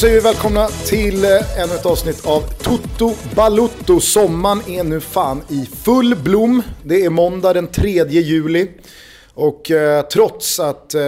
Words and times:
säger 0.00 0.14
vi 0.14 0.20
välkomna 0.20 0.68
till 0.68 1.24
eh, 1.24 1.60
ännu 1.60 1.74
ett 1.74 1.86
avsnitt 1.86 2.26
av 2.26 2.40
Toto 2.40 3.14
Balutto. 3.34 4.00
Sommaren 4.00 4.62
är 4.68 4.84
nu 4.84 5.00
fan 5.00 5.42
i 5.48 5.68
full 5.84 6.16
blom. 6.16 6.62
Det 6.84 7.04
är 7.04 7.10
måndag 7.10 7.52
den 7.52 7.66
3 7.66 8.04
juli. 8.08 8.70
Och 9.34 9.70
eh, 9.70 10.02
trots 10.02 10.60
att 10.60 10.94
eh, 10.94 11.00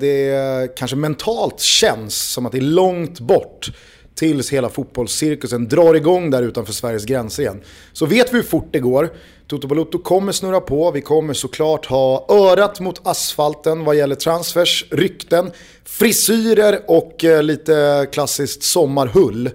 det 0.00 0.76
kanske 0.76 0.96
mentalt 0.96 1.60
känns 1.60 2.32
som 2.32 2.46
att 2.46 2.52
det 2.52 2.58
är 2.58 2.62
långt 2.62 3.20
bort 3.20 3.70
tills 4.14 4.52
hela 4.52 4.68
fotbollscirkusen 4.68 5.68
drar 5.68 5.94
igång 5.94 6.30
där 6.30 6.42
utanför 6.42 6.72
Sveriges 6.72 7.04
gränser 7.04 7.42
igen. 7.42 7.60
Så 7.92 8.06
vet 8.06 8.32
vi 8.32 8.36
hur 8.36 8.42
fort 8.42 8.68
det 8.72 8.80
går. 8.80 9.12
Toto 9.52 9.68
Balotto 9.68 9.98
kommer 9.98 10.32
snurra 10.32 10.60
på. 10.60 10.90
Vi 10.90 11.00
kommer 11.00 11.34
såklart 11.34 11.86
ha 11.86 12.26
örat 12.28 12.80
mot 12.80 13.06
asfalten 13.06 13.84
vad 13.84 13.96
gäller 13.96 14.14
transfers, 14.14 14.84
rykten, 14.90 15.50
frisyrer 15.84 16.80
och 16.88 17.24
eh, 17.24 17.42
lite 17.42 18.06
klassiskt 18.12 18.62
sommarhull. 18.62 19.50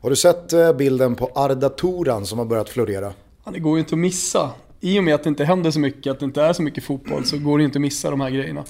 Har 0.00 0.10
du 0.10 0.16
sett 0.16 0.52
eh, 0.52 0.72
bilden 0.72 1.14
på 1.14 1.30
Arda 1.34 1.68
Toran 1.68 2.26
som 2.26 2.38
har 2.38 2.46
börjat 2.46 2.68
florera? 2.68 3.12
Ja, 3.44 3.50
det 3.50 3.58
går 3.58 3.76
ju 3.76 3.80
inte 3.80 3.94
att 3.94 3.98
missa. 3.98 4.50
I 4.80 4.98
och 4.98 5.04
med 5.04 5.14
att 5.14 5.22
det 5.22 5.28
inte 5.28 5.44
händer 5.44 5.70
så 5.70 5.80
mycket, 5.80 6.10
att 6.10 6.18
det 6.18 6.24
inte 6.24 6.42
är 6.42 6.52
så 6.52 6.62
mycket 6.62 6.84
fotboll, 6.84 7.24
så 7.24 7.38
går 7.38 7.58
det 7.58 7.64
inte 7.64 7.78
att 7.78 7.82
missa 7.82 8.10
de 8.10 8.20
här 8.20 8.30
grejerna. 8.30 8.64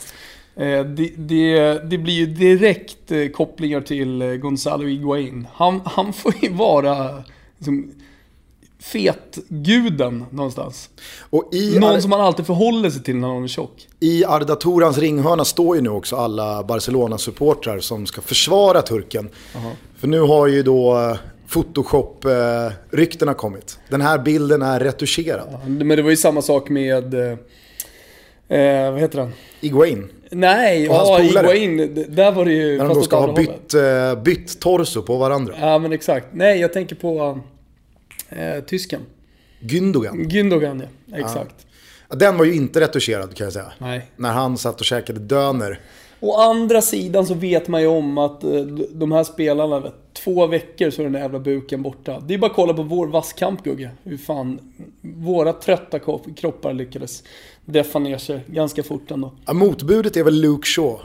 Eh, 0.56 0.84
det, 0.84 1.12
det, 1.16 1.78
det, 1.90 1.98
blir 1.98 2.14
ju 2.14 2.26
direkt 2.26 3.34
kopplingar 3.34 3.80
till 3.80 4.38
Gonzalo 4.42 4.86
Higuain. 4.86 5.46
Han, 5.52 5.80
han 5.84 6.12
får 6.12 6.34
ju 6.42 6.52
vara 6.52 7.22
liksom, 7.58 7.92
fetguden 8.82 10.24
någonstans. 10.30 10.90
Någon 11.30 11.84
Ar- 11.84 12.00
som 12.00 12.10
man 12.10 12.20
alltid 12.20 12.46
förhåller 12.46 12.90
sig 12.90 13.02
till 13.02 13.16
när 13.16 13.28
någon 13.28 13.44
är 13.44 13.48
tjock. 13.48 13.88
I 14.00 14.24
Arda 14.24 14.56
Torans 14.56 14.98
ringhörna 14.98 15.44
står 15.44 15.76
ju 15.76 15.82
nu 15.82 15.90
också 15.90 16.16
alla 16.16 16.62
Barcelona-supportrar 16.62 17.78
som 17.80 18.06
ska 18.06 18.20
försvara 18.20 18.82
turken. 18.82 19.28
För 19.96 20.08
nu 20.08 20.20
har 20.20 20.46
ju 20.46 20.62
då 20.62 20.98
eh, 20.98 21.16
Photoshop-ryktena 21.52 23.34
kommit. 23.34 23.78
Den 23.88 24.00
här 24.00 24.18
bilden 24.18 24.62
är 24.62 24.80
retuscherad. 24.80 25.48
Men 25.66 25.88
det 25.88 26.02
var 26.02 26.10
ju 26.10 26.16
samma 26.16 26.42
sak 26.42 26.68
med... 26.68 27.14
Eh, 27.14 28.58
eh, 28.58 28.90
vad 28.92 29.00
heter 29.00 29.18
han? 29.18 29.32
Iguain. 29.60 30.08
Nej, 30.32 30.88
Och 30.88 30.94
ja, 30.94 31.18
d- 31.18 32.04
Där 32.08 32.32
var 32.32 32.44
det 32.44 32.52
ju... 32.52 32.78
När 32.78 32.84
de 32.88 32.94
då 32.94 33.02
ska 33.02 33.16
ha 33.20 33.32
bytt, 33.34 33.74
eh, 33.74 34.22
bytt 34.22 34.60
torso 34.60 35.02
på 35.02 35.16
varandra. 35.16 35.54
Ja, 35.60 35.78
men 35.78 35.92
exakt. 35.92 36.26
Nej, 36.32 36.60
jag 36.60 36.72
tänker 36.72 36.96
på 36.96 37.38
eh, 38.30 38.64
tysken. 38.64 39.00
Gündogan. 39.60 40.28
Gündogan, 40.28 40.82
ja. 41.06 41.16
Exakt. 41.18 41.66
Ja, 42.08 42.16
Den 42.16 42.38
var 42.38 42.44
ju 42.44 42.54
inte 42.54 42.80
retuscherad 42.80 43.34
kan 43.34 43.44
jag 43.44 43.52
säga. 43.52 43.72
Nej. 43.78 44.10
När 44.16 44.32
han 44.32 44.58
satt 44.58 44.80
och 44.80 44.86
käkade 44.86 45.20
döner. 45.20 45.80
Å 46.20 46.36
andra 46.36 46.82
sidan 46.82 47.26
så 47.26 47.34
vet 47.34 47.68
man 47.68 47.80
ju 47.80 47.86
om 47.86 48.18
att 48.18 48.44
eh, 48.44 48.50
de 48.90 49.12
här 49.12 49.24
spelarna, 49.24 49.92
två 50.12 50.46
veckor 50.46 50.90
så 50.90 51.02
är 51.02 51.04
den 51.04 51.12
där 51.12 51.20
jävla 51.20 51.38
buken 51.38 51.82
borta. 51.82 52.20
Det 52.20 52.34
är 52.34 52.38
bara 52.38 52.50
att 52.50 52.56
kolla 52.56 52.74
på 52.74 52.82
vår 52.82 53.06
vasskamp 53.06 53.64
Gugge. 53.64 53.90
Hur 54.04 54.16
fan 54.16 54.58
våra 55.02 55.52
trötta 55.52 55.98
kroppar 56.36 56.72
lyckades 56.72 57.22
deffa 57.64 57.98
ner 57.98 58.18
sig 58.18 58.40
ganska 58.46 58.82
fort 58.82 59.10
ändå. 59.10 59.32
Ja, 59.46 59.52
motbudet 59.52 60.16
är 60.16 60.24
väl 60.24 60.40
Luke 60.40 60.66
Shaw. 60.66 60.98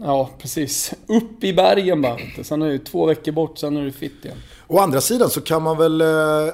Ja, 0.00 0.30
precis. 0.38 0.94
Upp 1.06 1.44
i 1.44 1.52
bergen 1.52 2.02
bara. 2.02 2.18
Sen 2.42 2.62
är 2.62 2.68
det 2.68 2.78
två 2.78 3.06
veckor 3.06 3.32
bort, 3.32 3.58
sen 3.58 3.76
är 3.76 3.84
det 3.84 3.92
fitt 3.92 4.24
igen. 4.24 4.36
Å 4.68 4.78
andra 4.78 5.00
sidan 5.00 5.30
så 5.30 5.40
kan 5.40 5.62
man 5.62 5.76
väl 5.78 6.00
eh, 6.00 6.06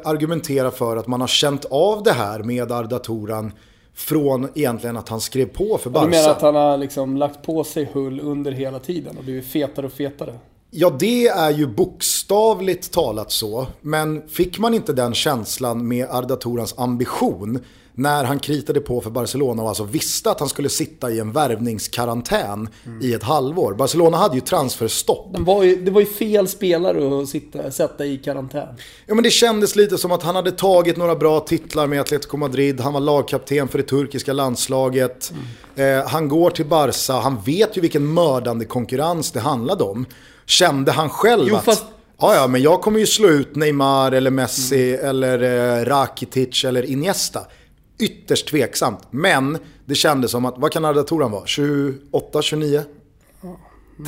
argumentera 0.04 0.70
för 0.70 0.96
att 0.96 1.06
man 1.06 1.20
har 1.20 1.28
känt 1.28 1.64
av 1.64 2.02
det 2.02 2.12
här 2.12 2.38
med 2.42 2.72
Arda 2.72 2.98
Toran 2.98 3.52
från 3.94 4.48
egentligen 4.54 4.96
att 4.96 5.08
han 5.08 5.20
skrev 5.20 5.46
på 5.46 5.78
för 5.78 5.90
Du 5.90 5.94
Barca. 5.94 6.06
menar 6.08 6.30
att 6.30 6.42
han 6.42 6.54
har 6.54 6.78
liksom 6.78 7.16
lagt 7.16 7.42
på 7.46 7.64
sig 7.64 7.90
hull 7.92 8.20
under 8.20 8.52
hela 8.52 8.78
tiden 8.78 9.16
och 9.18 9.24
blivit 9.24 9.46
fetare 9.46 9.86
och 9.86 9.92
fetare? 9.92 10.34
Ja, 10.70 10.90
det 10.98 11.28
är 11.28 11.50
ju 11.50 11.66
bokstavligt 11.66 12.92
talat 12.92 13.32
så. 13.32 13.66
Men 13.80 14.28
fick 14.28 14.58
man 14.58 14.74
inte 14.74 14.92
den 14.92 15.14
känslan 15.14 15.88
med 15.88 16.06
Arda 16.10 16.36
Torans 16.36 16.74
ambition 16.78 17.58
när 17.94 18.24
han 18.24 18.38
kritade 18.38 18.80
på 18.80 19.00
för 19.00 19.10
Barcelona 19.10 19.62
och 19.62 19.68
alltså 19.68 19.84
visste 19.84 20.30
att 20.30 20.40
han 20.40 20.48
skulle 20.48 20.68
sitta 20.68 21.10
i 21.10 21.18
en 21.20 21.32
värvningskarantän 21.32 22.68
i 23.00 23.14
ett 23.14 23.22
halvår. 23.22 23.74
Barcelona 23.74 24.16
hade 24.16 24.34
ju 24.34 24.40
transferstopp. 24.40 25.32
Den 25.32 25.44
var 25.44 25.62
ju, 25.62 25.76
det 25.76 25.90
var 25.90 26.00
ju 26.00 26.06
fel 26.06 26.48
spelare 26.48 27.22
att 27.22 27.28
sitta, 27.28 27.70
sätta 27.70 28.04
i 28.06 28.18
karantän. 28.18 28.68
Ja, 29.06 29.14
men 29.14 29.24
det 29.24 29.30
kändes 29.30 29.76
lite 29.76 29.98
som 29.98 30.12
att 30.12 30.22
han 30.22 30.36
hade 30.36 30.50
tagit 30.52 30.96
några 30.96 31.14
bra 31.16 31.40
titlar 31.40 31.86
med 31.86 32.00
Atletico 32.00 32.36
Madrid. 32.36 32.80
Han 32.80 32.92
var 32.92 33.00
lagkapten 33.00 33.68
för 33.68 33.78
det 33.78 33.84
turkiska 33.84 34.32
landslaget. 34.32 35.32
Eh, 35.76 36.06
han 36.06 36.28
går 36.28 36.50
till 36.50 36.66
Barca. 36.66 37.12
Han 37.12 37.40
vet 37.46 37.76
ju 37.76 37.80
vilken 37.80 38.14
mördande 38.14 38.64
konkurrens 38.64 39.30
det 39.32 39.40
handlade 39.40 39.84
om. 39.84 40.06
Kände 40.46 40.92
han 40.92 41.10
själv 41.10 41.44
Jo, 41.48 41.56
att... 41.56 41.64
fast- 41.64 41.84
Ja, 42.24 42.34
ja, 42.34 42.46
men 42.46 42.62
jag 42.62 42.80
kommer 42.80 42.98
ju 42.98 43.06
slå 43.06 43.28
ut 43.28 43.56
Neymar 43.56 44.12
eller 44.12 44.30
Messi 44.30 44.92
eller 44.94 45.42
eh, 45.78 45.84
Rakitic 45.84 46.64
eller 46.64 46.82
Iniesta. 46.82 47.40
Ytterst 47.98 48.48
tveksamt. 48.48 49.06
Men 49.10 49.58
det 49.84 49.94
kändes 49.94 50.30
som 50.30 50.44
att, 50.44 50.54
vad 50.58 50.72
kan 50.72 50.84
Arda 50.84 51.02
Toran 51.02 51.30
vara? 51.30 51.46
28, 51.46 52.42
29? 52.42 52.82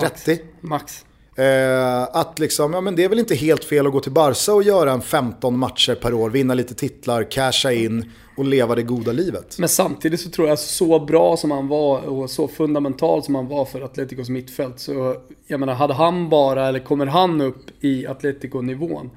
30? 0.00 0.38
Max. 0.60 1.04
Eh, 1.36 2.02
att 2.02 2.38
liksom, 2.38 2.72
ja 2.72 2.80
men 2.80 2.96
det 2.96 3.04
är 3.04 3.08
väl 3.08 3.18
inte 3.18 3.34
helt 3.34 3.64
fel 3.64 3.86
att 3.86 3.92
gå 3.92 4.00
till 4.00 4.12
Barca 4.12 4.54
och 4.54 4.62
göra 4.62 4.92
en 4.92 5.02
15 5.02 5.58
matcher 5.58 5.94
per 5.94 6.14
år, 6.14 6.30
vinna 6.30 6.54
lite 6.54 6.74
titlar, 6.74 7.30
casha 7.30 7.72
in 7.72 8.10
och 8.36 8.44
leva 8.44 8.74
det 8.74 8.82
goda 8.82 9.12
livet. 9.12 9.58
Men 9.58 9.68
samtidigt 9.68 10.20
så 10.20 10.30
tror 10.30 10.48
jag 10.48 10.58
så 10.58 11.00
bra 11.00 11.36
som 11.36 11.50
han 11.50 11.68
var 11.68 12.00
och 12.00 12.30
så 12.30 12.48
fundamental 12.48 13.22
som 13.22 13.34
han 13.34 13.48
var 13.48 13.64
för 13.64 13.80
Atleticos 13.80 14.28
mittfält 14.28 14.80
så 14.80 15.16
jag 15.46 15.60
menar 15.60 15.74
hade 15.74 15.94
han 15.94 16.28
bara 16.28 16.68
eller 16.68 16.78
kommer 16.78 17.06
han 17.06 17.40
upp 17.40 17.84
i 17.84 18.06
Atletico-nivån 18.06 19.10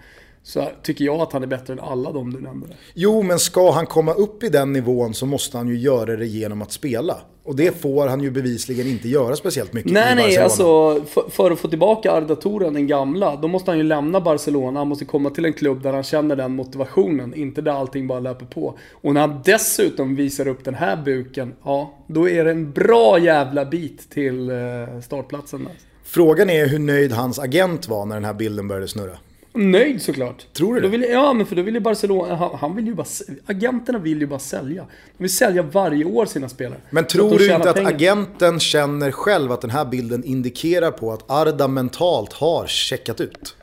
så 0.48 0.70
tycker 0.84 1.06
jag 1.06 1.22
att 1.22 1.34
han 1.34 1.44
är 1.44 1.48
bättre 1.48 1.74
än 1.74 1.80
alla 1.80 2.12
de 2.12 2.34
du 2.34 2.42
nämnde. 2.42 2.68
Jo, 2.94 3.22
men 3.22 3.40
ska 3.40 3.72
han 3.72 3.86
komma 3.86 4.14
upp 4.14 4.44
i 4.44 4.50
den 4.50 4.74
nivån 4.74 5.14
så 5.14 5.26
måste 5.26 5.58
han 5.58 5.68
ju 5.68 5.78
göra 5.78 6.16
det 6.16 6.26
genom 6.26 6.62
att 6.62 6.72
spela. 6.72 7.18
Och 7.44 7.56
det 7.56 7.82
får 7.82 8.08
han 8.08 8.24
ju 8.24 8.32
bevisligen 8.32 8.88
inte 8.88 9.08
göra 9.10 9.36
speciellt 9.36 9.74
mycket 9.74 9.92
i 9.92 9.94
Nej, 9.94 10.16
nej, 10.16 10.38
Barcelona. 10.38 10.44
alltså 10.44 11.06
för, 11.06 11.30
för 11.30 11.52
att 11.52 11.60
få 11.60 11.68
tillbaka 11.68 12.12
Arda 12.12 12.36
Turan, 12.36 12.74
den 12.74 12.88
gamla, 12.88 13.36
då 13.36 13.48
måste 13.48 13.72
han 13.72 13.78
ju 13.78 13.84
lämna 13.84 14.22
Barcelona. 14.22 14.80
Han 14.80 14.88
måste 14.88 15.06
komma 15.06 15.30
till 15.30 15.46
en 15.46 15.54
klubb 15.54 15.84
där 15.84 15.94
han 15.94 16.04
känner 16.04 16.36
den 16.36 16.56
motivationen, 16.56 17.34
inte 17.34 17.62
där 17.62 17.72
allting 17.72 18.08
bara 18.08 18.20
löper 18.20 18.46
på. 18.46 18.78
Och 18.92 19.14
när 19.14 19.22
han 19.22 19.42
dessutom 19.46 20.16
visar 20.16 20.48
upp 20.48 20.66
den 20.66 20.76
här 20.76 21.04
buken, 21.06 21.54
ja, 21.64 21.94
då 22.08 22.30
är 22.30 22.46
det 22.46 22.52
en 22.52 22.72
bra 22.72 23.20
jävla 23.20 23.66
bit 23.66 24.10
till 24.10 24.50
eh, 24.50 24.56
startplatsen. 25.04 25.64
där. 25.64 25.74
Frågan 26.04 26.50
är 26.50 26.68
hur 26.68 26.80
nöjd 26.80 27.12
hans 27.12 27.40
agent 27.40 27.88
var 27.88 28.06
när 28.06 28.16
den 28.16 28.26
här 28.26 28.34
bilden 28.34 28.68
började 28.68 28.88
snurra. 28.88 29.18
Nöjd 29.58 30.02
såklart. 30.02 30.54
Tror 30.54 30.76
du 30.76 30.82
då 30.82 30.88
det? 30.88 30.98
vill, 30.98 31.10
Ja, 31.12 31.34
men 31.34 31.46
för 31.46 31.56
då 31.56 31.62
vill 31.62 31.74
ju 31.74 31.80
Barcelona, 31.80 32.36
han, 32.36 32.50
han 32.60 32.76
vill 32.76 32.86
ju 32.88 32.94
bara, 32.94 33.08
agenterna 33.46 34.00
vill 34.00 34.20
ju 34.22 34.28
bara 34.28 34.40
sälja. 34.40 34.86
De 35.18 35.24
vill 35.24 35.34
sälja 35.34 35.64
varje 35.64 36.06
år 36.06 36.26
sina 36.26 36.50
spelare. 36.50 36.80
Men 36.90 37.06
tror 37.08 37.38
du 37.40 37.54
inte 37.54 37.70
att 37.70 37.76
pengar. 37.76 37.92
agenten 37.94 38.60
känner 38.60 39.12
själv 39.12 39.52
att 39.52 39.62
den 39.62 39.70
här 39.70 39.86
bilden 39.86 40.24
indikerar 40.24 40.92
på 40.92 41.14
att 41.14 41.32
Arda 41.32 41.68
mentalt 41.68 42.34
har 42.34 42.68
checkat 42.68 43.22
ut? 43.22 43.56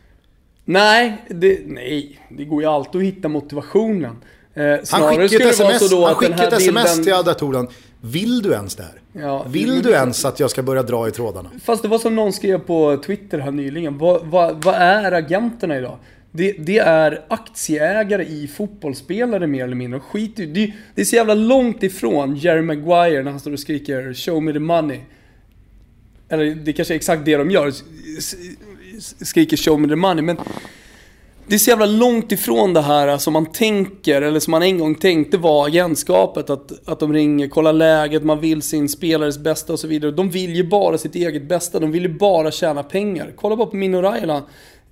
Nej, 0.64 1.24
det, 1.28 1.60
nej, 1.66 2.20
det 2.30 2.44
går 2.44 2.62
ju 2.62 2.68
alltid 2.68 3.00
att 3.00 3.06
hitta 3.06 3.28
motivationen. 3.28 4.16
Eh, 4.54 4.62
Han 4.90 5.28
skickar 5.28 5.46
ett 5.46 5.52
sms, 5.52 5.88
så 5.88 5.96
då 5.96 6.06
han 6.06 6.32
här 6.32 6.46
ett 6.46 6.52
sms 6.52 6.84
bilden... 6.84 7.04
till 7.04 7.12
Arda 7.14 7.34
Toran. 7.34 7.68
Vill 8.06 8.42
du 8.42 8.52
ens 8.52 8.74
det 8.74 8.82
här? 8.82 9.22
Ja, 9.22 9.46
Vill 9.48 9.72
men- 9.72 9.82
du 9.82 9.90
ens 9.90 10.24
att 10.24 10.40
jag 10.40 10.50
ska 10.50 10.62
börja 10.62 10.82
dra 10.82 11.08
i 11.08 11.10
trådarna? 11.10 11.50
Fast 11.64 11.82
det 11.82 11.88
var 11.88 11.98
som 11.98 12.16
någon 12.16 12.32
skrev 12.32 12.58
på 12.58 12.96
Twitter 13.06 13.38
här 13.38 13.50
nyligen. 13.50 13.98
Vad, 13.98 14.26
vad, 14.26 14.64
vad 14.64 14.74
är 14.74 15.12
agenterna 15.12 15.78
idag? 15.78 15.98
Det, 16.32 16.52
det 16.52 16.78
är 16.78 17.24
aktieägare 17.28 18.24
i 18.24 18.48
fotbollsspelare 18.48 19.46
mer 19.46 19.64
eller 19.64 19.74
mindre. 19.76 20.00
Skit 20.00 20.38
i, 20.40 20.46
det, 20.46 20.72
det 20.94 21.00
är 21.00 21.04
så 21.04 21.16
jävla 21.16 21.34
långt 21.34 21.82
ifrån 21.82 22.36
Jerry 22.36 22.62
Maguire 22.62 23.22
när 23.22 23.30
han 23.30 23.40
står 23.40 23.52
och 23.52 23.58
skriker 23.60 24.12
'Show 24.14 24.42
me 24.42 24.52
the 24.52 24.58
money' 24.58 25.00
Eller 26.28 26.54
det 26.54 26.72
kanske 26.72 26.94
är 26.94 26.96
exakt 26.96 27.24
det 27.24 27.36
de 27.36 27.50
gör. 27.50 27.72
Skriker 29.24 29.56
'Show 29.56 29.80
me 29.80 29.88
the 29.88 29.94
money' 29.94 30.22
men 30.22 30.36
det 31.46 31.54
är 31.54 31.58
så 31.58 31.70
jävla 31.70 31.86
långt 31.86 32.32
ifrån 32.32 32.72
det 32.72 32.80
här 32.80 33.18
som 33.18 33.32
man 33.32 33.46
tänker, 33.46 34.22
eller 34.22 34.40
som 34.40 34.50
man 34.50 34.62
en 34.62 34.78
gång 34.78 34.94
tänkte 34.94 35.38
var 35.38 35.66
agentskapet. 35.66 36.50
Att, 36.50 36.88
att 36.88 37.00
de 37.00 37.12
ringer, 37.12 37.48
kollar 37.48 37.72
läget, 37.72 38.24
man 38.24 38.40
vill 38.40 38.62
sin 38.62 38.88
spelares 38.88 39.38
bästa 39.38 39.72
och 39.72 39.80
så 39.80 39.86
vidare. 39.86 40.10
De 40.10 40.30
vill 40.30 40.56
ju 40.56 40.68
bara 40.68 40.98
sitt 40.98 41.14
eget 41.14 41.48
bästa, 41.48 41.80
de 41.80 41.92
vill 41.92 42.02
ju 42.02 42.18
bara 42.18 42.50
tjäna 42.50 42.82
pengar. 42.82 43.32
Kolla 43.36 43.56
bara 43.56 43.66
på 43.66 43.76
Mino 43.76 44.02
Raiola. 44.02 44.42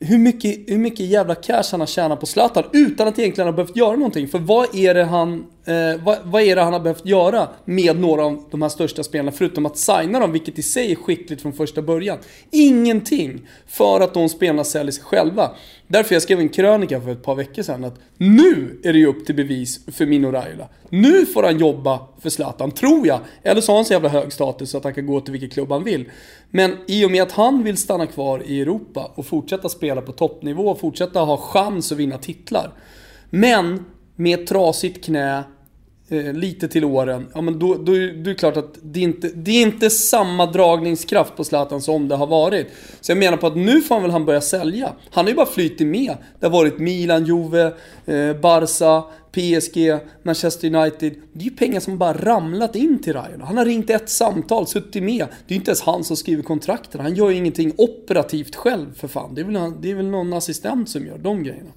Hur 0.01 0.19
mycket, 0.19 0.57
hur 0.67 0.79
mycket 0.79 1.07
jävla 1.07 1.35
cash 1.35 1.65
han 1.71 1.81
har 1.81 1.87
tjänat 1.87 2.21
på 2.21 2.27
Zlatan 2.27 2.65
utan 2.73 3.09
att 3.09 3.19
egentligen 3.19 3.49
ha 3.49 3.53
behövt 3.53 3.77
göra 3.77 3.97
någonting. 3.97 4.29
För 4.29 4.39
vad 4.39 4.75
är 4.75 4.95
det 4.95 5.05
han 5.05 5.45
Eh, 5.65 6.05
vad, 6.05 6.19
vad, 6.25 6.43
är 6.43 6.57
det 6.57 6.63
han 6.63 6.73
har 6.73 6.81
behövt 6.81 7.07
göra 7.07 7.49
med 7.65 8.01
några 8.01 8.25
av 8.25 8.45
de 8.51 8.63
här 8.63 8.69
största 8.69 9.03
spelarna, 9.03 9.33
förutom 9.33 9.67
att 9.67 9.79
signa 9.79 10.21
dem, 10.21 10.33
vilket 10.33 10.59
i 10.59 10.63
sig 10.63 10.93
är 10.93 10.97
skickligt 10.97 11.43
från 11.43 11.53
första 11.53 11.83
början? 11.83 12.19
Ingenting! 12.51 13.49
För 13.67 14.01
att 14.01 14.15
de 14.15 14.29
spelarna 14.29 14.65
säljer 14.65 14.93
sig 14.93 15.05
själva. 15.05 15.51
Därför 15.87 16.15
jag 16.15 16.23
skrev 16.23 16.41
en 16.41 16.49
krönika 16.49 17.01
för 17.01 17.13
ett 17.13 17.23
par 17.23 17.35
veckor 17.35 17.63
sedan 17.63 17.85
att 17.85 18.01
nu 18.17 18.81
är 18.85 18.93
det 18.93 18.99
ju 18.99 19.07
upp 19.07 19.27
till 19.27 19.35
bevis 19.35 19.81
för 19.87 20.07
Mino 20.07 20.31
Raiola. 20.31 20.69
Nu 20.89 21.27
får 21.27 21.43
han 21.43 21.59
jobba 21.59 22.01
för 22.21 22.31
Zlatan, 22.31 22.71
tror 22.71 23.07
jag. 23.07 23.21
Eller 23.43 23.61
så 23.61 23.73
har 23.73 23.77
han 23.77 23.85
så 23.85 23.93
jävla 23.93 24.09
hög 24.09 24.33
status 24.33 24.71
så 24.71 24.79
att 24.79 24.85
han 24.85 24.95
kan 24.95 25.07
gå 25.07 25.21
till 25.21 25.33
vilken 25.33 25.51
klubb 25.51 25.71
han 25.71 25.85
vill. 25.85 26.11
Men 26.51 26.77
i 26.87 27.05
och 27.05 27.11
med 27.11 27.23
att 27.23 27.33
han 27.33 27.63
vill 27.63 27.77
stanna 27.77 28.07
kvar 28.07 28.43
i 28.47 28.61
Europa 28.61 29.13
och 29.15 29.27
fortsätta 29.27 29.69
spela 29.69 30.01
på 30.01 30.13
toppnivå, 30.13 30.75
fortsätta 30.75 31.21
ha 31.21 31.37
chans 31.37 31.93
att 31.93 31.99
vinna 31.99 32.19
titlar. 32.19 32.73
Men 33.31 33.85
med 34.17 34.41
ett 34.41 34.47
trasigt 34.47 35.05
knä, 35.05 35.43
eh, 36.13 36.33
lite 36.33 36.69
till 36.69 36.85
åren, 36.85 37.27
ja 37.35 37.41
men 37.41 37.59
då, 37.59 37.75
då, 37.75 37.83
då 37.85 37.97
är 37.97 38.25
det 38.25 38.35
klart 38.35 38.57
att 38.57 38.79
det 38.83 39.01
är, 39.01 39.05
inte, 39.05 39.29
det 39.29 39.51
är 39.51 39.63
inte 39.63 39.91
samma 39.91 40.47
dragningskraft 40.47 41.37
på 41.37 41.45
Zlatan 41.45 41.83
som 41.83 42.09
det 42.09 42.17
har 42.17 42.27
varit. 42.27 42.67
Så 43.01 43.11
jag 43.11 43.19
menar 43.19 43.37
på 43.37 43.47
att 43.47 43.57
nu 43.57 43.81
får 43.81 43.95
han 43.95 44.03
väl 44.03 44.11
han 44.11 44.25
börja 44.25 44.41
sälja. 44.41 44.93
Han 45.11 45.25
har 45.25 45.31
ju 45.31 45.37
bara 45.37 45.47
flyttit 45.47 45.87
med. 45.87 46.17
Det 46.41 46.47
har 46.47 46.53
varit 46.53 46.79
Milan, 46.79 47.27
Juve, 47.27 47.73
eh, 48.07 48.37
Barca, 48.41 49.03
PSG, 49.33 49.99
Manchester 50.23 50.75
United. 50.75 51.15
Det 51.33 51.41
är 51.41 51.45
ju 51.45 51.51
pengar 51.51 51.81
som 51.81 51.99
bara 51.99 52.13
ramlat 52.13 52.77
in 52.77 53.03
till 53.03 53.13
Ryan. 53.13 53.41
Han 53.41 53.57
har 53.57 53.65
ringt 53.65 53.91
ett 53.91 54.09
samtal, 54.09 54.67
suttit 54.67 55.03
med. 55.03 55.27
Det 55.47 55.55
är 55.55 55.55
ju 55.55 55.57
inte 55.57 55.71
ens 55.71 55.83
han 55.83 56.05
som 56.05 56.17
skriver 56.17 56.43
kontrakten. 56.43 57.01
Han 57.01 57.15
gör 57.15 57.31
ju 57.31 57.37
ingenting 57.37 57.73
operativt 57.77 58.57
själv 58.57 58.95
för 58.95 59.09
fan. 59.09 59.35
Det 59.35 59.41
är 59.41 59.45
väl, 59.45 59.73
det 59.81 59.91
är 59.91 59.95
väl 59.95 60.09
någon 60.09 60.33
assistent 60.33 60.91
som 60.91 61.07
gör 61.07 61.19
de 61.19 61.45
grejerna. 61.45 61.71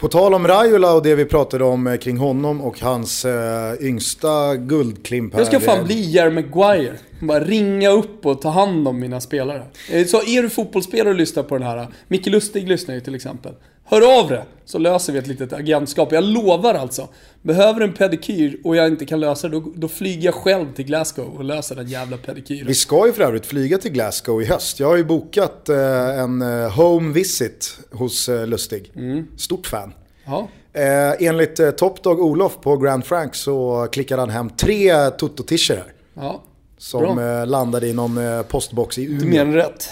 På 0.00 0.08
tal 0.08 0.34
om 0.34 0.46
Raiola 0.46 0.94
och 0.94 1.02
det 1.02 1.14
vi 1.14 1.24
pratade 1.24 1.64
om 1.64 1.86
eh, 1.86 1.96
kring 1.96 2.16
honom 2.18 2.60
och 2.60 2.80
hans 2.80 3.24
äh, 3.24 3.74
yngsta 3.80 4.56
guldklimp 4.56 5.32
här. 5.32 5.40
Jag 5.40 5.46
ska 5.46 5.60
fan 5.60 5.84
bli 5.84 6.00
Jerry 6.00 6.30
Maguire. 6.30 6.92
Bara 7.20 7.40
ringa 7.40 7.90
upp 7.90 8.26
och 8.26 8.42
ta 8.42 8.48
hand 8.48 8.88
om 8.88 9.00
mina 9.00 9.20
spelare. 9.20 9.66
Eh, 9.90 10.06
så 10.06 10.16
är 10.16 10.42
du 10.42 10.50
fotbollsspelare 10.50 11.08
och 11.08 11.14
lyssnar 11.14 11.42
på 11.42 11.58
den 11.58 11.66
här. 11.66 11.88
Micke 12.08 12.26
Lustig 12.26 12.68
lyssnar 12.68 12.94
ju 12.94 13.00
till 13.00 13.14
exempel. 13.14 13.54
Hör 13.84 14.20
av 14.20 14.28
det, 14.28 14.44
så 14.64 14.78
löser 14.78 15.12
vi 15.12 15.18
ett 15.18 15.26
litet 15.26 15.52
agentskap. 15.52 16.12
Jag 16.12 16.24
lovar 16.24 16.74
alltså. 16.74 17.08
Behöver 17.42 17.80
en 17.80 17.92
pedikyr 17.92 18.60
och 18.64 18.76
jag 18.76 18.88
inte 18.88 19.06
kan 19.06 19.20
lösa 19.20 19.48
det, 19.48 19.60
då, 19.60 19.72
då 19.74 19.88
flyger 19.88 20.24
jag 20.24 20.34
själv 20.34 20.72
till 20.72 20.84
Glasgow 20.84 21.36
och 21.36 21.44
löser 21.44 21.76
den 21.76 21.88
jävla 21.88 22.16
pedikyren. 22.16 22.66
Vi 22.66 22.74
ska 22.74 23.06
ju 23.06 23.12
för 23.12 23.22
övrigt 23.22 23.46
flyga 23.46 23.78
till 23.78 23.92
Glasgow 23.92 24.42
i 24.42 24.44
höst. 24.44 24.80
Jag 24.80 24.88
har 24.88 24.96
ju 24.96 25.04
bokat 25.04 25.68
eh, 25.68 26.20
en 26.20 26.42
eh, 26.42 26.76
home 26.76 27.12
visit 27.12 27.78
hos 27.90 28.28
eh, 28.28 28.46
Lustig. 28.46 28.92
Mm. 28.96 29.26
Stort 29.36 29.66
fan. 29.66 29.92
Ja. 30.26 30.48
Eh, 30.72 31.28
enligt 31.28 31.60
eh, 31.60 31.70
Topdog 31.70 32.20
Olof 32.20 32.60
på 32.60 32.76
Grand 32.76 33.04
Frank 33.04 33.34
så 33.34 33.88
klickade 33.92 34.22
han 34.22 34.30
hem 34.30 34.50
tre 34.50 35.10
Toto-tischer 35.10 35.76
här. 35.76 35.92
Ja. 36.14 36.42
Som 36.80 37.18
eh, 37.18 37.46
landade 37.46 37.86
i 37.86 37.92
någon 37.92 38.18
eh, 38.18 38.42
postbox 38.42 38.98
i 38.98 39.04
Umeå. 39.04 39.18
Det 39.18 39.26
är 39.26 39.30
mer 39.30 39.40
än 39.40 39.54
rätt. 39.54 39.88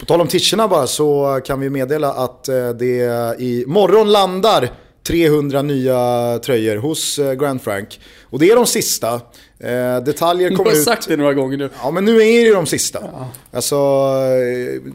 På 0.00 0.06
tal 0.06 0.20
om 0.20 0.28
tischerna 0.28 0.68
bara 0.68 0.86
så 0.86 1.40
kan 1.44 1.60
vi 1.60 1.70
meddela 1.70 2.12
att 2.12 2.48
eh, 2.48 2.68
det 2.68 3.40
i 3.40 3.64
morgon 3.66 4.12
landar 4.12 4.70
300 5.06 5.62
nya 5.62 6.38
tröjor 6.44 6.76
hos 6.76 7.20
Grand 7.38 7.62
Frank. 7.62 8.00
Och 8.22 8.38
det 8.38 8.50
är 8.50 8.56
de 8.56 8.66
sista. 8.66 9.14
Eh, 9.58 9.98
detaljer 10.04 10.50
kommer 10.56 10.70
ut... 10.70 10.74
Du 10.74 10.80
har 10.80 10.96
sagt 10.96 11.08
det 11.08 11.16
några 11.16 11.34
gånger 11.34 11.56
nu. 11.56 11.70
Ja, 11.82 11.90
men 11.90 12.04
nu 12.04 12.22
är 12.22 12.44
det 12.44 12.54
de 12.54 12.66
sista. 12.66 12.98
Ja. 13.12 13.28
Alltså, 13.52 14.06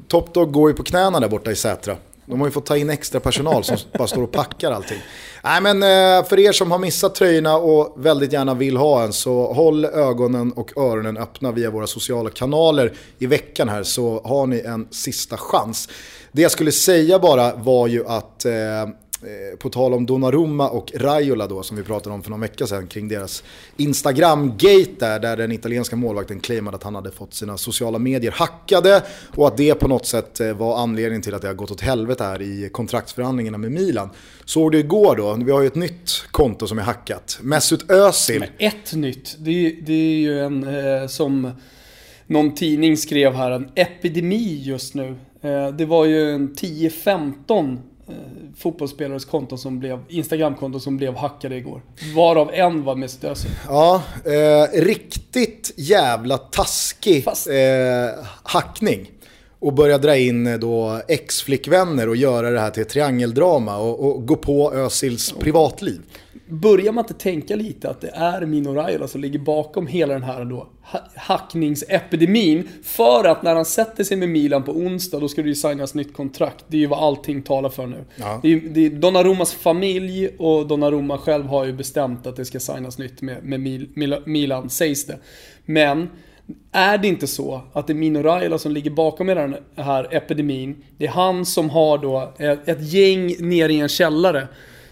Top 0.07 0.33
Dog 0.33 0.51
går 0.51 0.69
ju 0.69 0.75
på 0.75 0.83
knäna 0.83 1.19
där 1.19 1.27
borta 1.27 1.51
i 1.51 1.55
Sätra. 1.55 1.95
De 2.29 2.39
har 2.39 2.47
ju 2.47 2.51
fått 2.51 2.65
ta 2.65 2.77
in 2.77 2.89
extra 2.89 3.19
personal 3.19 3.63
som 3.63 3.77
bara 3.97 4.07
står 4.07 4.24
och 4.24 4.31
packar 4.31 4.71
allting. 4.71 4.97
Nej 5.44 5.62
men 5.62 5.83
eh, 5.83 6.27
för 6.27 6.39
er 6.39 6.51
som 6.51 6.71
har 6.71 6.79
missat 6.79 7.15
tröjorna 7.15 7.57
och 7.57 7.94
väldigt 7.97 8.33
gärna 8.33 8.53
vill 8.53 8.77
ha 8.77 9.03
en 9.03 9.13
så 9.13 9.53
håll 9.53 9.85
ögonen 9.85 10.51
och 10.51 10.77
öronen 10.77 11.18
öppna 11.18 11.51
via 11.51 11.71
våra 11.71 11.88
sociala 11.88 12.29
kanaler 12.29 12.94
i 13.19 13.25
veckan 13.25 13.69
här 13.69 13.83
så 13.83 14.21
har 14.24 14.47
ni 14.47 14.59
en 14.59 14.88
sista 14.91 15.38
chans. 15.38 15.89
Det 16.31 16.41
jag 16.41 16.51
skulle 16.51 16.71
säga 16.71 17.19
bara 17.19 17.56
var 17.56 17.88
ju 17.88 18.07
att 18.07 18.45
Eh, 18.45 18.89
Eh, 19.23 19.57
på 19.57 19.69
tal 19.69 19.93
om 19.93 20.05
Donnarumma 20.05 20.69
och 20.69 20.91
Raiola 20.95 21.47
då, 21.47 21.63
som 21.63 21.77
vi 21.77 21.83
pratade 21.83 22.15
om 22.15 22.23
för 22.23 22.29
någon 22.29 22.39
vecka 22.39 22.67
sedan 22.67 22.87
kring 22.87 23.07
deras 23.07 23.43
Instagram-gate 23.77 24.95
där, 24.99 25.19
där 25.19 25.37
den 25.37 25.51
italienska 25.51 25.95
målvakten 25.95 26.39
claimade 26.39 26.77
att 26.77 26.83
han 26.83 26.95
hade 26.95 27.11
fått 27.11 27.33
sina 27.33 27.57
sociala 27.57 27.99
medier 27.99 28.31
hackade 28.31 29.03
och 29.35 29.47
att 29.47 29.57
det 29.57 29.75
på 29.75 29.87
något 29.87 30.05
sätt 30.05 30.39
eh, 30.39 30.53
var 30.53 30.77
anledningen 30.77 31.21
till 31.21 31.33
att 31.33 31.41
det 31.41 31.47
har 31.47 31.55
gått 31.55 31.71
åt 31.71 31.81
helvete 31.81 32.23
här 32.23 32.41
i 32.41 32.69
kontraktsförhandlingarna 32.71 33.57
med 33.57 33.71
Milan. 33.71 34.09
Såg 34.45 34.71
du 34.71 34.79
igår 34.79 35.15
då, 35.15 35.33
vi 35.45 35.51
har 35.51 35.61
ju 35.61 35.67
ett 35.67 35.75
nytt 35.75 36.25
konto 36.31 36.67
som 36.67 36.79
är 36.79 36.83
hackat, 36.83 37.39
Mesut 37.41 37.91
Özil. 37.91 38.39
Men 38.39 38.49
ett 38.57 38.93
nytt, 38.93 39.35
det, 39.39 39.69
det 39.85 39.93
är 39.93 40.19
ju 40.19 40.39
en 40.39 40.63
eh, 40.63 41.07
som 41.07 41.51
någon 42.27 42.55
tidning 42.55 42.97
skrev 42.97 43.33
här, 43.33 43.51
en 43.51 43.69
epidemi 43.75 44.61
just 44.63 44.93
nu. 44.93 45.15
Eh, 45.41 45.67
det 45.67 45.85
var 45.85 46.05
ju 46.05 46.31
en 46.31 46.55
10-15 46.55 47.77
eh, 48.09 48.15
fotbollsspelares 48.57 49.25
konton 49.25 49.57
som 49.57 49.80
blev, 49.80 50.00
Instagramkonton 50.09 50.81
som 50.81 50.98
blev 50.98 51.15
hackade 51.15 51.56
igår. 51.56 51.81
Varav 52.15 52.54
en 52.54 52.83
var 52.83 52.95
Mesut 52.95 53.24
Özil. 53.24 53.51
Ja, 53.68 54.04
eh, 54.25 54.81
riktigt 54.81 55.74
jävla 55.77 56.38
taskig 56.38 57.24
Fast... 57.24 57.48
eh, 57.48 58.25
hackning. 58.44 59.12
Och 59.59 59.74
börja 59.74 59.98
dra 59.98 60.18
in 60.18 60.48
eh, 60.48 60.57
då 60.57 61.01
ex-flickvänner 61.07 62.09
och 62.09 62.15
göra 62.15 62.50
det 62.50 62.59
här 62.59 62.69
till 62.69 62.81
ett 62.81 62.89
triangeldrama 62.89 63.77
och, 63.77 64.00
och 64.00 64.27
gå 64.27 64.36
på 64.36 64.74
Özils 64.74 65.31
privatliv 65.31 66.01
börjar 66.49 66.91
man 66.91 67.03
inte 67.03 67.13
tänka 67.13 67.55
lite 67.55 67.89
att 67.89 68.01
det 68.01 68.09
är 68.09 68.45
Mino 68.45 68.73
Raiola 68.73 69.07
som 69.07 69.21
ligger 69.21 69.39
bakom 69.39 69.88
hela 69.88 70.13
den 70.13 70.23
här 70.23 70.45
då 70.45 70.67
hackningsepidemin. 71.15 72.69
För 72.83 73.23
att 73.23 73.44
när 73.44 73.55
han 73.55 73.65
sätter 73.65 74.03
sig 74.03 74.17
med 74.17 74.29
Milan 74.29 74.63
på 74.63 74.71
onsdag, 74.71 75.19
då 75.19 75.27
ska 75.27 75.41
det 75.41 75.47
ju 75.47 75.55
signas 75.55 75.94
nytt 75.94 76.13
kontrakt. 76.13 76.65
Det 76.67 76.77
är 76.77 76.81
ju 76.81 76.88
vad 76.88 76.99
allting 76.99 77.41
talar 77.41 77.69
för 77.69 77.88
nu. 77.88 78.05
Ja. 78.15 78.39
Det 78.41 78.53
är, 78.53 78.59
det 78.69 78.85
är 78.85 78.89
Donnarummas 78.89 79.53
familj 79.53 80.27
och 80.38 80.67
Donnarumma 80.67 81.17
själv 81.17 81.45
har 81.45 81.65
ju 81.65 81.73
bestämt 81.73 82.27
att 82.27 82.35
det 82.35 82.45
ska 82.45 82.59
signas 82.59 82.97
nytt 82.97 83.21
med, 83.21 83.44
med 83.44 83.59
Mil, 83.59 83.89
Mil, 83.94 84.15
Milan, 84.25 84.69
sägs 84.69 85.05
det. 85.05 85.17
Men 85.65 86.09
är 86.71 86.97
det 86.97 87.07
inte 87.07 87.27
så 87.27 87.61
att 87.73 87.88
det 87.88 87.94
är 87.94 87.95
Mino 87.95 88.23
Raiola 88.23 88.57
som 88.57 88.71
ligger 88.71 88.91
bakom 88.91 89.27
den 89.27 89.55
här 89.75 90.15
epidemin? 90.15 90.83
Det 90.97 91.05
är 91.05 91.11
han 91.11 91.45
som 91.45 91.69
har 91.69 91.97
då 91.97 92.33
ett, 92.38 92.67
ett 92.67 92.94
gäng 92.94 93.35
nere 93.39 93.73
i 93.73 93.79
en 93.79 93.89
källare 93.89 94.47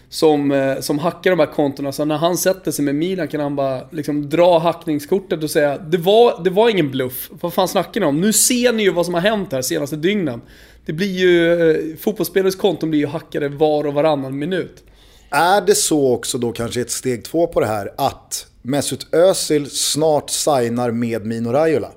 som, 0.08 0.50
eh, 0.50 0.80
som 0.80 0.98
hackar 0.98 1.30
de 1.30 1.38
här 1.38 1.46
kontona. 1.46 1.92
Så 1.92 2.04
när 2.04 2.16
han 2.16 2.36
sätter 2.36 2.70
sig 2.70 2.84
med 2.84 2.94
Milan 2.94 3.28
kan 3.28 3.40
han 3.40 3.56
bara 3.56 3.80
liksom 3.90 4.28
dra 4.28 4.58
hackningskortet 4.58 5.42
och 5.42 5.50
säga 5.50 5.78
det 5.78 5.98
var, 5.98 6.44
det 6.44 6.50
var 6.50 6.70
ingen 6.70 6.90
bluff. 6.90 7.30
Vad 7.40 7.52
fan 7.52 7.68
snackar 7.68 8.00
ni 8.00 8.06
om? 8.06 8.20
Nu 8.20 8.32
ser 8.32 8.72
ni 8.72 8.82
ju 8.82 8.92
vad 8.92 9.04
som 9.04 9.14
har 9.14 9.20
hänt 9.20 9.52
här 9.52 9.62
senaste 9.62 9.96
dygnen. 9.96 10.40
Det 10.86 10.92
blir 10.92 11.18
ju, 11.18 11.70
eh, 11.70 11.96
fotbollsspelares 11.96 12.56
konton 12.56 12.90
blir 12.90 13.00
ju 13.00 13.06
hackade 13.06 13.48
var 13.48 13.86
och 13.86 13.94
varannan 13.94 14.38
minut. 14.38 14.84
Är 15.30 15.60
det 15.60 15.74
så 15.74 16.12
också 16.12 16.38
då 16.38 16.52
kanske 16.52 16.80
ett 16.80 16.90
steg 16.90 17.24
två 17.24 17.46
på 17.46 17.60
det 17.60 17.66
här 17.66 17.90
att 17.96 18.46
Mesut 18.62 19.14
Özil 19.14 19.70
snart 19.70 20.30
signar 20.30 20.90
med 20.90 21.26
Mino 21.26 21.52
Raiola? 21.52 21.90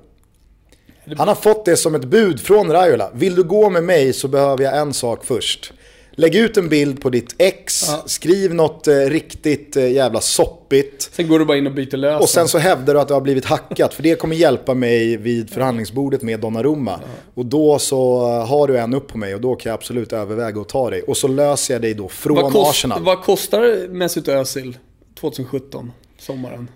Han 1.16 1.28
har 1.28 1.34
fått 1.34 1.64
det 1.64 1.76
som 1.76 1.94
ett 1.94 2.04
bud 2.04 2.40
från 2.40 2.72
Raiola. 2.72 3.10
Vill 3.14 3.34
du 3.34 3.42
gå 3.42 3.70
med 3.70 3.84
mig 3.84 4.12
så 4.12 4.28
behöver 4.28 4.64
jag 4.64 4.78
en 4.78 4.94
sak 4.94 5.24
först. 5.24 5.72
Lägg 6.20 6.34
ut 6.34 6.56
en 6.56 6.68
bild 6.68 7.02
på 7.02 7.10
ditt 7.10 7.34
ex, 7.38 7.84
ja. 7.88 8.02
skriv 8.06 8.54
något 8.54 8.88
eh, 8.88 8.94
riktigt 8.94 9.76
eh, 9.76 9.92
jävla 9.92 10.20
soppigt. 10.20 11.10
Sen 11.12 11.28
går 11.28 11.38
du 11.38 11.44
bara 11.44 11.58
in 11.58 11.66
och 11.66 11.72
byter 11.72 11.96
lösen. 11.96 12.22
Och 12.22 12.28
sen 12.28 12.48
så 12.48 12.58
hävdar 12.58 12.94
du 12.94 13.00
att 13.00 13.08
du 13.08 13.14
har 13.14 13.20
blivit 13.20 13.44
hackat, 13.44 13.94
för 13.94 14.02
det 14.02 14.14
kommer 14.14 14.36
hjälpa 14.36 14.74
mig 14.74 15.16
vid 15.16 15.50
förhandlingsbordet 15.50 16.22
med 16.22 16.40
Donnarumma. 16.40 17.00
Ja. 17.02 17.08
Och 17.34 17.46
då 17.46 17.78
så 17.78 18.20
har 18.28 18.66
du 18.66 18.78
en 18.78 18.94
upp 18.94 19.08
på 19.08 19.18
mig 19.18 19.34
och 19.34 19.40
då 19.40 19.54
kan 19.54 19.70
jag 19.70 19.74
absolut 19.74 20.12
överväga 20.12 20.60
att 20.60 20.68
ta 20.68 20.90
dig. 20.90 21.02
Och 21.02 21.16
så 21.16 21.28
löser 21.28 21.74
jag 21.74 21.82
dig 21.82 21.94
då 21.94 22.08
från 22.08 22.36
vad 22.36 22.52
kost, 22.52 22.70
Arsenal. 22.70 23.02
Vad 23.02 23.22
kostar 23.22 23.88
Mesut 23.88 24.28
Özil 24.28 24.78
2017, 25.20 25.92
sommaren? 26.18 26.68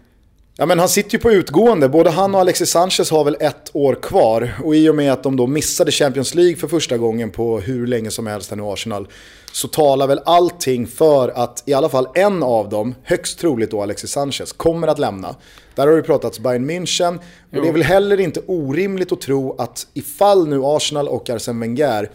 Ja, 0.57 0.67
men 0.67 0.79
han 0.79 0.89
sitter 0.89 1.13
ju 1.13 1.19
på 1.19 1.33
utgående. 1.33 1.89
Både 1.89 2.11
han 2.11 2.35
och 2.35 2.41
Alexis 2.41 2.71
Sanchez 2.71 3.11
har 3.11 3.25
väl 3.25 3.37
ett 3.41 3.71
år 3.73 3.95
kvar. 3.95 4.55
Och 4.65 4.77
i 4.77 4.89
och 4.89 4.95
med 4.95 5.13
att 5.13 5.23
de 5.23 5.37
då 5.37 5.47
missade 5.47 5.91
Champions 5.91 6.35
League 6.35 6.57
för 6.57 6.69
första 6.69 6.97
gången 6.97 7.31
på 7.31 7.61
hur 7.61 7.87
länge 7.87 8.11
som 8.11 8.27
helst 8.27 8.51
här 8.51 8.57
nu 8.57 8.63
Arsenal. 8.63 9.09
Så 9.53 9.69
talar 9.69 10.07
väl 10.07 10.21
allting 10.25 10.87
för 10.87 11.29
att 11.29 11.63
i 11.67 11.75
alla 11.75 11.89
fall 11.89 12.09
en 12.15 12.43
av 12.43 12.69
dem, 12.69 12.95
högst 13.03 13.39
troligt 13.39 13.71
då 13.71 13.83
Alexis 13.83 14.11
Sanchez, 14.11 14.53
kommer 14.53 14.89
att 14.89 14.99
lämna. 14.99 15.37
Där 15.75 15.87
har 15.87 15.97
det 15.97 16.03
pratats 16.03 16.39
Bayern 16.39 16.71
München. 16.71 17.17
Och 17.53 17.63
det 17.63 17.69
är 17.69 17.73
väl 17.73 17.83
heller 17.83 18.21
inte 18.21 18.41
orimligt 18.47 19.13
att 19.13 19.21
tro 19.21 19.57
att 19.59 19.87
ifall 19.95 20.49
nu 20.49 20.61
Arsenal 20.65 21.09
och 21.09 21.31
Arsene 21.31 21.61
Wenger 21.61 22.11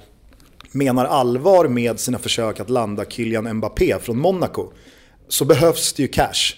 menar 0.71 1.05
allvar 1.05 1.67
med 1.67 1.99
sina 1.99 2.17
försök 2.17 2.59
att 2.59 2.69
landa 2.69 3.05
Kylian 3.05 3.53
Mbappé 3.53 3.99
från 4.01 4.19
Monaco. 4.19 4.71
Så 5.27 5.45
behövs 5.45 5.93
det 5.93 6.01
ju 6.01 6.07
cash. 6.07 6.55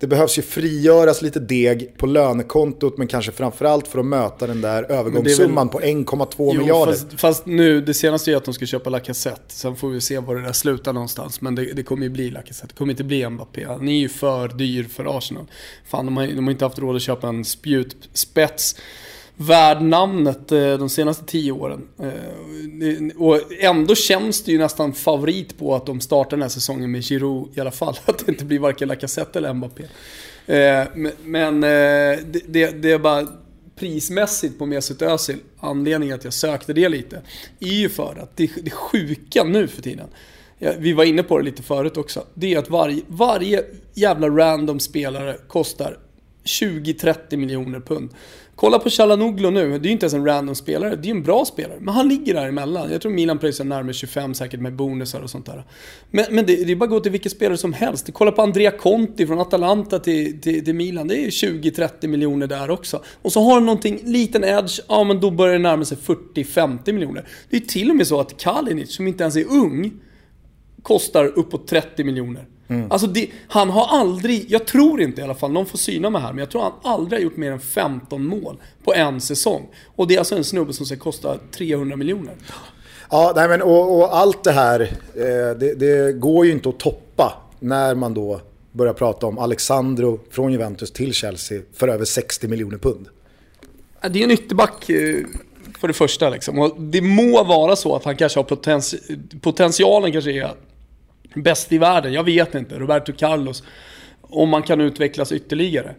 Det 0.00 0.06
behövs 0.06 0.38
ju 0.38 0.42
frigöras 0.42 1.22
lite 1.22 1.40
deg 1.40 1.96
på 1.96 2.06
lönekontot 2.06 2.98
men 2.98 3.06
kanske 3.06 3.32
framförallt 3.32 3.88
för 3.88 3.98
att 3.98 4.06
möta 4.06 4.46
den 4.46 4.60
där 4.60 4.82
övergångssumman 4.82 5.68
på 5.68 5.80
1,2 5.80 6.58
miljarder. 6.58 6.92
Fast, 6.92 7.20
fast, 7.20 7.46
nu, 7.46 7.80
det 7.80 7.94
senaste 7.94 8.32
är 8.32 8.36
att 8.36 8.44
de 8.44 8.54
ska 8.54 8.66
köpa 8.66 8.90
Lacazette. 8.90 9.54
Sen 9.54 9.76
får 9.76 9.88
vi 9.88 10.00
se 10.00 10.18
var 10.18 10.34
det 10.34 10.42
där 10.42 10.52
slutar 10.52 10.92
någonstans. 10.92 11.40
Men 11.40 11.54
det, 11.54 11.72
det 11.72 11.82
kommer 11.82 12.02
ju 12.02 12.08
bli 12.08 12.30
Lacazette. 12.30 12.66
Det 12.66 12.78
kommer 12.78 12.92
inte 12.92 13.04
bli 13.04 13.30
Mbappé. 13.30 13.64
Han 13.64 13.88
är 13.88 13.98
ju 13.98 14.08
för 14.08 14.48
dyr 14.48 14.84
för 14.84 15.18
Arsenal. 15.18 15.46
Fan, 15.84 16.04
de 16.04 16.16
har, 16.16 16.26
de 16.26 16.44
har 16.44 16.52
inte 16.52 16.64
haft 16.64 16.78
råd 16.78 16.96
att 16.96 17.02
köpa 17.02 17.28
en 17.28 17.44
spjutspets 17.44 18.76
värd 19.40 19.82
namnet 19.82 20.52
eh, 20.52 20.78
de 20.78 20.88
senaste 20.88 21.24
tio 21.24 21.52
åren. 21.52 21.88
Eh, 21.98 23.16
och 23.16 23.40
ändå 23.60 23.94
känns 23.94 24.44
det 24.44 24.52
ju 24.52 24.58
nästan 24.58 24.92
favorit 24.92 25.58
på 25.58 25.74
att 25.74 25.86
de 25.86 26.00
startar 26.00 26.30
den 26.30 26.42
här 26.42 26.48
säsongen 26.48 26.90
med 26.90 27.04
Giroud 27.04 27.48
i 27.54 27.60
alla 27.60 27.70
fall. 27.70 27.98
Att 28.04 28.18
det 28.18 28.32
inte 28.32 28.44
blir 28.44 28.58
varken 28.58 28.88
Lacazette 28.88 29.38
eller 29.38 29.54
Mbappé. 29.54 29.82
Eh, 30.46 30.86
men 31.24 31.60
det, 31.60 32.82
det 32.82 32.90
är 32.90 32.98
bara 32.98 33.26
prismässigt 33.76 34.58
på 34.58 34.66
Mesut 34.66 35.02
Özil, 35.02 35.38
anledningen 35.58 36.14
att 36.14 36.24
jag 36.24 36.32
sökte 36.32 36.72
det 36.72 36.88
lite, 36.88 37.22
är 37.60 37.72
ju 37.72 37.88
för 37.88 38.18
att 38.22 38.36
det, 38.36 38.50
det 38.62 38.70
sjuka 38.70 39.44
nu 39.44 39.66
för 39.66 39.82
tiden, 39.82 40.06
vi 40.78 40.92
var 40.92 41.04
inne 41.04 41.22
på 41.22 41.38
det 41.38 41.44
lite 41.44 41.62
förut 41.62 41.96
också, 41.96 42.24
det 42.34 42.54
är 42.54 42.58
att 42.58 42.70
varje, 42.70 43.02
varje 43.06 43.64
jävla 43.94 44.28
random 44.28 44.80
spelare 44.80 45.36
kostar 45.48 45.98
20-30 46.44 47.36
miljoner 47.36 47.80
pund. 47.80 48.10
Kolla 48.60 48.78
på 48.78 48.90
Chalanoglu 48.90 49.50
nu, 49.50 49.68
det 49.68 49.74
är 49.74 49.88
ju 49.88 49.90
inte 49.90 50.04
ens 50.04 50.14
en 50.14 50.26
random 50.26 50.54
spelare, 50.54 50.96
det 50.96 51.02
är 51.02 51.12
ju 51.12 51.16
en 51.16 51.22
bra 51.22 51.44
spelare. 51.44 51.78
Men 51.80 51.94
han 51.94 52.08
ligger 52.08 52.34
där 52.34 52.48
emellan. 52.48 52.92
Jag 52.92 53.00
tror 53.00 53.12
Milan 53.12 53.38
pröjsar 53.38 53.64
närmare 53.64 53.92
25 53.92 54.34
säkert 54.34 54.60
med 54.60 54.76
bonusar 54.76 55.20
och 55.20 55.30
sånt 55.30 55.46
där. 55.46 55.64
Men, 56.10 56.24
men 56.30 56.46
det, 56.46 56.64
det 56.64 56.72
är 56.72 56.76
bara 56.76 56.84
att 56.84 56.90
gå 56.90 57.00
till 57.00 57.12
vilken 57.12 57.30
spelare 57.30 57.56
som 57.56 57.72
helst. 57.72 58.10
Kolla 58.12 58.32
på 58.32 58.42
Andrea 58.42 58.70
Conti 58.70 59.26
från 59.26 59.40
Atalanta 59.40 59.98
till, 59.98 60.40
till, 60.40 60.64
till 60.64 60.74
Milan, 60.74 61.08
det 61.08 61.14
är 61.14 61.20
ju 61.20 61.28
20-30 61.28 62.06
miljoner 62.06 62.46
där 62.46 62.70
också. 62.70 63.02
Och 63.22 63.32
så 63.32 63.40
har 63.40 63.54
han 63.54 63.66
någonting, 63.66 64.00
liten 64.04 64.44
edge, 64.44 64.80
ja 64.88 65.04
men 65.04 65.20
då 65.20 65.30
börjar 65.30 65.52
det 65.52 65.58
närma 65.58 65.84
sig 65.84 65.98
40-50 65.98 66.92
miljoner. 66.92 67.28
Det 67.50 67.56
är 67.56 67.60
till 67.60 67.90
och 67.90 67.96
med 67.96 68.06
så 68.06 68.20
att 68.20 68.40
Kalinic, 68.40 68.94
som 68.94 69.06
inte 69.06 69.22
ens 69.24 69.36
är 69.36 69.44
ung, 69.50 69.92
kostar 70.82 71.24
uppåt 71.24 71.68
30 71.68 72.04
miljoner. 72.04 72.46
Mm. 72.68 72.92
Alltså 72.92 73.06
det, 73.06 73.28
han 73.48 73.70
har 73.70 73.86
aldrig, 73.86 74.46
jag 74.48 74.66
tror 74.66 75.00
inte 75.00 75.20
i 75.20 75.24
alla 75.24 75.34
fall, 75.34 75.52
någon 75.52 75.66
får 75.66 75.78
syna 75.78 76.10
mig 76.10 76.22
här, 76.22 76.32
men 76.32 76.38
jag 76.38 76.50
tror 76.50 76.62
han 76.62 76.72
aldrig 76.82 77.20
har 77.20 77.24
gjort 77.24 77.36
mer 77.36 77.52
än 77.52 77.60
15 77.60 78.26
mål 78.26 78.56
på 78.84 78.94
en 78.94 79.20
säsong. 79.20 79.68
Och 79.96 80.08
det 80.08 80.14
är 80.14 80.18
alltså 80.18 80.36
en 80.36 80.44
snubbe 80.44 80.72
som 80.72 80.86
ska 80.86 80.96
kosta 80.96 81.36
300 81.52 81.96
miljoner. 81.96 82.34
Ja, 83.10 83.32
nej 83.36 83.48
men 83.48 83.62
och, 83.62 83.98
och 83.98 84.16
allt 84.16 84.44
det 84.44 84.52
här, 84.52 84.80
eh, 85.14 85.58
det, 85.58 85.74
det, 85.74 86.12
går 86.12 86.46
ju 86.46 86.52
inte 86.52 86.68
att 86.68 86.78
toppa 86.78 87.42
när 87.60 87.94
man 87.94 88.14
då 88.14 88.40
börjar 88.72 88.92
prata 88.92 89.26
om 89.26 89.38
Alexandro 89.38 90.20
från 90.30 90.52
Juventus 90.52 90.92
till 90.92 91.12
Chelsea 91.12 91.62
för 91.74 91.88
över 91.88 92.04
60 92.04 92.48
miljoner 92.48 92.78
pund. 92.78 93.08
Det 94.10 94.18
är 94.18 94.24
en 94.24 94.30
ytterback 94.30 94.90
eh, 94.90 95.16
för 95.80 95.88
det 95.88 95.94
första 95.94 96.30
liksom. 96.30 96.58
Och 96.58 96.80
det 96.80 97.00
må 97.00 97.44
vara 97.44 97.76
så 97.76 97.96
att 97.96 98.04
han 98.04 98.16
kanske 98.16 98.38
har 98.38 98.44
potentialen 99.40 100.12
kanske 100.12 100.32
är 100.32 100.54
bäst 101.34 101.72
i 101.72 101.78
världen, 101.78 102.12
jag 102.12 102.24
vet 102.24 102.54
inte, 102.54 102.78
Roberto 102.78 103.12
Carlos, 103.12 103.62
om 104.20 104.48
man 104.48 104.62
kan 104.62 104.80
utvecklas 104.80 105.32
ytterligare. 105.32 105.94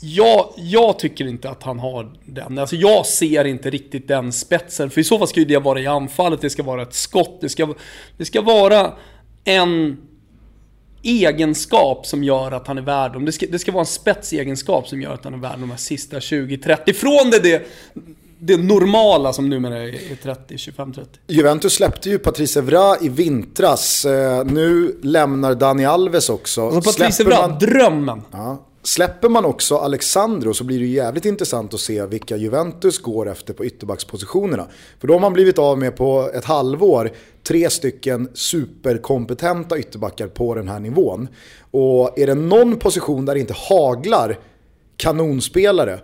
Jag, 0.00 0.52
jag 0.56 0.98
tycker 0.98 1.26
inte 1.26 1.50
att 1.50 1.62
han 1.62 1.78
har 1.78 2.12
den. 2.24 2.58
Alltså 2.58 2.76
jag 2.76 3.06
ser 3.06 3.44
inte 3.44 3.70
riktigt 3.70 4.08
den 4.08 4.32
spetsen. 4.32 4.90
För 4.90 5.00
i 5.00 5.04
så 5.04 5.18
fall 5.18 5.28
ska 5.28 5.40
ju 5.40 5.46
det 5.46 5.58
vara 5.58 5.80
i 5.80 5.86
anfallet, 5.86 6.40
det 6.40 6.50
ska 6.50 6.62
vara 6.62 6.82
ett 6.82 6.94
skott, 6.94 7.38
det 7.40 7.48
ska, 7.48 7.74
det 8.16 8.24
ska 8.24 8.40
vara 8.40 8.92
en 9.44 9.96
egenskap 11.02 12.06
som 12.06 12.24
gör 12.24 12.52
att 12.52 12.66
han 12.66 12.78
är 12.78 12.82
värd 12.82 13.12
dem. 13.12 13.24
Det 13.24 13.32
ska, 13.32 13.46
det 13.46 13.58
ska 13.58 13.72
vara 13.72 13.80
en 13.82 13.86
spetsegenskap 13.86 14.88
som 14.88 15.02
gör 15.02 15.14
att 15.14 15.24
han 15.24 15.34
är 15.34 15.38
värd 15.38 15.58
de 15.58 15.70
här 15.70 15.76
sista 15.76 16.18
20-30. 16.18 16.92
Från 16.92 17.30
det, 17.30 17.38
det 17.38 17.66
det 18.44 18.56
normala 18.56 19.32
som 19.32 19.50
numera 19.50 19.78
är 19.78 20.22
30, 20.22 20.58
25, 20.58 20.92
30. 20.92 21.10
Juventus 21.26 21.72
släppte 21.72 22.10
ju 22.10 22.18
Patrice 22.18 22.56
Evra 22.56 22.96
i 23.00 23.08
vintras. 23.08 24.04
Eh, 24.04 24.44
nu 24.44 24.98
lämnar 25.02 25.54
Dani 25.54 25.84
Alves 25.84 26.30
också. 26.30 26.68
Alltså 26.68 26.92
Patrice 26.92 27.20
Evra, 27.20 27.48
man... 27.48 27.58
drömmen. 27.58 28.22
Ja. 28.32 28.66
Släpper 28.82 29.28
man 29.28 29.44
också 29.44 29.76
Alexandro 29.76 30.54
så 30.54 30.64
blir 30.64 30.78
det 30.80 30.86
jävligt 30.86 31.24
intressant 31.24 31.74
att 31.74 31.80
se 31.80 32.06
vilka 32.06 32.36
Juventus 32.36 32.98
går 32.98 33.28
efter 33.28 33.54
på 33.54 33.64
ytterbackspositionerna. 33.64 34.66
För 35.00 35.08
då 35.08 35.14
har 35.14 35.20
man 35.20 35.32
blivit 35.32 35.58
av 35.58 35.78
med 35.78 35.96
på 35.96 36.30
ett 36.34 36.44
halvår 36.44 37.10
tre 37.42 37.70
stycken 37.70 38.28
superkompetenta 38.34 39.78
ytterbackar 39.78 40.26
på 40.26 40.54
den 40.54 40.68
här 40.68 40.80
nivån. 40.80 41.28
Och 41.70 42.18
är 42.18 42.26
det 42.26 42.34
någon 42.34 42.78
position 42.78 43.24
där 43.24 43.34
det 43.34 43.40
inte 43.40 43.54
haglar 43.68 44.38
kanonspelare 44.96 46.00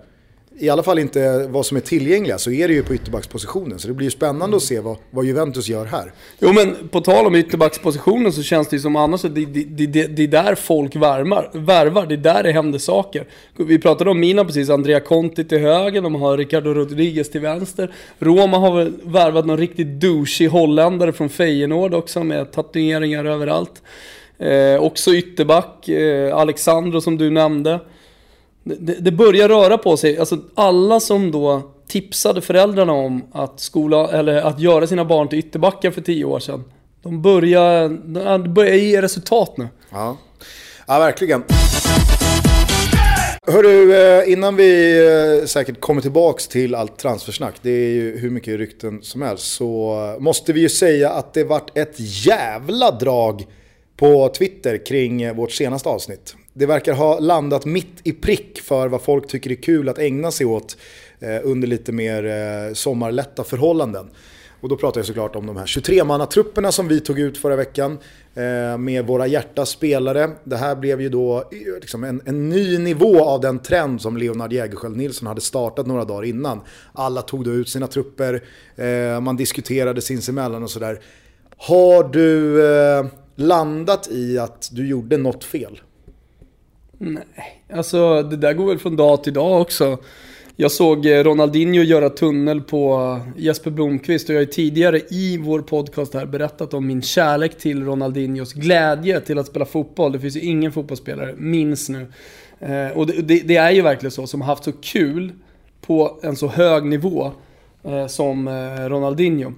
i 0.60 0.68
alla 0.68 0.82
fall 0.82 0.98
inte 0.98 1.46
vad 1.48 1.66
som 1.66 1.76
är 1.76 1.80
tillgängliga, 1.80 2.38
så 2.38 2.50
är 2.50 2.68
det 2.68 2.74
ju 2.74 2.82
på 2.82 2.94
ytterbackspositionen. 2.94 3.78
Så 3.78 3.88
det 3.88 3.94
blir 3.94 4.06
ju 4.06 4.10
spännande 4.10 4.56
att 4.56 4.62
se 4.62 4.80
vad, 4.80 4.96
vad 5.10 5.24
Juventus 5.24 5.68
gör 5.68 5.84
här. 5.84 6.12
Jo 6.38 6.52
men 6.52 6.88
på 6.88 7.00
tal 7.00 7.26
om 7.26 7.34
ytterbackspositionen 7.34 8.32
så 8.32 8.42
känns 8.42 8.68
det 8.68 8.76
ju 8.76 8.80
som 8.80 8.96
annars 8.96 9.24
att 9.24 9.34
det, 9.34 9.44
det, 9.44 9.86
det, 9.86 10.06
det 10.06 10.22
är 10.22 10.28
där 10.28 10.54
folk 10.54 10.96
värmar, 10.96 11.50
värvar, 11.52 12.06
det 12.06 12.14
är 12.14 12.16
där 12.16 12.42
det 12.42 12.52
händer 12.52 12.78
saker. 12.78 13.26
Vi 13.56 13.78
pratade 13.78 14.10
om 14.10 14.20
Mina 14.20 14.44
precis, 14.44 14.70
Andrea 14.70 15.00
Conti 15.00 15.44
till 15.44 15.58
höger, 15.58 16.02
de 16.02 16.14
har 16.14 16.36
Ricardo 16.36 16.74
Rodriguez 16.74 17.30
till 17.30 17.40
vänster. 17.40 17.94
Roma 18.18 18.58
har 18.58 18.76
väl 18.76 18.92
värvat 19.02 19.46
någon 19.46 19.58
riktigt 19.58 20.00
douchig 20.00 20.48
holländare 20.48 21.12
från 21.12 21.28
Feyenoord 21.28 21.94
också 21.94 22.24
med 22.24 22.52
tatueringar 22.52 23.24
överallt. 23.24 23.82
Eh, 24.38 24.82
också 24.82 25.14
ytterback, 25.14 25.88
eh, 25.88 26.36
Alexandro 26.36 27.00
som 27.00 27.18
du 27.18 27.30
nämnde 27.30 27.80
det, 28.64 28.94
det 28.94 29.12
börjar 29.12 29.48
röra 29.48 29.78
på 29.78 29.96
sig. 29.96 30.18
Alltså 30.18 30.38
alla 30.54 31.00
som 31.00 31.30
då 31.30 31.62
tipsade 31.88 32.40
föräldrarna 32.40 32.92
om 32.92 33.24
att, 33.32 33.60
skola, 33.60 34.10
eller 34.10 34.36
att 34.36 34.60
göra 34.60 34.86
sina 34.86 35.04
barn 35.04 35.28
till 35.28 35.38
ytterbackar 35.38 35.90
för 35.90 36.00
tio 36.00 36.24
år 36.24 36.40
sedan. 36.40 36.64
De 37.02 37.22
börjar, 37.22 37.88
de 38.38 38.54
börjar 38.54 38.74
ge 38.74 39.02
resultat 39.02 39.56
nu. 39.56 39.68
Ja, 39.90 40.16
ja 40.86 40.98
verkligen. 40.98 41.42
Hörru, 43.46 43.94
eh, 43.94 44.32
innan 44.32 44.56
vi 44.56 44.98
eh, 45.40 45.46
säkert 45.46 45.80
kommer 45.80 46.00
tillbaka 46.00 46.42
till 46.50 46.74
allt 46.74 46.98
transfersnack, 46.98 47.54
det 47.62 47.70
är 47.70 47.90
ju 47.90 48.18
hur 48.18 48.30
mycket 48.30 48.58
rykten 48.58 49.02
som 49.02 49.22
helst, 49.22 49.44
så 49.44 49.96
måste 50.20 50.52
vi 50.52 50.60
ju 50.60 50.68
säga 50.68 51.10
att 51.10 51.34
det 51.34 51.44
vart 51.44 51.78
ett 51.78 51.94
jävla 52.26 52.90
drag 52.90 53.46
på 53.96 54.28
Twitter 54.28 54.86
kring 54.86 55.22
eh, 55.22 55.34
vårt 55.34 55.52
senaste 55.52 55.88
avsnitt 55.88 56.34
det 56.58 56.66
verkar 56.66 56.92
ha 56.92 57.18
landat 57.18 57.64
mitt 57.64 58.00
i 58.04 58.12
prick 58.12 58.60
för 58.60 58.88
vad 58.88 59.02
folk 59.02 59.26
tycker 59.28 59.50
är 59.50 59.54
kul 59.54 59.88
att 59.88 59.98
ägna 59.98 60.30
sig 60.30 60.46
åt 60.46 60.76
eh, 61.20 61.40
under 61.42 61.68
lite 61.68 61.92
mer 61.92 62.24
eh, 62.24 62.74
sommarlätta 62.74 63.44
förhållanden. 63.44 64.10
Och 64.60 64.68
då 64.68 64.76
pratar 64.76 64.98
jag 64.98 65.06
såklart 65.06 65.36
om 65.36 65.46
de 65.46 65.56
här 65.56 65.66
23-mannatrupperna 65.66 66.70
som 66.70 66.88
vi 66.88 67.00
tog 67.00 67.18
ut 67.18 67.38
förra 67.38 67.56
veckan 67.56 67.98
eh, 68.34 68.78
med 68.78 69.06
våra 69.06 69.26
hjärta 69.26 69.66
spelare. 69.66 70.30
Det 70.44 70.56
här 70.56 70.76
blev 70.76 71.00
ju 71.00 71.08
då 71.08 71.44
liksom 71.80 72.04
en, 72.04 72.22
en, 72.24 72.48
ny 72.48 72.78
nivå 72.78 73.24
av 73.24 73.40
den 73.40 73.58
trend 73.58 74.02
som 74.02 74.16
Leonard 74.16 74.52
Jägerskiöld 74.52 74.96
Nilsson 74.96 75.26
hade 75.26 75.40
startat 75.40 75.86
några 75.86 76.04
dagar 76.04 76.24
innan. 76.24 76.60
Alla 76.92 77.22
tog 77.22 77.44
då 77.44 77.50
ut 77.50 77.68
sina 77.68 77.86
trupper, 77.86 78.42
man 79.20 79.36
diskuterade 79.36 80.00
sinsemellan 80.00 80.62
och 80.62 80.70
sådär. 80.70 81.00
Har 81.56 82.08
du 82.08 82.58
landat 83.36 84.08
i 84.10 84.38
att 84.38 84.68
du 84.72 84.88
gjorde 84.88 85.16
något 85.16 85.44
fel? 85.44 85.80
Nej, 86.98 87.62
alltså 87.72 88.22
det 88.22 88.36
där 88.36 88.52
går 88.52 88.66
väl 88.66 88.78
från 88.78 88.96
dag 88.96 89.24
till 89.24 89.32
dag 89.32 89.60
också. 89.60 89.98
Jag 90.56 90.72
såg 90.72 91.06
eh, 91.06 91.24
Ronaldinho 91.24 91.82
göra 91.82 92.10
tunnel 92.10 92.60
på 92.60 92.94
eh, 93.36 93.42
Jesper 93.42 93.70
Blomqvist 93.70 94.28
och 94.28 94.34
jag 94.34 94.40
har 94.40 94.44
tidigare 94.44 95.00
i 95.10 95.36
vår 95.36 95.60
podcast 95.60 96.14
här 96.14 96.26
berättat 96.26 96.74
om 96.74 96.86
min 96.86 97.02
kärlek 97.02 97.58
till 97.58 97.84
Ronaldinhos 97.84 98.52
glädje 98.52 99.20
till 99.20 99.38
att 99.38 99.46
spela 99.46 99.64
fotboll. 99.64 100.12
Det 100.12 100.20
finns 100.20 100.36
ju 100.36 100.40
ingen 100.40 100.72
fotbollsspelare, 100.72 101.34
minns 101.36 101.88
nu. 101.88 102.06
Eh, 102.60 102.88
och 102.96 103.06
det, 103.06 103.22
det, 103.22 103.40
det, 103.40 103.56
är 103.56 103.70
ju 103.70 103.82
verkligen 103.82 104.10
så, 104.10 104.26
som 104.26 104.40
har 104.40 104.48
haft 104.48 104.64
så 104.64 104.72
kul 104.72 105.32
på 105.80 106.18
en 106.22 106.36
så 106.36 106.48
hög 106.48 106.84
nivå 106.84 107.32
som 108.08 108.48
Ronaldinho. 108.88 109.52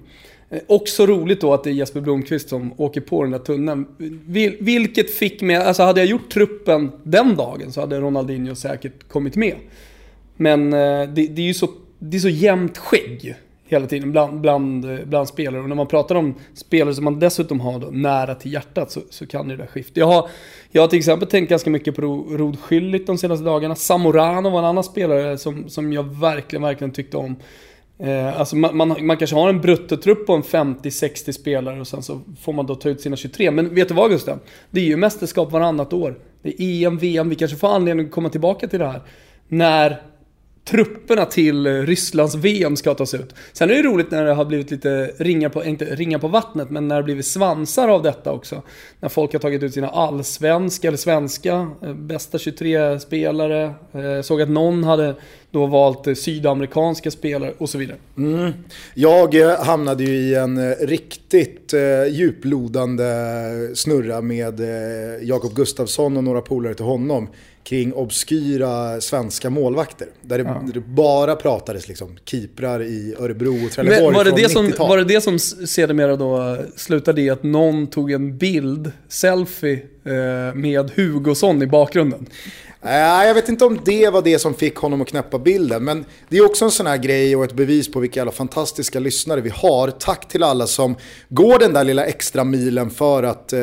Eh, 0.51 0.59
också 0.67 1.05
roligt 1.05 1.41
då 1.41 1.53
att 1.53 1.63
det 1.63 1.69
är 1.69 1.73
Jesper 1.73 2.01
Blomqvist 2.01 2.49
som 2.49 2.73
åker 2.77 3.01
på 3.01 3.23
den 3.23 3.31
där 3.31 3.39
tunneln. 3.39 3.85
Vil, 4.25 4.57
vilket 4.59 5.11
fick 5.11 5.41
mig, 5.41 5.55
alltså 5.55 5.83
hade 5.83 5.99
jag 5.99 6.09
gjort 6.09 6.29
truppen 6.29 6.91
den 7.03 7.35
dagen 7.35 7.71
så 7.71 7.81
hade 7.81 7.99
Ronaldinho 7.99 8.55
säkert 8.55 9.07
kommit 9.07 9.35
med. 9.35 9.55
Men 10.37 10.73
eh, 10.73 11.09
det, 11.09 11.27
det 11.27 11.41
är 11.41 11.45
ju 11.45 11.53
så, 11.53 11.69
det 11.99 12.17
är 12.17 12.21
så 12.21 12.29
jämnt 12.29 12.77
skägg 12.77 13.35
hela 13.65 13.87
tiden 13.87 14.11
bland, 14.11 14.41
bland, 14.41 14.85
eh, 14.85 15.05
bland 15.05 15.27
spelare. 15.27 15.61
Och 15.61 15.69
när 15.69 15.75
man 15.75 15.87
pratar 15.87 16.15
om 16.15 16.35
spelare 16.53 16.95
som 16.95 17.03
man 17.03 17.19
dessutom 17.19 17.59
har 17.59 17.79
då, 17.79 17.87
nära 17.91 18.35
till 18.35 18.53
hjärtat 18.53 18.91
så, 18.91 19.01
så 19.09 19.27
kan 19.27 19.47
det 19.47 19.55
där 19.55 19.65
skifta. 19.65 19.99
Jag 19.99 20.07
har, 20.07 20.29
jag 20.71 20.81
har 20.81 20.87
till 20.87 20.99
exempel 20.99 21.27
tänkt 21.27 21.49
ganska 21.49 21.69
mycket 21.69 21.95
på 21.95 22.01
Rod 22.01 22.57
Schüllit 22.59 23.05
de 23.05 23.17
senaste 23.17 23.45
dagarna. 23.45 23.75
Samorano 23.75 24.49
var 24.49 24.59
en 24.59 24.65
annan 24.65 24.83
spelare 24.83 25.37
som, 25.37 25.69
som 25.69 25.93
jag 25.93 26.19
verkligen, 26.19 26.63
verkligen 26.63 26.91
tyckte 26.91 27.17
om. 27.17 27.35
Eh, 28.03 28.39
alltså 28.39 28.55
man, 28.55 28.77
man, 28.77 29.05
man, 29.05 29.17
kanske 29.17 29.35
har 29.35 29.49
en 29.49 29.61
bruttotrupp 29.61 30.25
på 30.27 30.33
en 30.33 30.43
50-60 30.43 31.31
spelare 31.31 31.79
och 31.79 31.87
sen 31.87 32.03
så 32.03 32.21
får 32.41 32.53
man 32.53 32.65
då 32.65 32.75
ta 32.75 32.89
ut 32.89 33.01
sina 33.01 33.15
23. 33.15 33.51
Men 33.51 33.75
vet 33.75 33.87
du 33.87 33.93
vad 33.93 34.09
Gusten? 34.09 34.39
Det 34.69 34.79
är 34.79 34.85
ju 34.85 34.97
mästerskap 34.97 35.51
varannat 35.51 35.93
år. 35.93 36.19
Det 36.41 36.49
är 36.61 36.87
EM, 36.87 36.97
VM, 36.97 37.29
vi 37.29 37.35
kanske 37.35 37.57
får 37.57 37.67
anledning 37.67 38.05
att 38.05 38.11
komma 38.11 38.29
tillbaka 38.29 38.67
till 38.67 38.79
det 38.79 38.87
här. 38.87 39.01
När 39.47 40.01
trupperna 40.65 41.25
till 41.25 41.85
Rysslands 41.85 42.35
VM 42.35 42.75
ska 42.75 42.93
tas 42.93 43.13
ut. 43.13 43.35
Sen 43.53 43.69
är 43.69 43.73
det 43.73 43.81
roligt 43.81 44.11
när 44.11 44.25
det 44.25 44.33
har 44.33 44.45
blivit 44.45 44.71
lite 44.71 45.11
ringar 45.17 45.49
på, 45.49 45.65
inte 45.65 45.85
ringar 45.85 46.19
på 46.19 46.27
vattnet, 46.27 46.69
men 46.69 46.87
när 46.87 46.95
det 46.95 47.01
har 47.01 47.03
blivit 47.03 47.25
svansar 47.25 47.87
av 47.87 48.03
detta 48.03 48.31
också. 48.31 48.61
När 48.99 49.09
folk 49.09 49.33
har 49.33 49.39
tagit 49.39 49.63
ut 49.63 49.73
sina 49.73 49.89
allsvenska, 49.89 50.87
eller 50.87 50.97
svenska, 50.97 51.67
eh, 51.81 51.93
bästa 51.93 52.37
23 52.37 52.99
spelare. 52.99 53.73
Jag 53.91 54.15
eh, 54.15 54.21
såg 54.21 54.41
att 54.41 54.49
någon 54.49 54.83
hade 54.83 55.15
då 55.51 55.65
valt 55.65 56.07
eh, 56.07 56.13
sydamerikanska 56.13 57.11
spelare 57.11 57.53
och 57.57 57.69
så 57.69 57.77
vidare. 57.77 57.97
Mm. 58.17 58.51
Jag 58.93 59.35
eh, 59.35 59.63
hamnade 59.63 60.03
ju 60.03 60.13
i 60.13 60.35
en 60.35 60.75
riktigt 60.75 61.73
djuplodande 62.09 63.05
snurra 63.75 64.21
med 64.21 64.61
Jakob 65.21 65.53
Gustafsson 65.53 66.17
och 66.17 66.23
några 66.23 66.41
polare 66.41 66.73
till 66.73 66.85
honom 66.85 67.27
kring 67.63 67.93
obskyra 67.93 69.01
svenska 69.01 69.49
målvakter. 69.49 70.07
Där 70.21 70.37
det, 70.37 70.43
ja. 70.43 70.63
det 70.73 70.79
bara 70.79 71.35
pratades 71.35 71.87
liksom 71.87 72.17
keeprar 72.25 72.83
i 72.83 73.15
Örebro 73.19 73.65
och 73.65 73.71
Trelleborg 73.71 74.03
Men 74.03 74.13
var 74.13 74.25
det, 74.25 74.31
det 74.31 74.49
som, 74.49 74.73
var 74.77 74.97
det 74.97 75.03
det 75.03 75.21
som 75.21 75.39
sedermera 75.39 76.15
då 76.15 76.57
slutade 76.75 77.21
i 77.21 77.29
att 77.29 77.43
någon 77.43 77.87
tog 77.87 78.11
en 78.11 78.37
bild, 78.37 78.91
selfie, 79.07 79.79
eh, 80.03 80.55
med 80.55 80.91
Hugosson 80.95 81.61
i 81.61 81.67
bakgrunden? 81.67 82.25
Nej, 82.83 83.27
jag 83.27 83.33
vet 83.33 83.49
inte 83.49 83.65
om 83.65 83.79
det 83.85 84.09
var 84.09 84.21
det 84.21 84.39
som 84.39 84.53
fick 84.53 84.75
honom 84.75 85.01
att 85.01 85.07
knäppa 85.07 85.39
bilden. 85.39 85.83
Men 85.83 86.05
det 86.29 86.37
är 86.37 86.45
också 86.45 86.65
en 86.65 86.71
sån 86.71 86.87
här 86.87 86.97
grej 86.97 87.35
och 87.35 87.43
ett 87.43 87.53
bevis 87.53 87.91
på 87.91 87.99
vilka 87.99 88.19
jävla 88.19 88.31
fantastiska 88.31 88.99
lyssnare 88.99 89.41
vi 89.41 89.49
har. 89.49 89.91
Tack 89.91 90.27
till 90.27 90.43
alla 90.43 90.67
som 90.67 90.95
går 91.29 91.59
den 91.59 91.73
där 91.73 91.83
lilla 91.83 92.05
extra 92.05 92.43
milen 92.43 92.89
för 92.89 93.23
att 93.23 93.53
eh, 93.53 93.59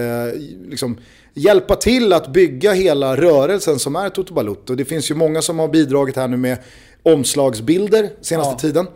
liksom, 0.69 0.99
hjälpa 1.35 1.77
till 1.77 2.13
att 2.13 2.33
bygga 2.33 2.73
hela 2.73 3.17
rörelsen 3.17 3.79
som 3.79 3.97
är 3.97 4.09
Toto 4.09 4.35
Balutto. 4.35 4.75
Det 4.75 4.85
finns 4.85 5.11
ju 5.11 5.15
många 5.15 5.43
som 5.43 5.59
har 5.59 5.69
bidragit 5.69 6.17
här 6.17 6.29
nu 6.29 6.37
med 6.37 6.59
omslagsbilder 7.03 8.11
senaste 8.21 8.55
ja. 8.55 8.59
tiden. 8.59 8.87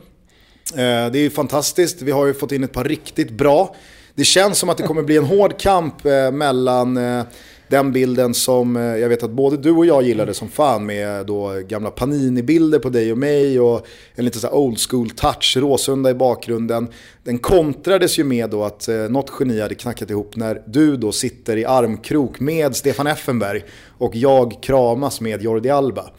Eh, 0.73 1.13
det 1.13 1.19
är 1.19 1.31
fantastiskt, 1.31 2.03
vi 2.03 2.11
har 2.11 2.27
ju 2.27 2.35
fått 2.35 2.53
in 2.53 2.65
ett 2.65 2.73
par 2.73 2.85
riktigt 2.85 3.31
bra. 3.31 3.75
Det 4.15 4.25
känns 4.25 4.59
som 4.59 4.69
att 4.69 4.77
det 4.77 4.83
kommer 4.83 5.03
bli 5.03 5.17
en 5.17 5.25
hård 5.25 5.59
kamp 5.59 6.07
eh, 6.07 6.31
mellan 6.31 6.97
eh, 6.97 7.25
den 7.73 7.93
bilden 7.93 8.35
som 8.35 8.77
eh, 8.77 8.83
jag 8.83 9.09
vet 9.09 9.23
att 9.23 9.31
både 9.31 9.57
du 9.57 9.71
och 9.71 9.87
jag 9.87 10.03
gillade 10.03 10.35
som 10.35 10.49
fan 10.49 10.87
med 10.87 11.27
då 11.27 11.63
gamla 11.69 11.91
Panini-bilder 11.91 12.79
på 12.79 12.89
dig 12.89 13.13
och 13.13 13.19
mig 13.19 13.61
och 13.61 13.87
en 14.15 14.25
lite 14.25 14.39
så 14.39 14.51
old 14.51 14.79
school 14.91 15.11
touch, 15.11 15.57
Råsunda 15.57 16.11
i 16.11 16.15
bakgrunden. 16.15 16.89
Den 17.25 17.39
kontrades 17.39 18.19
ju 18.19 18.25
med 18.25 18.51
då 18.51 18.65
att 18.65 18.89
eh, 18.89 18.97
något 18.97 19.33
geni 19.41 19.61
hade 19.61 19.75
knackat 19.75 20.11
ihop 20.11 20.37
när 20.37 20.63
du 20.67 20.97
då 20.97 21.13
sitter 21.13 21.57
i 21.57 21.65
armkrok 21.65 22.41
med 22.41 22.77
Stefan 22.77 23.07
Effenberg 23.07 23.65
och 23.99 24.17
jag 24.17 24.63
kramas 24.63 25.21
med 25.21 25.43
Jordi 25.43 25.71
Alba. 25.71 26.11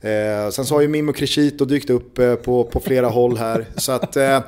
Eh, 0.00 0.50
sen 0.50 0.64
så 0.64 0.74
har 0.74 0.80
ju 0.80 0.88
Mimo 0.88 1.12
Crescito 1.12 1.64
dykt 1.64 1.90
upp 1.90 2.18
eh, 2.18 2.34
på, 2.34 2.64
på 2.64 2.80
flera 2.80 3.06
håll 3.06 3.36
här. 3.36 3.66
Så 3.76 3.92
att, 3.92 4.16
eh, 4.16 4.40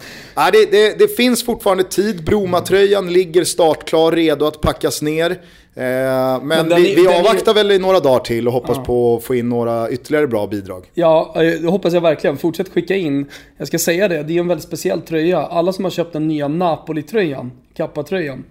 det, 0.53 0.71
det, 0.71 0.99
det, 0.99 1.17
finns 1.17 1.45
fortfarande 1.45 1.85
tid. 1.85 2.25
Bromatröjan 2.25 3.13
ligger 3.13 3.45
startklar, 3.45 4.13
redo 4.13 4.47
att 4.47 4.61
packas 4.61 5.03
ner. 5.03 5.41
Eh, 5.75 5.83
men, 5.83 6.49
men 6.49 6.69
vi, 6.69 6.95
vi 6.95 7.07
avvaktar 7.07 7.53
är... 7.53 7.55
väl 7.55 7.71
i 7.71 7.79
några 7.79 8.01
dagar 8.01 8.21
till 8.21 8.47
och 8.47 8.53
hoppas 8.53 8.77
ja. 8.77 8.85
på 8.85 9.17
att 9.17 9.25
få 9.25 9.35
in 9.35 9.49
några 9.49 9.91
ytterligare 9.91 10.27
bra 10.27 10.47
bidrag. 10.47 10.91
Ja, 10.95 11.33
eh, 11.37 11.61
det 11.61 11.69
hoppas 11.69 11.93
jag 11.93 12.01
verkligen. 12.01 12.37
Fortsätt 12.37 12.69
skicka 12.69 12.97
in. 12.97 13.27
Jag 13.57 13.69
ska 13.69 13.79
säga 13.79 14.09
det, 14.09 14.23
det 14.23 14.37
är 14.37 14.41
en 14.41 14.49
väldigt 14.49 14.67
speciell 14.67 15.01
tröja. 15.01 15.39
Alla 15.39 15.73
som 15.73 15.85
har 15.85 15.91
köpt 15.91 16.13
den 16.13 16.29
nya 16.29 16.49
Napoli-tröjan, 16.49 17.53
Kappa-tröjan, 17.77 18.45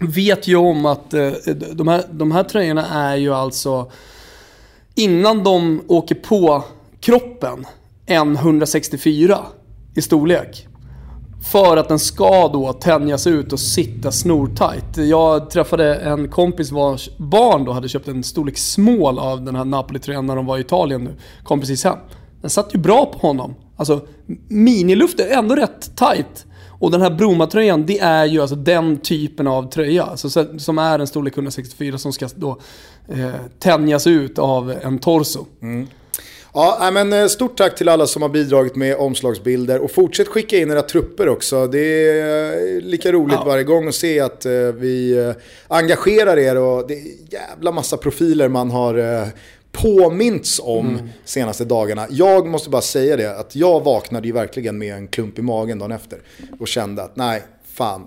vet 0.00 0.48
ju 0.48 0.56
om 0.56 0.86
att 0.86 1.14
eh, 1.14 1.30
de 1.72 1.88
här, 1.88 2.02
de 2.10 2.32
här 2.32 2.44
tröjorna 2.44 2.86
är 2.86 3.16
ju 3.16 3.34
alltså 3.34 3.90
innan 4.94 5.44
de 5.44 5.82
åker 5.88 6.14
på 6.14 6.64
kroppen 7.00 7.66
en 8.06 8.36
164 8.36 9.38
i 9.94 10.02
storlek. 10.02 10.66
För 11.42 11.76
att 11.76 11.88
den 11.88 11.98
ska 11.98 12.48
då 12.48 12.72
tänjas 12.72 13.26
ut 13.26 13.52
och 13.52 13.60
sitta 13.60 14.12
snortajt. 14.12 14.96
Jag 14.96 15.50
träffade 15.50 15.94
en 15.94 16.28
kompis 16.28 16.70
vars 16.70 17.10
barn 17.16 17.64
då 17.64 17.72
hade 17.72 17.88
köpt 17.88 18.08
en 18.08 18.24
storlek 18.24 18.58
small 18.58 19.18
av 19.18 19.44
den 19.44 19.56
här 19.56 19.64
Napoli-tröjan 19.64 20.26
när 20.26 20.36
de 20.36 20.46
var 20.46 20.58
i 20.58 20.60
Italien 20.60 21.04
nu. 21.04 21.14
Kom 21.42 21.60
precis 21.60 21.84
hem. 21.84 21.98
Den 22.40 22.50
satt 22.50 22.74
ju 22.74 22.78
bra 22.78 23.06
på 23.06 23.18
honom. 23.18 23.54
Alltså 23.76 24.00
miniluft 24.48 25.20
är 25.20 25.38
ändå 25.38 25.54
rätt 25.54 25.96
tight. 25.96 26.46
Och 26.80 26.90
den 26.90 27.02
här 27.02 27.10
Broma-tröjan, 27.10 27.86
det 27.86 27.98
är 27.98 28.24
ju 28.24 28.40
alltså 28.40 28.56
den 28.56 28.98
typen 28.98 29.46
av 29.46 29.70
tröja. 29.70 30.04
Alltså, 30.04 30.58
som 30.58 30.78
är 30.78 30.98
en 30.98 31.06
storlek 31.06 31.34
164 31.34 31.98
som 31.98 32.12
ska 32.12 32.28
då 32.34 32.58
eh, 33.08 33.30
tänjas 33.58 34.06
ut 34.06 34.38
av 34.38 34.74
en 34.82 34.98
torso. 34.98 35.46
Mm. 35.62 35.86
Ja, 36.60 36.90
men 36.92 37.12
eh, 37.12 37.26
stort 37.26 37.56
tack 37.56 37.74
till 37.74 37.88
alla 37.88 38.06
som 38.06 38.22
har 38.22 38.28
bidragit 38.28 38.76
med 38.76 38.96
omslagsbilder 38.96 39.80
och 39.80 39.90
fortsätt 39.90 40.28
skicka 40.28 40.58
in 40.58 40.70
era 40.70 40.82
trupper 40.82 41.28
också. 41.28 41.66
Det 41.66 42.10
är 42.10 42.76
eh, 42.76 42.80
lika 42.80 43.12
roligt 43.12 43.36
ja. 43.38 43.44
varje 43.44 43.64
gång 43.64 43.88
att 43.88 43.94
se 43.94 44.20
att 44.20 44.46
eh, 44.46 44.52
vi 44.52 45.34
engagerar 45.68 46.38
er 46.38 46.56
och 46.56 46.88
det 46.88 46.94
är 46.94 47.04
jävla 47.30 47.72
massa 47.72 47.96
profiler 47.96 48.48
man 48.48 48.70
har 48.70 49.28
påmints 49.72 50.60
om 50.64 50.88
mm. 50.88 51.08
senaste 51.24 51.64
dagarna. 51.64 52.06
Jag 52.10 52.46
måste 52.46 52.70
bara 52.70 52.82
säga 52.82 53.16
det, 53.16 53.38
att 53.38 53.56
jag 53.56 53.84
vaknade 53.84 54.26
ju 54.26 54.32
verkligen 54.32 54.78
med 54.78 54.94
en 54.94 55.08
klump 55.08 55.38
i 55.38 55.42
magen 55.42 55.78
dagen 55.78 55.92
efter 55.92 56.18
och 56.60 56.68
kände 56.68 57.02
att 57.02 57.16
nej, 57.16 57.42
fan, 57.74 58.06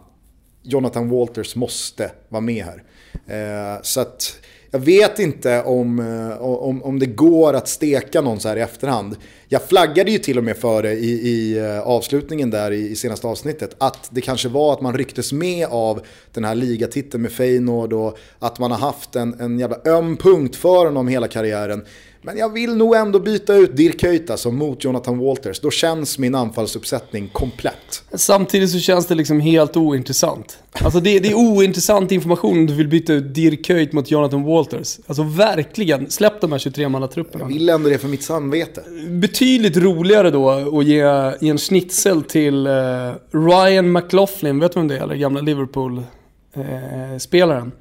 Jonathan 0.64 1.10
Walters 1.10 1.56
måste 1.56 2.12
vara 2.30 2.42
med 2.42 2.66
här. 2.66 2.84
Eh, 3.28 3.82
så 3.82 4.02
att 4.02 4.38
jag 4.72 4.80
vet 4.80 5.20
inte 5.20 5.62
om, 5.62 6.00
eh, 6.00 6.42
om, 6.42 6.84
om 6.84 7.00
det 7.00 7.06
går 7.06 7.54
att 7.54 7.68
steka 7.68 8.22
någon 8.22 8.40
så 8.40 8.50
här 8.50 8.58
i 8.58 8.62
efterhand. 8.62 9.16
Jag 9.48 9.64
flaggade 9.64 10.12
ju 10.12 10.18
till 10.18 10.38
och 10.38 10.44
med 10.44 10.58
för 10.58 10.84
det 10.84 10.94
i, 10.94 11.12
i 11.12 11.58
eh, 11.58 11.80
avslutningen 11.80 12.50
där 12.50 12.72
i, 12.72 12.90
i 12.92 12.96
senaste 12.96 13.28
avsnittet. 13.28 13.76
Att 13.78 14.10
det 14.12 14.22
kanske 14.22 14.50
var 14.50 14.74
att 14.74 14.82
man 14.82 14.98
rycktes 14.98 15.34
med 15.34 15.68
av 15.68 16.02
den 16.34 16.46
här 16.46 16.56
ligatiteln 16.56 17.24
med 17.24 17.32
Feyenoord 17.32 17.94
och 17.94 18.18
att 18.40 18.60
man 18.60 18.72
har 18.72 18.78
haft 18.78 19.16
en, 19.16 19.40
en 19.40 19.60
jävla 19.60 19.78
öm 19.86 20.18
punkt 20.18 20.56
för 20.56 20.86
honom 20.86 21.08
hela 21.08 21.28
karriären. 21.28 21.86
Men 22.24 22.38
jag 22.38 22.54
vill 22.54 22.76
nog 22.76 22.96
ändå 22.96 23.20
byta 23.20 23.56
ut 23.56 23.76
Dirk 23.76 24.00
Kuyt 24.00 24.30
alltså 24.30 24.52
mot 24.52 24.84
Jonathan 24.84 25.18
Walters. 25.18 25.60
Då 25.60 25.72
känns 25.72 26.18
min 26.18 26.36
anfallsuppsättning 26.36 27.30
komplett. 27.34 28.04
Samtidigt 28.14 28.70
så 28.70 28.80
känns 28.80 29.08
det 29.08 29.16
liksom 29.16 29.40
helt 29.40 29.78
ointressant. 29.78 30.58
Alltså 30.72 31.00
det, 31.00 31.20
det 31.20 31.30
är 31.30 31.34
ointressant 31.34 32.12
information 32.12 32.58
om 32.58 32.68
du 32.68 32.74
vill 32.74 32.88
byta 32.88 33.14
ut 33.14 33.34
Dirk 33.34 33.66
Kuyt 33.66 33.94
mot 33.94 34.12
Jonathan 34.12 34.44
Walters. 34.44 35.00
Alltså 35.08 35.24
verkligen, 35.24 36.10
släpp 36.10 36.42
de 36.42 36.52
här 36.52 36.60
23-mannatrupperna. 36.60 37.40
Jag 37.40 37.48
vill 37.48 37.70
ändå 37.70 37.90
det 37.90 37.98
för 37.98 38.08
mitt 38.08 38.24
samvete. 38.24 38.84
Betydligt 39.10 39.78
roligare 39.78 40.32
då 40.32 40.50
att 40.50 40.86
ge, 40.86 41.04
ge 41.42 41.50
en 41.50 41.58
schnitzel 41.58 42.24
till 42.24 42.68
uh, 42.68 43.14
Ryan 43.32 43.92
McLaughlin, 43.92 44.60
vet 44.60 44.74
du 44.74 44.80
vem 44.80 44.88
det 44.88 44.98
är? 44.98 45.04
Eller 45.04 45.16
gamla 45.16 45.42
Liverpool-spelaren. 45.42 47.68
Uh, 47.68 47.74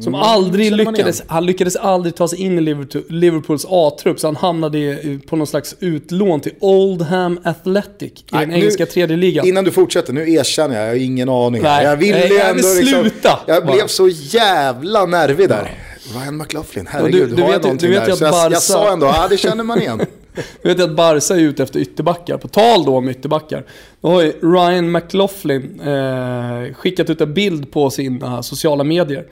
som 0.00 0.14
mm, 0.14 0.26
aldrig 0.26 0.72
lyckades, 0.72 1.22
han 1.26 1.46
lyckades 1.46 1.76
aldrig 1.76 2.14
ta 2.14 2.28
sig 2.28 2.40
in 2.40 2.58
i 2.58 2.60
Liverpools 3.08 3.66
A-trupp, 3.68 4.20
så 4.20 4.26
han 4.26 4.36
hamnade 4.36 4.98
på 5.26 5.36
någon 5.36 5.46
slags 5.46 5.76
utlån 5.80 6.40
till 6.40 6.52
Oldham 6.60 7.40
Athletic 7.44 8.12
i 8.12 8.24
Nej, 8.32 8.46
den 8.46 8.54
engelska 8.54 8.86
tredje 8.86 9.16
ligan. 9.16 9.46
Innan 9.46 9.64
du 9.64 9.70
fortsätter, 9.70 10.12
nu 10.12 10.32
erkänner 10.32 10.76
jag, 10.76 10.84
jag 10.84 10.90
har 10.90 10.96
ingen 10.96 11.28
aning. 11.28 11.62
Nej, 11.62 11.84
jag 11.84 11.96
ville 11.96 12.18
nej, 12.18 12.40
ändå 12.40 12.54
liksom, 12.54 13.00
sluta! 13.00 13.38
Jag 13.46 13.66
blev 13.66 13.86
så 13.86 14.08
jävla 14.08 15.06
nervig 15.06 15.48
där. 15.48 15.62
Ja. 15.62 16.20
Ryan 16.20 16.36
McLaughlin, 16.36 16.86
herregud, 16.90 17.28
du, 17.28 17.36
du 17.36 17.42
har 17.42 17.52
jag 17.52 17.62
någonting 17.62 17.90
du 17.90 17.98
vet 17.98 18.06
där? 18.06 18.14
Så 18.14 18.24
jag, 18.24 18.32
Barca... 18.32 18.52
jag 18.52 18.62
sa 18.62 18.92
ändå, 18.92 19.06
ja 19.06 19.26
det 19.30 19.36
känner 19.36 19.64
man 19.64 19.80
igen. 19.80 20.00
Du 20.62 20.68
vet 20.68 20.80
att 20.80 20.96
Barca 20.96 21.34
är 21.34 21.40
ute 21.40 21.62
efter 21.62 21.80
ytterbackar. 21.80 22.36
På 22.36 22.48
tal 22.48 22.84
då 22.84 22.96
om 22.96 23.08
ytterbackar. 23.08 23.64
Då 24.00 24.08
har 24.08 24.22
ju 24.22 24.32
Ryan 24.32 24.92
McLaughlin 24.92 25.80
eh, 25.80 26.74
skickat 26.74 27.10
ut 27.10 27.20
en 27.20 27.34
bild 27.34 27.72
på 27.72 27.90
sina 27.90 28.42
sociala 28.42 28.84
medier. 28.84 29.24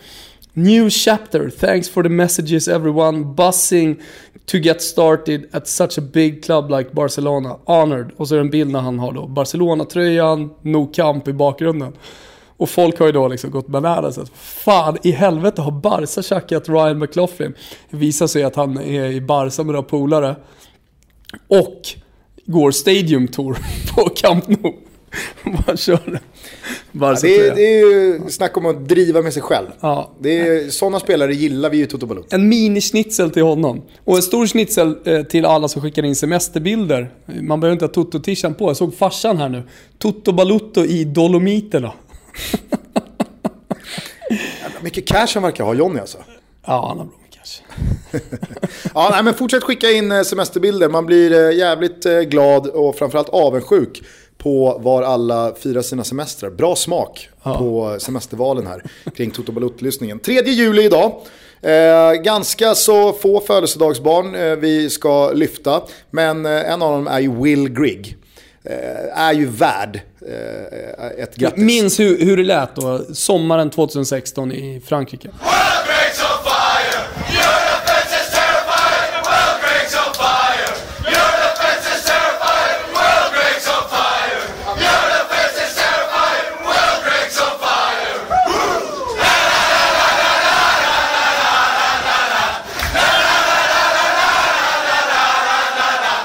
New 0.54 0.90
chapter. 0.90 1.50
Thanks 1.50 1.88
for 1.88 2.02
the 2.02 2.08
messages 2.08 2.68
everyone. 2.68 3.34
Buzzing 3.34 4.00
to 4.46 4.58
get 4.58 4.82
started 4.82 5.48
at 5.52 5.68
such 5.68 5.98
a 5.98 6.00
big 6.00 6.44
club 6.44 6.70
like 6.70 6.92
Barcelona. 6.92 7.58
Honored. 7.64 8.10
Och 8.16 8.28
så 8.28 8.34
är 8.34 8.38
det 8.38 8.44
en 8.44 8.50
bild 8.50 8.70
när 8.70 8.80
han 8.80 8.98
har 8.98 9.12
då 9.12 9.26
Barcelona-tröjan, 9.26 10.50
No 10.62 10.86
Camp 10.86 11.28
i 11.28 11.32
bakgrunden. 11.32 11.92
Och 12.56 12.70
folk 12.70 12.98
har 12.98 13.06
ju 13.06 13.12
då 13.12 13.28
liksom 13.28 13.50
gått 13.50 13.66
bananas. 13.66 14.18
Fan 14.34 14.98
i 15.02 15.10
helvete 15.10 15.62
har 15.62 15.72
Barca 15.72 16.22
tjackat 16.22 16.68
Ryan 16.68 16.98
McLaughlin? 16.98 17.54
Det 17.90 17.96
visar 17.96 18.26
sig 18.26 18.42
att 18.42 18.56
han 18.56 18.78
är 18.78 19.04
i 19.04 19.20
Barca 19.20 19.62
med 19.62 19.72
några 19.72 19.88
polare. 19.88 20.36
Och 21.48 21.82
går 22.46 22.70
Stadium 22.70 23.28
Tour 23.28 23.58
på 23.94 24.08
Camp 24.08 24.48
Nou. 24.48 24.89
Bara 25.66 25.76
kör 25.76 26.20
ja, 26.92 27.16
det, 27.22 27.36
är, 27.36 27.54
det 27.54 27.62
är 27.62 27.78
ju 27.78 28.20
snack 28.30 28.56
om 28.56 28.66
att 28.66 28.88
driva 28.88 29.22
med 29.22 29.32
sig 29.32 29.42
själv. 29.42 29.66
Ja. 29.80 30.12
Det 30.20 30.40
är, 30.40 30.70
sådana 30.70 31.00
spelare 31.00 31.34
gillar 31.34 31.70
vi 31.70 31.76
ju 31.76 31.86
Toto 31.86 32.06
Balotto. 32.06 32.34
En 32.34 32.52
mini-schnitzel 32.52 33.30
till 33.30 33.42
honom. 33.42 33.82
Och 34.04 34.16
en 34.16 34.22
stor 34.22 34.46
schnitzel 34.46 34.96
eh, 35.04 35.22
till 35.22 35.44
alla 35.44 35.68
som 35.68 35.82
skickar 35.82 36.04
in 36.04 36.16
semesterbilder. 36.16 37.10
Man 37.40 37.60
behöver 37.60 37.72
inte 37.72 37.84
ha 37.84 37.92
Toto-tishan 37.92 38.54
på. 38.54 38.68
Jag 38.68 38.76
såg 38.76 38.94
farsan 38.94 39.36
här 39.36 39.48
nu. 39.48 39.62
Toto 39.98 40.32
Balutto 40.32 40.84
i 40.84 41.04
Dolomiterna. 41.04 41.92
mycket 44.82 45.08
cash 45.08 45.28
han 45.34 45.42
verkar 45.42 45.64
ha, 45.64 45.74
Jonny 45.74 46.00
alltså. 46.00 46.18
Ja, 46.66 46.86
han 46.88 46.98
har 46.98 47.04
bra 47.04 47.14
mycket 47.22 47.36
kanske. 47.36 47.62
ja, 48.94 49.08
nej, 49.12 49.24
men 49.24 49.34
fortsätt 49.34 49.62
skicka 49.62 49.90
in 49.90 50.12
eh, 50.12 50.22
semesterbilder. 50.22 50.88
Man 50.88 51.06
blir 51.06 51.32
eh, 51.32 51.56
jävligt 51.56 52.04
glad 52.30 52.66
och 52.66 52.96
framförallt 52.96 53.28
avundsjuk 53.28 54.02
på 54.42 54.80
var 54.82 55.02
alla 55.02 55.54
firar 55.54 55.82
sina 55.82 56.04
semestrar. 56.04 56.50
Bra 56.50 56.76
smak 56.76 57.28
ja. 57.42 57.58
på 57.58 57.96
semestervalen 58.00 58.66
här 58.66 58.82
kring 59.16 59.30
Toto 59.30 59.52
Balutto-lyssningen. 59.52 60.18
3 60.18 60.42
juli 60.44 60.82
idag. 60.82 61.12
Eh, 61.62 62.12
ganska 62.12 62.74
så 62.74 63.12
få 63.12 63.40
födelsedagsbarn 63.40 64.34
eh, 64.34 64.56
vi 64.56 64.90
ska 64.90 65.32
lyfta. 65.32 65.82
Men 66.10 66.46
eh, 66.46 66.72
en 66.72 66.82
av 66.82 66.92
dem 66.92 67.06
är 67.06 67.20
ju 67.20 67.42
Will 67.42 67.68
Grigg. 67.68 68.16
Eh, 68.64 69.18
är 69.18 69.32
ju 69.32 69.46
värd 69.46 70.00
eh, 70.28 71.22
ett 71.22 71.36
grattis. 71.36 71.64
Minns 71.64 72.00
hur, 72.00 72.24
hur 72.24 72.36
det 72.36 72.42
lät 72.42 72.76
då, 72.76 73.00
sommaren 73.14 73.70
2016 73.70 74.52
i 74.52 74.82
Frankrike. 74.86 75.28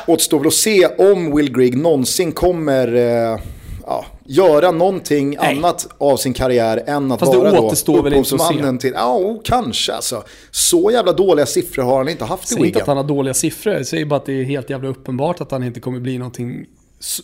Återstår 0.07 0.39
väl 0.39 0.47
att 0.47 0.53
se 0.53 0.85
om 0.85 1.35
Will 1.35 1.57
Grigg 1.57 1.77
någonsin 1.77 2.31
kommer 2.31 2.95
eh, 2.95 3.39
ja, 3.85 4.05
göra 4.25 4.71
någonting 4.71 5.37
Nej. 5.41 5.57
annat 5.57 5.87
av 5.97 6.17
sin 6.17 6.33
karriär 6.33 6.83
än 6.87 7.11
att 7.11 7.19
Fast 7.19 7.35
vara 7.35 7.51
det 7.51 7.59
återstår 7.59 8.09
då 8.09 8.09
upphovsmannen 8.09 8.77
till... 8.77 8.91
Ja, 8.95 9.17
oh, 9.17 9.41
kanske 9.43 9.93
alltså. 9.93 10.23
Så 10.51 10.91
jävla 10.91 11.13
dåliga 11.13 11.45
siffror 11.45 11.83
har 11.83 11.97
han 11.97 12.09
inte 12.09 12.25
haft 12.25 12.51
i 12.51 12.55
Wigan. 12.55 12.67
inte 12.67 12.81
att 12.81 12.87
han 12.87 12.97
har 12.97 13.03
dåliga 13.03 13.33
siffror, 13.33 13.73
jag 13.73 13.87
säger 13.87 14.05
bara 14.05 14.15
att 14.15 14.25
det 14.25 14.33
är 14.33 14.43
helt 14.43 14.69
jävla 14.69 14.89
uppenbart 14.89 15.41
att 15.41 15.51
han 15.51 15.63
inte 15.63 15.79
kommer 15.79 15.99
bli 15.99 16.17
någonting 16.17 16.65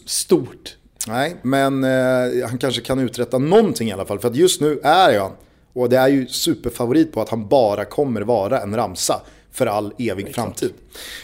stort. 0.05 0.75
Nej, 1.07 1.35
men 1.41 1.83
eh, 1.83 2.47
han 2.49 2.57
kanske 2.57 2.81
kan 2.81 2.99
uträtta 2.99 3.37
någonting 3.37 3.89
i 3.89 3.91
alla 3.91 4.05
fall. 4.05 4.19
För 4.19 4.27
att 4.27 4.35
just 4.35 4.61
nu 4.61 4.79
är 4.83 5.19
han, 5.19 5.31
och 5.73 5.89
det 5.89 5.97
är 5.97 6.07
ju 6.07 6.27
superfavorit 6.27 7.13
på 7.13 7.21
att 7.21 7.29
han 7.29 7.47
bara 7.47 7.85
kommer 7.85 8.21
vara 8.21 8.61
en 8.61 8.75
ramsa 8.75 9.21
för 9.51 9.65
all 9.65 9.93
evig 9.97 10.27
Exakt. 10.27 10.35
framtid. 10.35 10.73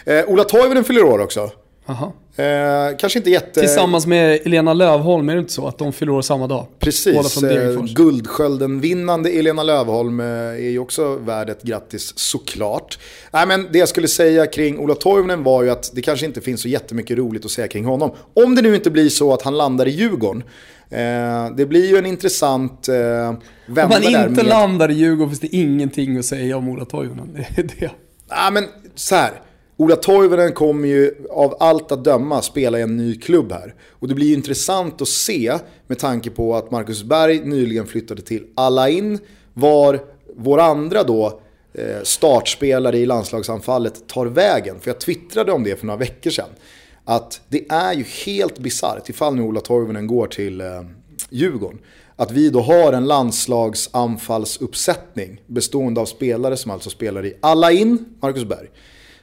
Eh, 0.06 0.26
Ola 0.28 0.44
Toivonen 0.44 0.84
fyller 0.84 1.04
år 1.04 1.20
också. 1.20 1.52
Aha. 1.90 2.14
Eh, 2.36 2.98
kanske 2.98 3.20
inte 3.20 3.30
jätte... 3.30 3.60
Tillsammans 3.60 4.08
med 4.08 4.40
Elena 4.46 4.74
Lövholm, 4.74 5.30
är 5.30 5.34
det 5.34 5.40
inte 5.40 5.54
så 5.54 5.68
att 5.68 5.78
de 5.78 5.94
fyller 5.94 6.12
år 6.12 6.22
samma 6.22 6.48
dag? 6.48 6.66
Precis, 6.80 7.44
eh, 7.44 7.84
Guldskölden-vinnande 7.84 9.30
Elena 9.30 9.64
Lövholm 9.64 10.20
eh, 10.20 10.26
är 10.26 10.70
ju 10.70 10.80
också 10.80 11.16
värd 11.16 11.50
ett 11.50 11.64
grattis 11.64 12.14
såklart. 12.16 13.00
Nej, 13.32 13.48
men 13.48 13.68
det 13.72 13.80
jag 13.80 13.90
skulle 13.90 14.08
säga 14.08 14.46
kring 14.46 14.80
Ola 14.80 14.96
Toivonen 14.96 15.44
var 15.44 15.64
ju 15.64 15.70
att 15.70 15.92
det 15.94 16.02
kanske 16.02 16.26
inte 16.26 16.42
finns 16.42 16.62
så 16.62 16.68
jättemycket 16.68 17.18
roligt 17.18 17.46
att 17.46 17.52
säga 17.52 17.68
kring 17.68 17.86
honom. 17.86 18.12
Om 18.34 18.56
det 18.56 18.62
nu 18.62 18.76
inte 18.76 18.90
blir 18.90 19.10
så 19.10 19.34
att 19.34 19.42
han 19.42 19.58
landar 19.58 19.88
i 19.88 19.92
Djurgården. 19.92 20.44
Eh, 20.90 21.56
det 21.58 21.66
blir 21.66 21.90
ju 21.90 21.98
en 21.98 22.06
intressant 22.06 22.88
eh, 22.90 22.96
vända 22.96 23.86
Om 23.86 23.92
han 23.92 24.04
inte 24.04 24.30
med... 24.30 24.46
landar 24.46 24.92
i 24.92 24.94
Djurgården 24.94 25.30
finns 25.30 25.52
det 25.52 25.56
ingenting 25.56 26.18
att 26.18 26.26
säga 26.26 26.58
om 26.58 26.70
Ola 26.70 26.86
Toivonen. 26.86 27.30
Det 27.56 27.62
är 27.62 27.70
det. 27.80 27.92
Ja, 28.30 28.50
men 28.54 28.66
så 28.96 29.16
här. 29.16 29.42
Ola 29.80 29.96
Toivonen 29.96 30.54
kommer 30.54 30.88
ju 30.88 31.16
av 31.30 31.58
allt 31.60 31.92
att 31.92 32.04
döma 32.04 32.42
spela 32.42 32.80
i 32.80 32.82
en 32.82 32.98
ny 32.98 33.16
klubb 33.20 33.52
här. 33.52 33.76
Och 33.90 34.08
det 34.08 34.16
blir 34.16 34.28
ju 34.28 34.34
intressant 34.34 35.02
att 35.02 35.08
se 35.08 35.58
med 35.88 36.00
tanke 36.00 36.30
på 36.30 36.56
att 36.56 36.72
Marcus 36.72 37.04
Berg 37.04 37.46
nyligen 37.46 37.88
flyttade 37.88 38.22
till 38.22 38.46
Alain. 38.56 39.20
Var 39.54 40.00
vår 40.36 40.60
andra 40.60 41.04
då 41.04 41.40
eh, 41.74 42.04
startspelare 42.04 42.98
i 42.98 43.06
landslagsanfallet 43.06 44.08
tar 44.08 44.26
vägen. 44.26 44.80
För 44.80 44.90
jag 44.90 45.00
twittrade 45.00 45.52
om 45.52 45.64
det 45.64 45.76
för 45.76 45.86
några 45.86 46.00
veckor 46.00 46.32
sedan. 46.32 46.50
Att 47.06 47.42
det 47.48 47.66
är 47.70 47.94
ju 47.94 48.04
helt 48.26 48.60
bisarrt 48.60 49.10
ifall 49.10 49.36
nu 49.36 49.42
Ola 49.42 49.62
Toivonen 49.62 50.08
går 50.08 50.28
till 50.28 50.62
eh, 50.62 50.68
Djurgården 51.30 51.80
att 52.18 52.32
vi 52.32 52.50
då 52.50 52.62
har 52.62 52.94
en 52.94 53.06
landslagsanfallsuppsättning 53.06 55.42
bestående 55.48 56.02
av 56.02 56.06
spelare 56.06 56.58
som 56.58 56.72
alltså 56.72 56.90
spelar 56.90 57.26
i 57.26 57.34
alla 57.42 57.72
in, 57.72 58.06
Marcus 58.22 58.46
Berg. 58.46 58.68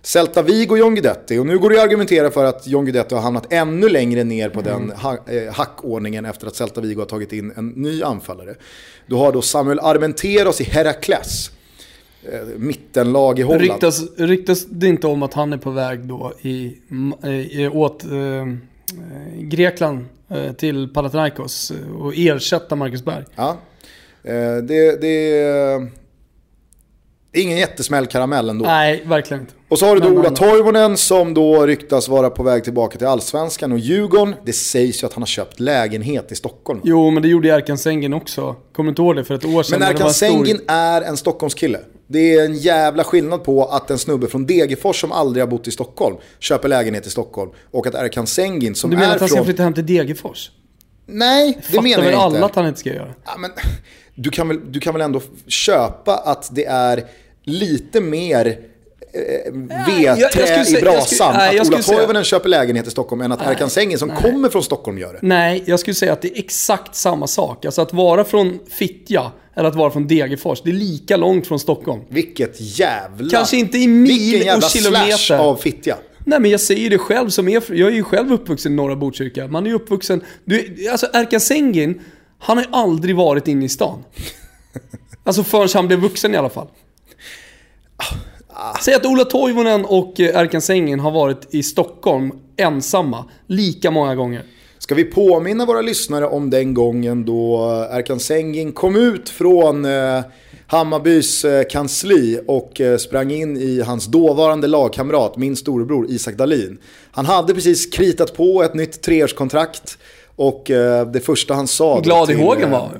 Celta 0.03 0.43
Vigo, 0.43 0.77
John 0.77 0.95
Guidetti. 0.95 1.39
Och 1.39 1.47
nu 1.47 1.59
går 1.59 1.71
det 1.71 1.77
att 1.77 1.85
argumentera 1.85 2.31
för 2.31 2.45
att 2.45 2.67
John 2.67 2.85
Guidetti 2.85 3.15
har 3.15 3.23
hamnat 3.23 3.53
ännu 3.53 3.89
längre 3.89 4.25
ner 4.25 4.49
på 4.49 4.61
mm. 4.61 4.73
den 4.73 4.91
ha 4.97 5.13
eh, 5.13 5.53
hackordningen 5.53 6.25
efter 6.25 6.47
att 6.47 6.57
Celta 6.57 6.81
Vigo 6.81 6.99
har 6.99 7.07
tagit 7.07 7.33
in 7.33 7.53
en 7.57 7.69
ny 7.69 8.03
anfallare. 8.03 8.55
Du 9.07 9.15
har 9.15 9.33
då 9.33 9.43
Samuel 9.43 9.81
Armenteros 9.81 10.61
i 10.61 10.65
Herakles. 10.65 11.51
Eh, 12.33 12.41
mittenlag 12.57 13.39
i 13.39 13.43
Holland. 13.43 13.63
Ryktas, 13.63 14.03
ryktas 14.17 14.67
det 14.67 14.87
inte 14.87 15.07
om 15.07 15.23
att 15.23 15.35
han 15.35 15.53
är 15.53 15.59
på 15.59 15.71
väg 15.71 16.01
då 16.01 16.33
i, 16.41 16.77
i, 17.51 17.69
åt 17.73 18.05
eh, 18.05 18.11
Grekland 19.39 19.99
Eh, 19.99 20.05
till 20.57 20.89
Panathinaikos 20.89 21.73
och 21.99 22.13
ersätta 22.17 22.77
Marcus 22.77 23.05
Berg. 23.05 23.25
Ja, 23.35 23.59
eh, 24.23 24.57
det, 24.57 25.01
det 25.01 25.43
är 27.33 27.43
ingen 27.43 27.59
jättesmäll 27.59 28.07
karamell 28.07 28.49
ändå. 28.49 28.65
Nej, 28.65 29.03
verkligen 29.07 29.41
inte. 29.41 29.55
Och 29.69 29.79
så 29.79 29.87
har 29.87 29.95
du 29.95 30.01
då 30.01 30.09
Ola 30.09 30.31
Toivonen 30.31 30.97
som 30.97 31.35
då 31.35 31.67
ryktas 31.67 32.09
vara 32.09 32.31
på 32.31 32.43
väg 32.43 32.65
tillbaka 32.65 32.99
till 32.99 33.07
Allsvenskan 33.07 33.73
och 33.73 33.79
Djurgården. 33.79 34.35
Det 34.45 34.53
sägs 34.53 35.03
ju 35.03 35.07
att 35.07 35.13
han 35.13 35.23
har 35.23 35.27
köpt 35.27 35.61
lägenhet 35.61 36.33
i 36.33 36.35
Stockholm. 36.35 36.81
Jo, 36.85 37.11
men 37.11 37.23
det 37.23 37.29
gjorde 37.29 37.49
Erkan 37.49 37.79
Sengin 37.79 38.15
också. 38.15 38.57
Kommer 38.73 38.89
inte 38.91 39.03
ihåg 39.03 39.17
det 39.17 39.25
för 39.25 39.35
ett 39.35 39.45
år 39.45 39.63
sedan? 39.63 39.79
Men 39.79 39.89
Erkan 39.89 40.15
Sengin 40.15 40.57
stor... 40.57 40.65
är 40.69 41.03
en 41.03 41.17
Stockholmskille. 41.17 41.79
Det 42.07 42.35
är 42.35 42.45
en 42.45 42.55
jävla 42.55 43.05
skillnad 43.05 43.45
på 43.45 43.65
att 43.65 43.91
en 43.91 43.99
snubbe 43.99 44.27
från 44.27 44.47
Degerfors 44.47 45.01
som 45.01 45.13
aldrig 45.13 45.43
har 45.43 45.51
bott 45.51 45.69
i 45.69 45.71
Stockholm 45.71 46.17
köper 46.39 46.69
lägenhet 46.69 47.07
i 47.07 47.11
Stockholm 47.11 47.51
och 47.71 47.87
att 47.87 47.95
Erkan 47.95 48.27
Sengin 48.27 48.75
som 48.75 48.93
är 48.93 48.97
från... 48.97 49.01
Du 49.01 49.07
menar 49.07 49.15
att 49.15 49.21
han 49.21 49.29
ska 49.29 49.45
flytta 49.45 49.63
hem 49.63 49.75
till 49.75 49.87
Degerfors? 49.87 50.51
Nej, 51.07 51.59
det 51.73 51.81
menar 51.81 51.89
jag 51.89 51.99
inte. 51.99 52.03
Fattar 52.03 52.31
väl 52.31 52.37
alla 52.37 52.47
att 52.47 52.55
han 52.55 52.67
inte 52.67 52.81
ska 52.81 52.95
göra? 52.95 53.15
Ja, 53.25 53.33
men, 53.39 53.51
du, 54.15 54.31
kan 54.31 54.49
väl, 54.49 54.73
du 54.73 54.81
kan 54.81 54.95
väl 54.95 55.03
ändå 55.03 55.21
köpa 55.47 56.17
att 56.17 56.55
det 56.55 56.65
är 56.65 57.05
lite 57.45 58.01
mer 58.01 58.59
vedträ 59.87 60.79
i 60.79 60.81
brasan. 60.83 61.37
att 61.37 61.69
Ola 61.69 61.83
Toivonen 61.83 62.25
köper 62.25 62.49
lägenhet 62.49 62.87
i 62.87 62.91
Stockholm 62.91 63.23
än 63.23 63.33
att 63.33 63.47
Erkan 63.47 63.71
Sengin 63.71 63.99
som 63.99 64.09
nej. 64.09 64.17
kommer 64.23 64.49
från 64.49 64.63
Stockholm 64.63 64.99
gör 64.99 65.13
det. 65.13 65.19
Nej, 65.23 65.63
jag 65.67 65.81
skulle 65.81 65.95
säga 65.95 66.13
att 66.13 66.23
det 66.23 66.29
är 66.29 66.39
exakt 66.39 66.95
samma 66.95 67.27
sak. 67.27 67.65
Alltså 67.65 67.83
att 67.83 67.93
vara 67.93 68.25
från 68.25 68.59
Fittja 68.71 69.33
eller 69.55 69.69
att 69.69 69.75
vara 69.75 69.91
från 69.91 70.07
Degerfors. 70.07 70.63
Det 70.63 70.71
är 70.71 70.75
lika 70.75 71.17
långt 71.17 71.47
från 71.47 71.59
Stockholm. 71.59 72.01
Vilket 72.09 72.61
jävla... 72.79 73.31
Kanske 73.31 73.57
inte 73.57 73.79
i 73.79 73.89
mil 73.89 74.51
och 74.57 74.71
kilometer. 74.71 75.17
slash 75.17 75.39
av 75.39 75.57
Fittja. 75.57 75.97
Nej 76.27 76.41
men 76.41 76.51
jag 76.51 76.61
säger 76.61 76.91
det 76.91 76.99
själv 76.99 77.29
som 77.29 77.49
är, 77.49 77.63
jag 77.75 77.89
är 77.89 77.95
ju 77.95 78.03
själv 78.03 78.33
uppvuxen 78.33 78.73
i 78.73 78.75
norra 78.75 78.97
Botkyrka. 78.97 79.49
Man 79.49 79.65
är 79.67 79.71
ju 79.71 79.77
uppvuxen, 79.77 80.23
du, 80.45 80.89
alltså 80.91 81.07
Erkan 81.13 81.41
Sengin, 81.41 82.01
han 82.39 82.57
har 82.57 82.65
ju 82.65 82.71
aldrig 82.73 83.17
varit 83.17 83.49
inne 83.49 83.65
i 83.65 83.69
stan. 83.69 84.05
Alltså 85.27 85.45
förrän 85.45 85.69
han 85.75 85.87
blev 85.87 86.01
vuxen 86.01 86.35
i 86.35 86.37
alla 86.37 86.49
fall. 86.49 86.67
Säg 88.81 88.95
att 88.95 89.07
Ola 89.07 89.25
Toivonen 89.25 89.85
och 89.85 90.21
eh, 90.21 90.41
Erkan 90.41 90.61
Sengin 90.61 91.01
har 91.01 91.11
varit 91.11 91.55
i 91.55 91.63
Stockholm 91.63 92.33
ensamma 92.57 93.25
lika 93.47 93.91
många 93.91 94.15
gånger. 94.15 94.43
Ska 94.79 94.95
vi 94.95 95.05
påminna 95.05 95.67
våra 95.67 95.81
lyssnare 95.81 96.27
om 96.27 96.51
den 96.51 96.75
gången 96.75 97.25
då 97.25 97.59
Erkan 97.91 98.21
Sengin 98.21 98.73
kom 98.73 98.97
ut 98.97 99.29
från 99.29 99.85
eh, 99.85 100.21
Hammarbys 100.67 101.45
eh, 101.45 101.65
kansli 101.71 102.41
och 102.47 102.81
sprang 102.99 103.31
in 103.31 103.57
i 103.57 103.81
hans 103.81 104.07
dåvarande 104.07 104.67
lagkamrat, 104.67 105.37
min 105.37 105.57
storebror 105.57 106.07
Isak 106.11 106.35
Dalin. 106.35 106.79
Han 107.11 107.27
hade 107.27 107.55
precis 107.55 107.87
kritat 107.87 108.37
på 108.37 108.63
ett 108.63 108.75
nytt 108.75 109.03
treårskontrakt 109.03 109.99
och 110.37 110.63
det 111.13 111.25
första 111.25 111.55
han 111.55 111.67
sa... 111.67 112.01
Glad 112.01 112.31
i 112.31 112.35
hågen 112.35 112.71
var 112.71 112.79
han 112.79 112.91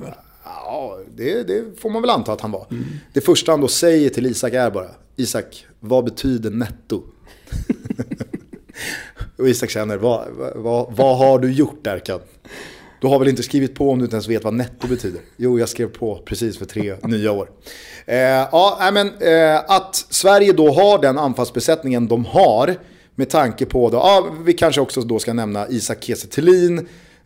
det, 1.15 1.43
det, 1.43 1.79
får 1.79 1.89
man 1.89 2.01
väl 2.01 2.09
anta 2.09 2.33
att 2.33 2.41
han 2.41 2.51
var. 2.51 2.67
Mm. 2.71 2.83
Det 3.13 3.21
första 3.21 3.51
han 3.51 3.61
då 3.61 3.67
säger 3.67 4.09
till 4.09 4.25
Isak 4.25 4.53
är 4.53 4.71
bara, 4.71 4.89
Isak, 5.15 5.65
vad 5.79 6.05
betyder 6.05 6.49
netto? 6.49 7.03
och 9.37 9.49
Isak 9.49 9.69
känner, 9.69 9.97
vad, 9.97 10.27
vad, 10.55 10.95
vad 10.95 11.17
har 11.17 11.39
du 11.39 11.51
gjort 11.51 11.87
Erkan? 11.87 12.19
Du 13.01 13.07
har 13.07 13.19
väl 13.19 13.27
inte 13.27 13.43
skrivit 13.43 13.75
på 13.75 13.91
om 13.91 13.99
du 13.99 14.05
inte 14.05 14.15
ens 14.15 14.27
vet 14.27 14.43
vad 14.43 14.53
netto 14.53 14.87
betyder? 14.87 15.21
Jo, 15.37 15.59
jag 15.59 15.69
skrev 15.69 15.87
på 15.87 16.21
precis 16.25 16.57
för 16.57 16.65
tre 16.65 16.95
nya 17.03 17.31
år. 17.31 17.49
Eh, 18.05 18.17
ja, 18.17 18.91
men, 18.93 19.07
eh, 19.07 19.57
att 19.67 19.95
Sverige 20.09 20.53
då 20.53 20.71
har 20.71 21.01
den 21.01 21.17
anfallsbesättningen 21.17 22.07
de 22.07 22.25
har, 22.25 22.75
med 23.15 23.29
tanke 23.29 23.65
på, 23.65 23.89
då, 23.89 23.97
ja, 23.97 24.27
vi 24.45 24.53
kanske 24.53 24.81
också 24.81 25.01
då 25.01 25.19
ska 25.19 25.33
nämna 25.33 25.67
Isak 25.69 26.03
Kiese 26.03 26.27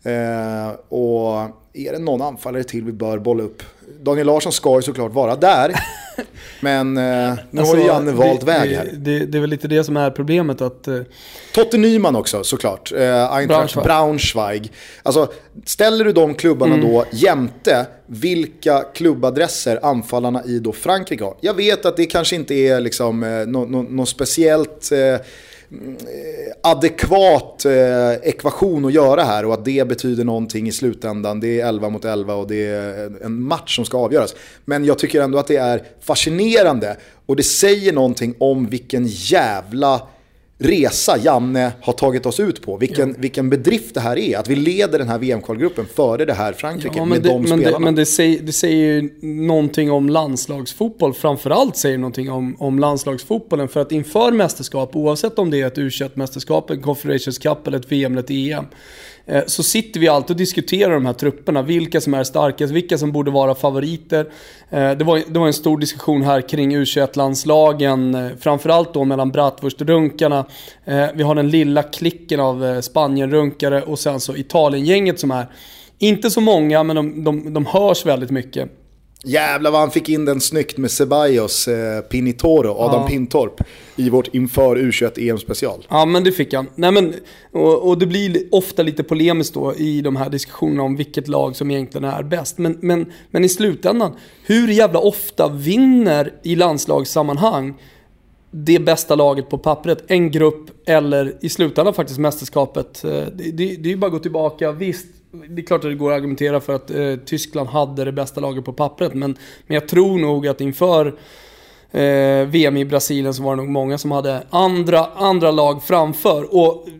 eh, 0.03 0.69
och 0.89 1.31
är 1.73 1.91
det 1.91 1.99
någon 1.99 2.21
anfallare 2.21 2.63
till 2.63 2.83
vi 2.83 2.91
bör 2.91 3.17
bolla 3.19 3.43
upp? 3.43 3.63
Daniel 4.01 4.27
Larsson 4.27 4.51
ska 4.51 4.75
ju 4.75 4.81
såklart 4.81 5.13
vara 5.13 5.35
där. 5.35 5.73
Men 6.61 6.97
eh, 6.97 7.03
nu 7.51 7.59
Alltså, 7.61 7.75
har 7.75 7.81
ju 7.81 7.87
Janne 7.87 8.11
valt 8.11 8.39
det, 8.39 8.45
väg 8.45 8.69
här. 8.75 8.89
Det, 8.93 9.25
det 9.25 9.37
är 9.37 9.39
väl 9.41 9.49
lite 9.49 9.67
det 9.67 9.83
som 9.83 9.97
är 9.97 10.11
problemet 10.11 10.61
att... 10.61 10.87
eh, 10.87 10.99
Totte 11.53 11.77
Nyman 11.77 12.15
också 12.15 12.43
såklart. 12.43 12.91
Eh, 12.91 13.33
Eintracht 13.33 13.47
Braunschweig. 13.73 13.83
Braunschweig. 13.85 14.71
Alltså, 15.03 15.31
ställer 15.65 16.05
du 16.05 16.11
de 16.13 16.33
klubbarna 16.35 16.73
Mm. 16.75 16.91
då 16.91 17.05
jämte 17.11 17.85
vilka 18.05 18.83
klubbadresser 18.93 19.79
anfallarna 19.85 20.43
i 20.45 20.59
då 20.59 20.71
Frankrike 20.71 21.23
har. 21.23 21.35
Jag 21.41 21.53
vet 21.53 21.85
att 21.85 21.97
det 21.97 22.05
kanske 22.05 22.35
inte 22.35 22.53
är 22.53 22.79
liksom, 22.79 23.23
eh, 23.23 23.29
något 23.47 23.69
nå, 23.69 23.85
nå 23.89 24.05
speciellt 24.05 24.91
eh, 24.91 25.25
Eh, 25.71 26.53
adekvat 26.61 27.65
eh, 27.65 28.13
ekvation 28.29 28.85
att 28.85 28.93
göra 28.93 29.23
här 29.23 29.45
och 29.45 29.53
att 29.53 29.65
det 29.65 29.87
betyder 29.87 30.23
någonting 30.23 30.67
i 30.67 30.71
slutändan. 30.71 31.39
Det 31.39 31.61
är 31.61 31.67
11 31.67 31.89
mot 31.89 32.05
11 32.05 32.33
och 32.33 32.47
det 32.47 32.67
är 32.67 33.25
en 33.25 33.41
match 33.41 33.75
som 33.75 33.85
ska 33.85 33.97
avgöras. 33.97 34.35
Men 34.65 34.85
jag 34.85 34.99
tycker 34.99 35.21
ändå 35.21 35.37
att 35.37 35.47
det 35.47 35.55
är 35.55 35.83
fascinerande 36.01 36.97
och 37.25 37.35
det 37.35 37.43
säger 37.43 37.93
någonting 37.93 38.35
om 38.37 38.65
vilken 38.65 39.07
jävla 39.07 40.07
resa 40.59 41.17
Janne 41.17 41.71
har 41.81 41.93
tagit 41.93 42.25
oss 42.25 42.39
ut 42.39 42.61
på. 42.61 42.77
Vilken, 42.77 43.15
vilken 43.21 43.49
bedrift 43.49 43.93
det 43.93 43.99
här 43.99 44.17
är. 44.17 44.37
Att 44.37 44.47
vi 44.47 44.55
leder 44.55 44.99
den 44.99 45.09
här 45.09 45.17
VM-kvalgruppen 45.17 45.85
före 45.95 46.25
det 46.25 46.33
här 46.33 46.53
Frankrike 46.53 46.97
Ja, 46.97 47.05
med 47.05 47.21
det, 47.21 47.29
de 47.29 47.41
men, 47.41 47.59
det, 47.59 47.63
spelarna. 47.63 47.85
men 47.85 47.95
det, 47.95 48.05
säger, 48.05 48.39
det 48.39 48.51
säger 48.51 48.75
ju 48.75 49.09
någonting 49.21 49.91
om 49.91 50.09
landslagsfotboll. 50.09 51.13
Framförallt 51.13 51.77
säger 51.77 51.97
det 51.97 52.01
någonting 52.01 52.31
om, 52.31 52.55
om 52.59 52.79
landslagsfotbollen. 52.79 53.67
För 53.67 53.79
att 53.79 53.91
inför 53.91 54.31
mästerskap, 54.31 54.95
oavsett 54.95 55.39
om 55.39 55.49
det 55.49 55.61
är 55.61 55.67
ett 55.67 55.77
u 55.77 55.89
mästerskap 56.13 56.69
en 56.69 56.81
Confederations 56.81 57.37
Cup 57.37 57.67
eller 57.67 57.77
ett 57.79 57.91
VM 57.91 58.11
eller 58.11 58.23
ett 58.23 58.31
EM. 58.31 58.65
Eh, 59.29 59.43
så 59.45 59.63
sitter 59.63 59.99
vi 59.99 60.07
alltid 60.07 60.31
och 60.31 60.37
diskuterar 60.37 60.93
de 60.93 61.05
här 61.05 61.13
trupperna. 61.13 61.61
Vilka 61.61 62.01
som 62.01 62.13
är 62.13 62.23
starkast, 62.23 62.73
vilka 62.73 62.97
som 62.97 63.11
borde 63.11 63.31
vara 63.31 63.55
favoriter. 63.55 64.25
Eh, 64.69 64.91
det 64.91 65.03
var, 65.03 65.21
det 65.27 65.39
var 65.39 65.47
en 65.47 65.53
stor 65.53 65.77
diskussion 65.77 66.23
här 66.23 66.41
kring 66.41 66.77
U21-landslagen. 66.77 68.15
Eh, 68.15 68.31
framförallt 68.39 68.93
då 68.93 69.03
mellan 69.03 69.31
Bratwurst-runkarna. 69.31 70.45
Vi 71.13 71.23
har 71.23 71.35
den 71.35 71.49
lilla 71.49 71.83
klicken 71.83 72.39
av 72.39 72.81
Spanien-runkare 72.81 73.81
och 73.81 73.99
sen 73.99 74.19
så 74.19 74.35
Italien-gänget 74.35 75.19
som 75.19 75.31
är 75.31 75.45
inte 75.99 76.31
så 76.31 76.41
många, 76.41 76.83
men 76.83 76.95
de, 76.95 77.23
de, 77.23 77.53
de 77.53 77.65
hörs 77.65 78.05
väldigt 78.05 78.31
mycket. 78.31 78.78
Jävlar 79.23 79.71
vad 79.71 79.79
han 79.79 79.91
fick 79.91 80.09
in 80.09 80.25
den 80.25 80.41
snyggt 80.41 80.77
med 80.77 80.91
Ceballos, 80.91 81.67
eh, 81.67 82.01
Pinitoro, 82.01 82.69
Adam 82.77 83.01
Ja. 83.01 83.07
Pintorp 83.07 83.61
i 83.95 84.09
vårt 84.09 84.27
inför 84.35 84.75
U21 84.75 85.19
EM-special. 85.29 85.85
Ja, 85.89 86.05
men 86.05 86.23
det 86.23 86.31
fick 86.31 86.53
han. 86.53 86.67
Nej, 86.75 86.91
men, 86.91 87.13
och, 87.51 87.87
och 87.87 87.97
det 87.97 88.05
blir 88.05 88.29
li- 88.29 88.47
ofta 88.51 88.83
lite 88.83 89.03
polemiskt 89.03 89.53
då 89.53 89.73
i 89.75 90.01
de 90.01 90.15
här 90.15 90.29
diskussionerna 90.29 90.83
om 90.83 90.95
vilket 90.95 91.27
lag 91.27 91.55
som 91.55 91.71
egentligen 91.71 92.03
är 92.09 92.23
bäst. 92.23 92.57
Men, 92.57 92.77
men, 92.81 93.11
men 93.31 93.45
i 93.45 93.49
slutändan, 93.49 94.11
hur 94.45 94.67
jävla 94.67 94.99
ofta 94.99 95.47
vinner 95.47 96.33
i 96.43 96.55
landslagssammanhang 96.55 97.73
det 98.51 98.79
bästa 98.79 99.15
laget 99.15 99.49
på 99.49 99.57
pappret, 99.57 100.03
en 100.07 100.31
grupp 100.31 100.69
eller 100.89 101.37
i 101.41 101.49
slutändan 101.49 101.93
faktiskt 101.93 102.19
mästerskapet. 102.19 103.03
Eh, 103.03 103.11
Det, 103.11 103.27
det, 103.33 103.51
det 103.75 103.89
är 103.89 103.91
ju 103.91 103.97
bara 103.97 104.05
att 104.07 104.11
gå 104.13 104.19
tillbaka. 104.19 104.71
Visst, 104.71 105.05
det 105.31 105.61
är 105.61 105.65
klart 105.65 105.83
att 105.83 105.91
det 105.91 105.95
går 105.95 106.11
att 106.11 106.17
argumentera 106.17 106.59
för 106.61 106.73
att 106.75 106.91
eh, 106.91 107.15
Tyskland 107.25 107.69
hade 107.69 108.05
det 108.05 108.11
bästa 108.11 108.41
laget 108.41 108.65
på 108.65 108.73
pappret. 108.73 109.13
Men, 109.13 109.37
men 109.67 109.75
jag 109.75 109.87
tror 109.87 110.19
nog 110.19 110.47
att 110.47 110.61
inför 110.61 111.07
eh, 111.91 112.47
VM 112.47 112.77
i 112.77 112.85
Brasilien 112.85 113.33
så 113.33 113.43
var 113.43 113.55
det 113.55 113.61
nog 113.61 113.69
många 113.71 113.97
som 113.97 114.11
hade 114.11 114.43
andra, 114.49 115.05
andra 115.05 115.51
lag 115.51 115.83
framför. 115.83 116.55
Och 116.55 116.87
eh, 116.87 116.93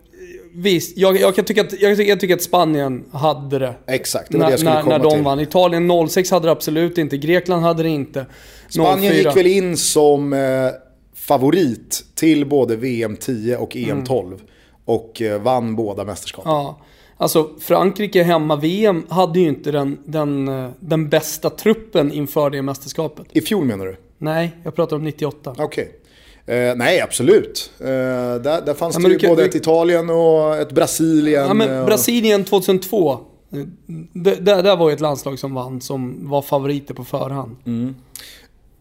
visst, 0.54 0.98
jag, 0.98 1.20
jag, 1.20 1.36
kan 1.36 1.46
tycka 1.46 1.62
att, 1.62 1.82
jag, 1.82 1.98
tycker- 1.98 2.10
jag 2.10 2.20
tycker 2.20 2.36
att 2.36 2.42
Spanien 2.42 3.04
hade 3.12 3.60
det. 3.60 3.74
Exakt, 3.88 4.32
det 4.32 4.38
var 4.38 4.39
det 4.39 4.46
När, 4.46 4.52
jag 4.52 4.60
skulle 4.60 4.74
när, 4.74 4.82
komma 4.82 4.98
när 4.98 5.04
de 5.04 5.12
till. 5.12 5.24
vann. 5.24 5.39
Italien 5.39 6.08
06 6.10 6.32
hade 6.32 6.48
det 6.48 6.52
absolut 6.52 6.98
inte, 6.98 7.18
Grekland 7.18 7.63
hade 7.63 7.84
det 7.84 7.89
inte. 7.89 8.26
Spanien 8.70 9.13
04. 9.13 9.18
gick 9.30 9.38
väl 9.38 9.48
in 9.48 9.78
som 9.78 10.34
eh, 10.34 10.39
favorit 11.15 12.04
till 12.15 12.46
både 12.46 12.76
VM 12.76 13.15
10 13.18 13.58
och 13.58 13.76
EM 13.78 14.04
12. 14.04 14.42
Och 14.86 15.22
eh, 15.22 15.42
vann 15.42 15.76
båda 15.76 16.04
mästerskapen. 16.04 16.52
Ja, 16.52 16.80
alltså 17.20 17.50
Frankrike 17.60 18.24
hemma-VM 18.24 19.04
hade 19.10 19.40
ju 19.40 19.48
inte 19.48 19.72
den, 19.72 19.98
den, 20.06 20.48
eh, 20.48 20.70
den 20.80 21.10
bästa 21.10 21.50
truppen 21.50 22.12
inför 22.12 22.50
det 22.50 22.62
mästerskapet. 22.62 23.26
I 23.32 23.42
fjol 23.42 23.66
menar 23.66 23.86
du? 23.86 23.98
Nej, 24.18 24.52
jag 24.64 24.76
pratar 24.76 24.96
om 24.96 25.04
98. 25.04 25.56
Okej. 25.58 25.92
Eh, 26.46 26.76
nej, 26.76 27.02
absolut. 27.02 27.72
Eh, 27.80 27.86
där, 27.86 28.66
där 28.66 28.74
fanns 28.74 28.96
Ja, 28.96 29.08
det 29.08 29.14
ju 29.14 29.20
kan- 29.20 29.30
både 29.30 29.46
ett 29.46 29.56
Italien 29.56 30.10
och 30.10 30.58
ett 30.58 30.72
Brasilien. 30.72 31.48
Ja, 31.48 31.54
men 31.54 31.70
eh, 31.80 31.86
Brasilien 31.86 32.44
2002. 32.46 33.12
eh, 33.12 33.18
Det, 34.14 34.36
där, 34.36 34.64
där 34.64 34.76
var 34.78 34.90
ju 34.90 34.94
ett 34.94 35.02
landslag 35.02 35.40
som 35.40 35.54
vann, 35.54 35.82
som 35.82 36.30
var 36.30 36.42
favoriter 36.42 36.94
på 36.94 37.04
förhand. 37.04 37.56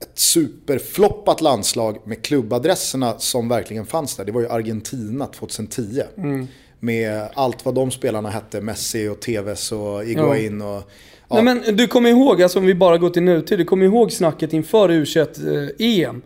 ett 0.03 0.19
superfloppat 0.19 1.41
landslag 1.41 1.99
med 2.05 2.23
klubbadresserna 2.23 3.15
som 3.19 3.49
verkligen 3.49 3.87
fanns 3.87 4.17
där. 4.17 4.25
Det 4.25 4.33
var 4.33 4.41
ju 4.41 4.49
Argentina 4.49 5.27
2010. 5.27 6.03
Mm. 6.17 6.47
Med 6.81 7.29
allt 7.35 7.65
vad 7.65 7.75
de 7.75 7.91
spelarna 7.91 8.31
hette, 8.31 8.61
Messi 8.61 9.09
och 9.09 9.21
Tevez 9.21 9.73
och 9.73 10.05
Iguain 10.05 10.63
och... 10.63 10.83
Ja, 11.29 11.43
Nej 11.43 11.43
men 11.43 11.77
du 11.77 11.87
kommer 11.87 12.11
ihåg, 12.11 12.43
alltså 12.43 12.59
om 12.59 12.67
vi 12.67 12.75
bara 12.75 12.99
går 12.99 13.11
till 13.11 13.23
nutid, 13.23 13.59
du 13.59 13.65
kommer 13.65 13.85
ihåg 13.85 14.13
snacket 14.13 14.53
inför 14.53 14.89
U21-EM. 14.89 16.23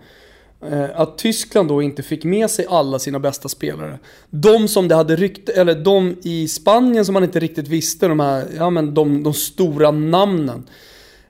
Eh, 0.70 1.00
att 1.00 1.18
Tyskland 1.18 1.68
då 1.68 1.82
inte 1.82 2.02
fick 2.02 2.24
med 2.24 2.50
sig 2.50 2.66
alla 2.68 2.98
sina 2.98 3.18
bästa 3.18 3.48
spelare. 3.48 3.98
De 4.30 4.68
som 4.68 4.88
det 4.88 4.94
hade 4.94 5.16
rykt, 5.16 5.48
eller 5.48 5.74
de 5.74 6.16
i 6.22 6.48
Spanien 6.48 7.04
som 7.04 7.12
man 7.12 7.24
inte 7.24 7.40
riktigt 7.40 7.68
visste, 7.68 8.08
de 8.08 8.20
här, 8.20 8.46
ja 8.56 8.70
men 8.70 8.94
de, 8.94 9.22
de 9.22 9.34
stora 9.34 9.90
namnen. 9.90 10.64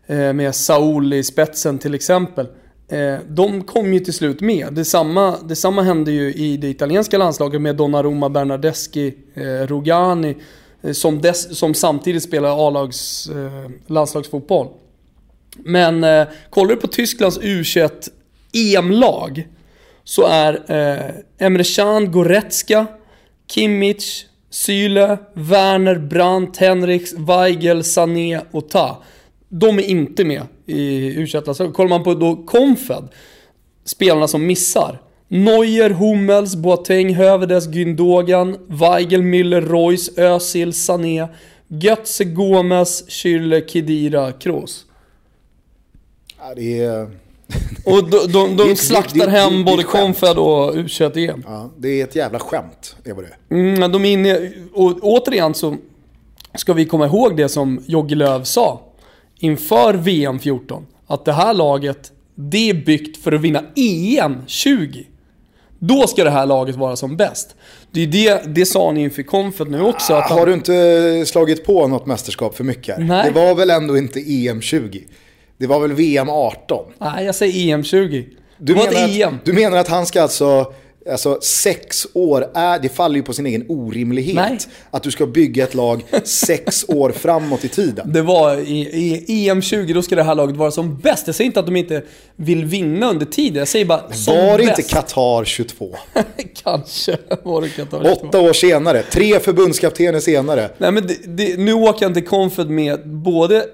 Eh, 0.07 0.33
med 0.33 0.55
Saul 0.55 1.13
i 1.13 1.23
spetsen 1.23 1.79
till 1.79 1.95
exempel. 1.95 2.47
Eh, 2.93 3.19
de 3.29 3.63
kom 3.65 3.95
ju 3.95 4.01
till 4.01 4.13
slut 4.13 4.41
med. 4.41 4.73
Detsamma, 4.73 5.37
detsamma 5.45 5.83
hände 5.83 6.13
ju 6.13 6.33
i 6.35 6.57
det 6.57 6.69
italienska 6.69 7.19
landslaget 7.19 7.61
med 7.61 7.77
Donnarumma, 7.77 8.29
Bernardeschi, 8.29 9.15
eh, 9.35 9.67
Rugani. 9.67 10.37
eh, 10.83 10.93
Som, 10.93 11.21
dess, 11.21 11.59
som 11.59 11.75
samtidigt 11.75 12.23
spelar 12.23 12.67
A-lags 12.69 13.29
eh, 13.29 13.71
landslagsfotboll. 13.87 14.69
Men 15.57 16.05
eh, 16.05 16.27
kollar 16.51 16.75
du 16.75 16.81
på 16.81 16.87
Tysklands 16.87 17.39
U21 17.41 17.91
EM-lag 18.53 19.49
så 20.05 20.27
är 20.27 20.53
eh, 20.69 21.47
Emre 21.47 21.65
Can, 21.65 22.13
Goretzka, 22.13 22.87
Kimmich, 23.51 24.27
Syle, 24.51 25.19
Werner, 25.35 25.95
Brandt, 25.99 26.57
Henriks, 26.57 27.13
Weigel, 27.13 27.85
Sané 27.85 28.41
och 28.51 28.69
Ta. 28.69 29.03
De 29.55 29.79
är 29.79 29.83
inte 29.83 30.25
med 30.25 30.43
i 30.67 31.11
U21. 31.11 31.49
Alltså, 31.49 31.73
kollar 31.73 31.89
man 31.91 32.03
på 32.05 32.15
då 32.15 32.37
Confed, 32.37 33.09
spelarna 33.85 34.29
som 34.29 34.47
missar. 34.47 35.03
Neuer, 35.29 35.91
Hummels, 35.91 36.55
Boateng, 36.57 37.15
Hövedes, 37.15 37.67
Gündogan, 37.67 38.57
Weigel, 38.69 39.23
Müller, 39.23 39.61
Reus, 39.61 40.19
Özil, 40.19 40.73
Sané, 40.73 41.27
Götze, 41.69 42.25
Gomes, 42.25 43.09
Schürrle, 43.09 43.69
Kedira, 43.69 44.33
Kroos. 44.33 44.85
ja, 46.39 46.55
det 46.57 46.79
är... 46.83 47.11
Och 47.85 48.11
de, 48.11 48.33
de, 48.33 48.53
är 48.65 48.69
de 48.69 48.77
slaktar 48.77 49.19
det- 49.19 49.25
det- 49.25 49.31
hem 49.31 49.53
det 49.53 49.61
är 49.61 49.65
både. 49.77 49.83
Confed 49.83 50.39
och 50.39 50.75
U21-EM. 50.75 51.43
Ja, 51.47 51.71
det 51.79 52.01
är 52.01 52.05
ett 52.05 52.17
jävla 52.17 52.39
skämt, 52.39 52.97
det 53.05 53.13
var 53.13 53.23
det. 53.23 53.55
Mm, 53.55 53.93
de 53.93 54.05
är 54.05 54.11
inne, 54.13 54.53
och 54.73 54.99
återigen 55.03 55.55
så 55.55 55.77
ska 56.55 56.73
vi 56.73 56.85
komma 56.85 57.07
ihåg 57.07 57.37
det 57.37 57.49
som 57.49 57.85
Jogge 57.87 58.15
Löw 58.15 58.45
sa 58.45 58.81
inför 59.43 59.95
VM 59.95 60.39
14. 60.39 60.87
Att 61.07 61.25
det 61.25 61.33
här 61.33 61.55
laget, 61.55 62.13
det 62.35 62.71
är 62.71 62.75
byggt 62.75 63.17
för 63.17 63.33
att 63.33 63.41
vinna 63.41 63.63
EM 63.77 64.37
20. 64.47 65.07
Då 65.79 66.07
ska 66.07 66.25
det 66.25 66.31
här 66.31 66.47
laget 66.47 66.77
vara 66.77 66.97
som 66.97 67.17
bäst. 67.17 67.55
Det, 67.91 68.01
är 68.03 68.07
det, 68.07 68.43
det 68.47 68.67
sa 68.67 68.93
ni 68.93 69.03
inför 69.03 69.23
Confed 69.23 69.71
nu 69.71 69.83
också. 69.83 70.15
Att 70.15 70.31
Ah, 70.31 70.35
Har 70.35 70.47
du 70.47 70.53
inte 70.53 71.25
slagit 71.27 71.65
på 71.65 71.87
något 71.87 72.07
mästerskap 72.07 72.57
för 72.57 72.65
mycket 72.65 72.97
här? 72.97 73.05
Nej. 73.05 73.25
Det 73.33 73.41
var 73.41 73.55
väl 73.55 73.71
ändå 73.71 73.99
inte 73.99 74.21
EM 74.21 74.61
20? 74.61 75.05
Det 75.59 75.67
var 75.67 75.81
väl 75.81 75.93
VM 75.93 76.29
18? 76.31 76.85
Nej, 76.99 77.25
jag 77.25 77.35
säger 77.35 77.75
EM 77.75 77.85
20. 77.85 78.27
Du 78.59 78.75
menar, 78.75 79.27
att, 79.27 79.45
du 79.45 79.53
menar 79.53 79.77
att 79.77 79.89
han 79.89 80.07
ska 80.07 80.23
alltså, 80.23 80.73
alltså 81.11 81.39
sex 81.41 82.07
år, 82.13 82.47
är, 82.55 82.79
det 82.79 82.89
faller 82.89 83.17
ju 83.17 83.23
på 83.23 83.33
sin 83.33 83.47
egen 83.47 83.65
orimlighet. 83.69 84.35
Nej. 84.35 84.59
Att 84.91 85.03
du 85.03 85.11
ska 85.11 85.27
bygga 85.27 85.65
ett 85.65 85.75
lag 85.75 86.05
sex 86.25 86.85
år 86.89 87.11
framåt 87.11 87.65
i 87.65 87.69
tiden. 87.69 88.13
Det 88.13 88.23
var 88.23 88.57
i, 88.57 88.81
i 89.27 89.49
EM 89.49 89.63
20, 89.63 89.93
då 89.93 90.03
ska 90.03 90.17
det 90.17 90.23
här 90.23 90.35
laget 90.35 90.57
vara 90.57 90.71
som 90.71 90.99
bäst. 90.99 91.27
Jag 91.27 91.37
säger 91.37 91.47
inte 91.47 91.61
att 91.61 91.67
de 91.67 91.77
inte 91.77 92.03
vill 92.37 92.65
vinna 92.65 93.11
under 93.11 93.27
tiden. 93.27 93.59
Jag 93.59 93.69
säger 93.69 93.85
bara 93.85 94.13
som 94.13 94.35
Var 94.35 94.59
det 94.59 94.65
inte. 94.65 94.83
Qatar 94.83 95.45
22? 95.45 95.97
Kanske 96.63 97.17
var 97.43 97.63
det 97.63 97.69
Qatar. 97.69 98.13
Åtta 98.13 98.41
år 98.41 98.53
senare, 98.53 99.03
tre 99.03 99.41
förbundskaptener 99.41 100.21
senare. 100.21 100.71
Nej 100.79 100.93
men 100.93 101.07
det, 101.07 101.17
det, 101.27 101.61
nu 101.61 101.73
åker 101.73 102.07
han 102.07 102.15
till 102.15 102.27
Confed 102.27 102.71
med 102.71 103.09
både 103.09 103.65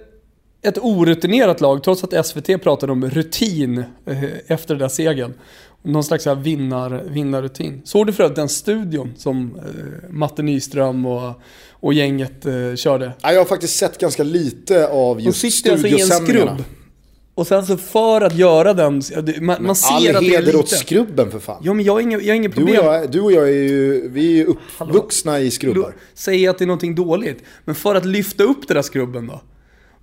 ett 0.62 0.78
orutinerat 0.78 1.60
lag, 1.60 1.82
trots 1.82 2.04
att 2.04 2.26
SVT 2.26 2.62
pratade 2.62 2.92
om 2.92 3.10
rutin 3.10 3.78
eh, 4.06 4.24
efter 4.46 4.74
den 4.74 4.78
där 4.78 4.88
segern. 4.88 5.34
Någon 5.82 6.04
slags 6.04 6.24
så 6.24 6.34
här 6.34 6.42
vinnar, 6.42 7.02
vinnarrutin. 7.10 7.80
Såg 7.84 8.06
du 8.06 8.12
för 8.12 8.22
övrigt 8.24 8.36
den 8.36 8.48
studion 8.48 9.12
som 9.16 9.56
eh, 9.56 10.10
Matte 10.10 10.42
Nyström 10.42 11.06
och, 11.06 11.32
och 11.70 11.94
gänget 11.94 12.46
eh, 12.46 12.74
körde? 12.76 13.12
Ja, 13.22 13.32
Jag 13.32 13.40
har 13.40 13.44
faktiskt 13.44 13.76
sett 13.76 13.98
ganska 13.98 14.22
lite 14.22 14.88
av 14.88 15.20
just 15.20 15.40
sitter 15.40 15.72
alltså 15.72 15.86
i 15.86 15.90
en 15.92 15.98
studiosändningarna. 15.98 16.54
skrubb. 16.56 16.66
Och 17.34 17.46
sen 17.46 17.66
så 17.66 17.76
för 17.76 18.20
att 18.20 18.36
göra 18.36 18.74
den, 18.74 19.02
man, 19.40 19.56
man 19.66 19.76
ser 19.76 19.94
All 19.94 20.16
att 20.16 20.20
det 20.22 20.34
är 20.34 20.42
lite. 20.42 20.56
åt 20.58 20.68
skrubben 20.68 21.30
för 21.30 21.38
fan. 21.38 21.62
Ja 21.64 21.74
men 21.74 21.84
jag 21.84 21.92
har 21.92 22.00
inga, 22.00 22.18
jag 22.20 22.28
har 22.28 22.34
inga 22.34 22.48
Du 22.48 22.48
och, 22.48 22.54
problem. 22.66 22.84
jag, 22.84 23.10
du 23.10 23.20
och 23.20 23.32
jag 23.32 23.48
är 23.48 23.52
ju, 23.52 24.08
vi 24.08 24.26
är 24.32 24.36
ju 24.36 24.44
uppvuxna 24.44 25.40
i 25.40 25.50
skrubbar. 25.50 25.94
Säger 26.14 26.50
att 26.50 26.58
det 26.58 26.64
är 26.64 26.66
någonting 26.66 26.94
dåligt. 26.94 27.42
Men 27.64 27.74
för 27.74 27.94
att 27.94 28.04
lyfta 28.04 28.44
upp 28.44 28.68
den 28.68 28.74
där 28.74 28.82
skrubben 28.82 29.26
då. 29.26 29.40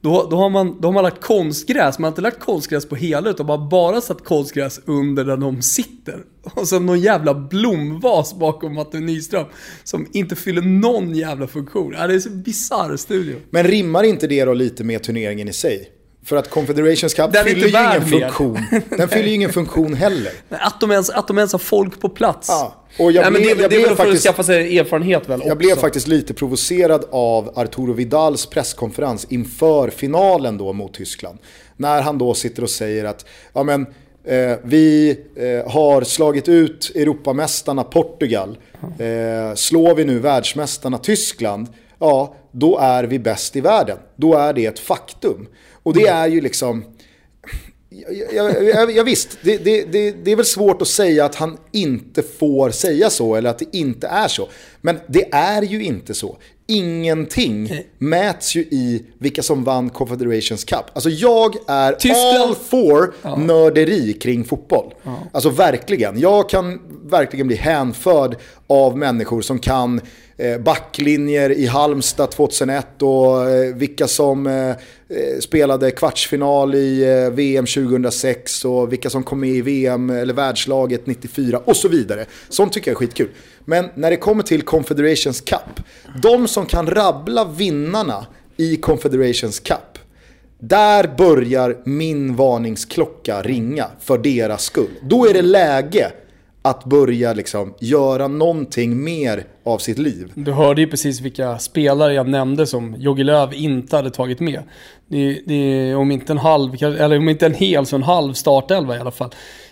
Då, 0.06 0.28
då, 0.30 0.36
har 0.38 0.50
man, 0.50 0.82
då 0.82 0.88
har 0.88 0.94
man 0.94 1.04
lagt 1.04 1.22
konstgräs, 1.22 2.00
man 2.00 2.04
har 2.04 2.12
inte 2.12 2.22
lagt 2.22 2.40
konstgräs 2.40 2.86
på 2.86 2.96
hela 2.96 3.30
utan 3.30 3.46
man 3.46 3.60
har 3.60 3.70
bara 3.70 4.02
satt 4.02 4.24
konstgräs 4.24 4.80
under 4.86 5.26
där 5.26 5.38
de 5.38 5.62
sitter. 5.62 6.24
Och 6.44 6.68
sen 6.68 6.86
någon 6.86 7.00
jävla 7.00 7.34
blomvas 7.34 8.36
bakom 8.40 8.76
Matte 8.76 9.00
Nyström 9.00 9.46
som 9.84 10.08
inte 10.14 10.36
fyller 10.36 10.62
någon 10.62 11.16
jävla 11.16 11.48
funktion. 11.48 11.92
Det 11.92 11.98
är 11.98 12.20
så 12.20 12.30
bisarr 12.30 12.98
studio. 12.98 13.36
Men 13.50 13.64
rimmar 13.64 14.04
inte 14.04 14.28
det 14.28 14.46
då 14.46 14.54
lite 14.54 14.84
med 14.84 15.04
turneringen 15.04 15.48
i 15.48 15.54
sig? 15.54 15.90
För 16.26 16.36
att 16.36 16.50
Confederations 16.50 17.14
Cup 17.14 17.34
Den 17.34 17.42
är 17.46 17.50
fyller 17.50 17.68
ju 17.68 17.86
ingen 17.98 18.02
funktion. 18.22 18.60
Den 18.98 19.10
fyller 19.10 19.28
ju 19.28 19.34
ingen 19.34 19.54
funktion 19.54 19.94
heller. 19.94 20.32
Att 20.50 20.80
de 20.82 20.92
ens, 20.92 21.10
att 21.10 21.28
de 21.28 21.38
ens 21.38 21.52
har 21.52 21.60
folk 21.60 22.02
på 22.02 22.10
plats. 22.10 22.48
Ja, 22.50 22.86
och 23.00 23.12
jag 23.12 23.22
Nej, 23.22 23.32
men 23.32 23.42
blev- 23.42 23.58
det, 23.58 23.62
jag 23.62 23.72
det 23.72 23.76
är 23.76 23.80
blev 23.80 23.88
väl 23.88 23.96
för 23.98 24.04
faktiskt- 24.04 24.26
att 24.28 24.34
skaffa 24.36 24.44
sig 24.44 24.80
erfarenhet 24.80 25.30
väl 25.30 25.40
Jag 25.40 25.46
också. 25.48 25.56
blev 25.56 25.76
faktiskt 25.76 26.08
lite 26.08 26.34
provocerad 26.34 27.06
av 27.12 27.52
Arturo 27.56 27.94
Vidals 27.94 28.46
presskonferens 28.46 29.26
inför 29.30 29.90
finalen 29.90 30.58
då 30.58 30.74
mot 30.74 30.94
Tyskland. 30.94 31.38
När 31.78 32.02
han 32.02 32.18
då 32.18 32.34
sitter 32.34 32.64
och 32.64 32.70
säger 32.70 33.06
att 33.06 33.26
ja, 33.54 33.64
men, 33.64 33.82
eh, 34.28 34.58
vi 34.64 35.18
eh, 35.36 35.72
har 35.72 36.02
slagit 36.04 36.48
ut 36.50 36.92
Europamästarna 36.96 37.84
Portugal. 37.84 38.58
Eh, 38.82 39.56
slår 39.56 39.96
vi 39.96 40.06
nu 40.06 40.20
världsmästarna 40.20 40.98
Tyskland, 40.98 41.68
ja 42.00 42.36
då 42.52 42.78
är 42.78 43.04
vi 43.04 43.20
bäst 43.20 43.56
i 43.56 43.62
världen. 43.62 43.98
Då 44.16 44.34
är 44.36 44.54
det 44.54 44.66
ett 44.66 44.80
faktum. 44.80 45.48
Och 45.86 45.94
det 45.94 46.08
är 46.08 46.28
ju 46.28 46.42
liksom... 46.42 46.84
Jag, 48.34 48.64
jag, 48.64 48.92
jag, 48.92 49.04
visst, 49.04 49.38
det, 49.42 49.58
det, 49.58 49.84
det, 49.92 50.12
det 50.12 50.32
är 50.32 50.36
väl 50.36 50.46
svårt 50.46 50.82
att 50.82 50.88
säga 50.88 51.26
att 51.26 51.36
han 51.36 51.58
inte 51.72 52.24
får 52.24 52.70
säga 52.70 53.10
så 53.10 53.36
eller 53.36 53.50
att 53.50 53.60
det 53.60 53.78
inte 53.78 54.08
är 54.08 54.28
så. 54.28 54.50
Men 54.82 55.00
det 55.08 55.34
är 55.34 55.62
ju 55.62 55.84
inte 55.84 56.14
så. 56.14 56.38
Ingenting 56.68 57.72
mäts 57.98 58.56
ju 58.56 58.62
i 58.62 59.06
vilka 59.20 59.44
som 59.44 59.64
vann 59.64 59.90
Confederations 59.90 60.64
Cup. 60.64 60.86
Alltså 60.94 61.10
jag 61.10 61.56
är 61.68 61.94
Tyskland- 61.94 62.38
all 62.38 62.56
for 62.56 63.14
nörderi 63.38 64.14
kring 64.14 64.44
fotboll. 64.44 64.94
Alltså 65.32 65.50
verkligen. 65.50 66.20
Jag 66.20 66.50
kan 66.50 66.82
verkligen 67.04 67.48
bli 67.48 67.56
hänförd 67.56 68.36
av 68.68 68.98
människor 68.98 69.42
som 69.42 69.60
kan 69.60 70.02
Eh, 70.38 70.58
backlinjer 70.58 71.50
i 71.50 71.66
Halmstad 71.66 72.32
2001 72.32 73.02
och 73.02 73.50
eh, 73.50 73.76
vilka 73.76 74.08
som 74.08 74.48
eh, 74.48 74.76
spelade 75.40 75.92
kvartsfinal 75.92 76.76
i 76.76 77.30
VM 77.34 77.66
2006 77.66 78.66
och 78.66 78.94
vilka 78.94 79.10
som 79.10 79.24
kom 79.24 79.40
med 79.40 79.50
i 79.50 79.62
VM 79.62 80.10
eller 80.10 80.34
världslaget 80.34 81.08
94 81.08 81.62
och 81.66 81.78
så 81.78 81.88
vidare. 81.88 82.26
Sånt 82.50 82.74
tycker 82.74 82.92
jag 82.92 82.96
är 82.96 83.00
skitkul. 83.00 83.30
Men 83.66 83.90
när 83.96 84.12
det 84.12 84.18
kommer 84.18 84.44
till 84.44 84.62
Confederations 84.62 85.42
Cup, 85.42 85.86
de 86.22 86.48
som 86.48 86.66
kan 86.66 86.88
rabbla 86.88 87.46
vinnarna 87.46 88.26
i 88.58 88.76
Confederations 88.78 89.60
Cup, 89.60 90.00
där 90.60 91.16
börjar 91.18 91.78
min 91.86 92.36
varningsklocka 92.36 93.42
ringa 93.42 93.88
för 94.00 94.18
deras 94.18 94.64
skull. 94.64 94.92
Då 95.02 95.28
är 95.28 95.34
det 95.34 95.42
läge 95.42 96.12
att 96.66 96.86
börja 96.86 97.34
liksom 97.34 97.74
göra 97.80 98.28
någonting 98.28 99.04
mer 99.04 99.44
av 99.66 99.78
sitt 99.78 99.98
liv. 99.98 100.32
Du 100.36 100.52
hörde 100.52 100.82
ju 100.82 100.88
precis 100.88 101.22
vilka 101.22 101.60
spelare 101.60 102.14
jag 102.14 102.28
nämnde 102.28 102.68
som 102.68 102.96
Jogi 102.98 103.24
Löw 103.24 103.54
inte 103.54 103.96
hade 103.96 104.12
tagit 104.12 104.40
med. 104.40 104.64
Det 105.08 105.18
är, 105.18 105.40
det 105.46 105.54
är 105.56 105.96
om 105.96 106.12
inte 106.12 106.34
en 106.34 106.38
halv, 106.38 106.84
eller 106.84 107.18
om 107.18 107.30
inte 107.30 107.46
en 107.46 107.54
hel 107.54 107.86
så 107.86 107.96
en 107.96 108.04
halv 108.04 108.34
startelva 108.34 108.98
i 108.98 109.00
alla 109.00 109.12
fall. 109.12 109.30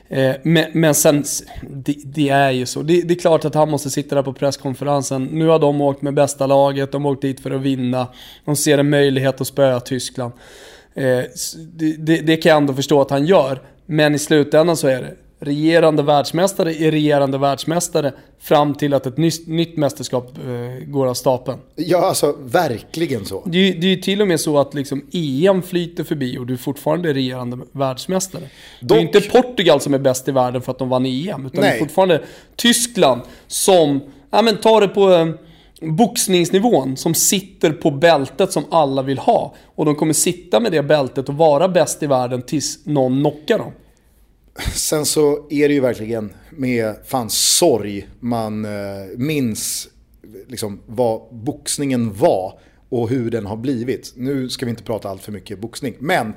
Eh, 0.09 0.31
Men, 0.43 0.65
men 0.73 0.95
sen, 0.95 1.23
det, 1.71 1.95
det 2.05 2.29
är 2.29 2.51
ju 2.51 2.65
så. 2.65 2.81
Det, 2.81 3.01
det 3.01 3.13
är 3.13 3.19
klart 3.19 3.45
att 3.45 3.55
han 3.55 3.69
måste 3.69 3.89
sitta 3.89 4.15
där 4.15 4.23
på 4.23 4.33
presskonferensen. 4.33 5.25
Nu 5.25 5.47
har 5.47 5.59
de 5.59 5.81
åkt 5.81 6.01
med 6.01 6.13
bästa 6.13 6.47
laget, 6.47 6.91
de 6.91 7.05
har 7.05 7.11
åkt 7.11 7.21
dit 7.21 7.39
för 7.39 7.51
att 7.51 7.61
vinna. 7.61 8.07
De 8.45 8.55
ser 8.55 8.77
en 8.77 8.89
möjlighet 8.89 9.41
att 9.41 9.47
spöa 9.47 9.79
Tyskland. 9.79 10.33
Eh, 10.95 11.03
Det, 11.57 11.95
det, 11.97 12.17
det 12.17 12.37
kan 12.37 12.49
jag 12.49 12.57
ändå 12.57 12.73
förstå 12.73 13.01
att 13.01 13.09
han 13.09 13.25
gör. 13.25 13.61
Men 13.85 14.15
i 14.15 14.19
slutändan 14.19 14.77
så 14.77 14.87
är 14.87 15.01
det 15.01 15.13
regerande 15.43 16.03
världsmästare 16.03 16.73
är 16.73 16.91
regerande 16.91 17.37
världsmästare 17.37 18.13
fram 18.39 18.73
till 18.73 18.93
att 18.93 19.05
ett 19.05 19.17
nytt, 19.17 19.47
nytt 19.47 19.77
mästerskap 19.77 20.37
eh, 20.37 20.85
går 20.87 21.07
av 21.07 21.13
stapeln. 21.13 21.57
Ja, 21.75 21.97
alltså 22.05 22.35
verkligen 22.45 23.25
så. 23.25 23.43
Det 23.45 23.71
det 23.71 23.87
är 23.87 23.95
ju 23.95 24.01
till 24.01 24.21
och 24.21 24.27
med 24.27 24.39
så 24.39 24.59
att 24.59 24.73
liksom 24.73 25.05
EM 25.13 25.61
flyter 25.61 26.03
förbi 26.03 26.37
och 26.37 26.45
du 26.47 26.53
är 26.53 26.57
fortfarande 26.57 27.13
regerande 27.13 27.57
världsmästare. 27.71 28.43
Det 28.81 28.95
är 28.95 28.99
ju 28.99 29.05
Dock- 29.07 29.15
inte 29.15 29.29
Portugal 29.29 29.79
som 29.81 29.93
är 29.93 29.99
bäst 29.99 30.27
i 30.27 30.31
världen 30.31 30.61
för 30.61 30.71
att 30.71 30.79
de 30.79 30.89
vann 30.89 31.05
EM, 31.05 31.45
utan 31.45 31.49
det 31.51 31.61
Nej. 31.61 31.75
är 31.75 31.79
fortfarande 31.79 32.21
Tyskland 32.55 33.21
som, 33.47 33.99
ja 34.31 34.41
men 34.41 34.57
ta 34.57 34.79
det 34.79 34.87
på 34.87 35.11
eh, 35.13 35.27
boxningsnivån, 35.97 36.97
som 36.97 37.13
sitter 37.13 37.71
på 37.71 37.91
bältet 37.91 38.51
som 38.51 38.63
alla 38.69 39.01
vill 39.01 39.17
ha. 39.17 39.53
Och 39.75 39.85
de 39.85 39.95
kommer 39.95 40.13
sitta 40.13 40.59
med 40.59 40.71
det 40.71 40.83
bältet 40.83 41.29
och 41.29 41.35
vara 41.35 41.67
bäst 41.67 42.03
i 42.03 42.07
världen 42.07 42.41
tills 42.41 42.85
någon 42.85 43.19
knockar 43.21 43.57
dem. 43.57 43.71
Sen 44.75 45.05
så 45.05 45.47
är 45.49 45.67
det 45.67 45.73
ju 45.73 45.79
verkligen 45.79 46.33
med 46.49 46.95
fan 47.05 47.29
sorg 47.29 48.07
man 48.19 48.65
eh, 48.65 48.71
minns 49.17 49.87
liksom 50.47 50.81
vad 50.85 51.21
boxningen 51.31 52.13
var 52.13 52.59
och 52.89 53.09
hur 53.09 53.31
den 53.31 53.45
har 53.45 53.57
blivit. 53.57 54.13
Nu 54.15 54.49
ska 54.49 54.65
vi 54.65 54.69
inte 54.69 54.83
prata 54.83 55.09
allt 55.09 55.21
för 55.23 55.31
mycket 55.31 55.59
boxning, 55.59 55.95
men 55.99 56.33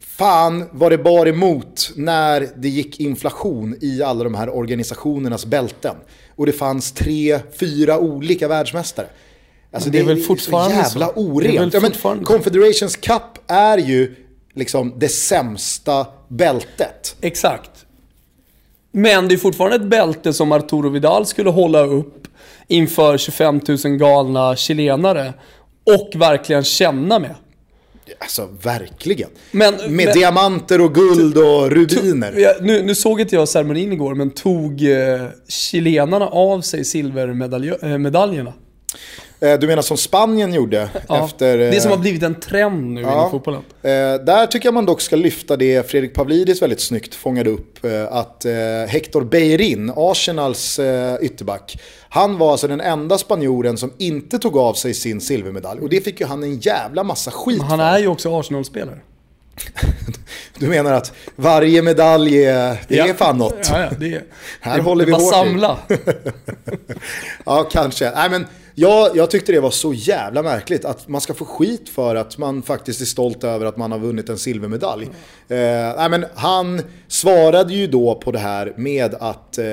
fan 0.00 0.64
vad 0.72 0.92
det 0.92 0.98
bar 0.98 1.26
emot 1.26 1.92
när 1.96 2.48
det 2.56 2.68
gick 2.68 3.00
inflation 3.00 3.76
i 3.80 4.02
alla 4.02 4.24
de 4.24 4.34
här 4.34 4.56
organisationernas 4.56 5.46
bälten. 5.46 5.96
Och 6.36 6.46
det 6.46 6.52
fanns 6.52 6.92
tre, 6.92 7.38
fyra 7.60 7.98
olika 7.98 8.48
världsmästare. 8.48 9.06
Alltså 9.72 9.90
det 9.90 9.98
är 9.98 10.04
väl 10.04 10.20
fortfarande 10.20 10.76
jävla 10.76 11.06
så. 11.06 11.12
Det 11.12 11.20
är 11.20 11.60
orent. 11.60 11.74
väl 11.74 11.92
Ja. 12.02 12.24
Confederations 12.24 12.96
Cup 12.96 13.22
är 13.46 13.78
ju 13.78 14.14
liksom 14.54 14.92
det 14.96 15.08
sämsta 15.08 16.06
bältet. 16.28 17.16
Exakt. 17.20 17.70
Men 18.92 19.28
det 19.28 19.34
är 19.34 19.38
fortfarande 19.38 19.76
ett 19.76 19.82
bälte 19.90 20.32
som 20.32 20.52
Arturo 20.52 20.88
Vidal 20.88 21.26
skulle 21.26 21.50
hålla 21.50 21.80
upp 21.80 22.26
inför 22.68 23.18
25 23.18 23.60
000 23.84 23.96
galna 23.96 24.56
chilenare 24.56 25.34
och 25.86 26.10
verkligen 26.20 26.64
känna 26.64 27.18
med. 27.18 27.34
Alltså 28.18 28.48
verkligen. 28.62 29.30
Men- 29.50 29.74
Med 29.74 29.90
men- 29.90 30.14
diamanter 30.14 30.80
och 30.80 30.94
guld 30.94 31.38
och 31.38 31.70
rubiner. 31.70 32.32
Jag, 32.36 32.54
nu, 32.62 32.82
nu 32.82 32.94
såg 32.94 33.20
inte 33.20 33.34
jag 33.34 33.48
ceremonin 33.48 33.92
igår, 33.92 34.14
men 34.14 34.30
tog 34.30 34.82
eh, 34.90 35.26
chilenarna 35.48 36.26
av 36.26 36.60
sig 36.60 36.84
silvermedaljerna? 36.84 38.52
Eh, 39.40 39.58
Du 39.58 39.66
menar 39.66 39.82
som 39.82 39.96
Spanien 39.96 40.54
gjorde 40.54 40.88
Ja. 41.08 41.24
efter... 41.24 41.58
eh, 41.58 41.70
Det 41.70 41.80
som 41.80 41.90
har 41.90 41.98
blivit 41.98 42.22
en 42.22 42.40
trend 42.40 42.90
nu 42.94 43.00
inom 43.00 43.30
fotbollen. 43.30 43.60
Eh, 43.82 43.90
där 44.24 44.46
tycker 44.46 44.66
jag 44.66 44.74
man 44.74 44.86
dock 44.86 45.00
ska 45.00 45.16
lyfta 45.16 45.56
det 45.56 45.90
Fredrik 45.90 46.14
Pavlidis 46.14 46.62
väldigt 46.62 46.80
snyggt 46.80 47.14
fångade 47.14 47.50
upp. 47.50 47.84
Eh, 47.84 48.12
att 48.12 48.44
eh, 48.44 48.52
Hector 48.88 49.24
Beirin, 49.24 49.92
Arsenals 49.96 50.78
eh, 50.78 51.16
ytterback, 51.20 51.80
han 52.08 52.38
var 52.38 52.50
alltså 52.52 52.68
den 52.68 52.80
enda 52.80 53.18
spanjoren 53.18 53.76
som 53.76 53.92
inte 53.98 54.38
tog 54.38 54.56
av 54.56 54.74
sig 54.74 54.94
sin 54.94 55.20
silvermedalj. 55.20 55.80
Och 55.80 55.88
det 55.88 56.00
fick 56.04 56.20
ju 56.20 56.26
han 56.26 56.42
en 56.42 56.58
jävla 56.58 57.02
massa 57.04 57.30
skit 57.30 57.62
Han 57.62 57.78
för. 57.78 57.84
är 57.84 57.98
ju 57.98 58.06
också 58.08 58.38
Arsenal-spelare. 58.40 58.98
Du 60.58 60.68
menar 60.68 60.92
att 60.92 61.12
varje 61.36 61.82
medalj 61.82 62.44
är, 62.44 62.80
det 62.88 62.98
är 62.98 63.14
fan 63.14 63.38
något? 63.38 63.68
Ja, 63.70 63.80
ja, 63.80 63.90
det 63.98 64.14
är, 64.14 64.24
Här 64.60 64.76
det, 64.76 64.82
håller 64.82 65.06
vi 65.06 65.12
hårt 65.12 65.32
samla. 65.32 65.78
Ja, 67.46 67.68
kanske. 67.72 68.10
Nej, 68.10 68.30
men 68.30 68.46
jag, 68.80 69.16
jag 69.16 69.30
tyckte 69.30 69.52
det 69.52 69.60
var 69.60 69.70
så 69.70 69.92
jävla 69.92 70.42
märkligt 70.42 70.84
att 70.84 71.08
man 71.08 71.20
ska 71.20 71.34
få 71.34 71.44
skit 71.44 71.88
för 71.88 72.16
att 72.16 72.38
man 72.38 72.62
faktiskt 72.62 73.00
är 73.00 73.04
stolt 73.04 73.44
över 73.44 73.66
att 73.66 73.76
man 73.76 73.92
har 73.92 73.98
vunnit 73.98 74.28
en 74.28 74.38
silvermedalj. 74.38 75.04
Eh, 75.48 75.58
nej, 75.96 76.10
men 76.10 76.24
han 76.34 76.80
svarade 77.08 77.74
ju 77.74 77.86
då 77.86 78.14
på 78.14 78.30
det 78.30 78.38
här 78.38 78.72
med 78.76 79.14
att 79.14 79.58
eh, 79.58 79.64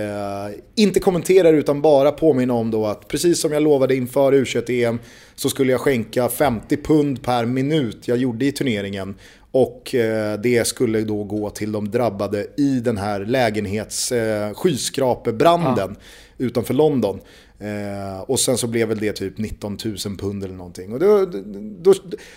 inte 0.76 1.00
kommentera 1.00 1.50
utan 1.50 1.82
bara 1.82 2.12
påminna 2.12 2.54
om 2.54 2.72
då 2.72 2.86
att 2.86 3.08
precis 3.08 3.42
som 3.42 3.52
jag 3.52 3.64
lovade 3.64 3.96
inför 3.96 4.32
U21-EM 4.32 5.00
så 5.36 5.50
skulle 5.50 5.72
jag 5.72 5.82
skänka 5.82 6.30
50 6.30 6.78
pund 6.78 7.24
per 7.24 7.46
minut 7.46 8.08
jag 8.08 8.18
gjorde 8.18 8.46
i 8.46 8.52
turneringen. 8.52 9.16
Och 9.56 9.96
eh, 9.96 10.40
det 10.40 10.68
skulle 10.68 11.02
då 11.02 11.24
gå 11.24 11.50
till 11.50 11.72
de 11.72 11.92
drabbade 11.92 12.48
i 12.58 12.80
den 12.80 12.98
här 12.98 13.26
lägenhets 13.26 14.12
eh, 14.12 14.54
skyskrapebranden 14.54 15.96
utanför 16.38 16.74
London. 16.74 17.20
Eh, 17.60 18.22
och 18.22 18.40
sen 18.40 18.58
så 18.58 18.68
blev 18.68 18.88
väl 18.88 19.00
det 19.00 19.14
typ 19.14 19.38
19 19.38 19.78
000 19.86 20.18
pund 20.18 20.44
eller 20.44 20.56
någonting. 20.56 20.94
Och 20.94 21.00
då, 21.00 21.26
då, 21.80 21.94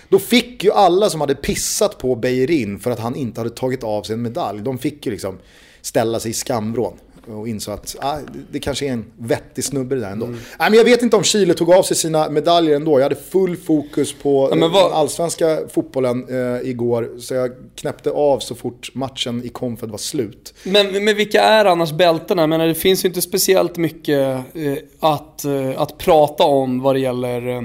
då 0.08 0.18
fick 0.18 0.64
ju 0.64 0.72
alla 0.72 1.10
som 1.10 1.20
hade 1.20 1.34
pissat 1.34 1.98
på 1.98 2.16
Beirin 2.16 2.78
för 2.78 2.90
att 2.90 3.00
han 3.00 3.16
inte 3.16 3.40
hade 3.40 3.50
tagit 3.50 3.84
av 3.84 4.02
sig 4.02 4.14
en 4.14 4.22
medalj, 4.22 4.62
de 4.62 4.78
fick 4.78 5.06
ju 5.06 5.12
liksom 5.12 5.38
ställa 5.80 6.20
sig 6.20 6.30
i 6.30 6.34
skamvrån. 6.34 6.98
Och 7.32 7.48
insåg 7.48 7.74
att 7.74 7.96
ah, 8.00 8.18
det 8.50 8.60
kanske 8.60 8.86
är 8.86 8.92
en 8.92 9.04
vettig 9.18 9.64
snubbe 9.64 9.94
det 9.94 10.00
där 10.00 10.10
ändå. 10.10 10.26
Mm. 10.26 10.38
Nej, 10.58 10.70
men 10.70 10.78
jag 10.78 10.84
vet 10.84 11.02
inte 11.02 11.16
om 11.16 11.24
Chile 11.24 11.54
tog 11.54 11.72
av 11.72 11.82
sig 11.82 11.96
sina 11.96 12.30
medaljer 12.30 12.76
ändå. 12.76 12.98
Jag 12.98 13.02
hade 13.02 13.16
full 13.16 13.56
fokus 13.56 14.12
på 14.12 14.48
ja, 14.60 14.68
vad... 14.68 14.92
allsvenska 14.92 15.58
fotbollen 15.68 16.26
eh, 16.28 16.70
igår. 16.70 17.10
Så 17.18 17.34
jag 17.34 17.50
knäppte 17.74 18.10
av 18.10 18.38
så 18.38 18.54
fort 18.54 18.94
matchen 18.94 19.44
i 19.44 19.48
Confed 19.48 19.90
var 19.90 19.98
slut. 19.98 20.54
Men, 20.62 21.04
men 21.04 21.16
vilka 21.16 21.42
är 21.42 21.64
annars 21.64 21.92
bältena? 21.92 22.42
Jag 22.42 22.48
menar, 22.48 22.66
det 22.66 22.74
finns 22.74 23.04
ju 23.04 23.08
inte 23.08 23.22
speciellt 23.22 23.76
mycket 23.76 24.44
eh, 24.54 24.74
att, 25.00 25.44
eh, 25.44 25.80
att 25.80 25.98
prata 25.98 26.44
om 26.44 26.82
vad 26.82 26.94
det 26.94 27.00
gäller 27.00 27.56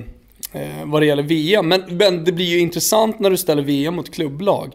eh, 0.54 0.84
vad 0.86 1.02
det 1.02 1.06
gäller 1.06 1.24
VM. 1.24 1.68
Men, 1.68 1.82
men 1.98 2.24
det 2.24 2.32
blir 2.32 2.46
ju 2.46 2.60
intressant 2.60 3.20
när 3.20 3.30
du 3.30 3.38
ställer 3.38 3.64
VM 3.64 3.96
mot 3.96 4.14
klubblag. 4.14 4.74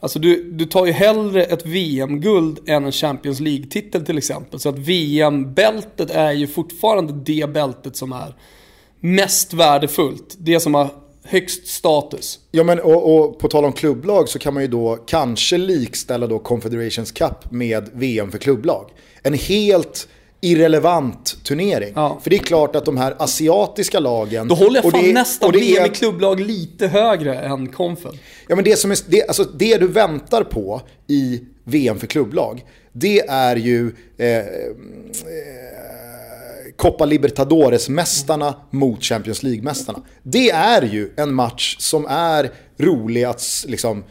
Alltså 0.00 0.18
du, 0.18 0.50
du 0.52 0.64
tar 0.64 0.86
ju 0.86 0.92
hellre 0.92 1.44
ett 1.44 1.66
VM-guld 1.66 2.58
än 2.66 2.84
en 2.84 2.92
Champions 2.92 3.40
League-titel 3.40 4.06
till 4.06 4.18
exempel. 4.18 4.60
Så 4.60 4.68
att 4.68 4.78
VM-bältet 4.78 6.10
är 6.10 6.32
ju 6.32 6.46
fortfarande 6.46 7.12
det 7.12 7.50
bältet 7.50 7.96
som 7.96 8.12
är 8.12 8.34
mest 9.00 9.54
värdefullt. 9.54 10.36
Det 10.38 10.60
som 10.60 10.74
har 10.74 10.88
högst 11.24 11.66
status. 11.66 12.38
Ja 12.50 12.64
men 12.64 12.80
och, 12.80 13.16
och, 13.16 13.38
på 13.38 13.48
tal 13.48 13.64
om 13.64 13.72
klubblag 13.72 14.28
så 14.28 14.38
kan 14.38 14.54
man 14.54 14.62
ju 14.62 14.68
då 14.68 14.96
kanske 15.06 15.58
likställa 15.58 16.26
då 16.26 16.38
Confederations 16.38 17.12
Cup 17.12 17.50
med 17.50 17.88
VM 17.92 18.30
för 18.30 18.38
klubblag. 18.38 18.90
En 19.22 19.34
helt 19.34 20.08
irrelevant 20.40 21.44
turnering. 21.44 21.92
Ja. 21.94 22.18
För 22.22 22.30
det 22.30 22.36
är 22.36 22.42
klart 22.42 22.76
att 22.76 22.84
de 22.84 22.96
här 22.96 23.14
asiatiska 23.18 24.00
lagen... 24.00 24.48
Då 24.48 24.54
håller 24.54 24.82
jag 24.84 24.92
fan 24.92 25.04
det, 25.04 25.12
nästan 25.12 25.52
VM 25.52 25.86
i 25.86 25.88
klubblag 25.88 26.40
lite 26.40 26.86
högre 26.86 27.34
än 27.34 27.68
Confed. 27.68 28.18
Ja 28.48 28.56
men 28.56 28.64
det 28.64 28.76
som 28.76 28.90
är, 28.90 28.98
det, 29.08 29.28
alltså 29.28 29.44
det 29.44 29.76
du 29.76 29.86
väntar 29.86 30.44
på 30.44 30.82
i 31.06 31.40
VM 31.64 31.98
för 31.98 32.06
klubblag, 32.06 32.64
det 32.92 33.20
är 33.28 33.56
ju 33.56 33.92
eh, 34.18 34.38
eh, 34.38 34.44
Copa 36.76 37.06
Libertadores-mästarna 37.06 38.54
mot 38.70 39.04
Champions 39.04 39.42
League-mästarna. 39.42 40.02
Det 40.22 40.50
är 40.50 40.82
ju 40.82 41.12
en 41.16 41.34
match 41.34 41.76
som 41.78 42.06
är 42.06 42.50
rolig 42.78 43.24
att 43.24 43.64
liksom, 43.66 44.04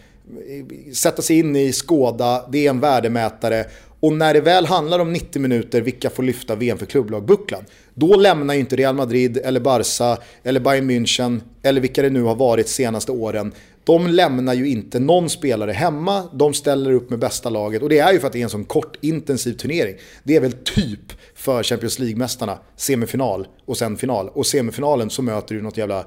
sätta 0.94 1.22
sig 1.22 1.40
in 1.40 1.56
i, 1.56 1.74
skåda, 1.74 2.46
det 2.52 2.66
är 2.66 2.70
en 2.70 2.80
värdemätare 2.80 3.66
och 4.08 4.14
när 4.14 4.34
det 4.34 4.42
väl 4.42 4.66
handlar 4.66 5.00
om 5.00 5.14
90 5.14 5.42
minuter, 5.42 5.82
vilka 5.82 6.10
får 6.10 6.24
lyfta 6.24 6.56
VM 6.56 6.78
för 6.78 6.86
klubblag-bucklan? 6.86 7.66
Då 7.94 8.16
lämnar 8.16 8.54
ju 8.54 8.60
inte 8.60 8.76
Real 8.76 8.96
Madrid, 8.96 9.38
eller 9.38 9.60
Barca, 9.60 10.18
eller 10.44 10.60
Bayern 10.60 10.92
München, 10.92 11.42
eller 11.64 11.82
vilka 11.82 12.02
det 12.02 12.10
nu 12.10 12.22
har 12.22 12.36
varit 12.36 12.68
senaste 12.68 13.12
åren. 13.12 13.52
De 13.84 14.08
lämnar 14.08 14.54
ju 14.54 14.70
inte 14.70 15.00
någon 15.00 15.30
spelare 15.30 15.72
hemma, 15.72 16.24
de 16.34 16.54
ställer 16.54 16.92
upp 16.92 17.10
med 17.10 17.20
bästa 17.20 17.50
laget. 17.50 17.82
Och 17.82 17.90
det 17.90 18.00
är 18.00 18.14
ju 18.14 18.20
för 18.20 18.28
att 18.28 18.34
det 18.34 18.40
är 18.40 18.44
en 18.44 18.50
sån 18.50 18.66
kort, 18.66 18.98
intensiv 19.02 19.54
turnering. 19.54 19.96
Det 20.24 20.36
är 20.36 20.42
väl 20.42 20.54
typ 20.54 21.14
för 21.36 21.64
Champions 21.64 22.00
League-mästarna, 22.00 22.58
semifinal 22.76 23.48
och 23.66 23.78
sen 23.78 23.98
final. 23.98 24.30
Och 24.30 24.46
semifinalen 24.46 25.10
så 25.10 25.22
möter 25.22 25.56
du 25.56 25.62
något 25.62 25.78
jävla 25.78 26.06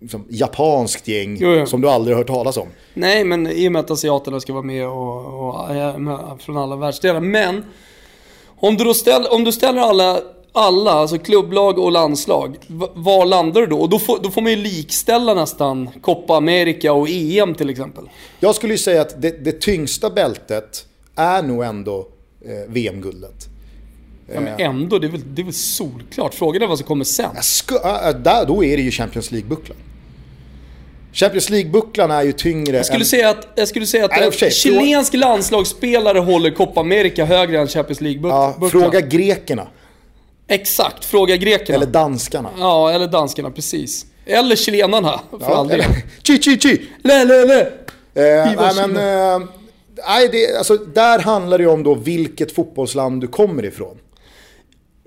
liksom, 0.00 0.24
japanskt 0.30 1.08
gäng 1.08 1.36
jo, 1.40 1.54
jo. 1.54 1.66
som 1.66 1.80
du 1.80 1.90
aldrig 1.90 2.16
hört 2.16 2.26
talas 2.26 2.56
om. 2.56 2.68
Nej, 2.94 3.24
men 3.24 3.46
i 3.46 3.68
och 3.68 3.72
med 3.72 3.80
att 3.80 3.90
asiaterna 3.90 4.40
ska 4.40 4.52
vara 4.52 4.62
med 4.62 4.86
och, 4.86 5.26
och, 5.26 6.32
och 6.32 6.40
från 6.40 6.56
alla 6.56 6.76
världsdelar. 6.76 7.20
Men 7.20 7.64
om 8.58 8.76
du, 8.76 8.84
då 8.84 8.94
ställ, 8.94 9.26
om 9.26 9.44
du 9.44 9.52
ställer 9.52 9.80
alla, 9.80 10.20
alla, 10.52 10.90
alltså 10.90 11.18
klubblag 11.18 11.78
och 11.78 11.92
landslag, 11.92 12.56
var 12.94 13.26
landar 13.26 13.60
du 13.60 13.66
då? 13.66 13.78
Och 13.78 13.88
då 13.88 13.98
får, 13.98 14.18
då 14.22 14.30
får 14.30 14.42
man 14.42 14.50
ju 14.50 14.56
likställa 14.56 15.34
nästan 15.34 15.88
Copa 16.02 16.36
America 16.36 16.92
och 16.92 17.08
EM 17.08 17.54
till 17.54 17.70
exempel. 17.70 18.04
Jag 18.40 18.54
skulle 18.54 18.74
ju 18.74 18.78
säga 18.78 19.00
att 19.00 19.22
det, 19.22 19.44
det 19.44 19.60
tyngsta 19.60 20.10
bältet 20.10 20.86
är 21.16 21.42
nog 21.42 21.64
ändå 21.64 21.98
eh, 22.44 22.72
VM-guldet. 22.72 23.55
Ja, 24.34 24.40
men 24.40 24.60
ändå, 24.60 24.98
det 24.98 25.06
är, 25.06 25.10
väl, 25.10 25.34
det 25.34 25.42
är 25.42 25.44
väl 25.44 25.54
solklart. 25.54 26.34
Frågan 26.34 26.62
är 26.62 26.66
vad 26.66 26.78
som 26.78 26.86
kommer 26.86 27.04
sen. 27.04 27.30
Äh, 27.84 28.10
där, 28.10 28.46
då 28.46 28.64
är 28.64 28.76
det 28.76 28.82
ju 28.82 28.90
Champions 28.90 29.30
League-bucklan. 29.30 29.76
Champions 31.12 31.50
League-bucklan 31.50 32.10
är 32.10 32.22
ju 32.22 32.32
tyngre 32.32 32.76
Jag 32.76 32.86
skulle 32.86 33.00
än... 33.00 33.06
säga 33.06 33.30
att, 33.30 33.48
jag 33.54 33.68
skulle 33.68 33.86
säga 33.86 34.04
att 34.04 34.10
Nej, 34.10 34.30
en 34.42 34.50
chilensk 34.50 35.12
fråga... 35.12 35.26
landslagsspelare 35.26 36.18
håller 36.18 36.50
Copa 36.50 36.80
America 36.80 37.24
högre 37.24 37.60
än 37.60 37.68
Champions 37.68 38.00
League-bucklan. 38.00 38.54
Ja, 38.60 38.68
fråga 38.68 39.00
grekerna. 39.00 39.68
Exakt, 40.48 41.04
fråga 41.04 41.36
grekerna. 41.36 41.76
Eller 41.76 41.86
danskarna. 41.86 42.50
Ja, 42.58 42.90
eller 42.90 43.06
danskarna, 43.06 43.50
precis. 43.50 44.06
Eller 44.26 44.56
chilenarna, 44.56 45.20
för 45.30 45.40
ja, 45.40 45.56
all 45.56 45.68
del. 45.68 45.82
Chi, 46.22 46.38
chi, 46.38 46.58
chi! 46.58 46.88
Le, 47.02 47.24
le, 47.24 47.44
le! 47.44 47.60
Eh, 47.60 48.54
nej, 48.56 48.88
men... 48.88 48.96
Eh, 48.96 49.48
nej, 50.08 50.28
det, 50.32 50.56
alltså, 50.58 50.76
där 50.76 51.18
handlar 51.18 51.58
det 51.58 51.64
ju 51.64 51.70
om 51.70 51.82
då 51.82 51.94
vilket 51.94 52.52
fotbollsland 52.52 53.20
du 53.20 53.26
kommer 53.26 53.64
ifrån. 53.64 53.96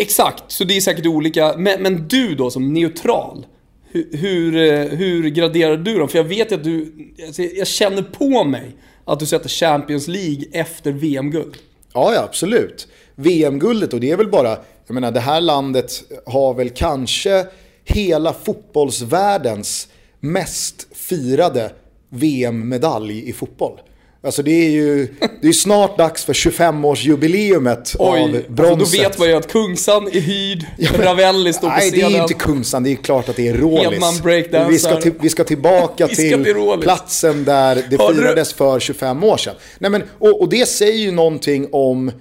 Exakt, 0.02 0.44
så 0.48 0.64
det 0.64 0.78
är 0.78 0.82
säkert 0.82 1.06
olika. 1.06 1.56
Men, 1.58 1.84
men 1.84 2.08
du 2.08 2.36
då 2.36 2.52
som 2.52 2.74
neutral, 2.74 3.46
hur, 3.92 4.18
hur, 4.18 4.52
hur 4.90 5.30
graderar 5.30 5.78
du 5.78 5.98
dem? 5.98 6.10
För 6.10 6.18
jag 6.18 6.24
vet 6.24 6.52
ju 6.52 6.56
att 6.56 6.64
du, 6.64 6.94
alltså, 7.28 7.42
jag 7.42 7.68
känner 7.68 8.02
på 8.02 8.44
mig 8.44 8.76
att 9.06 9.20
du 9.20 9.26
sätter 9.26 9.50
Champions 9.50 10.08
League 10.08 10.44
efter 10.52 10.92
VM-guld. 10.92 11.58
Ja, 11.94 12.14
ja, 12.14 12.24
absolut. 12.24 12.88
VM-guldet 13.16 13.94
och 13.94 14.00
det 14.00 14.12
är 14.12 14.18
väl 14.18 14.30
bara, 14.30 14.58
jag 14.88 14.94
menar 14.94 15.12
det 15.12 15.20
här 15.20 15.42
landet 15.42 15.92
har 16.26 16.54
väl 16.54 16.70
kanske 16.70 17.46
hela 17.84 18.34
fotbollsvärldens 18.34 19.88
mest 20.20 20.88
firade 20.98 21.72
VM-medalj 22.10 23.30
i 23.30 23.34
fotboll. 23.34 23.80
Alltså 24.24 24.44
det 24.44 24.52
är 24.52 24.70
ju 24.70 25.08
det 25.42 25.48
är 25.48 25.52
snart 25.52 25.98
dags 25.98 26.26
för 26.26 26.34
25-årsjubileumet 26.34 27.96
av 28.00 28.42
bronset. 28.48 28.80
Alltså 28.80 28.98
då 28.98 29.04
vet 29.04 29.20
man 29.20 29.28
ju 29.28 29.34
att 29.34 29.52
Kungsan 29.52 30.08
är 30.08 30.20
hyrd, 30.20 30.66
ja, 30.78 30.90
Ravelli 30.98 31.54
står 31.54 31.70
på 31.70 31.76
nej, 31.76 31.92
scenen. 31.92 32.04
Nej, 32.04 32.14
det 32.14 32.18
är 32.18 32.22
inte 32.22 32.34
Kungsan, 32.34 32.84
det 32.84 32.92
är 32.92 32.96
klart 32.96 33.30
att 33.30 33.36
det 33.36 33.48
är 33.48 33.54
Rålis. 33.54 34.22
Vi 34.70 34.80
ska, 34.80 35.02
till, 35.02 35.14
vi 35.22 35.30
ska 35.30 35.44
tillbaka 35.44 36.08
vi 36.10 36.16
ska 36.16 36.38
till, 36.38 36.44
till 36.44 36.82
platsen 36.82 37.46
där 37.46 37.76
det 37.76 37.98
firades 37.98 38.50
du? 38.50 38.56
för 38.56 38.80
25 38.80 39.24
år 39.24 39.38
sedan. 39.38 39.56
Nej, 39.80 39.92
men, 39.92 40.04
och, 40.20 40.42
och 40.42 40.50
det 40.50 40.70
säger 40.70 41.00
ju 41.00 41.12
någonting 41.12 41.68
om 41.72 42.08
eh, 42.08 42.14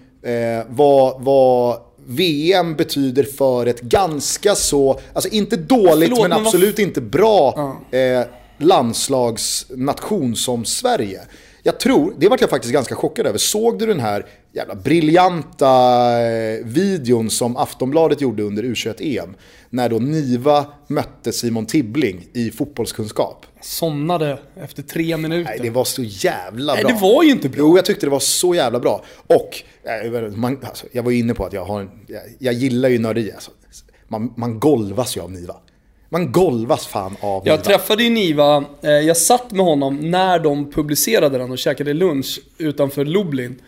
vad, 0.69 1.23
vad 1.23 1.77
VM 2.07 2.75
betyder 2.75 3.25
för 3.25 3.67
ett 3.67 3.81
ganska 3.81 4.55
så, 4.55 5.01
alltså 5.13 5.31
inte 5.31 5.57
dåligt 5.57 6.09
Förlåt, 6.09 6.29
men 6.29 6.33
absolut 6.33 6.77
men 6.77 6.87
inte 6.87 7.01
bra 7.01 7.55
ja. 7.93 7.99
eh, 7.99 8.27
landslagsnation 8.59 10.37
som 10.37 10.65
Sverige. 10.65 11.21
Jag 11.69 11.81
tror, 11.81 12.15
det 12.19 12.29
var 12.29 12.39
jag 12.41 12.51
faktiskt 12.51 12.73
ganska 12.73 12.95
chockad 12.95 13.27
över. 13.27 13.39
Såg 13.39 13.79
du 13.79 13.87
den 13.87 14.01
här 14.01 14.27
jävla 14.53 14.75
briljanta 14.75 15.69
eh, 16.21 16.65
videon 16.65 17.31
som 17.31 17.57
Aftonbladet 17.57 18.21
gjorde 18.21 18.43
under 18.43 18.63
U21-EM? 18.63 19.35
När 19.71 19.89
då 19.89 19.99
Niva 19.99 20.67
mötte 20.87 21.33
Simon 21.33 21.67
Tibbling 21.67 22.27
i 22.33 22.51
fotbollskunskap. 22.51 23.47
Jag 23.57 23.65
somnade 23.65 24.39
efter 24.57 24.83
tre 24.83 25.17
minuter. 25.17 25.51
Nej, 25.51 25.59
det 25.63 25.71
var 25.71 25.85
så 25.85 26.03
jävla 26.03 26.75
bra. 26.75 26.83
Nej, 26.83 26.93
det 26.95 27.01
var 27.01 27.23
ju 27.23 27.31
inte 27.31 27.49
bra. 27.49 27.59
Jo, 27.59 27.77
jag 27.77 27.85
tyckte 27.85 28.07
det 28.07 28.11
var 28.11 28.21
så 28.21 28.55
jävla 28.55 28.81
bra. 28.81 29.05
Och, 29.27 29.63
eh, 29.83 30.31
man, 30.31 30.59
alltså, 30.65 30.87
jag 30.93 31.03
var 31.03 31.13
inne 31.13 31.35
på 31.35 31.45
att 31.45 31.53
jag 31.53 31.65
har 31.65 31.91
jag, 32.07 32.23
jag 32.39 32.55
gillar 32.55 32.89
ju 32.89 32.99
nörderi. 32.99 33.33
Alltså, 33.33 33.51
man, 34.09 34.33
man 34.37 34.61
golvas 34.61 35.17
ju 35.17 35.21
av 35.21 35.33
Niva. 35.33 35.57
Man 36.09 36.33
golvas 36.33 36.87
fan 36.87 37.17
av 37.21 37.45
Niva. 37.45 37.57
Jag 37.57 37.65
träffade 37.65 38.03
ju 38.03 38.11
Niva, 38.11 38.65
eh, 38.83 38.91
jag 38.91 39.17
satt 39.17 39.51
med 39.51 39.67
honom 39.67 40.11
när 40.11 40.39
de 40.39 40.71
publicerade 40.71 41.39
den 41.39 41.51
och 41.51 41.59
käkade 41.59 41.95
lunch 41.95 42.41
utanför 42.59 43.05
Lublin. 43.05 43.61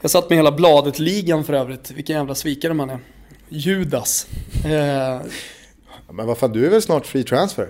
Jag 0.00 0.10
satt 0.10 0.30
med 0.30 0.38
hela 0.38 0.52
Bladet-ligan 0.52 1.44
för 1.44 1.52
övrigt, 1.52 1.90
vilken 1.90 2.16
jävla 2.16 2.34
svikare 2.34 2.74
man 2.74 2.90
är. 2.90 2.98
Judas. 3.48 4.26
Eh. 4.64 5.20
Men 6.12 6.26
vad 6.26 6.38
fan, 6.38 6.52
du 6.52 6.66
är 6.66 6.70
väl 6.70 6.82
snart 6.82 7.06
free 7.06 7.24
transfer? 7.24 7.68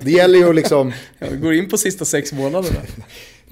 Det 0.00 0.10
gäller 0.10 0.38
ju 0.38 0.48
att 0.48 0.54
liksom... 0.54 0.92
Jag 1.18 1.40
går 1.40 1.54
in 1.54 1.68
på 1.68 1.78
sista 1.78 2.04
sex 2.04 2.32
månaderna. 2.32 2.80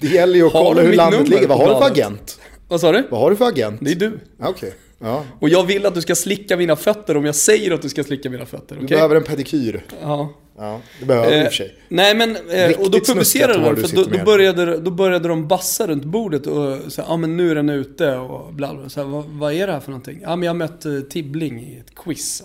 Det 0.01 0.07
gäller 0.07 0.35
ju 0.35 0.47
att 0.47 0.53
kolla 0.53 0.83
hur 0.83 0.93
landet 0.93 1.29
ligger. 1.29 1.49
Vad 1.49 1.59
har 1.59 1.69
du 1.69 1.75
för 1.75 1.87
agent? 1.87 2.41
Vad 2.69 2.81
sa 2.81 2.93
du? 2.93 3.07
Vad 3.11 3.21
har 3.21 3.31
du 3.31 3.37
för 3.37 3.49
agent? 3.49 3.81
Det 3.81 3.91
är 3.91 3.95
du. 3.95 4.21
Okej. 4.39 4.51
Okay. 4.51 4.71
Ja. 4.99 5.25
Och 5.41 5.49
jag 5.49 5.65
vill 5.65 5.87
att 5.87 5.95
du 5.95 6.01
ska 6.01 6.15
slicka 6.15 6.57
mina 6.57 6.77
fötter 6.77 7.17
om 7.17 7.25
jag 7.25 7.35
säger 7.35 7.71
att 7.71 7.83
du 7.83 7.89
ska 7.89 8.05
slicka 8.05 8.31
mina 8.31 8.47
fötter. 8.47 8.75
Okay? 8.75 8.87
Du 8.87 8.95
behöver 8.95 9.17
en 9.17 9.23
pedikyr. 9.23 9.85
Ja. 10.03 10.35
Ja, 10.59 10.81
det 11.01 11.07
behöver 11.07 11.31
du 11.31 11.35
eh, 11.35 11.43
i 11.43 11.43
och 11.43 11.47
för 11.47 11.57
sig. 11.57 11.75
Nej 11.89 12.15
men, 12.15 12.37
eh, 12.37 12.81
och 12.81 12.91
då 12.91 13.01
publicerade 13.01 13.59
de 13.59 13.77
för 13.77 13.97
då, 13.97 14.05
då, 14.05 14.25
började, 14.25 14.77
då 14.77 14.91
började 14.91 15.29
de 15.29 15.49
bassa 15.49 15.87
runt 15.87 16.05
bordet 16.05 16.47
och 16.47 16.93
säga, 16.93 17.07
ja 17.09 17.15
ah, 17.15 17.17
men 17.17 17.37
nu 17.37 17.51
är 17.51 17.55
den 17.55 17.69
ute 17.69 18.17
och 18.17 18.55
bla 18.55 18.75
bla. 18.75 18.89
Så 18.89 19.01
här, 19.01 19.09
vad, 19.09 19.25
vad, 19.25 19.53
är 19.53 19.67
det 19.67 19.73
här 19.73 19.81
för 19.81 19.91
någonting? 19.91 20.19
Ja 20.23 20.31
ah, 20.31 20.37
men 20.37 20.47
jag 20.47 20.57
mötte 20.57 20.91
eh, 20.91 21.01
Tibbling 21.01 21.61
i 21.61 21.79
ett 21.79 21.95
quiz. 21.95 22.43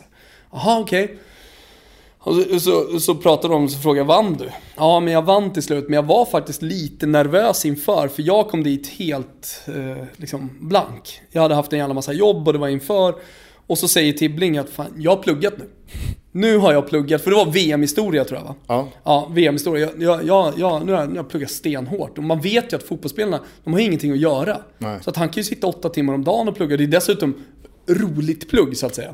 Jaha 0.51 0.79
okej. 0.79 1.03
Okay. 1.03 1.17
Och 2.24 2.36
så, 2.36 2.59
så, 2.59 2.99
så 2.99 3.15
pratade 3.15 3.53
de 3.53 3.63
och 3.63 3.72
frågade 3.72 4.07
vann 4.07 4.34
du? 4.34 4.49
Ja, 4.76 4.99
men 4.99 5.13
jag 5.13 5.22
vann 5.22 5.53
till 5.53 5.63
slut, 5.63 5.84
men 5.84 5.93
jag 5.93 6.03
var 6.03 6.26
faktiskt 6.26 6.61
lite 6.61 7.05
nervös 7.05 7.65
inför, 7.65 8.07
för 8.07 8.22
jag 8.22 8.49
kom 8.49 8.63
dit 8.63 8.88
helt 8.88 9.61
eh, 9.67 10.03
liksom 10.15 10.49
blank. 10.59 11.22
Jag 11.32 11.41
hade 11.41 11.55
haft 11.55 11.74
en 11.74 11.80
jävla 11.80 11.93
massa 11.93 12.13
jobb 12.13 12.47
och 12.47 12.53
det 12.53 12.59
var 12.59 12.67
inför. 12.67 13.15
Och 13.67 13.78
så 13.78 13.88
säger 13.88 14.13
Tibbling 14.13 14.57
att 14.57 14.69
fan, 14.69 14.93
jag 14.97 15.15
har 15.15 15.24
pluggat 15.24 15.53
nu. 15.57 15.65
Nu 16.32 16.57
har 16.57 16.74
jag 16.74 16.88
pluggat, 16.88 17.22
för 17.22 17.30
det 17.30 17.38
var 17.38 17.51
VM-historia 17.51 18.26
tror 18.26 18.39
jag 18.39 18.45
va? 18.45 18.55
Ja. 18.67 18.88
Ja, 19.03 19.30
VM-historia. 19.32 19.89
Jag, 19.97 20.03
jag, 20.03 20.26
jag, 20.26 20.53
jag, 20.57 20.86
nu, 20.86 20.91
har 20.91 20.99
jag, 20.99 21.09
nu 21.09 21.15
har 21.15 21.24
jag 21.24 21.30
pluggat 21.30 21.51
stenhårt. 21.51 22.17
Och 22.17 22.24
man 22.24 22.41
vet 22.41 22.74
ju 22.74 22.78
att 22.78 22.84
fotbollsspelarna, 22.84 23.39
de 23.63 23.74
har 23.74 23.80
ingenting 23.80 24.11
att 24.11 24.19
göra. 24.19 24.57
Nej. 24.78 24.99
Så 25.03 25.09
att 25.09 25.17
han 25.17 25.30
kan 25.30 25.38
ju 25.38 25.43
sitta 25.43 25.67
åtta 25.67 25.89
timmar 25.89 26.13
om 26.13 26.24
dagen 26.24 26.47
och 26.47 26.55
plugga. 26.55 26.78
Det 26.78 26.84
är 26.84 26.88
dessutom 26.88 27.43
roligt 27.88 28.49
plugg 28.49 28.78
så 28.78 28.86
att 28.86 28.95
säga. 28.95 29.13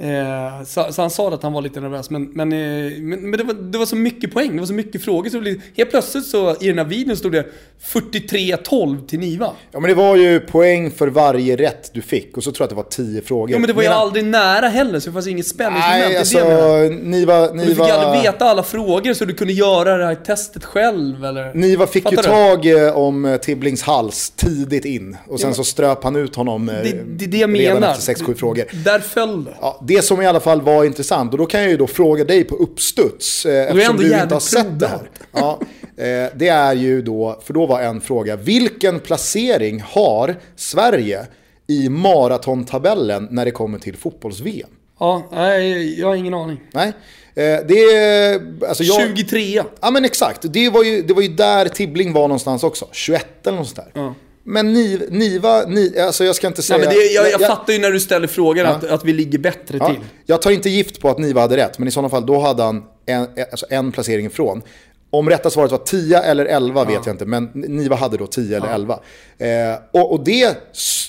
Eh, 0.00 0.64
så, 0.66 0.86
så 0.92 1.00
han 1.02 1.10
sa 1.10 1.34
att 1.34 1.42
han 1.42 1.52
var 1.52 1.62
lite 1.62 1.80
nervös, 1.80 2.10
men, 2.10 2.24
men, 2.24 2.52
eh, 2.52 2.58
men, 3.00 3.30
men 3.30 3.30
det, 3.38 3.44
var, 3.44 3.54
det 3.54 3.78
var 3.78 3.86
så 3.86 3.96
mycket 3.96 4.32
poäng, 4.32 4.52
det 4.54 4.58
var 4.58 4.66
så 4.66 4.72
mycket 4.72 5.02
frågor. 5.04 5.30
Så 5.30 5.36
det 5.36 5.40
blev, 5.42 5.60
helt 5.76 5.90
plötsligt 5.90 6.24
så 6.26 6.56
i 6.60 6.66
den 6.68 6.78
här 6.78 6.84
videon 6.84 7.16
stod 7.16 7.32
det 7.32 7.46
43-12 7.92 9.06
till 9.06 9.18
Niva. 9.18 9.50
Ja 9.72 9.80
men 9.80 9.88
det 9.88 9.94
var 9.94 10.16
ju 10.16 10.40
poäng 10.40 10.90
för 10.90 11.08
varje 11.08 11.56
rätt 11.56 11.90
du 11.94 12.02
fick 12.02 12.36
och 12.36 12.44
så 12.44 12.52
tror 12.52 12.62
jag 12.62 12.64
att 12.64 12.70
det 12.90 13.04
var 13.04 13.06
10 13.12 13.22
frågor. 13.22 13.50
Ja, 13.50 13.58
men 13.58 13.66
det 13.66 13.72
var 13.72 13.82
ju 13.82 13.88
Medan- 13.88 14.02
aldrig 14.02 14.24
nära 14.24 14.68
heller, 14.68 15.00
så 15.00 15.08
det 15.10 15.14
fanns 15.14 15.26
inget 15.26 15.46
spänningsmoment. 15.46 16.04
Nej, 16.08 16.16
alltså 16.18 16.38
det. 16.38 16.88
Niva... 16.90 17.48
Och 17.50 17.56
Du 17.56 17.60
fick 17.66 17.68
Niva... 17.78 17.84
aldrig 17.92 18.22
veta 18.22 18.44
alla 18.44 18.62
frågor 18.62 19.14
så 19.14 19.24
du 19.24 19.34
kunde 19.34 19.52
göra 19.52 19.96
det 19.96 20.04
här 20.04 20.14
testet 20.14 20.64
själv 20.64 21.24
eller? 21.24 21.54
Niva 21.54 21.86
fick 21.86 22.02
Fattar 22.02 22.16
ju 22.16 22.22
du? 22.22 22.28
tag 22.28 22.86
eh, 22.86 22.96
om 22.98 23.24
eh, 23.24 23.36
Tibblings 23.36 23.82
hals 23.82 24.30
tidigt 24.36 24.84
in. 24.84 25.16
Och 25.28 25.40
sen 25.40 25.48
men- 25.48 25.54
så 25.54 25.64
ströp 25.64 26.04
han 26.04 26.16
ut 26.16 26.36
honom 26.36 26.68
eh, 26.68 26.74
Det, 26.74 27.02
det 27.06 27.24
är 27.24 27.28
det 27.28 27.36
jag 27.38 27.58
redan 27.60 27.80
menar. 27.80 27.92
efter 27.94 28.14
6-7 28.14 28.34
frågor. 28.34 28.64
Där 28.84 28.98
föll 29.00 29.44
det. 29.44 29.54
Ja, 29.60 29.78
det 29.90 30.02
som 30.02 30.22
i 30.22 30.26
alla 30.26 30.40
fall 30.40 30.60
var 30.60 30.84
intressant, 30.84 31.32
och 31.32 31.38
då 31.38 31.46
kan 31.46 31.60
jag 31.60 31.70
ju 31.70 31.76
då 31.76 31.86
fråga 31.86 32.24
dig 32.24 32.44
på 32.44 32.54
uppstuds, 32.54 33.46
eh, 33.46 33.70
eftersom 33.70 33.96
du 33.96 34.04
inte 34.04 34.34
har 34.34 34.40
sett 34.40 34.80
det 34.80 34.86
här. 34.86 35.10
Ja, 35.32 35.58
eh, 35.96 36.30
det 36.36 36.48
är 36.48 36.74
ju 36.74 37.02
då, 37.02 37.40
för 37.44 37.54
då 37.54 37.66
var 37.66 37.80
en 37.80 38.00
fråga, 38.00 38.36
vilken 38.36 39.00
placering 39.00 39.82
har 39.86 40.36
Sverige 40.56 41.26
i 41.66 41.88
maratontabellen 41.88 43.28
när 43.30 43.44
det 43.44 43.50
kommer 43.50 43.78
till 43.78 43.96
fotbolls-VM? 43.96 44.68
Ja, 45.00 45.28
nej, 45.32 46.00
jag 46.00 46.08
har 46.08 46.14
ingen 46.14 46.34
aning. 46.34 46.60
Nej, 46.72 46.88
eh, 47.34 47.58
det 47.68 47.80
är... 47.94 48.40
Alltså 48.68 48.82
jag, 48.82 49.16
23. 49.16 49.62
Ja 49.80 49.90
men 49.90 50.04
exakt, 50.04 50.42
det 50.42 50.70
var, 50.70 50.84
ju, 50.84 51.02
det 51.02 51.14
var 51.14 51.22
ju 51.22 51.28
där 51.28 51.68
Tibbling 51.68 52.12
var 52.12 52.22
någonstans 52.22 52.64
också. 52.64 52.88
21 52.92 53.46
eller 53.46 53.58
något 53.58 53.68
sånt 53.68 53.88
där. 53.94 54.02
Ja. 54.02 54.14
Men 54.50 54.72
Niva, 54.72 55.04
Niva 55.10 55.64
ni, 55.66 55.98
alltså 55.98 56.24
jag 56.24 56.36
ska 56.36 56.46
inte 56.46 56.62
säga... 56.62 56.78
Nej, 56.78 56.86
men 56.86 56.96
det, 56.96 57.04
jag, 57.04 57.30
jag 57.30 57.40
fattar 57.40 57.72
ju 57.72 57.78
när 57.78 57.90
du 57.90 58.00
ställer 58.00 58.26
frågan 58.26 58.66
Ja. 58.66 58.72
att, 58.72 58.84
att 58.84 59.04
vi 59.04 59.12
ligger 59.12 59.38
bättre 59.38 59.76
Ja, 59.80 59.86
till. 59.86 59.98
jag 60.26 60.42
tar 60.42 60.50
inte 60.50 60.70
gift 60.70 61.00
på 61.00 61.08
att 61.08 61.18
Niva 61.18 61.40
hade 61.40 61.56
rätt, 61.56 61.78
men 61.78 61.88
i 61.88 61.90
sådana 61.90 62.08
fall 62.08 62.26
då 62.26 62.38
hade 62.38 62.62
han 62.62 62.82
en, 63.06 63.26
alltså 63.50 63.66
en 63.70 63.92
placering 63.92 64.26
ifrån. 64.26 64.62
Om 65.10 65.30
rätta 65.30 65.50
svaret 65.50 65.70
var 65.70 65.78
10 65.78 66.18
eller 66.22 66.46
11 66.46 66.84
vet 66.84 67.06
jag 67.06 67.14
inte, 67.14 67.26
men 67.26 67.44
Niva 67.54 67.96
hade 67.96 68.16
då 68.16 68.26
10 68.26 68.56
eller 68.56 68.74
11. 68.74 69.00
Eh, 69.38 69.48
och, 69.92 70.12
och 70.12 70.24
det, 70.24 70.56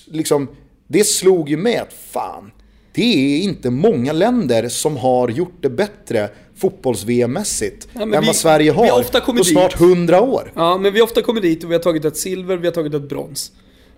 liksom, 0.06 0.48
det 0.88 1.04
slog 1.04 1.50
ju 1.50 1.58
med 1.58 1.82
att 1.82 1.94
fan, 2.12 2.52
det 2.94 3.38
är 3.38 3.42
inte 3.44 3.70
många 3.70 4.14
länder 4.14 4.70
som 4.70 4.98
har 4.98 5.30
gjort 5.30 5.58
det 5.62 5.70
bättre 5.70 6.30
fotbolls-VM-mässigt 6.62 7.88
Ja, 7.94 8.02
än 8.02 8.12
vi- 8.12 8.18
vad 8.28 8.36
Sverige 8.36 8.72
har 8.72 9.04
på 9.38 9.44
snart 9.44 9.72
dit. 9.72 9.80
100 9.82 10.22
år. 10.22 10.52
Ja, 10.56 10.78
men 10.78 10.94
vi 10.94 11.00
har 11.00 11.06
ofta 11.08 11.22
kommit 11.22 11.44
dit 11.44 11.64
och 11.64 11.70
vi 11.72 11.76
har 11.76 11.82
tagit 11.82 12.06
ett 12.06 12.18
silver, 12.18 12.58
vi 12.58 12.68
har 12.68 12.74
tagit 12.74 12.94
ett 12.94 13.10
brons. 13.10 13.52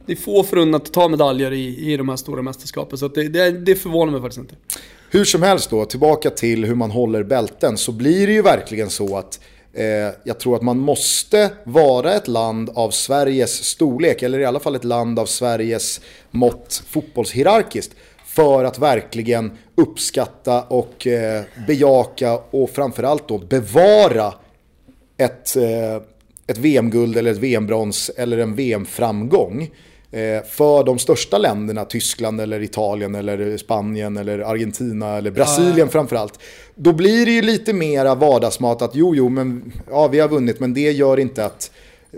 Det 0.06 0.12
är 0.12 0.18
få 0.18 0.44
förunnat 0.44 0.82
att 0.88 0.94
ta 0.94 1.08
medaljer 1.08 1.52
i, 1.54 1.94
i 1.94 1.98
de 1.98 2.10
här 2.10 2.16
stora 2.16 2.42
mästerskapen, 2.42 2.98
så 2.98 3.08
det, 3.08 3.28
det, 3.28 3.52
det 3.52 3.76
förvånar 3.76 4.12
mig 4.12 4.22
faktiskt 4.22 4.40
inte. 4.40 4.56
Hur 5.10 5.26
som 5.26 5.44
helst 5.44 5.70
då, 5.70 5.86
tillbaka 5.86 6.30
till 6.30 6.66
hur 6.66 6.76
man 6.76 6.92
håller 6.92 7.24
bälten, 7.24 7.78
så 7.78 7.92
blir 7.92 8.28
det 8.28 8.34
ju 8.34 8.42
verkligen 8.42 8.90
så 8.90 9.18
att 9.18 9.40
eh, 9.74 9.86
jag 10.24 10.40
tror 10.40 10.56
att 10.56 10.62
man 10.62 10.78
måste 10.78 11.50
vara 11.64 12.14
ett 12.14 12.28
land 12.28 12.70
av 12.76 12.92
Sveriges 12.92 13.64
storlek, 13.64 14.22
eller 14.24 14.40
i 14.40 14.46
alla 14.46 14.60
fall 14.60 14.76
ett 14.76 14.84
land 14.84 15.20
av 15.20 15.26
Sveriges 15.26 16.02
mått 16.32 16.84
fotbollshierarkiskt, 16.90 17.96
för 18.36 18.64
att 18.64 18.80
verkligen 18.80 19.52
uppskatta 19.76 20.62
och 20.62 21.08
eh, 21.08 21.44
bejaka 21.68 22.40
och 22.52 22.70
framförallt 22.70 23.28
då 23.28 23.38
bevara 23.38 24.34
ett, 25.18 25.56
eh, 25.56 25.96
ett 26.48 26.58
VM-guld 26.58 27.18
eller 27.18 27.32
ett 27.32 27.38
VM-brons 27.38 28.12
eller 28.18 28.38
en 28.38 28.56
VM-framgång 28.56 29.62
eh, 30.12 30.44
för 30.44 30.84
de 30.84 31.00
största 31.00 31.38
länderna, 31.38 31.86
Tyskland 31.86 32.42
eller 32.42 32.62
Italien 32.62 33.16
eller 33.16 33.58
Spanien 33.58 34.18
eller 34.18 34.40
Argentina 34.40 35.18
eller 35.18 35.32
Brasilien 35.32 35.90
framförallt. 35.90 36.40
Då 36.76 36.94
blir 36.94 37.26
det 37.26 37.32
ju 37.32 37.42
lite 37.42 37.74
mera 37.74 38.16
vardagsmat 38.16 38.82
att 38.82 38.96
jo, 38.96 39.16
jo, 39.16 39.30
men 39.30 39.74
ja, 39.90 40.08
vi 40.08 40.20
har 40.20 40.30
vunnit, 40.30 40.60
men 40.60 40.74
det 40.74 40.92
gör 40.92 41.20
inte 41.20 41.46
att 41.46 41.72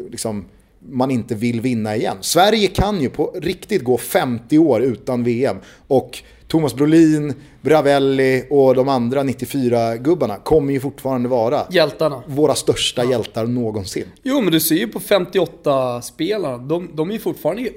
liksom, 0.09 0.45
man 0.89 1.11
inte 1.11 1.36
vill 1.36 1.61
vinna 1.61 1.95
igen. 1.95 2.17
Sverige 2.21 2.67
kan 2.67 3.01
ju 3.01 3.09
på 3.09 3.31
riktigt 3.36 3.83
gå 3.83 3.97
50 3.97 4.57
år 4.57 4.81
utan 4.81 5.23
VM 5.23 5.57
och 5.88 6.23
Thomas 6.47 6.75
Brolin, 6.75 7.33
Bravelli 7.61 8.43
och 8.49 8.75
de 8.75 8.89
andra 8.89 9.23
94-gubbarna 9.23 10.38
kommer 10.43 10.73
ju 10.73 10.79
fortfarande 10.79 11.29
vara 11.29 11.61
Hjältarna. 11.71 12.23
våra 12.27 12.55
största 12.55 13.03
hjältar 13.03 13.45
någonsin. 13.45 14.05
Jo, 14.23 14.41
men 14.41 14.51
du 14.51 14.59
ser 14.59 14.75
ju 14.75 14.88
på 14.88 14.99
58-spelarna, 14.99 16.57
de, 16.57 16.89
de 16.93 17.09
är 17.09 17.13
ju 17.13 17.19
fortfarande... 17.19 17.69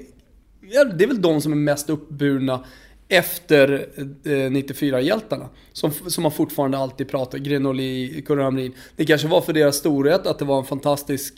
Ja, 0.71 0.83
det 0.83 1.03
är 1.03 1.07
väl 1.07 1.21
de 1.21 1.41
som 1.41 1.51
är 1.51 1.57
mest 1.57 1.89
uppburna 1.89 2.63
efter 3.07 3.87
eh, 4.23 4.29
94-hjältarna. 4.29 5.45
Som, 5.73 5.91
som 5.91 6.21
man 6.21 6.31
fortfarande 6.31 6.77
alltid 6.77 7.09
pratar, 7.09 7.37
Grenoli, 7.37 8.23
Kurre 8.27 8.43
Hamrin. 8.43 8.73
Det 8.95 9.05
kanske 9.05 9.27
var 9.27 9.41
för 9.41 9.53
deras 9.53 9.75
storhet 9.75 10.27
att 10.27 10.39
det 10.39 10.45
var 10.45 10.59
en 10.59 10.65
fantastisk 10.65 11.33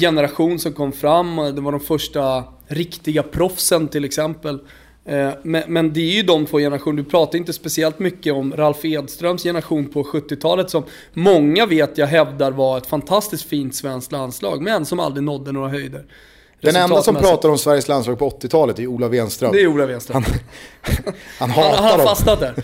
generation 0.00 0.58
som 0.58 0.72
kom 0.72 0.92
fram. 0.92 1.36
Det 1.36 1.60
var 1.60 1.72
de 1.72 1.80
första 1.80 2.44
riktiga 2.66 3.22
proffsen 3.22 3.88
till 3.88 4.04
exempel. 4.04 4.58
Eh, 5.04 5.30
Men, 5.42 5.62
men 5.66 5.92
det 5.92 6.00
är 6.00 6.14
ju 6.16 6.22
de 6.22 6.46
två 6.46 6.58
generationerna, 6.58 7.02
du 7.02 7.10
pratar 7.10 7.38
inte 7.38 7.52
speciellt 7.52 7.98
mycket 7.98 8.32
om 8.32 8.56
Ralf 8.56 8.84
Edströms 8.84 9.42
generation 9.42 9.88
på 9.88 10.02
70-talet 10.02 10.70
som 10.70 10.84
många 11.12 11.66
vet 11.66 11.98
jag 11.98 12.06
hävdar 12.06 12.50
var 12.50 12.78
ett 12.78 12.86
fantastiskt 12.86 13.44
fint 13.48 13.74
svenskt 13.74 14.12
landslag, 14.12 14.62
men 14.62 14.86
som 14.86 15.00
aldrig 15.00 15.24
nådde 15.24 15.52
några 15.52 15.68
höjder. 15.68 16.04
Den 16.60 16.76
enda 16.76 17.02
som 17.02 17.14
pratar 17.14 17.48
om 17.48 17.58
Sveriges 17.58 17.88
landslag 17.88 18.18
på 18.18 18.30
80-talet 18.30 18.78
är 18.78 18.86
Ola 18.86 19.08
Wenström. 19.08 19.52
Det 19.52 19.60
är 19.60 19.66
Ola 19.66 19.86
Wenström. 19.86 20.22
Han 20.22 20.34
Han, 21.38 21.50
hatar 21.50 21.76
han 21.76 21.84
har 21.90 21.98
dem. 21.98 22.06
fastnat 22.06 22.40
där. 22.40 22.54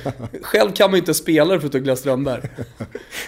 Själv 0.42 0.72
kan 0.72 0.90
man 0.90 0.94
ju 0.94 0.98
inte 0.98 1.14
spela 1.14 1.60
förutom 1.60 1.80
Glenn 1.80 1.96
Strömberg. 1.96 2.42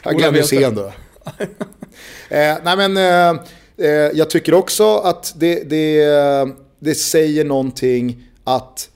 Han 0.03 0.17
glömmer 0.17 0.43
sen 0.43 0.75
då. 0.75 0.83
eh, 2.29 2.57
nej 2.65 2.77
men, 2.77 2.97
eh, 2.97 3.29
eh, 3.29 3.35
Eh, 3.79 3.89
jag 3.89 4.31
tycker 4.31 4.55
också 4.55 4.97
att 4.97 5.35
det, 5.37 5.71
det, 5.71 6.05
det 6.79 6.95
säger 6.95 7.45
någonting 7.45 8.25
att 8.45 8.91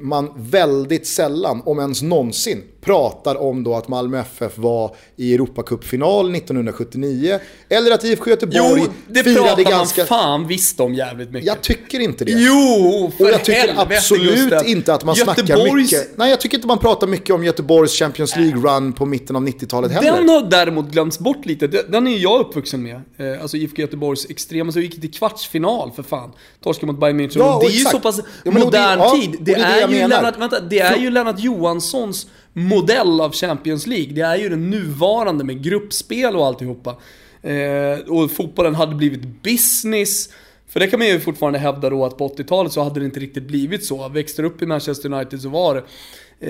man 0.00 0.30
väldigt 0.36 1.06
sällan, 1.06 1.62
om 1.64 1.78
ens 1.78 2.02
någonsin, 2.02 2.62
pratar 2.84 3.42
om 3.42 3.64
då 3.64 3.74
att 3.74 3.88
Malmö 3.88 4.20
FF 4.20 4.58
var 4.58 4.96
i 5.16 5.34
Europacupfinal 5.34 6.34
1979. 6.34 7.38
Eller 7.68 7.90
att 7.90 8.04
IFK 8.04 8.30
Göteborg 8.30 8.82
Jo, 8.84 8.92
det 9.08 9.24
firade 9.24 9.46
pratar 9.56 9.70
ganska... 9.70 10.00
man 10.00 10.06
fan 10.06 10.46
visst 10.46 10.80
om 10.80 10.94
jävligt 10.94 11.30
mycket. 11.30 11.46
Jag 11.46 11.60
tycker 11.60 12.00
inte 12.00 12.24
det. 12.24 12.32
Jo, 12.32 13.12
för 13.16 13.24
Och 13.24 13.30
jag 13.30 13.44
tycker 13.44 13.58
helvete, 13.60 13.96
absolut 13.96 14.66
inte 14.66 14.94
att 14.94 15.04
man 15.04 15.16
snackar 15.16 15.42
Göteborgs- 15.42 15.74
mycket. 15.74 16.10
Nej, 16.18 16.30
jag 16.30 16.40
tycker 16.40 16.56
inte 16.58 16.66
man 16.66 16.78
pratar 16.78 17.06
mycket 17.06 17.34
om 17.34 17.44
Göteborgs 17.44 17.98
Champions 17.98 18.36
League-run 18.36 18.92
på 18.92 19.06
mitten 19.06 19.36
av 19.36 19.42
90-talet 19.48 19.92
heller. 19.92 20.12
Den 20.12 20.28
har 20.28 20.50
däremot 20.50 20.86
glömts 20.90 21.18
bort 21.18 21.46
lite. 21.46 21.66
Den- 21.66 22.06
är 22.06 22.10
ju 22.10 22.18
jag 22.18 22.40
uppvuxen 22.40 22.82
med. 22.82 22.94
Eh, 23.34 23.42
Alltså 23.42 23.56
IFK 23.56 23.80
Göteborgs 23.82 24.26
extrema, 24.30 24.72
så 24.72 24.80
gick 24.80 25.00
till 25.00 25.12
kvartsfinal 25.12 25.90
för 25.96 26.02
fan. 26.02 26.32
Torskade 26.64 26.92
mot 26.92 27.00
Bayern 27.00 27.20
München. 27.20 27.38
Ja, 27.38 27.58
det 27.60 27.66
är 27.66 27.70
ju 27.70 27.76
exakt. 27.76 27.94
så 27.96 28.00
pass 28.00 28.20
Ja, 28.44 28.50
det- 28.50 28.58
modern 28.64 28.98
ja, 28.98 29.16
tid. 29.20 29.34
och 29.34 29.42
Det, 29.44 29.54
det 29.54 29.60
är 29.60 29.88
det 29.88 29.94
är, 29.96 30.02
ju. 30.02 30.08
Lennart, 30.08 30.38
vänta, 30.38 30.60
det 30.60 30.78
är 30.78 30.96
ju 30.96 31.10
Lennart 31.10 31.38
Johanssons 31.40 32.26
modell 32.54 33.20
av 33.20 33.32
Champions 33.32 33.86
League. 33.86 34.12
Det 34.14 34.20
är 34.20 34.36
ju 34.36 34.48
den 34.48 34.70
nuvarande 34.70 35.44
med 35.44 35.62
gruppspel 35.62 36.36
och 36.36 36.46
alltihopa. 36.46 36.96
Eh, 37.42 37.98
och 38.08 38.30
fotbollen 38.30 38.74
hade 38.74 38.94
blivit 38.94 39.42
business. 39.42 40.28
För 40.68 40.80
det 40.80 40.86
kan 40.86 40.98
man 40.98 41.08
ju 41.08 41.20
fortfarande 41.20 41.58
hävda 41.58 41.90
då 41.90 42.04
att 42.04 42.18
på 42.18 42.28
80-talet 42.28 42.72
så 42.72 42.82
hade 42.82 43.00
det 43.00 43.06
inte 43.06 43.20
riktigt 43.20 43.44
blivit 43.44 43.84
så. 43.84 44.08
Växte 44.08 44.42
upp 44.42 44.62
i 44.62 44.66
Manchester 44.66 45.12
United 45.12 45.40
så 45.40 45.48
var 45.48 45.74
det. 45.74 45.82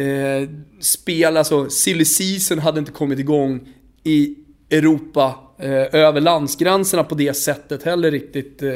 Eh, 0.03 0.49
spel, 0.81 1.37
alltså 1.37 1.71
silly 1.71 2.05
season 2.05 2.59
hade 2.59 2.79
inte 2.79 2.93
kommit 2.93 3.19
igång 3.19 3.69
i 4.03 4.35
Europa 4.71 5.35
eh, 5.59 5.95
över 5.95 6.21
landsgränserna 6.21 7.05
på 7.05 7.15
det 7.15 7.35
sättet 7.35 7.83
heller 7.83 8.11
riktigt 8.11 8.63
eh, 8.63 8.71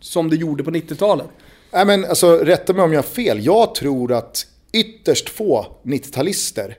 som 0.00 0.30
det 0.30 0.36
gjorde 0.36 0.64
på 0.64 0.70
90-talet. 0.70 1.26
Nej 1.72 1.86
men 1.86 2.04
alltså, 2.04 2.36
rätta 2.36 2.72
mig 2.72 2.84
om 2.84 2.92
jag 2.92 2.98
har 2.98 3.08
fel. 3.08 3.44
Jag 3.46 3.74
tror 3.74 4.12
att 4.12 4.46
ytterst 4.72 5.28
få 5.28 5.66
90-talister 5.82 6.74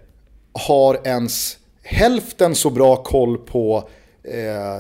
har 0.54 1.08
ens 1.08 1.58
hälften 1.84 2.56
så 2.56 2.70
bra 2.70 3.04
koll 3.04 3.38
på 3.38 3.90
eh, 4.24 4.80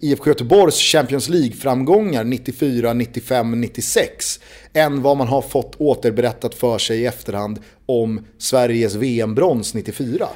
IFK 0.00 0.30
Göteborgs 0.30 0.76
Champions 0.76 1.28
League-framgångar 1.28 2.24
94, 2.24 2.92
95, 2.92 3.60
96 3.60 4.40
än 4.72 5.02
vad 5.02 5.16
man 5.16 5.28
har 5.28 5.42
fått 5.42 5.74
återberättat 5.80 6.54
för 6.54 6.78
sig 6.78 7.00
i 7.00 7.06
efterhand 7.06 7.60
om 7.86 8.20
Sveriges 8.38 8.94
VM-brons 8.94 9.74
94. 9.74 10.28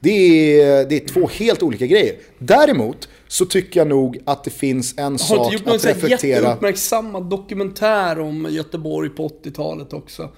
Det 0.00 0.10
är, 0.60 0.88
det 0.88 0.96
är 1.04 1.08
två 1.08 1.28
helt 1.32 1.62
olika 1.62 1.86
grejer. 1.86 2.16
Däremot 2.38 3.08
så 3.28 3.44
tycker 3.44 3.80
jag 3.80 3.86
nog 3.86 4.18
att 4.24 4.44
det 4.44 4.50
finns 4.50 4.94
en 4.98 5.04
Har 5.04 5.10
du 5.12 5.18
sak 5.18 5.38
inte 5.38 5.54
gjort 5.54 5.66
någon 5.66 5.74
att 5.74 5.80
sån 5.80 5.88
här 5.88 5.94
reflektera. 6.00 6.40
jätteuppmärksammad 6.40 7.30
dokumentär 7.30 8.20
om 8.20 8.48
Göteborg 8.50 9.10
på 9.10 9.28
80-talet 9.28 9.92
också? 9.92 10.30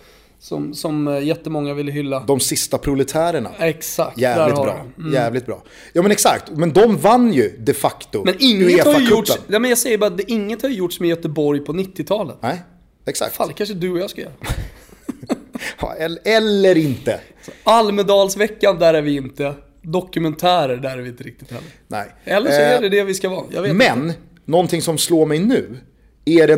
Som, 0.42 0.74
som 0.74 1.08
eh, 1.08 1.22
jättemånga 1.24 1.74
ville 1.74 1.92
hylla. 1.92 2.20
De 2.26 2.40
sista 2.40 2.78
proletärerna. 2.78 3.50
Exakt, 3.58 4.18
Jävligt 4.18 4.54
bra. 4.56 4.86
Mm. 4.98 5.12
Jävligt 5.12 5.46
bra. 5.46 5.62
Ja 5.92 6.02
men 6.02 6.10
exakt, 6.10 6.50
men 6.50 6.72
de 6.72 6.96
vann 6.96 7.32
ju 7.32 7.56
de 7.58 7.74
facto 7.74 8.22
Men 8.24 8.34
inget 8.38 8.84
har 8.86 9.00
ju 9.00 9.08
gjorts, 9.10 9.38
nej, 9.46 9.60
men 9.60 9.68
jag 9.70 9.78
säger 9.78 9.98
bara 9.98 10.06
att 10.06 10.16
det- 10.16 10.30
inget 10.32 10.62
har 10.62 10.68
gjorts 10.68 11.00
med 11.00 11.08
Göteborg 11.08 11.60
på 11.60 11.72
90-talet. 11.72 12.36
Nej, 12.40 12.62
exakt. 13.06 13.36
Fan, 13.36 13.48
det 13.48 13.54
kanske 13.54 13.74
du 13.74 13.90
och 13.92 13.98
jag 13.98 14.10
ska 14.10 14.20
göra. 14.20 14.32
Ja, 15.80 15.94
eller, 16.24 16.76
inte. 16.78 17.20
Almedalsveckan, 17.64 18.78
där 18.78 18.94
är 18.94 19.02
vi 19.02 19.16
inte. 19.16 19.54
Dokumentärer, 19.82 20.76
där 20.76 20.98
är 20.98 21.02
vi 21.02 21.08
inte 21.08 21.24
riktigt 21.24 21.50
heller. 21.50 21.66
Nej. 21.88 22.06
Eller 22.24 22.50
så 22.50 22.56
Eh, 22.60 22.70
är 22.76 22.80
det 22.80 22.88
det 22.88 23.04
vi 23.04 23.14
ska 23.14 23.28
vara. 23.28 23.72
Men, 23.72 24.04
inte. 24.04 24.18
någonting 24.44 24.82
som 24.82 24.98
slår 24.98 25.26
mig 25.26 25.38
nu. 25.38 25.78
Är 26.24 26.46
det 26.46 26.56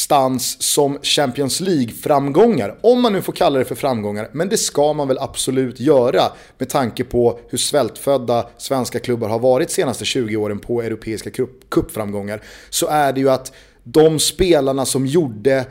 stans 0.00 0.62
som 0.62 0.98
Champions 1.02 1.60
League-framgångar, 1.60 2.78
om 2.80 3.00
man 3.00 3.12
nu 3.12 3.22
får 3.22 3.32
kalla 3.32 3.58
det 3.58 3.64
för 3.64 3.74
framgångar, 3.74 4.28
men 4.32 4.48
det 4.48 4.58
ska 4.58 4.92
man 4.92 5.08
väl 5.08 5.18
absolut 5.18 5.80
göra 5.80 6.22
med 6.58 6.68
tanke 6.68 7.04
på 7.04 7.38
hur 7.48 7.58
svältfödda 7.58 8.46
svenska 8.58 8.98
klubbar 8.98 9.28
har 9.28 9.38
varit 9.38 9.68
de 9.68 9.74
senaste 9.74 10.04
20 10.04 10.36
åren 10.36 10.58
på 10.58 10.82
europeiska 10.82 11.30
cupframgångar, 11.68 12.42
så 12.70 12.86
är 12.86 13.12
det 13.12 13.20
ju 13.20 13.30
att 13.30 13.52
de 13.84 14.18
spelarna 14.18 14.86
som 14.86 15.06
gjorde 15.06 15.64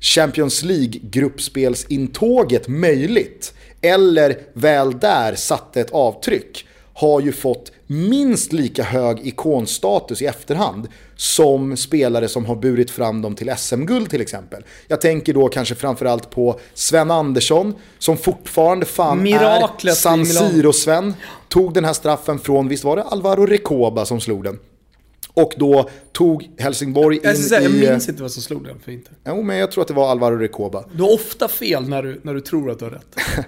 Champions 0.00 0.62
League-gruppspelsintåget 0.62 2.68
möjligt, 2.68 3.54
eller 3.80 4.38
väl 4.52 4.98
där 4.98 5.34
satte 5.34 5.80
ett 5.80 5.90
avtryck, 5.90 6.66
har 6.94 7.20
ju 7.20 7.32
fått 7.32 7.72
minst 7.86 8.52
lika 8.52 8.82
hög 8.82 9.26
ikonstatus 9.26 10.22
i 10.22 10.26
efterhand 10.26 10.88
som 11.16 11.76
spelare 11.76 12.28
som 12.28 12.44
har 12.44 12.56
burit 12.56 12.90
fram 12.90 13.22
dem 13.22 13.34
till 13.34 13.54
SM-guld 13.56 14.10
till 14.10 14.20
exempel. 14.20 14.64
Jag 14.88 15.00
tänker 15.00 15.34
då 15.34 15.48
kanske 15.48 15.74
framförallt 15.74 16.30
på 16.30 16.60
Sven 16.74 17.10
Andersson 17.10 17.74
som 17.98 18.16
fortfarande 18.16 18.86
fan 18.86 19.22
Miraklet 19.22 19.92
är 19.92 19.96
San. 19.96 20.24
Siro-Sven. 20.24 21.14
Tog 21.48 21.74
den 21.74 21.84
här 21.84 21.92
straffen 21.92 22.38
från, 22.38 22.68
visst 22.68 22.84
var 22.84 22.96
det 22.96 23.02
Alvaro 23.02 23.46
Recoba 23.46 24.04
som 24.04 24.20
slog 24.20 24.44
den? 24.44 24.58
Och 25.34 25.54
då 25.56 25.90
tog 26.12 26.50
Helsingborg 26.58 27.16
in 27.16 27.22
Jag, 27.24 27.36
säga, 27.36 27.62
jag 27.62 27.70
i... 27.70 27.90
minns 27.90 28.08
inte 28.08 28.22
vad 28.22 28.32
som 28.32 28.42
slog 28.42 28.64
den 28.64 28.80
för 28.80 28.92
inte. 28.92 29.10
Jo, 29.26 29.42
men 29.42 29.56
jag 29.56 29.70
tror 29.70 29.82
att 29.82 29.88
det 29.88 29.94
var 29.94 30.10
Alvaro 30.10 30.36
Recoba. 30.36 30.84
Du 30.92 31.02
har 31.02 31.14
ofta 31.14 31.48
fel 31.48 31.88
när 31.88 32.02
du, 32.02 32.20
när 32.22 32.34
du 32.34 32.40
tror 32.40 32.70
att 32.70 32.78
du 32.78 32.84
har 32.84 32.92
rätt. 32.92 33.16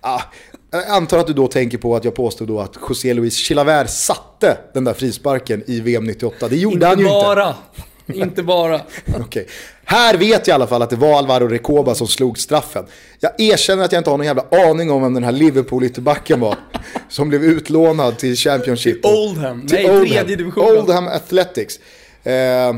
Ah, 0.00 0.22
jag 0.70 0.88
antar 0.88 1.18
att 1.18 1.26
du 1.26 1.32
då 1.32 1.48
tänker 1.48 1.78
på 1.78 1.96
att 1.96 2.04
jag 2.04 2.14
påstod 2.14 2.48
då 2.48 2.60
att 2.60 2.76
José 2.88 3.14
Luis 3.14 3.36
Chilavert 3.36 3.90
satte 3.90 4.58
den 4.74 4.84
där 4.84 4.94
frisparken 4.94 5.62
i 5.66 5.80
VM 5.80 6.04
98. 6.04 6.48
Det 6.48 6.56
gjorde 6.56 6.74
inte 6.74 6.86
han 6.86 6.98
ju 6.98 7.04
inte. 7.04 7.14
bara. 7.14 7.54
Inte 8.14 8.42
bara. 8.42 8.80
Okej. 9.20 9.46
Här 9.84 10.16
vet 10.16 10.46
jag 10.46 10.48
i 10.48 10.50
alla 10.54 10.66
fall 10.66 10.82
att 10.82 10.90
det 10.90 10.96
var 10.96 11.18
Alvaro 11.18 11.48
Recoba 11.48 11.94
som 11.94 12.06
slog 12.06 12.38
straffen. 12.38 12.84
Jag 13.20 13.40
erkänner 13.40 13.84
att 13.84 13.92
jag 13.92 14.00
inte 14.00 14.10
har 14.10 14.18
någon 14.18 14.26
jävla 14.26 14.44
aning 14.50 14.90
om 14.90 15.02
vem 15.02 15.14
den 15.14 15.24
här 15.24 15.32
Liverpool-ytterbacken 15.32 16.40
var. 16.40 16.56
som 17.08 17.28
blev 17.28 17.44
utlånad 17.44 18.18
till 18.18 18.36
Championship. 18.36 19.04
Oldham. 19.04 19.66
Till 19.66 19.76
Nej, 19.76 19.90
Oldham. 19.90 20.06
tredje 20.06 20.36
divisionen. 20.36 20.78
Oldham 20.78 21.08
Athletics. 21.08 21.80
Eh, 22.22 22.76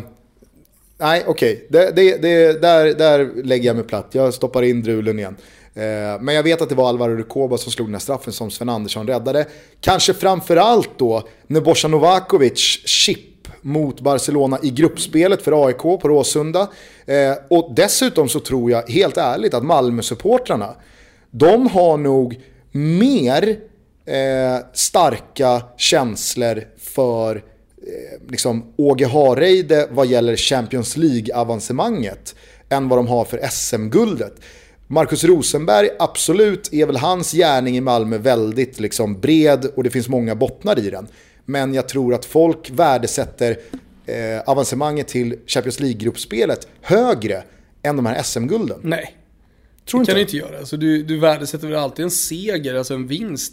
nej, 0.98 1.24
okej. 1.26 1.66
Det, 1.70 1.90
det, 1.96 2.22
det, 2.22 2.62
där, 2.62 2.94
där 2.94 3.44
lägger 3.44 3.66
jag 3.66 3.76
mig 3.76 3.84
platt. 3.84 4.08
Jag 4.12 4.34
stoppar 4.34 4.62
in 4.62 4.82
drulen 4.82 5.18
igen. 5.18 5.36
Eh, 5.78 6.20
men 6.20 6.34
jag 6.34 6.42
vet 6.42 6.62
att 6.62 6.68
det 6.68 6.74
var 6.74 6.88
Alvaro 6.88 7.16
Rukoba 7.16 7.58
som 7.58 7.72
slog 7.72 7.88
den 7.88 7.94
här 7.94 8.00
straffen 8.00 8.32
som 8.32 8.50
Sven 8.50 8.68
Andersson 8.68 9.06
räddade. 9.06 9.46
Kanske 9.80 10.14
framförallt 10.14 10.98
då 10.98 11.28
när 11.46 11.60
Bosan 11.60 11.90
Novakovic 11.90 12.58
chip 12.84 13.48
mot 13.60 14.00
Barcelona 14.00 14.58
i 14.62 14.70
gruppspelet 14.70 15.42
för 15.42 15.66
AIK 15.66 15.78
på 15.78 16.00
Råsunda. 16.02 16.68
Eh, 17.06 17.32
och 17.50 17.72
dessutom 17.76 18.28
så 18.28 18.40
tror 18.40 18.70
jag 18.70 18.90
helt 18.90 19.16
ärligt 19.16 19.54
att 19.54 19.64
Malmö-supportrarna, 19.64 20.74
de 21.30 21.66
har 21.66 21.96
nog 21.96 22.40
mer 22.72 23.48
eh, 24.06 24.64
starka 24.72 25.62
känslor 25.76 26.64
för 26.78 27.36
eh, 27.36 28.30
liksom 28.30 28.72
Åge 28.76 29.06
Hareide 29.06 29.88
vad 29.90 30.06
gäller 30.06 30.36
Champions 30.36 30.96
League-avancemanget 30.96 32.34
än 32.68 32.88
vad 32.88 32.98
de 32.98 33.06
har 33.06 33.24
för 33.24 33.40
SM-guldet. 33.50 34.34
Marcus 34.90 35.24
Rosenberg, 35.24 35.88
absolut 35.98 36.72
är 36.72 36.86
väl 36.86 36.96
hans 36.96 37.32
gärning 37.32 37.76
i 37.76 37.80
Malmö 37.80 38.18
väldigt 38.18 38.80
liksom 38.80 39.20
bred 39.20 39.66
och 39.76 39.84
det 39.84 39.90
finns 39.90 40.08
många 40.08 40.34
bottnar 40.34 40.78
i 40.78 40.90
den. 40.90 41.08
Men 41.44 41.74
jag 41.74 41.88
tror 41.88 42.14
att 42.14 42.24
folk 42.24 42.70
värdesätter 42.70 43.58
eh, 44.06 44.40
avancemanget 44.46 45.08
till 45.08 45.38
Champions 45.46 45.80
League-gruppspelet 45.80 46.68
högre 46.82 47.42
än 47.82 47.96
de 47.96 48.06
här 48.06 48.22
SM-gulden. 48.22 48.80
Nej. 48.82 49.16
Tror 49.90 50.00
Det 50.00 50.06
kan 50.06 50.14
du 50.14 50.20
inte? 50.20 50.36
göra. 50.36 50.58
Alltså, 50.58 50.76
du, 50.76 51.02
du 51.02 51.18
värdesätter 51.18 51.66
väl 51.66 51.76
alltid 51.76 52.04
en 52.04 52.10
seger, 52.10 52.74
alltså 52.74 52.94
en 52.94 53.06
vinst. 53.06 53.52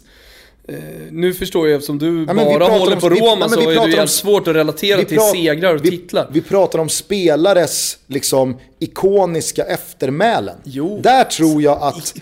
Eh, 0.68 0.74
nu 1.10 1.34
förstår 1.34 1.68
jag, 1.68 1.76
eftersom 1.76 1.98
du 1.98 2.10
vi 2.10 2.26
bara 2.26 2.64
håller 2.68 2.96
på 2.96 3.08
vi- 3.08 3.20
Roma 3.20 3.36
men 3.36 3.48
så 3.50 3.60
vi 3.60 3.64
är 3.66 3.68
det 3.68 3.74
pratar 3.74 3.88
ju 3.88 3.92
om- 3.92 3.98
jävligt 3.98 4.10
svårt 4.10 4.48
att 4.48 4.54
relatera 4.56 5.04
till 5.04 5.18
segrar 5.20 5.74
och 5.74 5.84
vi, 5.84 5.90
titlar. 5.90 6.28
Vi 6.32 6.40
pratar 6.42 6.78
om 6.78 6.88
spelares 6.88 7.98
liksom, 8.06 8.56
ikoniska 8.78 9.62
eftermälen. 9.64 10.56
Jo. 10.64 11.00
Där 11.02 11.24
tror 11.24 11.62
jag 11.62 11.78
att 11.82 12.14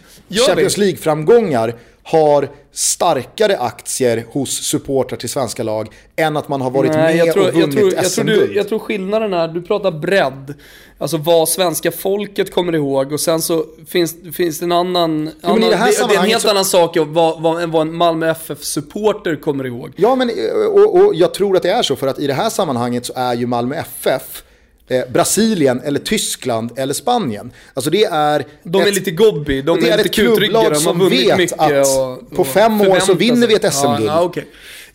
Champions. 0.47 0.77
League-framgångar 0.79 1.75
har 2.05 2.49
starkare 2.73 3.59
aktier 3.59 4.27
hos 4.33 4.51
supportrar 4.51 5.19
till 5.19 5.29
svenska 5.29 5.63
lag 5.63 5.89
än 6.17 6.37
att 6.37 6.49
man 6.49 6.61
har 6.61 6.71
varit 6.71 6.93
Nej, 6.93 7.17
med 7.17 7.33
tror, 7.33 7.43
och 7.43 7.49
jag, 7.49 7.53
vunnit 7.61 7.77
tror, 7.77 7.93
jag, 7.95 8.13
tror 8.13 8.25
SM-guld. 8.25 8.49
du, 8.51 8.57
jag 8.57 8.69
tror 8.69 8.79
skillnaden 8.79 9.33
är, 9.35 9.49
du 9.49 9.63
pratar 9.63 9.91
bredd. 9.91 10.55
Alltså 10.99 11.17
vad 11.17 11.49
svenska 11.49 11.93
folket 11.93 12.55
kommer 12.55 12.75
ihåg 12.75 13.13
och 13.13 13.21
sen 13.21 13.43
så 13.43 13.65
finns, 13.89 14.17
finns 14.37 14.59
det 14.59 14.65
en 14.65 14.73
annan... 14.73 15.29
i 15.29 15.33
annan 15.43 15.61
det 15.61 15.77
här 15.77 15.87
det, 15.87 16.09
det 16.09 16.15
är 16.15 16.19
en 16.23 16.27
helt 16.31 16.43
så- 16.43 16.51
annan 16.51 16.65
sak 16.65 16.97
vad, 16.97 17.43
vad, 17.43 17.71
vad 17.71 17.83
en 17.83 17.95
Malmö 17.95 18.31
FF-supporter 18.31 19.37
kommer 19.37 19.67
ihåg. 19.67 19.93
Ja, 19.97 20.15
men 20.15 20.31
och, 20.71 20.97
och 20.97 21.15
jag 21.15 21.35
tror 21.35 21.57
att 21.57 21.63
det 21.63 21.71
är 21.71 21.83
så 21.83 21.97
för 21.97 22.07
att 22.07 22.19
i 22.19 22.27
det 22.27 22.35
här 22.35 22.51
sammanhanget 22.51 23.07
så 23.07 23.13
är 23.17 23.35
ju 23.35 23.47
Malmö 23.47 23.75
FF 23.77 24.43
eh, 24.89 25.03
Brasilien 25.13 25.81
eller 25.85 26.01
Tyskland 26.01 26.71
eller 26.77 26.95
Spanien. 26.95 27.53
Alltså 27.75 27.91
det 27.91 28.05
är... 28.05 28.45
De 28.63 28.83
är 28.83 28.87
ett- 28.89 28.95
lite 28.95 29.11
gobby, 29.11 29.63
de 29.63 29.81
det 29.81 29.89
är, 29.89 29.93
är 29.93 29.97
lite 29.97 30.09
kutryggade, 30.09 30.65
de 30.65 30.75
har 30.75 30.75
som 30.75 30.99
vunnit 30.99 31.29
vet 31.29 31.39
mycket 31.39 31.59
att 31.59 31.87
och, 31.87 32.31
på 32.31 32.41
och 32.41 32.47
fem 32.47 32.81
år 32.81 33.01
så 33.01 33.15
vinner 33.15 33.47
vi 33.47 33.55
ett 33.55 33.75
SM-guld. 33.75 34.07
Ja, 34.07 34.23
okej. 34.23 34.47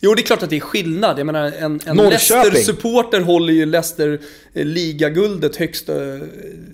Jo, 0.02 0.14
det 0.14 0.22
är 0.22 0.24
klart 0.24 0.42
att 0.42 0.50
det 0.50 0.56
är 0.56 0.60
skillnad. 0.60 1.18
Jag 1.18 1.26
menar, 1.26 1.52
en, 1.58 1.80
en. 1.86 1.96
Leicester-supporter 1.96 3.20
håller 3.20 3.52
ju 3.52 3.66
Leicester 3.66 4.20
eh, 4.54 4.64
högst 5.58 5.88
eh, 5.88 5.96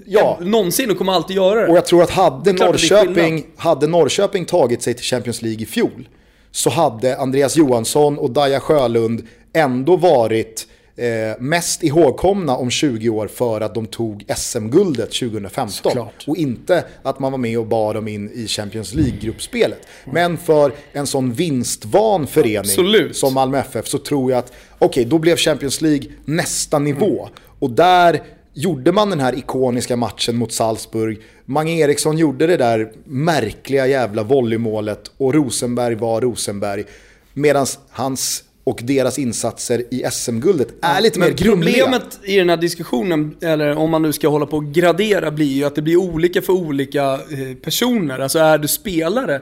Ja. 0.07 0.39
någonsin 0.41 0.91
och 0.91 0.99
kommer 0.99 1.12
alltid 1.12 1.37
göra 1.37 1.61
det. 1.61 1.67
Och 1.67 1.77
jag 1.77 1.87
tror 1.87 2.03
att 2.03 2.11
hade 2.11 2.51
är 2.51 2.55
Norrköping, 2.55 3.47
hade 3.57 3.87
Norrköping 3.87 4.45
tagit 4.45 4.83
sig 4.83 4.95
till 4.95 5.05
Champions 5.05 5.43
League 5.43 5.62
i 5.62 5.67
fjol 5.67 6.09
så 6.51 6.71
hade 6.71 7.17
Andreas 7.19 7.57
Johansson 7.57 8.19
och 8.19 8.31
Daja 8.31 8.61
Sjölund 8.61 9.27
ändå 9.53 9.97
varit 9.97 10.67
eh, 10.97 11.41
mest 11.41 11.83
ihågkomna 11.83 12.57
om 12.57 12.71
20 12.71 13.09
år 13.09 13.27
för 13.27 13.61
att 13.61 13.75
de 13.75 13.87
tog 13.87 14.25
SM-guldet 14.37 15.13
2015. 15.13 15.71
Såklart. 15.71 16.25
Och 16.27 16.37
inte 16.37 16.85
att 17.03 17.19
man 17.19 17.33
var 17.33 17.39
med 17.39 17.59
och 17.59 17.67
bar 17.67 17.95
dem 17.95 18.09
in 18.09 18.31
i 18.31 18.47
Champions 18.47 18.95
League-gruppspelet. 18.95 19.87
Men 20.05 20.39
för 20.39 20.73
en 20.93 21.07
sån 21.07 21.33
vinstvan 21.33 22.27
förening 22.27 22.59
Absolut. 22.59 23.17
som 23.17 23.35
Malmö 23.35 23.59
FF 23.59 23.89
så 23.89 23.99
tror 23.99 24.31
jag 24.31 24.39
att, 24.39 24.53
okej, 24.79 25.05
då 25.05 25.19
blev 25.19 25.37
Champions 25.37 25.81
League 25.81 26.09
nästa 26.25 26.79
nivå. 26.79 27.23
Mm. 27.23 27.35
Och 27.59 27.71
där 27.71 28.23
gjorde 28.55 28.93
man 28.93 29.11
den 29.11 29.21
här 29.21 29.39
ikoniska 29.39 29.97
matchen 29.97 30.37
mot 30.37 30.53
Salzburg. 30.53 31.19
Mange 31.45 31.73
Eriksson 31.73 32.19
gjorde 32.19 32.47
det 32.47 32.57
där 32.57 32.93
märkliga 33.05 33.87
jävla 33.87 34.23
volleymålet 34.23 35.11
och 35.17 35.35
Rosenberg 35.35 35.95
var 35.95 36.21
Rosenberg. 36.21 36.85
Medan 37.33 37.67
hans 37.91 38.45
och 38.67 38.81
deras 38.83 39.19
insatser 39.19 39.85
i 39.91 40.05
SM-guldet 40.12 40.69
är 40.83 41.01
lite 41.01 41.19
mer 41.19 41.31
grumliga. 41.31 41.85
problemet 41.85 42.21
i 42.25 42.37
den 42.37 42.49
här 42.49 42.57
diskussionen, 42.57 43.37
eller 43.41 43.77
om 43.77 43.91
man 43.91 44.03
nu 44.03 44.12
ska 44.12 44.29
hålla 44.29 44.47
på 44.47 44.57
och 44.57 44.73
gradera, 44.73 45.31
blir 45.31 45.53
ju 45.53 45.64
att 45.64 45.75
det 45.75 45.83
blir 45.83 45.97
olika 45.97 46.43
för 46.43 46.53
olika 46.53 47.12
eh, 47.14 47.57
personer. 47.62 48.19
Alltså 48.19 48.39
är 48.39 48.59
du 48.59 48.69
spelare 48.69 49.41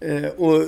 eh, 0.00 0.30
och 0.36 0.64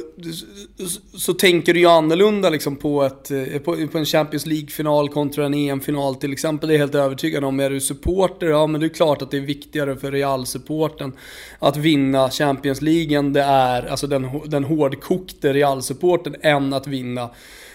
så, 1.19 1.35
tänker 1.35 1.75
du 1.75 1.81
ju 1.81 1.87
annorlunda 1.87 2.51
liksom 2.51 2.77
på, 2.77 3.03
ett, 3.03 3.31
eh, 3.31 3.59
på, 3.59 3.99
en 3.99 4.05
Champions 4.05 4.47
League-final 4.47 5.09
kontra 5.09 5.47
en 5.47 5.55
EM-final 5.55 6.15
till 6.15 6.33
exempel. 6.33 6.69
Det 6.69 6.75
är 6.75 6.77
jag 6.77 6.87
helt 6.87 6.95
övertygad 6.95 7.45
om. 7.45 7.61
Är 7.61 7.71
du 7.71 7.81
supporter, 7.81 8.47
ja 8.47 8.67
men 8.67 8.81
det 8.81 8.87
är 8.87 8.89
klart 8.89 9.23
att 9.23 9.31
det 9.31 9.37
är 9.37 9.41
viktigare 9.41 9.97
för 9.97 10.13
Real-supporten 10.13 11.13
att 11.59 11.77
vinna 11.77 12.31
Champions 12.31 12.83
League 12.83 13.19
än 13.19 13.33
det 13.33 13.43
är, 13.43 13.87
alltså 13.87 14.07
den, 14.07 14.29
den 14.47 14.65
hårdkokte 14.65 15.53
Real-supporten, 15.53 16.37
än 16.43 16.73
att 16.73 16.87
vinna 16.87 17.31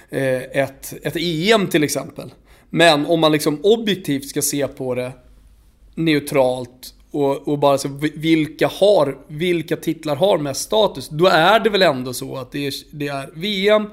Eh, 0.10 0.42
ett, 0.42 0.94
ett 1.04 1.16
EM 1.16 1.68
till 1.68 1.84
exempel. 1.84 2.34
Men 2.70 3.06
om 3.06 3.20
man 3.20 3.32
liksom 3.32 3.60
objektivt 3.64 4.30
ska 4.30 4.42
se 4.42 4.68
på 4.68 4.96
det 4.96 5.12
neutralt 5.96 6.94
och, 7.12 7.48
och 7.48 7.60
bara 7.60 7.78
så 7.78 7.90
vilka 8.16 8.68
har, 8.68 9.18
vilka 9.28 9.76
titlar 9.76 10.16
har 10.16 10.38
mest 10.38 10.62
status, 10.62 11.10
då 11.10 11.28
är 11.28 11.60
det 11.60 11.70
väl 11.70 11.82
ändå 11.82 12.14
så 12.14 12.38
att 12.38 12.52
det 12.52 12.68
är, 12.68 12.74
det 12.92 13.08
är 13.08 13.30
VM, 13.34 13.86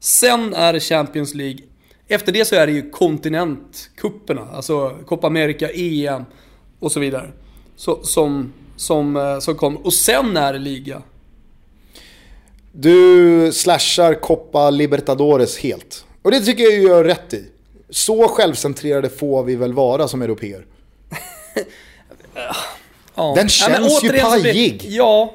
sen 0.00 0.54
är 0.54 0.72
det 0.72 0.80
Champions 0.80 1.34
League, 1.34 1.58
efter 2.08 2.32
det 2.32 2.44
så 2.44 2.56
är 2.56 2.66
det 2.66 2.72
ju 2.72 2.90
kontinentkupperna, 2.90 4.48
alltså 4.52 4.98
Copa 5.06 5.26
America, 5.26 5.68
EM 5.74 6.24
och 6.78 6.92
så 6.92 7.00
vidare. 7.00 7.30
Så, 7.76 8.02
som, 8.02 8.52
som, 8.76 9.16
eh, 9.16 9.38
som 9.38 9.54
kommer. 9.54 9.86
Och 9.86 9.92
sen 9.92 10.36
är 10.36 10.52
det 10.52 10.58
liga. 10.58 11.02
Du 12.72 13.52
slashar 13.52 14.14
Copa 14.14 14.70
Libertadores 14.70 15.58
helt. 15.58 16.04
Och 16.22 16.30
det 16.30 16.40
tycker 16.40 16.64
jag 16.64 16.72
du 16.72 16.82
gör 16.82 17.04
rätt 17.04 17.34
i. 17.34 17.44
Så 17.90 18.28
självcentrerade 18.28 19.08
får 19.08 19.42
vi 19.44 19.56
väl 19.56 19.72
vara 19.72 20.08
som 20.08 20.22
europeer. 20.22 20.66
Ja. 23.14 23.32
Den 23.36 23.48
känns 23.48 23.70
men 23.78 23.84
ju 23.84 23.90
så 23.90 24.06
blir- 24.08 24.20
pajig. 24.22 24.84
Ja, 24.88 25.34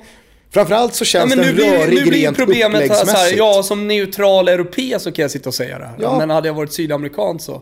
Framförallt 0.49 0.95
så 0.95 1.01
Ja, 1.01 1.05
känns 1.05 1.35
nu 1.35 1.43
den 1.43 1.55
rörig 1.55 1.95
nu 1.95 2.01
blir 2.09 2.21
rent 2.21 2.37
problemet 2.37 2.81
här, 2.81 2.87
så 2.87 2.93
här, 2.93 3.01
uppläggsmässigt. 3.01 3.37
ja 3.37 3.63
som 3.63 3.87
neutral 3.87 4.47
europé 4.47 4.99
så 4.99 5.11
kan 5.11 5.21
jag 5.23 5.31
sitta 5.31 5.49
och 5.49 5.53
säga 5.55 5.79
det 5.79 5.85
här. 5.85 5.95
Ja. 5.99 6.17
Men 6.17 6.29
hade 6.29 6.47
jag 6.47 6.53
varit 6.53 6.73
sydamerikan 6.73 7.39
så. 7.39 7.61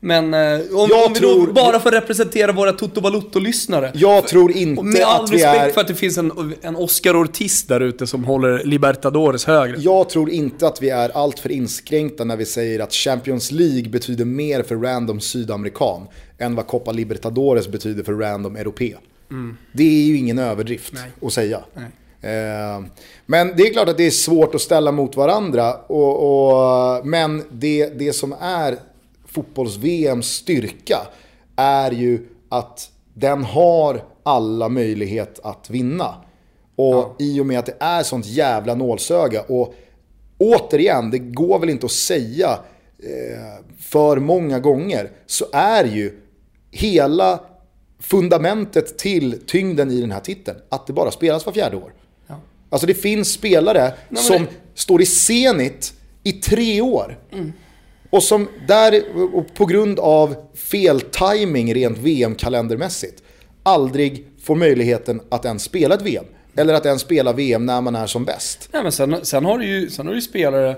Men 0.00 0.34
eh, 0.34 0.60
om, 0.72 0.80
om 0.80 0.88
vi 1.14 1.20
tror- 1.20 1.46
då 1.46 1.52
bara 1.52 1.80
får 1.80 1.90
representera 1.90 2.52
våra 2.52 2.72
Toto 2.72 3.00
Balotto-lyssnare. 3.00 3.90
Jag 3.94 4.26
tror 4.28 4.52
inte 4.52 4.82
med 4.82 5.02
all 5.02 5.24
att 5.24 5.30
vi 5.30 5.36
respekt 5.36 5.62
är... 5.62 5.70
för 5.70 5.80
att 5.80 5.88
det 5.88 5.94
finns 5.94 6.18
en, 6.18 6.54
en 6.62 6.76
Oscar 6.76 7.16
Ortiz 7.22 7.62
där 7.66 7.80
ute 7.80 8.06
som 8.06 8.24
håller 8.24 8.64
Libertadores 8.64 9.44
högre. 9.44 9.76
Jag 9.78 10.08
tror 10.10 10.30
inte 10.30 10.66
att 10.66 10.82
vi 10.82 10.90
är 10.90 11.08
alltför 11.16 11.52
inskränkta 11.52 12.24
när 12.24 12.36
vi 12.36 12.46
säger 12.46 12.80
att 12.80 12.92
Champions 12.92 13.50
League 13.52 13.88
betyder 13.88 14.24
mer 14.24 14.62
för 14.62 14.76
random 14.76 15.20
sydamerikan 15.20 16.06
än 16.38 16.54
vad 16.54 16.66
Copa 16.66 16.92
Libertadores 16.92 17.68
betyder 17.68 18.02
för 18.04 18.12
random 18.12 18.56
europé. 18.56 18.94
Det 19.72 19.82
är 19.82 20.06
ju 20.06 20.16
ingen 20.16 20.38
överdrift 20.38 20.92
Mm. 20.92 21.02
Nej. 21.04 21.26
att 21.28 21.32
säga. 21.32 21.60
Nej. 21.74 21.84
Eh, 22.34 22.82
Men 23.26 23.56
det 23.56 23.62
är 23.62 23.72
klart 23.72 23.88
att 23.88 23.96
det 23.96 24.06
är 24.06 24.10
svårt 24.10 24.54
att 24.54 24.60
ställa 24.60 24.92
mot 24.92 25.16
varandra. 25.16 25.74
Och, 25.74 26.96
och, 26.98 27.06
men 27.06 27.42
det, 27.50 27.86
det 27.98 28.12
som 28.12 28.34
är 28.40 28.76
fotbolls-VMs 29.32 30.22
styrka 30.22 30.98
är 31.56 31.90
ju 31.90 32.26
att 32.48 32.90
den 33.14 33.44
har 33.44 34.04
alla 34.22 34.68
möjlighet 34.68 35.38
att 35.42 35.70
vinna. 35.70 36.14
Och 36.76 37.16
i 37.18 37.40
och 37.40 37.46
med 37.46 37.58
att 37.58 37.66
det 37.66 37.76
är 37.80 38.02
sånt 38.02 38.26
jävla 38.26 38.74
nålsöga. 38.74 39.42
Och 39.42 39.74
återigen, 40.38 41.10
det 41.10 41.18
går 41.18 41.58
väl 41.58 41.70
inte 41.70 41.86
att 41.86 41.92
säga 41.92 42.58
eh, 42.98 43.64
för 43.78 44.16
många 44.16 44.58
gånger. 44.60 45.10
Så 45.26 45.44
är 45.52 45.84
ju 45.84 46.20
hela 46.70 47.40
fundamentet 48.00 48.98
till 48.98 49.40
tyngden 49.46 49.90
i 49.90 50.00
den 50.00 50.10
här 50.10 50.20
titeln 50.20 50.58
att 50.68 50.86
det 50.86 50.92
bara 50.92 51.10
spelas 51.10 51.46
var 51.46 51.52
fjärde 51.52 51.76
år. 51.76 51.92
Ja. 52.26 52.40
Alltså 52.70 52.86
det 52.86 52.94
finns 52.94 53.32
spelare 53.32 53.92
men 54.08 54.22
som 54.22 54.42
det- 54.42 54.48
står 54.74 55.02
i 55.02 55.06
Zenit 55.06 55.94
i 56.22 56.32
tre 56.32 56.80
år. 56.80 57.18
Och 58.10 58.22
som 58.22 58.48
där, 58.66 59.02
och 59.34 59.54
på 59.54 59.66
grund 59.66 59.98
av 59.98 60.34
fel 60.54 61.00
timing 61.00 61.74
rent 61.74 61.98
VM-kalendermässigt, 61.98 63.22
aldrig 63.62 64.26
får 64.42 64.54
möjligheten 64.54 65.20
att 65.28 65.44
ens 65.44 65.62
spela 65.62 65.94
ett 65.94 66.02
VM. 66.02 66.24
Eller 66.56 66.74
att 66.74 66.86
ens 66.86 67.02
spela 67.02 67.32
VM 67.32 67.66
när 67.66 67.80
man 67.80 67.94
är 67.94 68.06
som 68.06 68.24
bäst. 68.24 68.68
Nej, 68.72 68.82
men 68.82 68.92
sen, 68.92 69.16
sen, 69.22 69.44
har 69.44 69.58
du 69.58 69.66
ju, 69.66 69.90
sen 69.90 70.06
har 70.06 70.12
du 70.12 70.18
ju 70.18 70.22
spelare... 70.22 70.76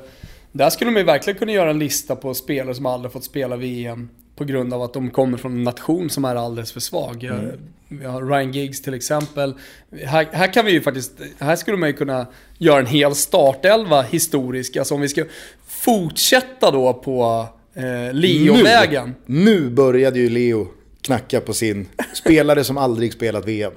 Där 0.52 0.70
skulle 0.70 0.90
man 0.90 1.00
ju 1.00 1.06
verkligen 1.06 1.38
kunna 1.38 1.52
göra 1.52 1.70
en 1.70 1.78
lista 1.78 2.16
på 2.16 2.34
spelare 2.34 2.74
som 2.74 2.86
aldrig 2.86 3.12
fått 3.12 3.24
spela 3.24 3.56
VM 3.56 4.08
på 4.40 4.44
grund 4.44 4.74
av 4.74 4.82
att 4.82 4.92
de 4.92 5.10
kommer 5.10 5.38
från 5.38 5.52
en 5.52 5.62
nation 5.62 6.10
som 6.10 6.24
är 6.24 6.36
alldeles 6.36 6.72
för 6.72 6.80
svag. 6.80 7.24
Mm. 7.24 7.58
Vi 7.88 8.04
har 8.04 8.22
Ryan 8.22 8.52
Giggs 8.52 8.82
till 8.82 8.94
exempel. 8.94 9.54
Här, 10.04 10.28
här 10.32 10.52
kan 10.52 10.66
vi 10.66 10.72
ju 10.72 10.80
faktiskt... 10.80 11.12
Här 11.38 11.56
skulle 11.56 11.76
man 11.76 11.88
ju 11.88 11.92
kunna 11.92 12.26
göra 12.58 12.78
en 12.78 12.86
hel 12.86 13.14
startelva 13.14 14.02
historisk. 14.02 14.76
Alltså 14.76 14.94
om 14.94 15.00
vi 15.00 15.08
ska 15.08 15.24
fortsätta 15.66 16.70
då 16.70 16.94
på 16.94 17.46
eh, 17.74 18.12
Leo-vägen. 18.12 19.14
Nu, 19.26 19.44
nu 19.44 19.70
började 19.70 20.18
ju 20.18 20.28
Leo 20.28 20.68
knacka 21.02 21.40
på 21.40 21.52
sin 21.52 21.88
spelare 22.14 22.64
som 22.64 22.78
aldrig 22.78 23.12
spelat 23.12 23.46
VM. 23.46 23.72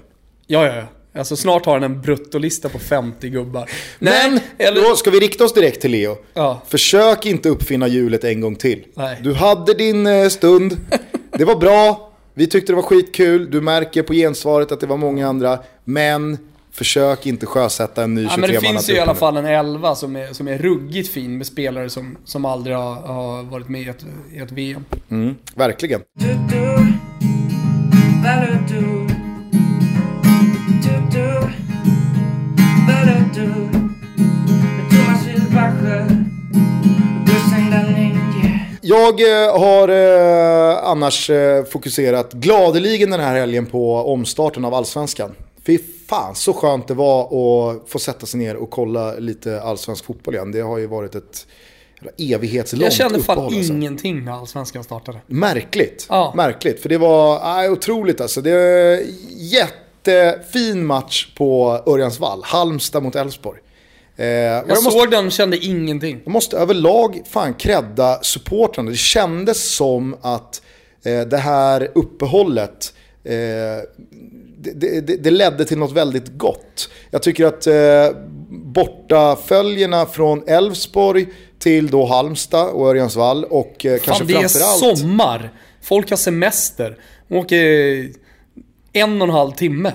Ja, 0.47 0.65
ja, 0.65 0.75
ja. 0.75 0.87
Alltså 1.15 1.35
snart 1.35 1.65
har 1.65 1.73
han 1.73 1.83
en 1.83 2.01
bruttolista 2.01 2.69
på 2.69 2.79
50 2.79 3.29
gubbar. 3.29 3.69
Men, 3.99 4.39
eller... 4.57 4.81
då 4.81 4.95
ska 4.95 5.11
vi 5.11 5.19
rikta 5.19 5.43
oss 5.43 5.53
direkt 5.53 5.81
till 5.81 5.91
Leo. 5.91 6.17
Ja. 6.33 6.61
Försök 6.67 7.25
inte 7.25 7.49
uppfinna 7.49 7.87
hjulet 7.87 8.23
en 8.23 8.41
gång 8.41 8.55
till. 8.55 8.83
Nej. 8.93 9.19
Du 9.23 9.33
hade 9.33 9.73
din 9.73 10.07
eh, 10.07 10.27
stund, 10.27 10.77
det 11.37 11.45
var 11.45 11.55
bra, 11.55 12.11
vi 12.33 12.47
tyckte 12.47 12.71
det 12.71 12.75
var 12.75 12.83
skitkul, 12.83 13.51
du 13.51 13.61
märker 13.61 14.03
på 14.03 14.13
gensvaret 14.13 14.71
att 14.71 14.79
det 14.79 14.87
var 14.87 14.97
många 14.97 15.27
andra. 15.27 15.59
Men 15.83 16.37
försök 16.71 17.25
inte 17.25 17.45
sjösätta 17.45 18.03
en 18.03 18.15
ny 18.15 18.21
23 18.21 18.33
Ja, 18.35 18.41
men 18.41 18.49
det 18.49 18.67
finns 18.67 18.89
ju 18.89 18.93
i 18.93 18.99
alla 18.99 19.15
fall 19.15 19.37
en 19.37 19.45
elva 19.45 19.95
som 19.95 20.15
är, 20.15 20.33
som 20.33 20.47
är 20.47 20.57
ruggigt 20.57 21.09
fin 21.09 21.37
med 21.37 21.47
spelare 21.47 21.89
som, 21.89 22.17
som 22.25 22.45
aldrig 22.45 22.75
har, 22.75 22.95
har 22.95 23.43
varit 23.43 23.69
med 23.69 23.81
i 23.81 23.89
ett, 23.89 24.05
i 24.31 24.37
ett 24.37 24.51
VM. 24.51 24.85
Mm, 25.09 25.35
verkligen. 25.55 26.01
Do 26.19 26.27
do, 28.67 29.02
Jag 38.93 39.21
eh, 39.21 39.59
har 39.59 39.87
eh, 39.89 40.83
annars 40.83 41.29
eh, 41.29 41.63
fokuserat 41.63 42.33
gladeligen 42.33 43.09
den 43.09 43.19
här 43.19 43.35
helgen 43.39 43.65
på 43.65 43.95
omstarten 43.95 44.65
av 44.65 44.73
Allsvenskan. 44.73 45.35
Fy 45.65 45.79
fan 46.07 46.35
så 46.35 46.53
skönt 46.53 46.87
det 46.87 46.93
var 46.93 47.23
att 47.23 47.89
få 47.89 47.99
sätta 47.99 48.25
sig 48.25 48.39
ner 48.39 48.55
och 48.55 48.69
kolla 48.69 49.13
lite 49.13 49.61
allsvensk 49.61 50.05
fotboll 50.05 50.35
igen. 50.35 50.51
Det 50.51 50.61
har 50.61 50.77
ju 50.77 50.87
varit 50.87 51.15
ett 51.15 51.47
evighetslångt 52.17 52.83
Jag 52.83 52.93
kände 52.93 53.19
fan 53.19 53.37
uppehåll, 53.37 53.57
alltså. 53.57 53.73
ingenting 53.73 54.25
när 54.25 54.31
Allsvenskan 54.31 54.83
startade. 54.83 55.21
Märkligt. 55.27 56.05
Ja. 56.09 56.33
Märkligt. 56.35 56.81
För 56.81 56.89
det 56.89 56.97
var 56.97 57.39
aj, 57.57 57.69
otroligt 57.69 58.21
alltså. 58.21 58.41
Det 58.41 58.51
är 58.51 59.03
jättefin 59.37 60.85
match 60.85 61.35
på 61.35 61.81
Örjansvall. 61.85 62.41
Halmstad 62.43 63.03
mot 63.03 63.15
Elfsborg. 63.15 63.59
Eh, 64.17 64.25
Jag, 64.27 64.67
måste, 64.69 64.91
såg 64.91 65.11
den 65.11 65.25
och 65.25 65.31
kände 65.31 65.57
ingenting. 65.57 66.21
jag 66.23 66.31
måste 66.31 66.57
överlag 66.57 67.21
fan 67.29 67.53
credda 67.53 68.19
supportrarna. 68.23 68.91
Det 68.91 68.97
kändes 68.97 69.75
som 69.75 70.17
att 70.21 70.61
eh, 71.05 71.21
det 71.21 71.37
här 71.37 71.89
uppehållet 71.95 72.93
eh, 73.23 73.33
det, 74.57 75.01
det, 75.01 75.23
det 75.23 75.31
ledde 75.31 75.65
till 75.65 75.77
något 75.77 75.91
väldigt 75.91 76.37
gott. 76.37 76.89
Jag 77.11 77.23
tycker 77.23 77.45
att 77.45 77.67
eh, 77.67 78.17
bortaföljerna 78.49 80.05
från 80.05 80.43
Elfsborg 80.47 81.27
till 81.59 81.87
då 81.87 82.05
Halmstad 82.05 82.69
och 82.69 82.87
Örjansvall 82.87 83.45
och 83.45 83.85
eh, 83.85 83.99
kanske 83.99 84.25
Fan, 84.25 84.27
det 84.27 84.33
är 84.33 84.39
framförallt... 84.47 84.97
sommar. 84.99 85.53
Folk 85.81 86.09
har 86.09 86.17
semester. 86.17 86.97
De 87.27 87.37
åker 87.37 87.57
en 88.93 89.21
och 89.21 89.27
en 89.27 89.33
halv 89.33 89.51
timme. 89.51 89.91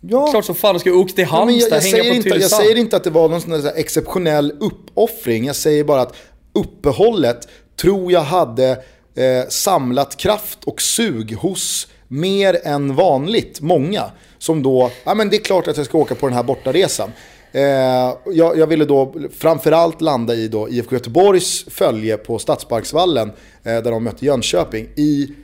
Ja. 0.00 0.26
Klart 0.26 0.44
som 0.44 0.54
fan 0.54 0.74
de 0.74 0.80
ska 0.80 0.92
åka 0.92 1.12
till 1.12 1.26
Ja, 1.30 1.44
men 1.44 1.58
jag, 1.58 1.70
Halmstad, 1.70 1.76
jag, 1.76 1.82
hänga 1.82 2.02
säger 2.02 2.10
på 2.10 2.16
inte, 2.16 2.28
jag 2.28 2.50
säger 2.50 2.76
inte 2.76 2.96
att 2.96 3.04
det 3.04 3.10
var 3.10 3.28
någon 3.28 3.40
sån 3.40 3.66
exceptionell 3.76 4.52
uppoffring. 4.60 5.44
Jag 5.44 5.56
säger 5.56 5.84
bara 5.84 6.00
att 6.00 6.16
uppehållet 6.52 7.48
tror 7.76 8.12
jag 8.12 8.20
hade 8.20 8.70
eh, 9.14 9.48
samlat 9.48 10.16
kraft 10.16 10.64
och 10.64 10.82
sug 10.82 11.34
hos 11.34 11.88
mer 12.08 12.60
än 12.64 12.94
vanligt 12.94 13.60
många. 13.60 14.04
Som 14.38 14.62
då, 14.62 14.90
ja 15.04 15.14
men 15.14 15.30
det 15.30 15.36
är 15.36 15.40
klart 15.40 15.68
att 15.68 15.76
jag 15.76 15.86
ska 15.86 15.98
åka 15.98 16.14
på 16.14 16.26
den 16.26 16.36
här 16.36 16.42
bortaresan. 16.42 17.12
Eh, 17.52 17.62
jag, 17.62 18.58
jag 18.58 18.66
ville 18.66 18.84
då 18.84 19.14
framförallt 19.38 20.00
landa 20.00 20.34
i 20.34 20.48
då 20.48 20.68
IFK 20.68 20.94
Göteborgs 20.94 21.64
följe 21.68 22.16
på 22.16 22.38
Stadsparksvallen 22.38 23.28
eh, 23.28 23.34
där 23.62 23.90
de 23.90 24.04
mötte 24.04 24.26
Jönköping 24.26 24.88
i... 24.96 25.34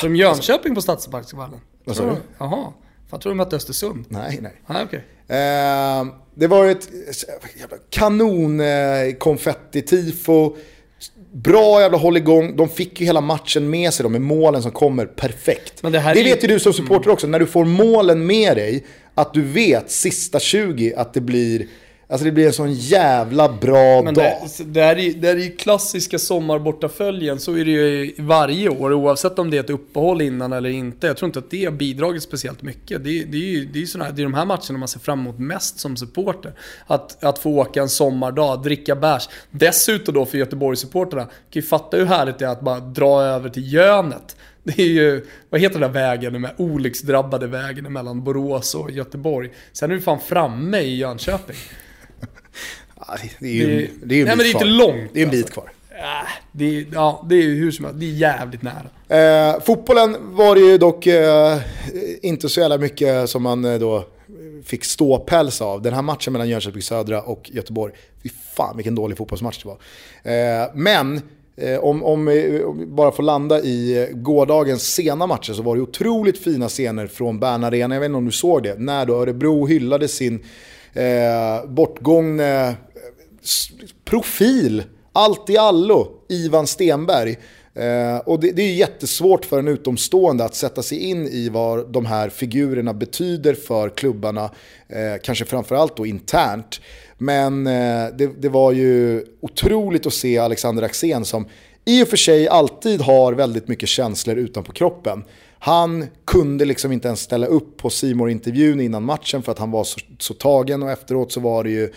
Som 0.00 0.16
Jönköping 0.16 0.74
på 0.74 0.82
Stadsparksvallen. 0.82 1.60
Vad 1.84 1.96
sa 1.96 2.04
du? 2.04 2.16
Jaha. 2.38 2.72
Fan, 3.12 3.20
tror 3.20 3.30
de 3.30 3.36
mötte 3.36 3.56
Östersund? 3.56 4.04
Nej, 4.08 4.38
nej. 4.42 4.52
Nej, 4.66 4.84
okej. 4.84 5.04
Eh, 5.28 6.06
det 6.34 6.46
var 6.46 6.66
ett 6.66 6.88
jävla 7.60 7.76
kanon 7.90 8.60
eh, 8.60 8.66
konfetti-tifo. 9.18 10.56
Bra 11.32 11.80
jävla 11.80 11.98
hålligång. 11.98 12.56
De 12.56 12.68
fick 12.68 13.00
ju 13.00 13.06
hela 13.06 13.20
matchen 13.20 13.70
med 13.70 13.94
sig 13.94 14.02
då, 14.02 14.08
med 14.08 14.20
målen 14.20 14.62
som 14.62 14.70
kommer 14.70 15.06
perfekt. 15.06 15.82
Men 15.82 15.92
det 15.92 15.98
här 15.98 16.14
det 16.14 16.22
vet 16.22 16.44
ju 16.44 16.48
du 16.48 16.60
som 16.60 16.72
supporter 16.72 17.10
också, 17.10 17.26
när 17.26 17.38
du 17.38 17.46
får 17.46 17.64
målen 17.64 18.26
med 18.26 18.56
dig, 18.56 18.84
att 19.14 19.34
du 19.34 19.42
vet 19.42 19.90
sista 19.90 20.40
20 20.40 20.94
att 20.94 21.14
det 21.14 21.20
blir, 21.20 21.66
alltså 22.12 22.24
det 22.24 22.32
blir 22.32 22.46
en 22.46 22.52
sån 22.52 22.72
jävla 22.72 23.48
bra 23.48 24.02
Men 24.02 24.14
dag. 24.14 24.48
det, 24.58 24.64
det, 24.64 24.82
här 24.82 24.98
är, 24.98 25.12
det 25.12 25.28
här 25.28 25.36
är 25.36 25.40
ju 25.40 25.50
klassiska 25.50 26.18
sommarbortaföljen, 26.18 27.40
så 27.40 27.56
är 27.56 27.64
det 27.64 27.70
ju 27.70 28.14
varje 28.18 28.68
år 28.68 28.92
oavsett 28.92 29.38
om 29.38 29.50
det 29.50 29.56
är 29.56 29.60
ett 29.60 29.70
uppehåll 29.70 30.22
innan 30.22 30.52
eller 30.52 30.70
inte. 30.70 31.06
Jag 31.06 31.16
tror 31.16 31.26
inte 31.26 31.38
att 31.38 31.50
det 31.50 31.64
har 31.64 31.72
bidragit 31.72 32.22
speciellt 32.22 32.62
mycket. 32.62 33.04
Det, 33.04 33.24
det 33.24 33.36
är 33.36 33.50
ju 33.50 33.64
det 33.64 33.82
är, 33.82 33.86
såna 33.86 34.04
här, 34.04 34.12
det 34.12 34.22
är 34.22 34.24
de 34.24 34.34
här 34.34 34.44
matcherna 34.44 34.78
man 34.78 34.88
ser 34.88 35.00
fram 35.00 35.20
emot 35.20 35.38
mest 35.38 35.80
som 35.80 35.96
supporter. 35.96 36.52
Att, 36.86 37.24
att 37.24 37.38
få 37.38 37.50
åka 37.50 37.82
en 37.82 37.88
sommardag, 37.88 38.62
dricka 38.62 38.96
bärs. 38.96 39.28
Dessutom 39.50 40.14
då 40.14 40.26
för 40.26 40.38
Göteborgssupporterna, 40.38 41.22
kan 41.24 41.32
ju 41.50 41.62
fatta 41.62 41.96
hur 41.96 42.06
härligt 42.06 42.38
det 42.38 42.44
är 42.44 42.50
att 42.50 42.60
bara 42.60 42.80
dra 42.80 43.22
över 43.22 43.48
till 43.48 43.72
Jönet. 43.72 44.36
Det 44.64 44.82
är 44.82 44.86
ju, 44.86 45.26
vad 45.50 45.60
heter 45.60 45.80
den 45.80 45.92
där 45.92 46.00
vägen, 46.00 46.32
den 46.32 46.42
där 46.42 46.54
olycksdrabbade 46.56 47.46
vägen 47.46 47.92
mellan 47.92 48.24
Borås 48.24 48.74
och 48.74 48.90
Göteborg. 48.90 49.50
Sen 49.72 49.90
är 49.90 49.94
du 49.94 50.00
fan 50.00 50.20
framme 50.20 50.78
i 50.78 50.96
Jönköping. 50.96 51.56
Det 53.40 53.46
är 53.46 53.52
ju, 53.52 53.66
det- 53.66 53.90
det 54.06 54.14
är 54.14 54.16
ju 54.16 54.22
en 54.22 54.26
Nej, 54.28 54.36
bit 54.36 54.36
men 54.36 54.38
det 54.38 54.44
är 54.48 54.50
kvar. 54.52 54.60
inte 54.60 54.64
långt, 54.64 55.10
Det 55.14 55.20
är 55.20 55.24
en 55.24 55.30
bit 55.30 55.44
alltså. 55.44 55.54
kvar. 55.60 55.70
Äh, 55.90 56.28
det, 56.52 56.64
är- 56.78 56.86
ja, 56.92 57.26
det 57.28 57.34
är 57.34 57.42
ju 57.42 57.54
hur 57.54 57.70
som 57.70 57.84
helst, 57.84 58.00
det 58.00 58.06
är 58.06 58.10
jävligt 58.10 58.60
nära. 58.62 59.52
Eh, 59.52 59.60
fotbollen 59.60 60.16
var 60.20 60.54
det 60.54 60.60
ju 60.60 60.78
dock 60.78 61.06
eh, 61.06 61.58
inte 62.22 62.48
så 62.48 62.60
jävla 62.60 62.78
mycket 62.78 63.30
som 63.30 63.42
man 63.42 63.64
eh, 63.64 63.78
då 63.78 64.04
fick 64.64 64.84
ståpäls 64.84 65.60
av. 65.60 65.82
Den 65.82 65.94
här 65.94 66.02
matchen 66.02 66.32
mellan 66.32 66.48
Jönköping 66.48 66.82
Södra 66.82 67.22
och 67.22 67.50
Göteborg, 67.52 67.92
fy 68.22 68.28
fan 68.56 68.76
vilken 68.76 68.94
dålig 68.94 69.18
fotbollsmatch 69.18 69.62
det 69.62 69.68
var. 69.68 69.78
Eh, 70.62 70.70
men 70.74 71.20
eh, 71.56 71.78
om, 71.78 72.04
om, 72.04 72.28
eh, 72.28 72.60
om 72.60 72.78
vi 72.78 72.86
bara 72.86 73.12
får 73.12 73.22
landa 73.22 73.60
i 73.60 74.08
gårdagens 74.12 74.82
sena 74.94 75.26
matcher 75.26 75.52
så 75.52 75.62
var 75.62 75.76
det 75.76 75.82
otroligt 75.82 76.38
fina 76.38 76.68
scener 76.68 77.06
från 77.06 77.40
Bern 77.40 77.64
Arena. 77.64 77.94
Jag 77.94 78.00
vet 78.00 78.06
inte 78.08 78.16
om 78.16 78.24
du 78.26 78.32
såg 78.32 78.62
det, 78.62 78.78
när 78.78 79.06
då 79.06 79.14
Örebro 79.22 79.66
hyllade 79.66 80.08
sin 80.08 80.44
eh, 80.92 81.66
bortgångne 81.68 82.74
profil, 84.04 84.82
allt 85.12 85.50
i 85.50 85.56
allo, 85.56 86.08
Ivan 86.28 86.66
Stenberg. 86.66 87.38
Eh, 87.74 88.16
och 88.16 88.40
det, 88.40 88.50
det 88.50 88.62
är 88.62 88.74
jättesvårt 88.74 89.44
för 89.44 89.58
en 89.58 89.68
utomstående 89.68 90.44
att 90.44 90.54
sätta 90.54 90.82
sig 90.82 90.98
in 90.98 91.26
i 91.26 91.48
vad 91.48 91.92
de 91.92 92.06
här 92.06 92.28
figurerna 92.28 92.94
betyder 92.94 93.54
för 93.54 93.88
klubbarna, 93.88 94.50
eh, 94.88 95.20
kanske 95.22 95.44
framförallt 95.44 95.96
då 95.96 96.06
internt. 96.06 96.80
Men 97.18 97.66
eh, 97.66 98.06
det, 98.18 98.40
det 98.40 98.48
var 98.48 98.72
ju 98.72 99.24
otroligt 99.40 100.06
att 100.06 100.12
se 100.12 100.38
Alexander 100.38 100.82
Axén 100.82 101.24
som 101.24 101.46
i 101.84 102.02
och 102.04 102.08
för 102.08 102.16
sig 102.16 102.48
alltid 102.48 103.00
har 103.00 103.32
väldigt 103.32 103.68
mycket 103.68 103.88
känslor 103.88 104.36
utanpå 104.36 104.72
kroppen. 104.72 105.24
Han 105.58 106.06
kunde 106.24 106.64
liksom 106.64 106.92
inte 106.92 107.08
ens 107.08 107.20
ställa 107.20 107.46
upp 107.46 107.76
på 107.76 107.90
simor 107.90 108.30
intervjun 108.30 108.80
innan 108.80 109.02
matchen 109.02 109.42
för 109.42 109.52
att 109.52 109.58
han 109.58 109.70
var 109.70 109.84
så, 109.84 110.00
så 110.18 110.34
tagen 110.34 110.82
och 110.82 110.90
efteråt 110.90 111.32
så 111.32 111.40
var 111.40 111.64
det 111.64 111.70
ju 111.70 111.92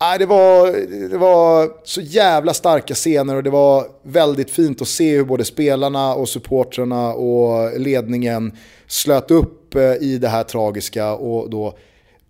Nej, 0.00 0.18
det, 0.18 0.26
var, 0.26 0.72
det 1.10 1.18
var 1.18 1.70
så 1.84 2.00
jävla 2.00 2.54
starka 2.54 2.94
scener 2.94 3.36
och 3.36 3.42
det 3.42 3.50
var 3.50 3.86
väldigt 4.02 4.50
fint 4.50 4.82
att 4.82 4.88
se 4.88 5.16
hur 5.16 5.24
både 5.24 5.44
spelarna 5.44 6.14
och 6.14 6.28
supportrarna 6.28 7.14
och 7.14 7.80
ledningen 7.80 8.56
slöt 8.86 9.30
upp 9.30 9.74
eh, 9.74 9.94
i 9.94 10.18
det 10.18 10.28
här 10.28 10.42
tragiska 10.42 11.14
och 11.14 11.50
då 11.50 11.78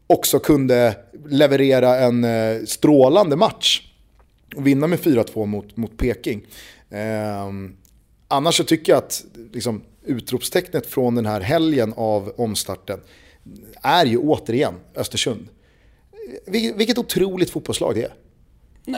också 0.06 0.38
kunde 0.38 0.96
leverera 1.28 1.98
en 1.98 2.24
eh, 2.24 2.64
strålande 2.64 3.36
match 3.36 3.82
och 4.56 4.66
vinna 4.66 4.86
med 4.86 4.98
4-2 4.98 5.46
mot, 5.46 5.76
mot 5.76 5.96
Peking. 5.96 6.46
Eh, 6.90 7.52
annars 8.28 8.56
så 8.56 8.64
tycker 8.64 8.92
jag 8.92 8.98
att 8.98 9.24
liksom, 9.52 9.82
utropstecknet 10.04 10.86
från 10.86 11.14
den 11.14 11.26
här 11.26 11.40
helgen 11.40 11.94
av 11.96 12.32
omstarten 12.36 13.00
är 13.82 14.06
ju 14.06 14.18
återigen 14.18 14.74
Östersund. 14.94 15.48
Vil- 16.46 16.74
Vilket 16.76 16.98
otroligt 16.98 17.50
fotbollslag 17.50 17.94
det 17.94 18.02
är. 18.02 18.12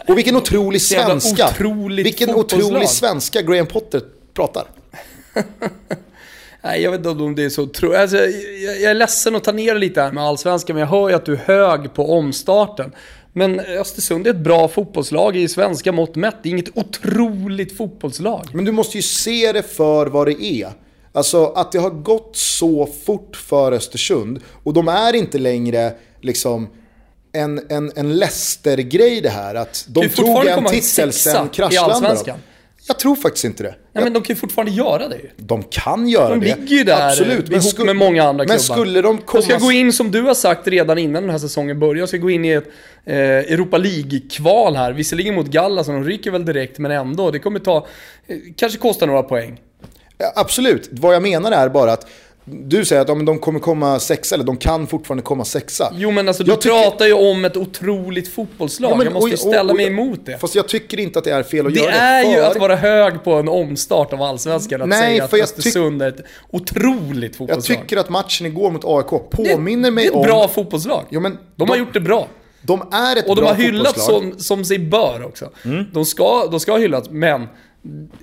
Och 0.09 0.18
vilken 0.18 0.37
otrolig 0.37 0.83
svenska. 0.83 1.49
otroligt 1.49 2.07
vilken 2.07 2.35
otrolig 2.35 2.89
svenska 2.89 3.43
Graham 3.43 3.66
Potter 3.66 4.03
pratar. 4.35 4.66
Nej, 6.62 6.83
jag 6.83 6.91
vet 6.91 6.99
inte 6.99 7.09
om 7.09 7.35
det 7.35 7.45
är 7.45 7.49
så 7.49 7.66
tro... 7.66 7.93
alltså, 7.93 8.16
jag, 8.16 8.81
jag 8.81 8.91
är 8.91 8.95
ledsen 8.95 9.37
att 9.37 9.45
ta 9.45 9.53
ner 9.53 9.74
det 9.74 9.81
lite 9.81 10.03
här 10.03 10.12
med 10.12 10.24
allsvenskan, 10.24 10.74
men 10.76 10.81
jag 10.81 10.87
hör 10.89 11.09
ju 11.09 11.14
att 11.14 11.24
du 11.24 11.33
är 11.33 11.37
hög 11.37 11.95
på 11.95 12.12
omstarten. 12.12 12.93
Men 13.33 13.61
Östersund 13.61 14.26
är 14.26 14.31
ett 14.31 14.37
bra 14.37 14.68
fotbollslag 14.68 15.37
i 15.37 15.49
svenska 15.49 15.93
mått 15.93 16.16
mätt. 16.16 16.37
Det 16.43 16.49
är 16.49 16.51
inget 16.51 16.76
otroligt 16.76 17.76
fotbollslag. 17.76 18.45
Men 18.53 18.64
du 18.64 18.72
måste 18.72 18.99
ju 18.99 19.03
se 19.03 19.53
det 19.53 19.62
för 19.62 20.07
vad 20.07 20.26
det 20.26 20.45
är. 20.45 20.72
Alltså 21.12 21.47
att 21.47 21.72
det 21.72 21.79
har 21.79 21.91
gått 21.91 22.37
så 22.37 22.89
fort 23.05 23.37
för 23.37 23.72
Östersund 23.72 24.41
och 24.62 24.72
de 24.72 24.89
är 24.89 25.12
inte 25.14 25.39
längre 25.39 25.93
liksom 26.20 26.68
en, 27.33 27.61
en, 27.68 27.93
en 27.97 28.16
Leicester-grej 28.18 29.20
det 29.20 29.29
här. 29.29 29.55
Att 29.55 29.85
de 29.89 30.09
tog 30.09 30.47
en 30.47 30.64
titel, 30.64 31.12
sen 31.12 31.47
i 31.47 31.49
kraschlandade 31.49 32.20
de. 32.26 32.33
Jag 32.89 32.99
tror 32.99 33.16
faktiskt 33.16 33.45
inte 33.45 33.62
det. 33.62 33.74
Ja, 33.93 34.01
men 34.01 34.12
de 34.12 34.22
kan 34.22 34.35
ju 34.35 34.41
fortfarande 34.41 34.72
göra 34.72 35.09
det 35.09 35.16
ju. 35.16 35.31
De 35.37 35.62
kan 35.62 36.09
göra 36.09 36.29
De 36.29 36.41
det. 36.41 36.47
ligger 36.57 36.76
ju 36.76 36.85
där 36.85 37.09
Absolut. 37.09 37.49
ihop 37.51 37.62
sku- 37.62 37.85
med 37.85 37.97
många 37.97 38.22
andra 38.24 38.45
Men 38.49 38.59
klubbar. 38.59 38.74
skulle 38.74 39.03
de 39.03 39.18
komma... 39.18 39.41
De 39.41 39.47
ska 39.47 39.59
gå 39.59 39.72
in, 39.72 39.93
som 39.93 40.11
du 40.11 40.22
har 40.22 40.35
sagt 40.35 40.68
redan 40.68 40.99
innan 40.99 41.22
den 41.22 41.31
här 41.31 41.39
säsongen 41.39 41.79
börjar, 41.81 42.07
ska 42.07 42.16
gå 42.16 42.31
in 42.31 42.45
i 42.45 42.49
ett 42.51 42.64
eh, 43.05 43.16
Europa 43.18 43.79
League-kval 43.79 44.76
här. 44.76 44.93
Visserligen 44.93 45.35
mot 45.35 45.47
Gallas, 45.47 45.87
så 45.87 45.93
de 45.93 46.05
ryker 46.05 46.31
väl 46.31 46.45
direkt, 46.45 46.79
men 46.79 46.91
ändå. 46.91 47.31
Det 47.31 47.39
kommer 47.39 47.59
ta, 47.59 47.87
eh, 48.26 48.37
kanske 48.57 48.79
kosta 48.79 49.07
några 49.07 49.22
poäng. 49.22 49.61
Ja, 50.18 50.33
Absolut. 50.37 50.89
Vad 50.93 51.14
jag 51.14 51.22
menar 51.22 51.53
är 51.53 51.68
bara 51.68 51.93
att 51.93 52.07
du 52.51 52.85
säger 52.85 53.03
att 53.03 53.09
ja, 53.09 53.15
men 53.15 53.27
de 53.27 53.39
kommer 53.39 53.61
komma 53.61 53.99
sexa, 54.01 54.35
eller 54.35 54.45
de 54.45 54.57
kan 54.57 54.87
fortfarande 54.87 55.23
komma 55.23 55.45
sexa. 55.45 55.93
Jo 55.97 56.11
men 56.11 56.29
alltså 56.29 56.45
du 56.45 56.51
Jag 56.51 56.61
tycker- 56.61 56.83
pratar 56.83 57.07
ju 57.07 57.13
om 57.13 57.45
ett 57.45 57.57
otroligt 57.57 58.29
fotbollslag. 58.29 58.91
Ja, 58.93 58.97
men- 58.97 59.05
jag 59.07 59.13
måste 59.13 59.29
ju 59.31 59.35
och- 59.35 59.47
och- 59.47 59.53
ställa 59.53 59.71
och- 59.73 59.77
mig 59.77 59.87
emot 59.87 60.27
det. 60.27 60.39
Fast 60.39 60.55
jag 60.55 60.69
tycker 60.69 61.01
inte 61.01 61.19
att 61.19 61.25
det 61.25 61.31
är 61.33 61.43
fel 61.43 61.67
att 61.67 61.75
Det 61.75 61.81
göra 61.81 61.91
det. 61.91 61.97
är 61.99 62.25
ju 62.25 62.35
för- 62.37 62.43
att 62.51 62.57
vara 62.57 62.77
hög 62.77 63.25
på 63.25 63.33
en 63.35 63.49
omstart 63.49 64.13
av 64.13 64.23
Allsvenskan 64.23 64.83
att 64.83 64.89
Nej, 64.89 65.01
säga 65.01 65.29
för 65.29 65.37
att 65.37 65.41
jag 65.41 65.49
tyck- 65.49 65.59
Östersund 65.59 66.03
är 66.03 66.09
ett 66.09 66.21
otroligt 66.51 67.23
Jag 67.23 67.35
fotbollslag. 67.37 67.79
tycker 67.81 67.97
att 67.97 68.09
matchen 68.09 68.47
igår 68.47 68.71
mot 68.71 68.85
AIK 68.85 69.11
det, 69.37 69.37
påminner 69.55 69.91
mig 69.91 70.05
det 70.05 70.09
är 70.09 70.11
ett 70.11 70.17
om... 70.17 70.23
bra 70.23 70.49
fotbollslag. 70.49 71.05
Jo, 71.11 71.21
men 71.21 71.39
de, 71.57 71.69
har 71.69 71.77
gjort 71.77 71.95
det 71.95 72.01
bra. 72.01 72.29
De 72.63 72.81
är 72.93 73.17
ett 73.17 73.29
Och 73.29 73.37
de 73.37 73.43
bra 73.43 73.49
har 73.51 73.55
hyllats 73.57 73.89
fotbollslag. 73.95 74.23
Mm. 74.23 74.33
som, 74.33 74.41
som 74.41 74.65
sig 74.65 74.79
bör 74.79 75.25
också. 75.25 75.51
De, 75.93 76.05
ska, 76.05 76.47
de 76.51 76.61
ska 76.61 76.73
ha 76.73 76.79
hyllats, 76.79 77.09
men 77.11 77.47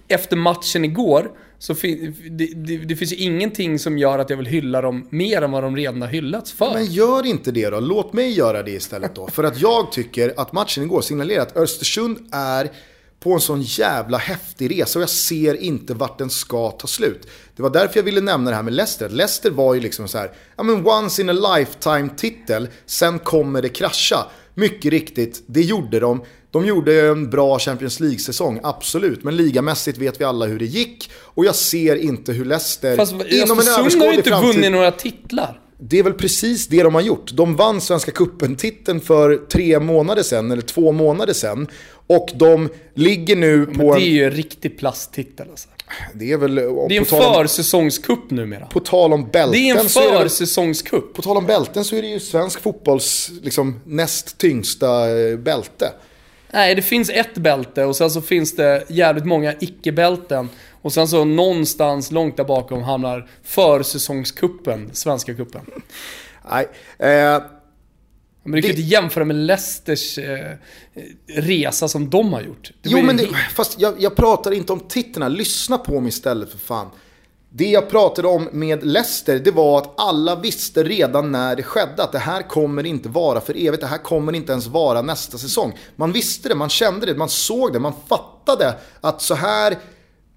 efter 0.08 0.38
matchen 0.38 0.86
igår 0.86 1.32
så 1.60 1.76
fin, 1.76 2.16
det, 2.32 2.46
det, 2.56 2.78
det 2.78 2.96
finns 2.96 3.14
ju 3.14 3.16
ingenting 3.16 3.80
som 3.80 3.98
gör 3.98 4.20
att 4.20 4.30
jag 4.30 4.38
vill 4.38 4.46
hylla 4.46 4.82
dem 4.82 5.08
mer 5.10 5.42
än 5.42 5.52
vad 5.52 5.64
de 5.64 5.76
redan 5.76 6.02
har 6.02 6.10
hyllats 6.10 6.52
för. 6.52 6.74
Men 6.74 6.86
gör 6.86 7.26
inte 7.26 7.52
det 7.52 7.70
då. 7.70 7.80
Låt 7.80 8.14
mig 8.14 8.32
göra 8.32 8.64
det 8.64 8.72
istället 8.72 9.16
då. 9.16 9.28
För 9.28 9.44
att 9.44 9.62
jag 9.62 9.92
tycker 9.92 10.34
att 10.38 10.54
matchen 10.54 10.84
igår 10.84 11.02
signalerar 11.02 11.42
att 11.42 11.58
Östersund 11.58 12.18
är 12.32 12.72
på 13.20 13.34
en 13.34 13.40
sån 13.40 13.62
jävla 13.62 14.18
häftig 14.18 14.72
resa 14.72 15.00
och 15.00 15.04
jag 15.04 15.10
ser 15.10 15.56
inte 15.56 15.94
vart 15.94 16.18
den 16.18 16.30
ska 16.30 16.72
ta 16.72 16.88
slut. 16.88 17.28
Det 17.56 17.64
var 17.64 17.70
därför 17.70 18.00
jag 18.00 18.04
ville 18.04 18.22
nämna 18.22 18.50
det 18.50 18.56
här 18.56 18.64
med 18.64 18.74
Leicester. 18.74 19.10
Leicester 19.10 19.52
var 19.52 19.74
ju 19.74 19.82
liksom 19.82 20.08
så 20.08 20.18
här, 20.18 20.32
ja 20.56 20.64
men 20.64 20.88
once 20.88 21.22
in 21.22 21.30
a 21.30 21.58
lifetime 21.58 22.10
titel, 22.18 22.68
sen 22.86 23.20
kommer 23.20 23.62
det 23.62 23.70
krascha. 23.70 24.26
Mycket 24.54 24.92
riktigt, 24.92 25.44
det 25.46 25.62
gjorde 25.62 26.00
de. 26.00 26.24
De 26.56 26.66
gjorde 26.66 27.08
en 27.08 27.30
bra 27.30 27.60
Champions 27.60 28.00
League-säsong, 28.00 28.60
absolut. 28.64 29.24
Men 29.24 29.36
ligamässigt 29.36 29.98
vet 29.98 30.22
vi 30.22 30.26
alla 30.26 30.46
hur 30.46 30.60
det 30.60 30.66
gick. 30.66 31.12
Och 31.22 31.46
jag 31.46 31.56
ser 31.56 31.96
inte 31.96 32.34
hur 32.34 32.46
Leicester 32.46 32.96
Fast 32.96 33.12
inom 33.12 33.60
en 33.60 33.68
har 34.02 34.12
ju 34.12 34.14
inte 34.14 34.30
framtid... 34.30 34.56
vunnit 34.56 34.72
några 34.72 34.92
titlar. 34.92 35.62
Det 35.78 36.00
är 36.00 36.04
väl 36.04 36.14
precis 36.14 36.68
det 36.68 36.84
de 36.84 36.96
har 36.96 37.02
gjort. 37.02 37.32
De 37.32 37.56
vann 37.56 37.82
Svenska 37.82 38.12
Cupen-titeln 38.12 39.02
för 39.02 39.38
tre 39.38 39.80
månader 39.80 40.24
sedan, 40.24 40.52
eller 40.52 40.62
två 40.62 40.92
månader 40.92 41.34
sedan. 41.34 41.68
Och 42.08 42.30
de 42.36 42.70
ligger 42.94 43.36
nu 43.36 43.58
Men 43.58 43.76
på 43.76 43.96
det 43.96 44.02
är 44.02 44.10
ju 44.10 44.24
en 44.24 44.32
riktig 44.32 44.80
plasttitel 44.80 45.48
alltså. 45.50 45.70
Det 46.14 46.32
är 46.32 46.38
väl... 46.38 46.56
Det 46.56 46.62
är 46.62 47.00
en 47.00 47.06
försäsongscup 47.06 48.32
numera. 48.32 48.66
på 48.66 48.80
tal 48.80 49.14
om 49.14 49.30
bälten 49.32 49.52
Det 49.52 49.70
är 49.70 49.80
en 49.80 49.90
försäsongscup. 49.90 51.14
På 51.14 51.22
tal 51.22 51.38
om 51.38 51.46
bälten 51.46 51.86
så 51.86 51.96
är 51.96 52.02
det 52.02 52.08
ju 52.08 52.20
svensk 52.20 52.62
fotbolls 52.62 53.32
liksom, 53.42 53.80
näst 53.86 54.38
tyngsta 54.38 55.20
eh, 55.20 55.38
bälte. 55.38 55.92
Nej, 56.56 56.76
det 56.76 56.82
finns 56.82 57.10
ett 57.10 57.38
bälte 57.38 57.84
och 57.86 57.96
sen 57.96 58.12
så 58.12 58.22
finns 58.22 58.56
det 58.56 58.84
jävligt 58.90 59.26
många 59.26 59.54
icke-bälten. 59.60 60.50
Och 60.82 60.94
sen 60.94 61.08
så 61.08 61.26
någonstans 61.26 62.12
långt 62.12 62.38
där 62.38 62.44
bakom 62.44 62.84
hamnar 62.84 63.30
försäsongskuppen, 63.44 64.90
Svenska 64.94 65.34
kuppen. 65.34 65.62
Nej. 66.52 66.68
Eh, 67.00 67.42
Men 68.44 68.52
du 68.56 68.62
kan 68.62 68.62
Det- 68.62 68.68
ju 68.68 68.70
inte 68.70 68.82
jämföra 68.82 69.26
med 69.26 69.36
Leicesters 69.36 70.18
eh, 70.18 70.52
resa 71.28 71.88
som 71.88 72.10
de 72.10 72.34
har 72.34 72.42
gjort. 72.42 72.72
Det 72.82 72.90
Jo 72.90 73.02
men 73.02 73.18
det, 73.18 73.28
fast 73.56 73.82
jag, 73.82 73.94
jag 74.00 74.16
pratar 74.16 74.52
inte 74.52 74.74
om 74.74 74.80
titlarna, 74.80 75.28
lyssna 75.28 75.78
på 75.78 76.00
mig 76.00 76.10
istället 76.10 76.52
för 76.52 76.58
fan. 76.58 76.88
Det 77.58 77.70
jag 77.70 77.90
pratade 77.90 78.28
om 78.28 78.50
med 78.52 78.84
Leicester, 78.86 79.40
det 79.40 79.52
var 79.52 79.78
att 79.78 79.94
alla 79.98 80.36
visste 80.36 80.84
redan 80.84 81.32
när 81.32 81.56
det 81.56 81.64
skedde 81.64 82.04
att 82.04 82.12
det 82.12 82.20
här 82.20 82.42
kommer 82.42 82.86
inte 82.86 83.10
vara 83.10 83.42
för 83.42 83.68
evigt, 83.68 83.82
det 83.82 83.88
här 83.88 83.98
kommer 83.98 84.34
inte 84.34 84.52
ens 84.52 84.68
vara 84.68 85.02
nästa 85.02 85.38
säsong. 85.38 85.78
Man 85.96 86.12
visste 86.12 86.50
det, 86.50 86.56
man 86.56 86.70
kände 86.70 87.06
det, 87.06 87.16
man 87.16 87.30
såg 87.30 87.74
det, 87.74 87.80
man 87.80 87.94
fattade 88.10 88.76
att 89.02 89.22
så 89.22 89.36
här, 89.36 89.78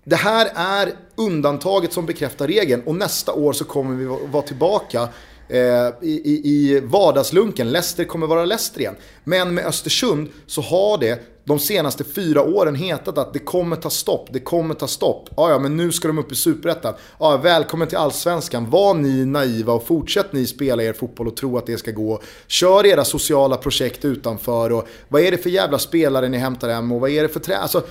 det 0.04 0.16
här 0.16 0.50
är 0.54 0.92
undantaget 1.16 1.92
som 1.92 2.06
bekräftar 2.06 2.46
regeln 2.46 2.82
och 2.86 2.94
nästa 2.94 3.32
år 3.32 3.52
så 3.52 3.64
kommer 3.64 3.96
vi 3.96 4.04
vara 4.04 4.42
tillbaka 4.42 5.08
eh, 5.48 5.58
i, 6.02 6.20
i, 6.24 6.40
i 6.44 6.80
vardagslunken. 6.80 7.72
Leicester 7.72 8.04
kommer 8.04 8.26
vara 8.26 8.44
Leicester 8.44 8.80
igen. 8.80 8.96
Men 9.24 9.54
med 9.54 9.66
Östersund 9.66 10.28
så 10.46 10.60
har 10.60 10.98
det 10.98 11.38
de 11.49 11.59
senaste 11.59 12.05
fyra 12.05 12.42
åren 12.42 12.74
hetat 12.74 13.18
att 13.18 13.32
det 13.32 13.38
kommer 13.38 13.76
ta 13.76 13.90
stopp, 13.90 14.28
det 14.32 14.40
kommer 14.40 14.74
ta 14.74 14.86
stopp. 14.86 15.30
Ja, 15.36 15.51
ja, 15.51 15.59
men 15.59 15.76
nu 15.76 15.92
ska 15.92 16.09
de 16.09 16.18
upp 16.18 16.32
i 16.32 16.34
Superettan. 16.34 16.94
Ja, 17.18 17.36
välkommen 17.36 17.88
till 17.88 17.99
Allsvenskan. 17.99 18.70
Var 18.70 18.94
ni 18.94 19.24
naiva 19.24 19.72
och 19.72 19.86
fortsätt 19.86 20.32
ni 20.32 20.46
spela 20.46 20.82
er 20.82 20.92
fotboll 20.92 21.26
och 21.26 21.36
tro 21.36 21.59
att 21.59 21.66
det 21.66 21.78
ska 21.78 21.90
gå. 21.90 22.20
Kör 22.46 22.86
era 22.86 23.05
sociala 23.05 23.57
projekt 23.57 24.05
utanför 24.05 24.72
och 24.72 24.88
vad 25.09 25.22
är 25.22 25.30
det 25.30 25.38
för 25.38 25.51
jävla 25.51 25.78
spelare 25.78 26.28
ni 26.28 26.38
hämtar 26.38 26.68
hem 26.68 26.92
och 26.92 27.01
vad 27.01 27.11
är 27.11 27.22
det 27.22 27.28
för 27.28 27.40
trä... 27.40 27.57
Alltså, 27.57 27.82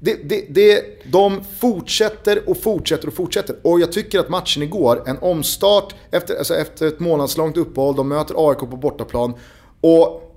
det, 0.00 0.28
det, 0.28 0.46
det, 0.50 0.84
de 1.04 1.44
fortsätter 1.60 2.48
och 2.48 2.56
fortsätter 2.56 3.08
och 3.08 3.14
fortsätter. 3.14 3.56
Och 3.62 3.80
jag 3.80 3.92
tycker 3.92 4.18
att 4.18 4.28
matchen 4.28 4.62
igår, 4.62 5.02
en 5.06 5.18
omstart 5.18 5.94
efter, 6.10 6.36
alltså 6.36 6.54
efter 6.54 6.86
ett 6.86 7.00
månadslångt 7.00 7.56
uppehåll, 7.56 7.96
de 7.96 8.08
möter 8.08 8.50
AIK 8.50 8.58
på 8.58 8.66
bortaplan. 8.66 9.34
Och 9.80 10.32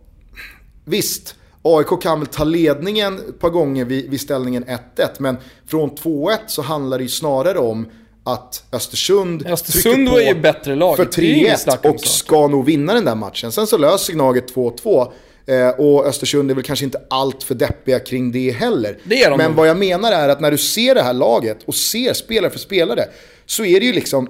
visst, 0.86 1.36
AIK 1.68 2.02
kan 2.02 2.20
väl 2.20 2.28
ta 2.28 2.44
ledningen 2.44 3.20
ett 3.30 3.40
par 3.40 3.50
gånger 3.50 3.86
vid, 3.86 4.10
vid 4.10 4.22
ställningen 4.22 4.66
1-1, 4.66 4.80
men 5.18 5.38
från 5.68 5.92
2-1 5.92 6.38
så 6.48 6.62
handlar 6.62 6.98
det 6.98 7.04
ju 7.04 7.10
snarare 7.10 7.60
om 7.60 7.88
att 8.24 8.64
Östersund, 8.72 9.48
Östersund 9.48 10.10
var 10.10 10.20
ju 10.20 10.36
bättre 10.36 10.76
lag. 10.76 10.96
för 10.96 11.06
Det 11.06 11.18
är 11.18 11.36
inget 11.36 11.60
snack 11.60 11.84
3-1 11.84 11.90
om 11.90 11.96
och 11.96 12.02
ska 12.02 12.48
nog 12.48 12.66
vinna 12.66 12.94
den 12.94 13.06
där 13.06 13.16
matchen. 13.16 13.52
Sen 13.52 13.68
så 13.68 13.78
löser 13.78 14.14
Gnaget 14.14 14.56
2-2. 14.56 15.12
Eh, 15.48 15.70
och 15.70 16.06
Östersund 16.06 16.52
är 16.52 16.56
väl 16.56 16.64
kanske 16.64 16.86
inte 16.86 17.02
allt 17.10 17.44
för 17.44 17.56
deppiga 17.56 18.00
kring 18.00 18.32
det 18.32 18.52
heller. 18.52 18.98
Det 19.04 19.24
är 19.24 19.30
de 19.30 19.38
Men 19.38 19.56
vad 19.56 19.68
jag 19.68 19.78
menar 19.78 20.12
är 20.12 20.30
att 20.30 20.40
när 20.40 20.52
du 20.52 20.58
ser 20.58 20.96
det 20.96 21.02
här 21.02 21.14
laget 21.14 21.58
och 21.66 21.76
ser 21.76 22.14
spelare 22.14 22.52
för 22.52 22.60
spelare 22.60 23.06
så 23.46 23.66
är 23.66 23.80
det 23.80 23.86
ju 23.86 23.94
liksom 23.94 24.30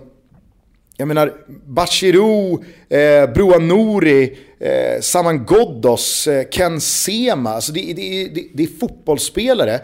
jag 0.97 1.07
menar, 1.07 1.33
Bachirou, 1.65 2.63
eh, 2.89 3.33
Broa 3.33 3.59
Nouri, 3.59 4.37
eh, 4.59 5.01
Saman 5.01 5.45
Ghoddos, 5.45 6.27
eh, 6.27 6.47
Ken 6.51 6.81
Sema. 6.81 7.49
Alltså 7.49 7.71
det, 7.71 7.93
det, 7.93 8.27
det, 8.27 8.47
det 8.53 8.63
är 8.63 8.79
fotbollsspelare 8.79 9.79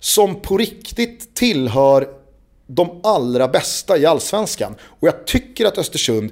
som 0.00 0.40
på 0.40 0.56
riktigt 0.56 1.34
tillhör 1.34 2.08
de 2.66 3.00
allra 3.02 3.48
bästa 3.48 3.98
i 3.98 4.06
allsvenskan. 4.06 4.74
Och 4.80 5.08
jag 5.08 5.26
tycker 5.26 5.64
att 5.64 5.78
Östersund 5.78 6.30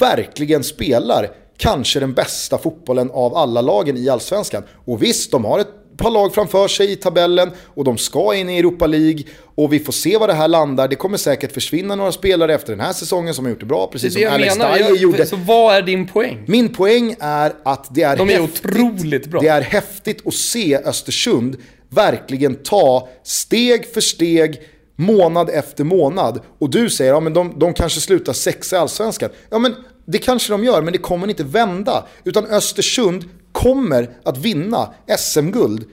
verkligen 0.00 0.64
spelar 0.64 1.30
kanske 1.56 2.00
den 2.00 2.14
bästa 2.14 2.58
fotbollen 2.58 3.10
av 3.10 3.36
alla 3.36 3.60
lagen 3.60 3.96
i 3.96 4.08
allsvenskan. 4.08 4.62
Och 4.84 5.02
visst, 5.02 5.30
de 5.30 5.44
har 5.44 5.58
ett 5.58 5.74
par 5.96 6.10
lag 6.10 6.34
framför 6.34 6.68
sig 6.68 6.92
i 6.92 6.96
tabellen 6.96 7.50
och 7.74 7.84
de 7.84 7.98
ska 7.98 8.34
in 8.34 8.48
i 8.50 8.58
Europa 8.58 8.86
League. 8.86 9.22
Och 9.54 9.72
vi 9.72 9.78
får 9.78 9.92
se 9.92 10.18
var 10.18 10.28
det 10.28 10.34
här 10.34 10.48
landar. 10.48 10.88
Det 10.88 10.96
kommer 10.96 11.16
säkert 11.16 11.52
försvinna 11.52 11.94
några 11.94 12.12
spelare 12.12 12.54
efter 12.54 12.72
den 12.72 12.80
här 12.80 12.92
säsongen 12.92 13.34
som 13.34 13.44
har 13.44 13.50
gjort 13.50 13.60
det 13.60 13.66
bra, 13.66 13.86
precis 13.92 14.14
det 14.14 14.24
som 14.24 14.32
Alex. 14.34 14.54
Dyer 14.56 14.96
gjorde. 14.96 15.26
Så 15.26 15.36
vad 15.36 15.76
är 15.76 15.82
din 15.82 16.06
poäng? 16.06 16.44
Min 16.46 16.74
poäng 16.74 17.16
är 17.20 17.52
att 17.64 17.94
det 17.94 18.02
är, 18.02 18.16
De 18.16 18.30
är 18.30 18.40
häftigt, 18.40 18.66
otroligt 18.66 19.26
bra. 19.26 19.40
det 19.40 19.48
är 19.48 19.60
häftigt 19.60 20.26
att 20.26 20.34
se 20.34 20.76
Östersund 20.76 21.56
verkligen 21.88 22.54
ta 22.54 23.08
steg 23.22 23.92
för 23.94 24.00
steg, 24.00 24.60
månad 24.96 25.50
efter 25.50 25.84
månad. 25.84 26.40
Och 26.58 26.70
du 26.70 26.90
säger 26.90 27.10
att 27.12 27.16
ja, 27.16 27.20
men 27.20 27.32
de, 27.32 27.58
de 27.58 27.74
kanske 27.74 28.00
slutar 28.00 28.32
sexa 28.32 28.76
i 28.76 28.78
Allsvenskan. 28.78 29.30
Ja 29.50 29.58
men 29.58 29.74
det 30.06 30.18
kanske 30.18 30.52
de 30.52 30.64
gör, 30.64 30.82
men 30.82 30.92
det 30.92 30.98
kommer 30.98 31.28
inte 31.28 31.44
vända. 31.44 32.06
Utan 32.24 32.46
Östersund 32.46 33.24
kommer 33.66 34.08
att 34.24 34.38
vinna 34.38 34.94
SM-guld 35.18 35.84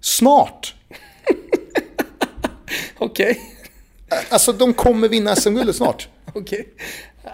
snart. 0.00 0.74
Okej. 2.98 3.40
Alltså 4.28 4.52
de 4.52 4.72
kommer 4.74 5.08
vinna 5.08 5.36
SM-guldet 5.36 5.76
snart. 5.76 6.08
Okej. 6.34 6.68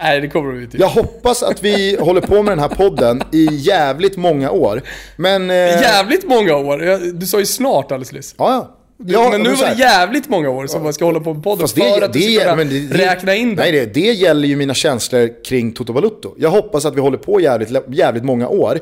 Nej, 0.02 0.20
det 0.20 0.28
kommer 0.28 0.52
de 0.52 0.62
inte 0.62 0.76
Jag 0.76 0.88
hoppas 0.88 1.42
att 1.42 1.62
vi 1.62 1.96
håller 2.00 2.20
på 2.20 2.42
med 2.42 2.52
den 2.52 2.58
här 2.58 2.68
podden 2.68 3.22
i 3.32 3.48
jävligt 3.52 4.16
många 4.16 4.50
år. 4.50 4.82
Men... 5.16 5.50
Eh, 5.50 5.56
Jävligt 5.56 6.28
många 6.28 6.56
år. 6.56 6.78
Du 7.12 7.26
sa 7.26 7.38
ju 7.38 7.46
snart 7.46 7.92
alldeles 7.92 8.12
nyss. 8.12 8.34
Ja, 8.38 8.50
ja. 8.50 8.75
Ja, 9.06 9.28
men 9.30 9.42
nu 9.42 9.50
var 9.54 9.66
det 9.66 9.74
jävligt 9.78 10.28
många 10.28 10.50
år 10.50 10.66
som 10.66 10.82
man 10.82 10.92
ska 10.92 11.04
hålla 11.04 11.20
på 11.20 11.34
med 11.34 11.42
podden 11.42 11.60
Fast 11.60 11.74
för 11.78 12.02
att 12.02 12.12
du 12.12 12.20
ska 12.20 12.56
men 12.56 12.68
det- 12.68 12.98
räkna 12.98 13.34
in 13.34 13.48
det. 13.56 13.62
Nej, 13.62 13.72
det, 13.72 13.94
det 13.94 14.00
gäller 14.12 14.48
ju 14.48 14.56
mina 14.56 14.74
känslor 14.74 15.44
kring 15.44 15.72
Toto 15.72 15.92
Balutto. 15.92 16.34
Jag 16.38 16.50
hoppas 16.50 16.84
att 16.84 16.96
vi 16.96 17.00
håller 17.00 17.18
på 17.18 17.40
jävligt, 17.40 17.70
jävligt 17.88 18.24
många 18.24 18.48
år. 18.48 18.78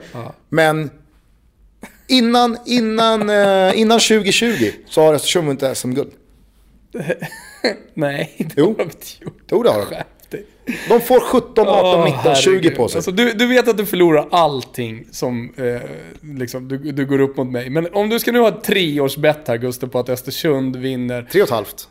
Men 0.48 0.90
innan, 2.08 2.58
innan, 2.66 3.30
eh, 3.30 3.80
innan 3.80 4.00
2020 4.00 4.70
så 4.88 5.00
har 5.02 5.14
Östersund 5.14 5.50
inte 5.50 5.74
SM-guld. 5.74 6.10
Nej, 7.94 8.34
det 8.38 8.54
Jo. 8.56 8.66
har 8.66 8.74
de 8.74 8.82
inte 8.82 9.06
gjort. 9.20 9.42
Jo, 9.50 9.62
det 9.62 9.70
har 9.70 9.78
de. 9.90 9.96
De 10.88 11.00
får 11.00 11.20
17, 11.20 11.68
18, 11.68 12.00
Åh, 12.00 12.04
19, 12.04 12.34
20 12.34 12.50
herregud. 12.50 12.76
på 12.76 12.88
sig. 12.88 12.98
Alltså, 12.98 13.10
du, 13.10 13.32
du 13.32 13.46
vet 13.46 13.68
att 13.68 13.76
du 13.76 13.86
förlorar 13.86 14.28
allting 14.30 15.04
som 15.10 15.52
eh, 15.56 15.80
liksom, 16.38 16.68
du, 16.68 16.78
du 16.78 17.06
går 17.06 17.20
upp 17.20 17.36
mot 17.36 17.46
mig. 17.48 17.70
Men 17.70 17.88
om 17.94 18.08
du 18.08 18.18
ska 18.20 18.32
nu 18.32 18.38
ha 18.40 18.48
ett 18.48 18.64
treårsbett 18.64 19.48
här 19.48 19.56
Gustav 19.56 19.86
på 19.86 19.98
att 19.98 20.08
Östersund 20.08 20.76
vinner. 20.76 21.22
Tre 21.22 21.42
och 21.42 21.48
ett 21.48 21.54
halvt. 21.54 21.88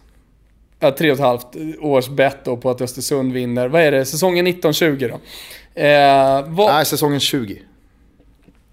Ja, 0.79 0.91
tre 0.91 1.09
och 1.11 1.15
ett 1.15 1.21
halvt 1.23 1.47
års 1.81 2.07
bett 2.07 2.45
då 2.45 2.57
på 2.57 2.69
att 2.69 2.81
Östersund 2.81 3.33
vinner. 3.33 3.67
Vad 3.67 3.81
är 3.81 3.91
det? 3.91 4.05
Säsongen 4.05 4.47
1920 4.47 5.07
då? 5.09 5.19
Eh, 5.81 6.43
vad, 6.47 6.73
Nej, 6.73 6.85
säsongen 6.85 7.19
20. 7.19 7.61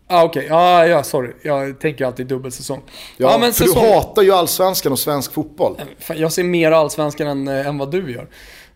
ah, 0.07 0.25
Okej, 0.25 0.47
ja, 0.49 0.87
ja, 0.87 1.03
sorry. 1.03 1.33
Jag 1.43 1.81
tänker 1.81 2.05
alltid 2.05 2.27
dubbelsäsong. 2.27 2.81
Ja, 3.17 3.39
men 3.41 3.53
för 3.53 3.65
säsong- 3.65 3.83
du 3.85 3.91
hatar 3.91 4.23
ju 4.23 4.33
allsvenskan 4.33 4.93
och 4.93 4.99
svensk 4.99 5.33
fotboll. 5.33 5.81
Fan, 5.99 6.19
Jag 6.19 6.33
ser 6.33 6.45
mer 6.45 6.73
allsvenskan 6.73 7.27
än, 7.27 7.49
eh, 7.49 7.67
än 7.67 7.79
vad 7.79 7.91
du 7.91 8.13
gör. 8.13 8.29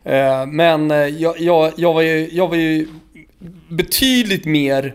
Eh, 0.05 0.47
men 0.47 0.91
eh, 0.91 0.97
jag, 0.97 1.41
jag, 1.41 1.73
jag, 1.77 1.95
var 1.95 2.03
ju, 2.03 2.29
jag 2.33 2.49
var 2.49 2.57
ju 2.57 2.89
betydligt 3.69 4.45
mer... 4.45 4.95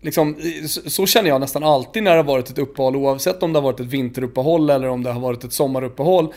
Liksom, 0.00 0.36
eh, 0.38 0.66
så, 0.66 1.06
känner 1.06 1.28
jag 1.28 1.40
nästan 1.40 1.64
alltid 1.64 2.02
när 2.02 2.10
det 2.10 2.16
har 2.16 2.24
varit 2.24 2.50
ett 2.50 2.58
uppehåll, 2.58 2.96
oavsett 2.96 3.42
om 3.42 3.52
det 3.52 3.58
har 3.58 3.64
varit 3.64 3.80
ett 3.80 3.86
vinteruppehåll 3.86 4.70
eller 4.70 4.88
om 4.88 5.02
det 5.02 5.12
har 5.12 5.20
varit 5.20 5.44
ett 5.44 5.52
sommaruppehåll. 5.52 6.32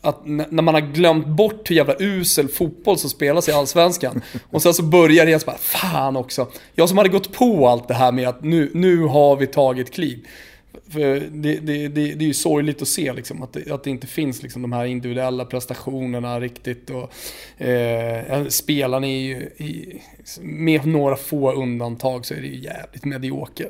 Att 0.00 0.26
när 0.26 0.62
man 0.62 0.74
har 0.74 0.80
glömt 0.80 1.26
bort 1.26 1.70
hur 1.70 1.76
jävla 1.76 1.94
usel 1.98 2.48
fotboll 2.48 2.98
som 2.98 3.10
spelas 3.10 3.48
i 3.48 3.52
Allsvenskan. 3.52 4.22
Och 4.50 4.62
sen 4.62 4.74
så 4.74 4.82
börjar 4.82 5.26
det 5.26 5.46
bara, 5.46 5.58
fan 5.58 6.16
också. 6.16 6.46
Jag 6.74 6.88
som 6.88 6.98
hade 6.98 7.10
gått 7.10 7.32
på 7.32 7.68
allt 7.68 7.88
det 7.88 7.94
här 7.94 8.12
med 8.12 8.28
att 8.28 8.44
nu, 8.44 8.70
nu 8.74 9.02
har 9.02 9.36
vi 9.36 9.46
tagit 9.46 9.94
kliv. 9.94 10.26
För 10.90 11.20
det, 11.30 11.54
det, 11.54 11.88
det, 11.88 12.14
det 12.14 12.24
är 12.24 12.26
ju 12.26 12.34
sorgligt 12.34 12.82
att 12.82 12.88
se 12.88 13.12
liksom, 13.12 13.42
att, 13.42 13.52
det, 13.52 13.70
att 13.70 13.84
det 13.84 13.90
inte 13.90 14.06
finns 14.06 14.42
liksom, 14.42 14.62
de 14.62 14.72
här 14.72 14.84
individuella 14.84 15.44
prestationerna 15.44 16.40
riktigt. 16.40 16.90
Och, 16.90 17.12
eh, 17.66 18.46
spelarna 18.48 19.06
är 19.06 19.20
ju, 19.20 19.36
i, 19.36 20.00
med 20.40 20.86
några 20.86 21.16
få 21.16 21.52
undantag 21.52 22.26
så 22.26 22.34
är 22.34 22.40
det 22.40 22.46
ju 22.46 22.64
jävligt 22.64 23.04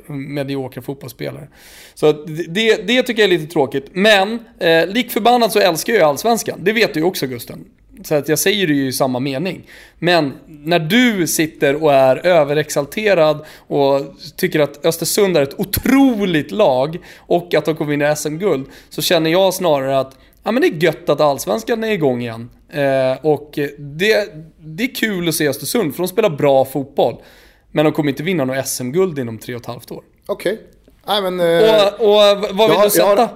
mediokra 0.07 0.81
fotbollsspelare. 0.81 1.47
Så 1.93 2.11
det, 2.11 2.43
det, 2.43 2.87
det 2.87 3.03
tycker 3.03 3.21
jag 3.21 3.33
är 3.33 3.37
lite 3.37 3.53
tråkigt. 3.53 3.85
Men 3.93 4.39
eh, 4.59 4.87
lik 4.87 5.11
förbannat 5.11 5.51
så 5.51 5.59
älskar 5.59 5.93
jag 5.93 6.03
Allsvenskan. 6.03 6.59
Det 6.63 6.73
vet 6.73 6.93
du 6.93 6.99
ju 6.99 7.05
också 7.05 7.27
Gusten. 7.27 7.65
Så 8.03 8.15
att 8.15 8.29
jag 8.29 8.39
säger 8.39 8.67
det 8.67 8.73
ju 8.73 8.87
i 8.87 8.93
samma 8.93 9.19
mening. 9.19 9.67
Men 9.99 10.33
när 10.47 10.79
du 10.79 11.27
sitter 11.27 11.83
och 11.83 11.93
är 11.93 12.25
överexalterad 12.27 13.45
och 13.67 14.01
tycker 14.35 14.59
att 14.59 14.85
Östersund 14.85 15.37
är 15.37 15.41
ett 15.41 15.59
otroligt 15.59 16.51
lag 16.51 16.97
och 17.17 17.53
att 17.53 17.65
de 17.65 17.75
kommer 17.75 17.91
vinna 17.91 18.15
SM-guld 18.15 18.67
så 18.89 19.01
känner 19.01 19.29
jag 19.29 19.53
snarare 19.53 19.99
att 19.99 20.17
ja, 20.43 20.51
men 20.51 20.61
det 20.61 20.67
är 20.67 20.83
gött 20.83 21.09
att 21.09 21.21
Allsvenskan 21.21 21.83
är 21.83 21.91
igång 21.91 22.21
igen. 22.21 22.49
Eh, 22.73 23.25
och 23.25 23.59
det, 23.77 24.33
det 24.59 24.83
är 24.83 24.95
kul 24.95 25.29
att 25.29 25.35
se 25.35 25.47
Östersund 25.47 25.95
för 25.95 26.03
de 26.03 26.07
spelar 26.07 26.29
bra 26.29 26.65
fotboll. 26.65 27.15
Men 27.71 27.85
de 27.85 27.93
kommer 27.93 28.09
inte 28.09 28.23
vinna 28.23 28.45
något 28.45 28.67
SM-guld 28.67 29.19
inom 29.19 29.37
tre 29.37 29.55
och 29.55 29.61
ett 29.61 29.67
halvt 29.67 29.91
år. 29.91 30.03
Okej. 30.25 30.59
Nej 31.07 31.21
men... 31.21 31.39
eh, 31.39 31.85
Och, 31.99 32.05
och 32.09 32.15
vad 32.51 32.69
vill 32.69 32.77
har- 32.77 32.83
du 32.83 32.89
sätta? 32.89 33.05
har- 33.05 33.29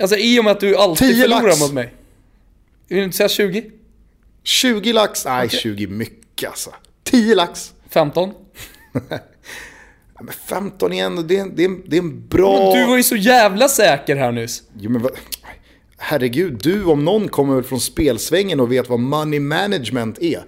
Alltså 0.00 0.16
i 0.16 0.40
och 0.40 0.44
med 0.44 0.50
att 0.50 0.60
du 0.60 0.76
alltid 0.76 1.08
10 1.08 1.22
förlorar 1.22 1.42
lax. 1.42 1.60
mot 1.60 1.72
mig. 1.72 1.94
Vill 2.90 2.98
du 2.98 3.04
inte 3.04 3.16
säga 3.16 3.28
20? 3.28 3.70
20 4.42 4.92
lax? 4.92 5.24
Nej, 5.24 5.48
20 5.48 5.86
mycket 5.86 6.50
alltså. 6.50 6.74
10 7.04 7.34
lax? 7.34 7.72
15? 7.88 8.32
Ja, 10.14 10.24
men 10.24 10.34
15 10.34 10.92
igen, 10.92 11.18
och 11.18 11.24
det 11.24 11.38
är, 11.38 11.46
det 11.46 11.64
är, 11.64 11.70
det 11.86 11.96
är 11.96 12.00
en 12.00 12.28
bra... 12.28 12.72
Du 12.74 12.86
var 12.86 12.96
ju 12.96 13.02
så 13.02 13.16
jävla 13.16 13.68
säker 13.68 14.16
här 14.16 14.32
nyss. 14.32 14.62
Jo, 14.78 14.90
men 14.90 15.02
vad... 15.02 15.12
Herregud, 15.98 16.60
du 16.62 16.84
om 16.84 17.04
någon 17.04 17.28
kommer 17.28 17.54
väl 17.54 17.64
från 17.64 17.80
spelsvängen 17.80 18.60
och 18.60 18.72
vet 18.72 18.88
vad 18.88 19.00
money 19.00 19.40
management 19.40 20.18
är. 20.18 20.44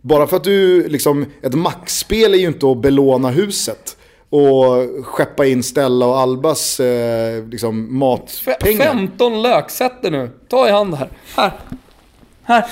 Bara 0.00 0.26
för 0.26 0.36
att 0.36 0.44
du, 0.44 0.88
liksom, 0.88 1.26
ett 1.42 1.54
maxspel 1.54 2.34
är 2.34 2.38
ju 2.38 2.46
inte 2.46 2.66
att 2.66 2.82
belåna 2.82 3.30
huset 3.30 3.89
och 4.30 5.06
skeppa 5.06 5.46
in 5.46 5.62
Stella 5.62 6.06
och 6.06 6.18
Albas 6.18 6.80
eh, 6.80 7.44
liksom, 7.44 7.98
matpengar. 7.98 8.84
15 8.84 9.42
lök, 9.42 9.70
sätt 9.70 9.92
det 10.02 10.10
nu. 10.10 10.30
Ta 10.48 10.68
i 10.68 10.70
hand 10.70 10.94
här. 10.94 11.08
Här. 11.36 11.52
Här. 12.42 12.66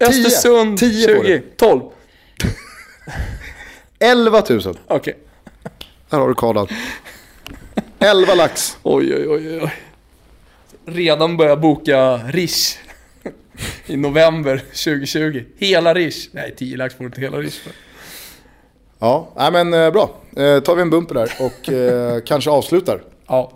Östersund 0.00 0.78
Tio 0.78 1.16
på 1.16 1.24
20. 1.24 1.32
det. 1.32 1.56
12. 1.56 1.80
11 3.98 4.42
000. 4.50 4.78
Okej. 4.86 5.18
Här 6.10 6.18
har 6.18 6.28
du 6.28 6.34
kardan. 6.34 6.68
11 7.98 8.34
lax. 8.34 8.78
Oj, 8.82 9.14
oj, 9.14 9.28
oj, 9.28 9.60
oj. 9.62 9.72
Redan 10.86 11.36
börjar 11.36 11.56
boka 11.56 12.16
Rish. 12.16 12.78
I 13.86 13.96
november 13.96 14.58
2020. 14.58 15.44
Hela 15.56 15.94
Rish. 15.94 16.28
Nej, 16.32 16.54
10 16.56 16.76
lax 16.76 16.94
får 16.94 17.04
du 17.04 17.06
inte 17.06 17.20
hela 17.20 17.38
Rish 17.38 17.62
för. 17.62 17.72
Ja, 18.98 19.32
nej, 19.36 19.52
men 19.52 19.74
eh, 19.74 19.90
bra. 19.90 20.23
Eh, 20.36 20.60
tar 20.60 20.74
vi 20.74 20.82
en 20.82 20.90
bumper 20.90 21.14
där 21.14 21.32
och 21.40 21.72
eh, 21.72 22.20
kanske 22.26 22.50
avslutar. 22.50 23.02
Ja. 23.28 23.52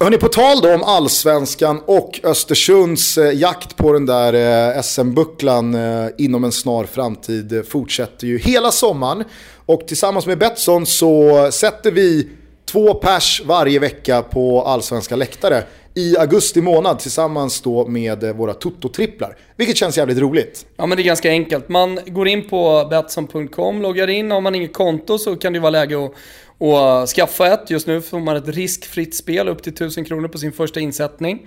Hörrni, 0.00 0.18
på 0.18 0.28
tal 0.28 0.60
då 0.60 0.74
om 0.74 0.82
allsvenskan 0.82 1.80
och 1.86 2.20
Östersunds 2.22 3.18
eh, 3.18 3.32
jakt 3.34 3.76
på 3.76 3.92
den 3.92 4.06
där 4.06 4.32
eh, 4.74 4.82
SM-bucklan 4.82 5.74
eh, 5.74 6.10
inom 6.18 6.44
en 6.44 6.52
snar 6.52 6.84
framtid 6.84 7.52
eh, 7.52 7.62
fortsätter 7.62 8.26
ju 8.26 8.38
hela 8.38 8.70
sommaren. 8.70 9.24
Och 9.66 9.86
tillsammans 9.86 10.26
med 10.26 10.38
Betsson 10.38 10.86
så 10.86 11.48
sätter 11.52 11.90
vi 11.90 12.28
två 12.72 12.94
pers 12.94 13.42
varje 13.44 13.78
vecka 13.78 14.22
på 14.22 14.62
allsvenska 14.62 15.16
läktare 15.16 15.64
i 15.94 16.16
augusti 16.18 16.60
månad 16.60 16.98
tillsammans 16.98 17.60
då 17.60 17.86
med 17.86 18.24
eh, 18.24 18.32
våra 18.32 18.52
Toto-tripplar. 18.52 19.36
Vilket 19.56 19.76
känns 19.76 19.96
jävligt 19.96 20.18
roligt. 20.18 20.66
Ja 20.76 20.86
men 20.86 20.96
det 20.96 21.02
är 21.02 21.04
ganska 21.04 21.30
enkelt. 21.30 21.68
Man 21.68 21.98
går 22.06 22.28
in 22.28 22.48
på 22.48 22.86
Betsson.com, 22.90 23.82
loggar 23.82 24.10
in. 24.10 24.30
Har 24.30 24.40
man 24.40 24.54
inget 24.54 24.72
konto 24.72 25.18
så 25.18 25.36
kan 25.36 25.52
det 25.52 25.60
vara 25.60 25.70
läge 25.70 26.04
att 26.04 26.14
och 26.62 27.08
skaffa 27.08 27.46
ett. 27.54 27.70
Just 27.70 27.86
nu 27.86 28.00
får 28.00 28.20
man 28.20 28.36
ett 28.36 28.48
riskfritt 28.48 29.16
spel 29.16 29.48
upp 29.48 29.62
till 29.62 29.72
1000 29.72 30.04
kronor 30.04 30.28
på 30.28 30.38
sin 30.38 30.52
första 30.52 30.80
insättning. 30.80 31.46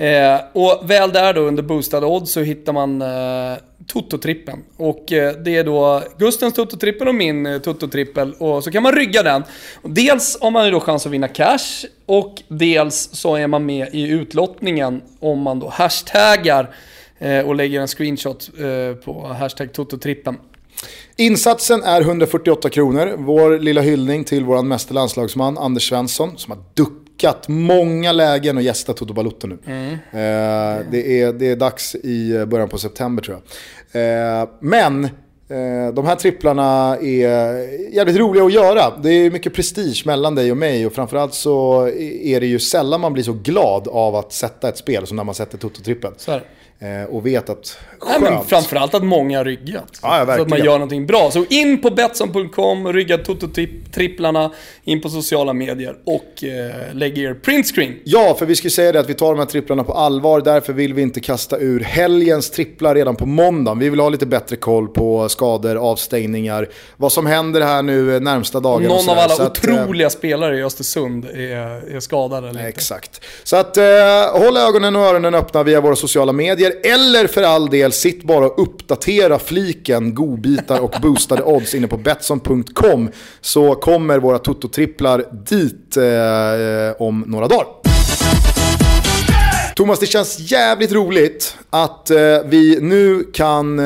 Eh, 0.00 0.40
och 0.52 0.90
väl 0.90 1.12
där 1.12 1.34
då 1.34 1.40
under 1.40 1.62
boostade 1.62 2.06
odds 2.06 2.32
så 2.32 2.40
hittar 2.40 2.72
man 2.72 3.02
eh, 3.02 3.58
Toto-trippen. 3.86 4.58
Och 4.76 5.12
eh, 5.12 5.34
det 5.36 5.56
är 5.56 5.64
då 5.64 6.02
Gustens 6.18 6.54
Toto-trippel 6.54 7.08
och 7.08 7.14
min 7.14 7.46
eh, 7.46 7.58
Toto-trippel. 7.58 8.32
Och 8.38 8.64
så 8.64 8.70
kan 8.70 8.82
man 8.82 8.92
rygga 8.92 9.22
den. 9.22 9.42
Dels 9.82 10.38
har 10.40 10.50
man 10.50 10.64
ju 10.64 10.70
då 10.70 10.80
chans 10.80 11.06
att 11.06 11.12
vinna 11.12 11.28
cash 11.28 11.86
och 12.06 12.42
dels 12.48 13.10
så 13.12 13.36
är 13.36 13.46
man 13.46 13.66
med 13.66 13.88
i 13.92 14.08
utlottningen 14.08 15.02
om 15.18 15.38
man 15.38 15.60
då 15.60 15.68
hashtaggar 15.68 16.74
eh, 17.18 17.40
och 17.40 17.54
lägger 17.54 17.80
en 17.80 17.88
screenshot 17.88 18.50
eh, 18.58 18.96
på 19.04 19.26
hashtag 19.26 19.72
Toto-trippen. 19.72 20.36
Insatsen 21.16 21.82
är 21.82 22.00
148 22.00 22.70
kronor. 22.70 23.14
Vår 23.18 23.58
lilla 23.58 23.80
hyllning 23.80 24.24
till 24.24 24.44
vår 24.44 24.62
mästerlandslagsman 24.62 25.58
Anders 25.58 25.88
Svensson 25.88 26.38
som 26.38 26.50
har 26.52 26.62
duckat 26.74 27.09
många 27.48 28.12
lägen 28.12 28.56
och 28.56 28.62
gästat 28.62 28.96
Toto 28.96 29.14
Balotto 29.14 29.46
nu. 29.46 29.58
Mm. 29.66 29.92
Eh, 29.92 30.86
det, 30.90 31.22
är, 31.22 31.32
det 31.32 31.46
är 31.50 31.56
dags 31.56 31.94
i 31.94 32.46
början 32.46 32.68
på 32.68 32.78
september 32.78 33.22
tror 33.22 33.40
jag. 33.92 34.42
Eh, 34.42 34.48
men 34.60 35.04
eh, 35.04 35.94
de 35.94 36.06
här 36.06 36.16
tripplarna 36.16 36.96
är 36.96 37.94
jävligt 37.94 38.16
roliga 38.16 38.44
att 38.44 38.52
göra. 38.52 38.96
Det 39.02 39.10
är 39.10 39.30
mycket 39.30 39.54
prestige 39.54 40.02
mellan 40.06 40.34
dig 40.34 40.50
och 40.50 40.56
mig 40.56 40.86
och 40.86 40.92
framförallt 40.92 41.34
så 41.34 41.88
är 42.22 42.40
det 42.40 42.46
ju 42.46 42.58
sällan 42.58 43.00
man 43.00 43.12
blir 43.12 43.24
så 43.24 43.32
glad 43.32 43.88
av 43.88 44.16
att 44.16 44.32
sätta 44.32 44.68
ett 44.68 44.78
spel 44.78 45.06
som 45.06 45.16
när 45.16 45.24
man 45.24 45.34
sätter 45.34 45.58
Toto-trippen. 45.58 46.12
Eh, 46.82 47.14
och 47.14 47.26
vet 47.26 47.50
att 47.50 47.78
skönt. 47.98 48.22
Nej, 48.22 48.30
men 48.32 48.44
framförallt 48.44 48.94
att 48.94 49.04
många 49.04 49.38
har 49.38 49.44
ryggat. 49.44 49.98
Ja, 50.02 50.18
ja, 50.18 50.36
så 50.36 50.42
att 50.42 50.48
man 50.48 50.58
gör 50.58 50.72
någonting 50.72 51.06
bra. 51.06 51.30
Så 51.30 51.44
in 51.48 51.82
på 51.82 51.90
Betsson.com, 51.90 52.92
rygga 52.92 53.16
Toto-tripplarna, 53.16 54.50
in 54.84 55.00
på 55.00 55.08
sociala 55.08 55.52
medier 55.52 55.96
och 56.04 56.44
eh, 56.44 56.94
lägg 56.94 57.18
er 57.18 57.34
printscreen. 57.34 57.94
Ja, 58.04 58.36
för 58.38 58.46
vi 58.46 58.56
skulle 58.56 58.70
säga 58.70 58.92
det 58.92 59.00
att 59.00 59.08
vi 59.08 59.14
tar 59.14 59.30
de 59.30 59.38
här 59.38 59.46
tripplarna 59.46 59.84
på 59.84 59.92
allvar. 59.92 60.40
Därför 60.40 60.72
vill 60.72 60.94
vi 60.94 61.02
inte 61.02 61.20
kasta 61.20 61.58
ur 61.58 61.80
helgens 61.80 62.50
tripplar 62.50 62.94
redan 62.94 63.16
på 63.16 63.26
måndagen. 63.26 63.78
Vi 63.78 63.90
vill 63.90 64.00
ha 64.00 64.08
lite 64.08 64.26
bättre 64.26 64.56
koll 64.56 64.88
på 64.88 65.28
skador, 65.28 65.76
avstängningar, 65.76 66.68
vad 66.96 67.12
som 67.12 67.26
händer 67.26 67.60
här 67.60 67.82
nu 67.82 68.20
närmsta 68.20 68.60
dagen. 68.60 68.82
Någon 68.82 69.08
av 69.08 69.18
alla 69.18 69.46
otroliga 69.46 70.06
att, 70.06 70.12
spelare 70.12 70.58
i 70.58 70.62
Östersund 70.62 71.24
är, 71.24 71.96
är 71.96 72.00
skadad 72.00 72.38
eller 72.38 72.50
inte. 72.50 72.62
Exakt. 72.62 73.20
Så 73.44 73.56
att 73.56 73.76
eh, 73.76 73.84
håll 74.32 74.56
ögonen 74.56 74.96
och 74.96 75.02
öronen 75.02 75.34
öppna 75.34 75.62
via 75.62 75.80
våra 75.80 75.96
sociala 75.96 76.32
medier 76.32 76.69
er, 76.70 76.92
eller 76.92 77.26
för 77.26 77.42
all 77.42 77.70
del 77.70 77.92
sitt 77.92 78.22
bara 78.22 78.46
och 78.46 78.62
uppdatera 78.62 79.38
fliken 79.38 80.14
godbitar 80.14 80.80
och 80.80 80.94
boostade 81.02 81.42
odds 81.42 81.74
inne 81.74 81.88
på 81.88 81.96
Betsson.com 81.96 83.10
så 83.40 83.74
kommer 83.74 84.18
våra 84.18 84.38
tototripplar 84.38 85.24
dit 85.46 85.96
eh, 85.96 87.02
om 87.06 87.24
några 87.26 87.48
dagar. 87.48 87.66
Thomas, 89.76 89.98
det 89.98 90.06
känns 90.06 90.52
jävligt 90.52 90.92
roligt 90.92 91.56
att 91.70 92.10
eh, 92.10 92.18
vi 92.44 92.78
nu 92.80 93.24
kan 93.32 93.78
eh, 93.78 93.84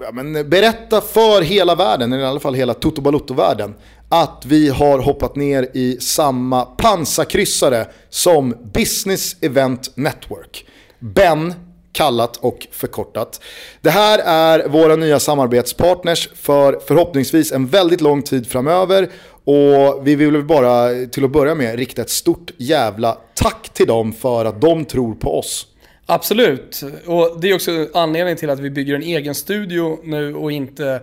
ja, 0.00 0.12
men 0.12 0.50
berätta 0.50 1.00
för 1.00 1.42
hela 1.42 1.74
världen, 1.74 2.12
eller 2.12 2.22
i 2.22 2.26
alla 2.26 2.40
fall 2.40 2.54
hela 2.54 2.74
Toto 2.74 3.02
Balotto-världen, 3.02 3.74
att 4.08 4.42
vi 4.46 4.68
har 4.68 4.98
hoppat 4.98 5.36
ner 5.36 5.68
i 5.74 5.96
samma 6.00 6.64
pansarkryssare 6.64 7.86
som 8.10 8.54
Business 8.74 9.36
Event 9.40 9.90
Network. 9.94 10.67
Ben 10.98 11.54
kallat 11.92 12.36
och 12.36 12.66
förkortat. 12.70 13.40
Det 13.80 13.90
här 13.90 14.18
är 14.18 14.68
våra 14.68 14.96
nya 14.96 15.20
samarbetspartners 15.20 16.28
för 16.34 16.80
förhoppningsvis 16.86 17.52
en 17.52 17.66
väldigt 17.66 18.00
lång 18.00 18.22
tid 18.22 18.46
framöver 18.46 19.08
och 19.44 20.06
vi 20.06 20.14
vill 20.14 20.42
bara 20.42 21.06
till 21.06 21.24
att 21.24 21.30
börja 21.30 21.54
med 21.54 21.76
rikta 21.76 22.02
ett 22.02 22.10
stort 22.10 22.50
jävla 22.56 23.18
tack 23.34 23.68
till 23.68 23.86
dem 23.86 24.12
för 24.12 24.44
att 24.44 24.60
de 24.60 24.84
tror 24.84 25.14
på 25.14 25.38
oss. 25.38 25.66
Absolut, 26.06 26.82
och 27.06 27.40
det 27.40 27.50
är 27.50 27.54
också 27.54 27.88
anledningen 27.94 28.36
till 28.36 28.50
att 28.50 28.60
vi 28.60 28.70
bygger 28.70 28.94
en 28.94 29.02
egen 29.02 29.34
studio 29.34 29.98
nu 30.04 30.34
och 30.34 30.52
inte 30.52 31.00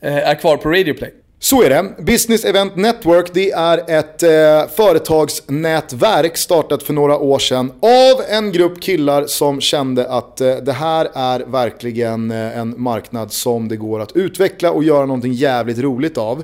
eh, 0.00 0.16
är 0.16 0.34
kvar 0.34 0.56
på 0.56 0.68
Radioplay. 0.68 1.14
Så 1.40 1.62
är 1.62 1.70
det. 1.70 1.94
Business 1.98 2.44
Event 2.44 2.76
Network 2.76 3.30
det 3.34 3.50
är 3.50 3.90
ett 3.90 4.22
eh, 4.22 4.74
företagsnätverk 4.76 6.36
startat 6.36 6.82
för 6.82 6.92
några 6.92 7.18
år 7.18 7.38
sedan 7.38 7.72
av 7.80 8.22
en 8.28 8.52
grupp 8.52 8.82
killar 8.82 9.26
som 9.26 9.60
kände 9.60 10.08
att 10.08 10.40
eh, 10.40 10.56
det 10.56 10.72
här 10.72 11.08
är 11.14 11.40
verkligen 11.40 12.30
eh, 12.30 12.58
en 12.58 12.74
marknad 12.82 13.32
som 13.32 13.68
det 13.68 13.76
går 13.76 14.00
att 14.00 14.16
utveckla 14.16 14.70
och 14.70 14.84
göra 14.84 15.06
någonting 15.06 15.32
jävligt 15.32 15.78
roligt 15.78 16.18
av. 16.18 16.42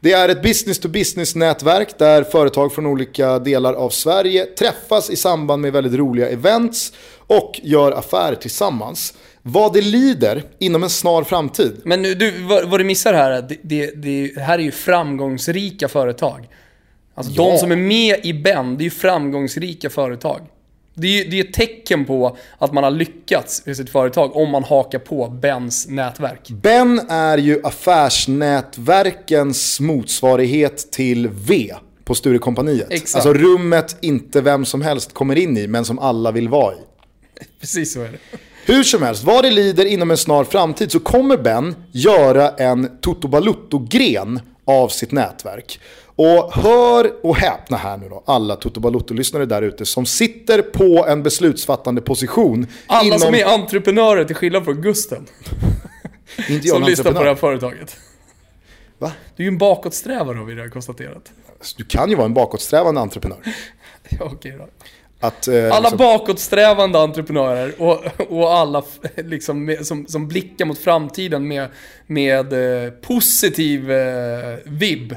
Det 0.00 0.12
är 0.12 0.28
ett 0.28 0.42
business-to-business-nätverk 0.42 1.98
där 1.98 2.24
företag 2.24 2.72
från 2.72 2.86
olika 2.86 3.38
delar 3.38 3.74
av 3.74 3.90
Sverige 3.90 4.44
träffas 4.44 5.10
i 5.10 5.16
samband 5.16 5.62
med 5.62 5.72
väldigt 5.72 5.98
roliga 5.98 6.28
events 6.28 6.92
och 7.26 7.60
gör 7.62 7.92
affärer 7.92 8.34
tillsammans 8.34 9.14
vad 9.46 9.72
det 9.72 9.80
lider 9.80 10.42
inom 10.58 10.82
en 10.82 10.90
snar 10.90 11.24
framtid. 11.24 11.80
Men 11.84 12.02
du, 12.02 12.42
vad, 12.42 12.68
vad 12.68 12.80
du 12.80 12.84
missar 12.84 13.14
här, 13.14 13.42
det, 13.48 13.56
det, 13.62 13.90
det, 13.90 14.40
här 14.40 14.58
är 14.58 14.62
ju 14.62 14.70
framgångsrika 14.70 15.88
företag. 15.88 16.48
Alltså 17.14 17.32
ja. 17.32 17.50
de 17.50 17.58
som 17.58 17.72
är 17.72 17.76
med 17.76 18.26
i 18.26 18.34
Ben, 18.34 18.76
det 18.76 18.82
är 18.82 18.84
ju 18.84 18.90
framgångsrika 18.90 19.90
företag. 19.90 20.40
Det 20.94 21.06
är 21.06 21.24
ju 21.24 21.30
det 21.30 21.40
är 21.40 21.44
ett 21.44 21.52
tecken 21.52 22.04
på 22.04 22.36
att 22.58 22.72
man 22.72 22.84
har 22.84 22.90
lyckats 22.90 23.62
i 23.66 23.74
sitt 23.74 23.90
företag 23.90 24.36
om 24.36 24.50
man 24.50 24.64
hakar 24.64 24.98
på 24.98 25.28
Bens 25.28 25.88
nätverk. 25.88 26.50
Ben 26.50 27.00
är 27.08 27.38
ju 27.38 27.60
affärsnätverkens 27.64 29.80
motsvarighet 29.80 30.92
till 30.92 31.28
V 31.28 31.74
på 32.04 32.14
Sturecompagniet. 32.14 32.86
Exakt. 32.90 33.26
Alltså 33.26 33.42
rummet 33.42 33.96
inte 34.00 34.40
vem 34.40 34.64
som 34.64 34.82
helst 34.82 35.14
kommer 35.14 35.38
in 35.38 35.56
i, 35.56 35.66
men 35.66 35.84
som 35.84 35.98
alla 35.98 36.32
vill 36.32 36.48
vara 36.48 36.74
i. 36.74 36.78
Precis 37.60 37.92
så 37.92 38.00
är 38.00 38.12
det. 38.12 38.18
Hur 38.66 38.82
som 38.82 39.02
helst, 39.02 39.24
vad 39.24 39.44
det 39.44 39.50
lider 39.50 39.84
inom 39.84 40.10
en 40.10 40.16
snar 40.16 40.44
framtid 40.44 40.92
så 40.92 41.00
kommer 41.00 41.36
Ben 41.36 41.74
göra 41.92 42.50
en 42.50 42.98
Toto 43.00 43.28
Balutto-gren 43.28 44.40
av 44.64 44.88
sitt 44.88 45.12
nätverk. 45.12 45.80
Och 46.16 46.52
hör 46.52 47.26
och 47.26 47.36
häpna 47.36 47.76
här 47.76 47.96
nu 47.96 48.08
då, 48.08 48.22
alla 48.26 48.56
Toto 48.56 48.80
Balutto-lyssnare 48.80 49.46
där 49.46 49.62
ute 49.62 49.86
som 49.86 50.06
sitter 50.06 50.62
på 50.62 51.06
en 51.08 51.22
beslutsfattande 51.22 52.00
position. 52.00 52.66
Alla 52.86 53.06
inom... 53.06 53.18
som 53.18 53.34
är 53.34 53.44
entreprenörer 53.44 54.24
till 54.24 54.36
skillnad 54.36 54.64
från 54.64 54.82
Gusten. 54.82 55.26
Inte 56.48 56.68
jag 56.68 56.76
som 56.76 56.82
lyssnar 56.82 57.12
på 57.12 57.22
det 57.22 57.28
här 57.28 57.34
företaget. 57.34 57.96
Va? 58.98 59.12
Du 59.36 59.42
är 59.42 59.44
ju 59.44 59.48
en 59.48 59.58
bakåtsträvare 59.58 60.38
har 60.38 60.44
vi 60.44 60.54
redan 60.54 60.70
konstaterat. 60.70 61.32
Du 61.76 61.84
kan 61.84 62.10
ju 62.10 62.16
vara 62.16 62.26
en 62.26 62.34
bakåtsträvande 62.34 63.00
entreprenör. 63.00 63.38
ja, 64.08 64.30
okej 64.32 64.56
då. 64.58 64.68
Att, 65.24 65.48
eh, 65.48 65.64
alla 65.72 65.80
liksom... 65.80 65.98
bakåtsträvande 65.98 66.98
entreprenörer 66.98 67.74
och, 67.78 68.04
och 68.28 68.52
alla 68.52 68.82
liksom 69.16 69.64
med, 69.64 69.86
som, 69.86 70.06
som 70.06 70.28
blickar 70.28 70.64
mot 70.64 70.78
framtiden 70.78 71.48
med, 71.48 71.68
med 72.06 72.52
eh, 72.84 72.90
positiv 72.90 73.90
eh, 73.90 74.58
vibb. 74.64 75.14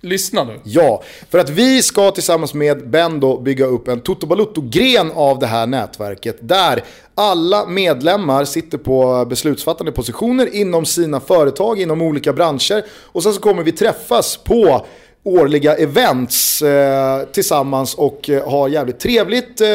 Lyssna 0.00 0.44
nu. 0.44 0.60
Ja, 0.64 1.02
för 1.30 1.38
att 1.38 1.50
vi 1.50 1.82
ska 1.82 2.10
tillsammans 2.10 2.54
med 2.54 2.90
Ben 2.90 3.20
då 3.20 3.40
bygga 3.40 3.66
upp 3.66 3.88
en 3.88 4.00
Toto 4.00 4.26
Balutto-gren 4.26 5.12
av 5.14 5.38
det 5.38 5.46
här 5.46 5.66
nätverket 5.66 6.36
där 6.40 6.84
alla 7.14 7.66
medlemmar 7.66 8.44
sitter 8.44 8.78
på 8.78 9.26
beslutsfattande 9.28 9.92
positioner 9.92 10.54
inom 10.54 10.84
sina 10.84 11.20
företag, 11.20 11.80
inom 11.80 12.02
olika 12.02 12.32
branscher 12.32 12.84
och 12.90 13.22
sen 13.22 13.32
så 13.32 13.40
kommer 13.40 13.62
vi 13.62 13.72
träffas 13.72 14.36
på 14.36 14.86
årliga 15.24 15.76
events 15.76 16.62
eh, 16.62 17.24
tillsammans 17.24 17.94
och 17.94 18.30
eh, 18.30 18.48
ha 18.48 18.68
jävligt 18.68 18.98
trevligt, 18.98 19.60
eh, 19.60 19.68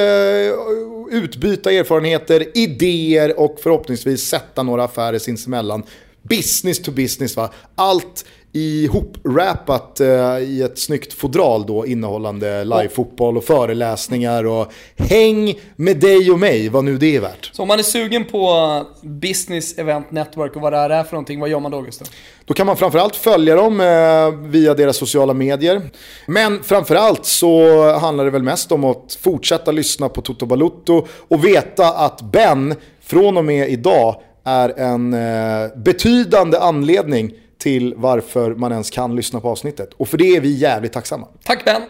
utbyta 1.11 1.71
erfarenheter, 1.71 2.57
idéer 2.57 3.39
och 3.39 3.59
förhoppningsvis 3.63 4.21
sätta 4.21 4.63
några 4.63 4.83
affärer 4.83 5.19
sinsemellan. 5.19 5.83
Business 6.21 6.81
to 6.81 6.91
business 6.91 7.35
va. 7.35 7.49
Allt 7.75 8.25
ihop-rappat 8.53 9.99
eh, 9.99 10.37
i 10.37 10.61
ett 10.61 10.79
snyggt 10.79 11.13
fodral 11.13 11.65
då 11.65 11.85
innehållande 11.85 12.63
live-fotboll 12.63 13.37
och 13.37 13.43
föreläsningar 13.43 14.45
och 14.45 14.71
häng 14.97 15.59
med 15.75 15.97
dig 15.99 16.31
och 16.31 16.39
mig, 16.39 16.69
vad 16.69 16.83
nu 16.83 16.97
det 16.97 17.15
är 17.15 17.21
värt. 17.21 17.49
Så 17.53 17.61
om 17.61 17.67
man 17.67 17.79
är 17.79 17.83
sugen 17.83 18.25
på 18.25 18.85
Business 19.01 19.77
Event 19.77 20.11
Network 20.11 20.55
och 20.55 20.61
vad 20.61 20.73
det 20.73 20.77
här 20.77 20.89
är 20.89 21.03
för 21.03 21.13
någonting, 21.13 21.39
vad 21.39 21.49
gör 21.49 21.59
man 21.59 21.71
då 21.71 21.81
Gustav? 21.81 22.07
Då 22.45 22.53
kan 22.53 22.67
man 22.67 22.77
framförallt 22.77 23.15
följa 23.15 23.55
dem 23.55 23.81
eh, 23.81 24.49
via 24.49 24.73
deras 24.73 24.97
sociala 24.97 25.33
medier. 25.33 25.81
Men 26.25 26.63
framförallt 26.63 27.25
så 27.25 27.83
handlar 27.93 28.25
det 28.25 28.31
väl 28.31 28.43
mest 28.43 28.71
om 28.71 28.83
att 28.83 29.17
fortsätta 29.21 29.71
lyssna 29.71 30.09
på 30.09 30.21
Toto 30.21 30.45
Balutto 30.45 31.07
och 31.27 31.45
veta 31.45 31.87
att 31.87 32.21
Ben 32.21 32.75
från 33.01 33.37
och 33.37 33.45
med 33.45 33.69
idag 33.69 34.21
är 34.43 34.79
en 34.79 35.13
eh, 35.13 35.77
betydande 35.77 36.57
anledning 36.57 37.31
till 37.59 37.93
varför 37.97 38.55
man 38.55 38.71
ens 38.71 38.89
kan 38.89 39.15
lyssna 39.15 39.39
på 39.39 39.49
avsnittet. 39.49 39.89
Och 39.97 40.07
för 40.07 40.17
det 40.17 40.35
är 40.35 40.41
vi 40.41 40.57
jävligt 40.57 40.93
tacksamma. 40.93 41.27
Tack 41.43 41.65
Ben! 41.65 41.81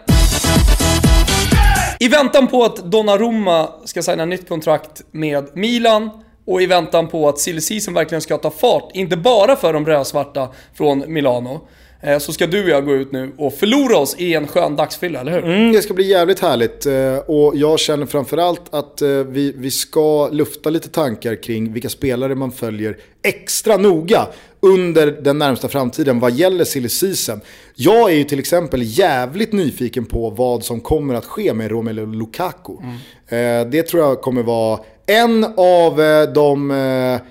I 1.99 2.07
väntan 2.07 2.47
på 2.47 2.63
att 2.63 2.75
Donnarumma 2.75 3.69
ska 3.85 4.01
signa 4.01 4.25
nytt 4.25 4.49
kontrakt 4.49 5.01
med 5.11 5.47
Milan 5.53 6.09
och 6.45 6.61
i 6.61 6.65
väntan 6.65 7.07
på 7.07 7.29
att 7.29 7.39
silly 7.39 7.61
season 7.61 7.93
verkligen 7.93 8.21
ska 8.21 8.37
ta 8.37 8.51
fart, 8.51 8.91
inte 8.93 9.17
bara 9.17 9.55
för 9.55 9.73
de 9.73 9.85
rödsvarta 9.85 10.49
från 10.73 11.13
Milano, 11.13 11.67
så 12.19 12.33
ska 12.33 12.47
du 12.47 12.63
och 12.63 12.69
jag 12.69 12.85
gå 12.85 12.95
ut 12.95 13.11
nu 13.11 13.31
och 13.37 13.53
förlora 13.53 13.97
oss 13.97 14.15
i 14.19 14.33
en 14.33 14.47
skön 14.47 14.75
dagsfylla, 14.75 15.19
eller 15.19 15.31
hur? 15.31 15.43
Mm, 15.43 15.71
det 15.71 15.81
ska 15.81 15.93
bli 15.93 16.09
jävligt 16.09 16.39
härligt 16.39 16.85
eh, 16.85 17.17
och 17.17 17.55
jag 17.55 17.79
känner 17.79 18.05
framförallt 18.05 18.61
att 18.73 19.01
eh, 19.01 19.09
vi, 19.09 19.53
vi 19.57 19.71
ska 19.71 20.29
lufta 20.29 20.69
lite 20.69 20.89
tankar 20.89 21.43
kring 21.43 21.73
vilka 21.73 21.89
spelare 21.89 22.35
man 22.35 22.51
följer 22.51 22.97
extra 23.23 23.77
noga 23.77 24.27
under 24.59 25.07
den 25.07 25.37
närmsta 25.37 25.67
framtiden 25.67 26.19
vad 26.19 26.31
gäller 26.33 26.65
silly 26.65 26.89
season. 26.89 27.41
Jag 27.75 28.11
är 28.11 28.15
ju 28.15 28.23
till 28.23 28.39
exempel 28.39 28.81
jävligt 28.83 29.53
nyfiken 29.53 30.05
på 30.05 30.29
vad 30.29 30.63
som 30.63 30.79
kommer 30.81 31.13
att 31.13 31.25
ske 31.25 31.53
med 31.53 31.71
Romelu 31.71 32.05
Lukaku. 32.05 32.73
Eh, 33.27 33.67
Det 33.71 33.83
tror 33.83 34.03
jag 34.03 34.21
kommer 34.21 34.43
vara 34.43 34.79
en 35.05 35.45
av 35.57 36.01
eh, 36.01 36.23
de 36.33 36.71
eh, 36.71 37.21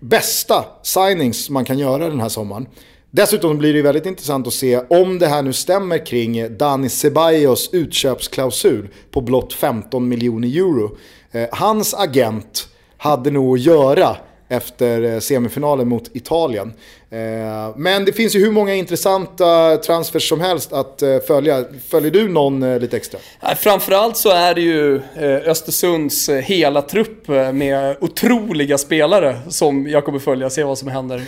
bästa 0.00 0.64
signings 0.82 1.50
man 1.50 1.64
kan 1.64 1.78
göra 1.78 2.08
den 2.08 2.20
här 2.20 2.28
sommaren. 2.28 2.66
Dessutom 3.14 3.58
blir 3.58 3.74
det 3.74 3.82
väldigt 3.82 4.06
intressant 4.06 4.46
att 4.46 4.52
se 4.52 4.80
om 4.88 5.18
det 5.18 5.26
här 5.26 5.42
nu 5.42 5.52
stämmer 5.52 6.06
kring 6.06 6.56
Dani 6.56 6.88
Ceballos 6.88 7.70
utköpsklausul 7.72 8.88
på 9.10 9.20
blott 9.20 9.52
15 9.52 10.08
miljoner 10.08 10.48
euro. 10.48 10.96
Eh, 11.32 11.48
hans 11.52 11.94
agent 11.94 12.68
hade 12.96 13.30
nog 13.30 13.54
att 13.54 13.60
göra 13.60 14.16
efter 14.48 15.02
eh, 15.02 15.18
semifinalen 15.18 15.88
mot 15.88 16.16
Italien. 16.16 16.72
Eh, 17.12 17.72
Men 17.76 18.04
det 18.04 18.12
finns 18.12 18.34
ju 18.34 18.38
hur 18.40 18.50
många 18.50 18.74
intressanta 18.74 19.76
transfers 19.76 20.28
som 20.28 20.40
helst 20.40 20.72
att 20.72 21.02
eh, 21.02 21.18
följa. 21.26 21.64
Följer 21.88 22.10
du 22.10 22.28
någon 22.28 22.62
eh, 22.62 22.78
lite 22.78 22.96
extra? 22.96 23.20
Framförallt 23.58 24.16
så 24.16 24.30
är 24.30 24.54
det 24.54 24.60
ju 24.60 25.00
Östersunds 25.46 26.28
hela 26.28 26.82
trupp 26.82 27.28
med 27.52 27.96
otroliga 28.00 28.78
spelare 28.78 29.36
som 29.48 29.88
jag 29.88 30.04
kommer 30.04 30.18
följa, 30.18 30.50
se 30.50 30.62
vad 30.64 30.78
som 30.78 30.88
händer. 30.88 31.22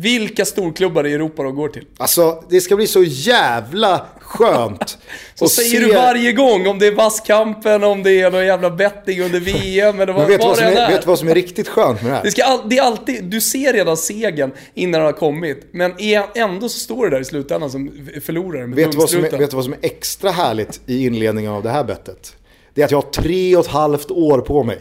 Vilka 0.00 0.44
storklubbar 0.44 1.06
i 1.06 1.12
Europa 1.14 1.42
de 1.42 1.54
går 1.54 1.68
till. 1.68 1.84
Alltså 1.96 2.44
det 2.48 2.60
ska 2.60 2.76
bli 2.76 2.86
så 2.86 3.02
jävla 3.02 4.06
skönt. 4.20 4.98
Så 5.34 5.48
säger 5.48 5.70
se- 5.70 5.78
du 5.86 5.92
varje 5.92 6.32
gång, 6.32 6.66
om 6.66 6.78
det 6.78 6.86
är 6.86 6.92
vasskampen, 6.94 7.84
om 7.84 8.02
det 8.02 8.20
är 8.20 8.30
någon 8.30 8.46
jävla 8.46 8.70
betting 8.70 9.20
under 9.22 9.40
VM 9.40 10.00
eller 10.00 10.06
Men 10.06 10.14
vad, 10.14 10.26
vet 10.26 10.40
du 10.40 10.46
vad, 10.46 10.58
det 10.58 10.64
är, 10.64 10.90
vet 10.90 11.00
du 11.02 11.06
vad 11.06 11.18
som 11.18 11.28
är 11.28 11.34
riktigt 11.34 11.68
skönt 11.68 12.02
med 12.02 12.12
det 12.12 12.16
här? 12.16 12.30
Det, 12.36 12.42
all, 12.42 12.68
det 12.68 12.78
är 12.78 12.82
alltid, 12.82 13.24
du 13.24 13.40
ser 13.40 13.72
redan 13.72 13.96
segern 13.96 14.52
innan 14.74 14.92
den 15.00 15.04
har 15.06 15.12
kommit, 15.12 15.23
men 15.70 16.00
är- 16.00 16.26
ändå 16.34 16.68
så 16.68 16.78
står 16.78 17.04
det 17.04 17.10
där 17.10 17.20
i 17.20 17.24
slutändan 17.24 17.70
som 17.70 18.08
förlorare 18.22 18.66
med 18.66 18.76
Vet 18.76 18.92
du, 18.92 18.98
vad 18.98 19.10
som 19.10 19.24
är, 19.24 19.30
vet 19.38 19.50
du 19.50 19.56
vad 19.56 19.64
som 19.64 19.72
är 19.72 19.78
extra 19.82 20.30
härligt 20.30 20.80
i 20.86 21.04
inledningen 21.06 21.52
av 21.52 21.62
det 21.62 21.70
här 21.70 21.84
bettet? 21.84 22.36
Det 22.74 22.80
är 22.80 22.84
att 22.84 22.90
jag 22.90 22.98
har 22.98 23.10
tre 23.10 23.56
och 23.56 23.64
ett 23.64 23.70
halvt 23.70 24.10
år 24.10 24.38
på 24.38 24.62
mig. 24.62 24.78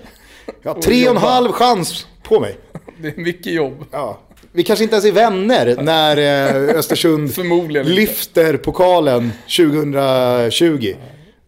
Jag 0.62 0.74
har 0.74 0.82
tre 0.82 1.04
och 1.10 1.16
en 1.16 1.22
halv 1.22 1.52
chans 1.52 2.08
på 2.24 2.40
mig. 2.40 2.58
Det 3.02 3.08
är 3.08 3.22
mycket 3.22 3.54
jobb. 3.54 3.86
Ja. 3.92 4.20
Vi 4.52 4.64
kanske 4.64 4.84
inte 4.84 4.96
ens 4.96 5.06
är 5.06 5.12
vänner 5.12 5.78
när 5.82 6.18
eh, 6.18 6.78
Östersund 6.78 7.38
lyfter 7.86 8.58
pokalen 8.58 9.32
2020. 9.58 10.94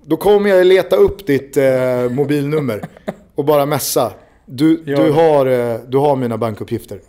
Då 0.06 0.18
kommer 0.18 0.50
jag 0.50 0.68
leta 0.68 0.96
upp 0.96 1.28
ditt 1.28 1.58
eh, 1.58 2.10
mobilnummer 2.10 2.86
och 3.36 3.46
bara 3.46 3.66
messa. 3.66 4.14
Du, 4.46 4.78
du, 4.78 5.12
har, 5.12 5.46
eh, 5.46 5.80
du 5.88 5.98
har 5.98 6.16
mina 6.16 6.38
bankuppgifter. 6.38 7.00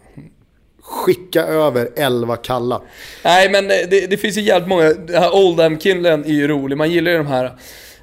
Skicka 0.86 1.42
över 1.42 1.88
11 1.96 2.36
kalla. 2.36 2.82
Nej 3.24 3.50
men 3.50 3.68
det, 3.68 4.10
det 4.10 4.16
finns 4.16 4.36
ju 4.36 4.40
jävligt 4.40 4.68
många, 4.68 4.92
det 4.92 5.18
här 5.18 5.34
Oldham-killen 5.34 6.24
är 6.24 6.32
ju 6.32 6.48
rolig, 6.48 6.76
man 6.76 6.90
gillar 6.90 7.10
ju 7.10 7.16
de 7.16 7.26
här 7.26 7.58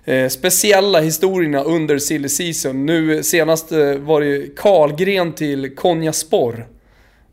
eh, 0.06 0.30
speciella 0.30 1.00
historierna 1.00 1.64
under 1.64 1.98
silly 1.98 2.30
season. 2.30 2.86
Nu 2.86 3.24
senast 3.24 3.72
eh, 3.72 3.96
var 3.96 4.22
det 4.22 4.28
ju 4.28 4.56
Karlgren 4.56 5.34
till 5.34 5.76
Konjaspor. 5.76 6.68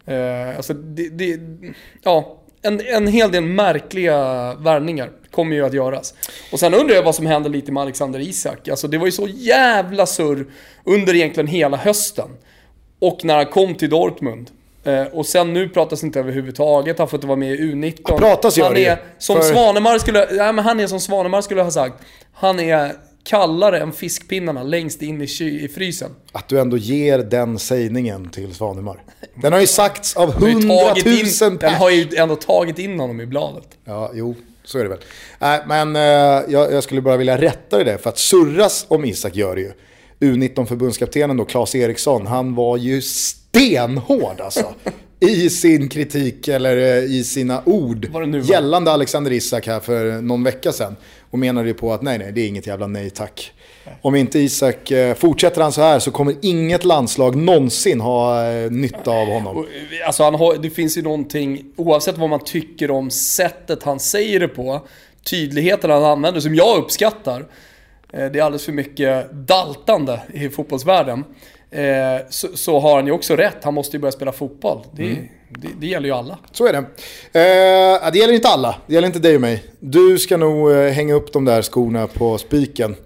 Eh, 0.07 0.57
alltså 0.57 0.75
det, 0.75 1.09
det, 1.09 1.41
ja, 2.03 2.37
en, 2.63 2.81
en 2.87 3.07
hel 3.07 3.33
del 3.33 3.45
märkliga 3.45 4.55
värvningar 4.55 5.11
kommer 5.31 5.57
ju 5.57 5.65
att 5.65 5.75
göras. 5.75 6.15
Och 6.53 6.61
sen 6.61 6.75
undrar 6.75 6.95
jag 6.95 7.03
vad 7.03 7.15
som 7.15 7.27
händer 7.27 7.51
lite 7.51 7.73
med 7.73 7.83
Alexander 7.83 8.21
Isak. 8.21 8.69
Alltså 8.69 8.89
det 8.89 8.99
var 8.99 9.07
ju 9.07 9.13
så 9.13 9.29
jävla 9.29 10.07
surr 10.07 10.47
under 10.85 11.15
egentligen 11.15 11.47
hela 11.47 11.77
hösten. 11.77 12.29
Och 12.99 13.25
när 13.25 13.37
han 13.37 13.47
kom 13.47 13.75
till 13.75 13.91
Dortmund. 13.91 14.51
Eh, 14.85 15.03
och 15.03 15.27
sen 15.27 15.53
nu 15.53 15.69
pratas 15.69 16.05
inte 16.05 16.19
överhuvudtaget, 16.21 16.99
han 16.99 17.09
får 17.09 17.17
inte 17.17 17.27
vara 17.27 17.37
med 17.37 17.51
i 17.53 17.59
U19. 17.73 18.19
pratas 18.19 18.57
gör 18.59 18.65
han 18.65 18.75
det 18.75 18.99
som 19.19 19.37
För- 19.37 19.43
Svanemar 19.43 19.99
skulle, 19.99 20.27
nej, 20.33 20.53
men 20.53 20.59
han 20.65 20.81
är 20.81 20.87
som 20.87 21.01
Svanemar 21.01 21.41
skulle 21.43 21.63
ha 21.63 21.71
sagt, 21.71 21.95
han 22.33 22.61
är 22.61 22.93
kallare 23.25 23.81
än 23.81 23.93
fiskpinnarna 23.93 24.63
längst 24.63 25.03
in 25.03 25.23
i, 25.23 25.27
ky- 25.27 25.65
i 25.65 25.69
frysen. 25.69 26.11
Att 26.33 26.49
du 26.49 26.61
ändå 26.61 26.77
ger 26.77 27.19
den 27.19 27.59
sägningen 27.59 28.31
till 28.31 28.55
Svanemar. 28.55 29.03
Den 29.43 29.53
har 29.53 29.61
ju 29.61 29.67
sagts 29.67 30.17
av 30.17 30.31
Den 30.41 30.43
hundratusen 30.53 31.49
Den 31.51 31.59
pers. 31.59 31.73
har 31.79 31.91
ju 31.91 32.09
ändå 32.17 32.37
tagit 32.37 32.79
in 32.79 33.01
honom 33.01 33.21
i 33.21 33.27
bladet. 33.27 33.69
Ja, 33.85 34.11
jo, 34.15 34.35
så 34.65 34.79
är 34.79 34.83
det 34.83 34.89
väl. 34.89 34.99
Nej, 35.39 35.61
men 35.67 35.97
eh, 35.97 36.03
jag, 36.53 36.73
jag 36.73 36.83
skulle 36.85 37.01
bara 37.01 37.17
vilja 37.17 37.39
rätta 37.41 37.79
det 37.79 37.85
där, 37.85 37.99
för 37.99 38.11
att 38.11 38.19
surras 38.19 38.87
om 38.89 39.05
Isak 39.05 39.37
gör 39.37 39.55
det 39.57 39.61
ju. 39.61 39.73
U19-förbundskaptenen 40.21 41.37
då, 41.37 41.45
Claes 41.45 41.75
Eriksson, 41.75 42.27
han 42.27 42.55
var 42.55 42.77
ju 42.77 43.03
stenhård 43.51 44.41
alltså. 44.41 44.75
I 45.21 45.51
sin 45.51 45.89
kritik, 45.89 46.49
eller 46.49 46.77
eh, 46.77 47.05
i 47.05 47.25
sina 47.25 47.63
ord, 47.65 48.09
gällande 48.45 48.93
Alexander 48.93 49.33
Isak 49.33 49.67
här 49.67 49.81
för 49.81 50.23
någon 50.23 50.45
vecka 50.45 50.73
sedan. 50.73 50.97
Och 51.31 51.39
menade 51.39 51.69
ju 51.69 51.75
på 51.75 51.93
att 51.93 52.03
nej, 52.03 52.19
nej, 52.19 52.33
det 52.33 52.41
är 52.41 52.49
inget 52.49 52.67
jävla 52.67 52.87
nej 52.87 53.11
tack. 53.11 53.53
Om 54.03 54.15
inte 54.15 54.39
Isak, 54.39 54.91
eh, 54.91 55.15
fortsätter 55.15 55.63
han 55.63 55.73
så 55.73 55.81
här 55.81 55.99
så 55.99 56.11
kommer 56.11 56.35
inget 56.43 56.85
landslag 56.85 57.37
någonsin 57.37 58.01
ha 58.01 58.51
eh, 58.51 58.71
nytta 58.71 59.11
av 59.11 59.27
honom. 59.27 59.67
Alltså 60.07 60.23
han 60.23 60.35
har, 60.35 60.57
det 60.57 60.71
finns 60.71 60.99
ju 60.99 61.03
någonting, 61.03 61.65
oavsett 61.77 62.19
vad 62.19 62.31
man 62.31 62.45
tycker 62.45 62.91
om 62.91 63.11
sättet 63.11 63.83
han 63.83 64.01
säger 64.01 64.41
det 64.41 64.49
på, 64.49 64.87
tydligheten 65.31 65.91
han 65.91 66.05
använder, 66.05 66.41
som 66.41 66.55
jag 66.55 66.79
uppskattar. 66.79 67.47
Det 68.11 68.19
är 68.19 68.43
alldeles 68.43 68.65
för 68.65 68.73
mycket 68.73 69.33
daltande 69.33 70.21
i 70.33 70.49
fotbollsvärlden. 70.49 71.25
Eh, 71.71 72.27
Så, 72.29 72.49
så 72.57 72.79
har 72.81 72.97
han 72.97 73.07
ju 73.07 73.13
också 73.13 73.37
rätt, 73.37 73.57
han 73.65 73.75
måste 73.75 73.97
ju 73.97 74.01
börja 74.01 74.13
spela 74.13 74.33
fotboll. 74.33 74.81
Det, 74.93 75.17
det, 75.49 75.69
det 75.81 75.87
gäller 75.87 76.09
ju 76.09 76.15
alla. 76.15 76.39
Så 76.53 76.67
är 76.67 76.73
det. 76.73 76.79
Eh, 76.79 78.11
det 78.13 78.19
gäller 78.19 78.35
inte 78.35 78.49
alla, 78.49 78.75
det 78.87 78.95
gäller 78.95 79.07
inte 79.07 79.19
dig 79.19 79.35
och 79.35 79.41
mig. 79.41 79.65
Du 79.81 80.19
ska 80.19 80.37
nog 80.37 80.73
eh, 80.73 80.91
hänga 80.91 81.15
upp 81.15 81.33
de 81.33 81.45
där 81.45 81.63
skorna 81.63 82.07
på 82.07 82.39
spiken. 82.39 82.97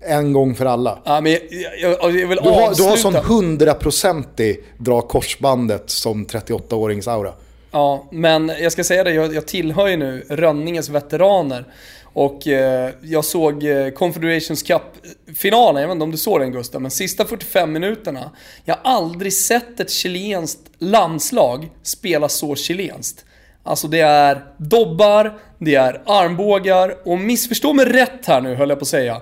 En 0.00 0.32
gång 0.32 0.54
för 0.54 0.66
alla. 0.66 0.98
Ja, 1.04 1.20
men 1.20 1.32
jag, 1.32 1.40
jag, 1.80 1.92
jag 2.02 2.28
vill 2.28 2.38
Du 2.42 2.48
har, 2.50 2.56
du 2.60 2.62
avsluta. 2.66 2.90
har 2.90 2.96
sån 2.96 3.14
hundraprocentig 3.14 4.64
dra 4.78 5.00
korsbandet 5.00 5.90
som 5.90 6.26
38-årings 6.26 7.10
aura. 7.10 7.32
Ja, 7.70 8.04
men 8.12 8.48
jag 8.60 8.72
ska 8.72 8.84
säga 8.84 9.04
det, 9.04 9.12
jag, 9.12 9.34
jag 9.34 9.46
tillhör 9.46 9.88
ju 9.88 9.96
nu 9.96 10.24
Rönninges 10.28 10.88
veteraner. 10.88 11.64
Och 12.18 12.48
eh, 12.48 12.90
jag 13.02 13.24
såg 13.24 13.64
eh, 13.64 13.90
Confederations 13.90 14.62
Cup-finalen, 14.62 15.82
jag 15.82 15.88
vet 15.88 15.94
inte 15.94 16.04
om 16.04 16.10
du 16.10 16.16
såg 16.16 16.40
den 16.40 16.52
Gustav, 16.52 16.82
men 16.82 16.90
sista 16.90 17.24
45 17.24 17.72
minuterna. 17.72 18.30
Jag 18.64 18.74
har 18.74 18.92
aldrig 18.92 19.32
sett 19.32 19.80
ett 19.80 19.90
chilenskt 19.90 20.60
landslag 20.78 21.70
spela 21.82 22.28
så 22.28 22.56
chilenskt. 22.56 23.24
Alltså 23.62 23.88
det 23.88 24.00
är 24.00 24.44
dobbar, 24.56 25.38
det 25.58 25.74
är 25.74 26.02
armbågar 26.06 27.08
och 27.08 27.18
missförstå 27.18 27.72
mig 27.72 27.84
rätt 27.86 28.26
här 28.26 28.40
nu 28.40 28.54
höll 28.54 28.68
jag 28.68 28.78
på 28.78 28.82
att 28.82 28.88
säga. 28.88 29.20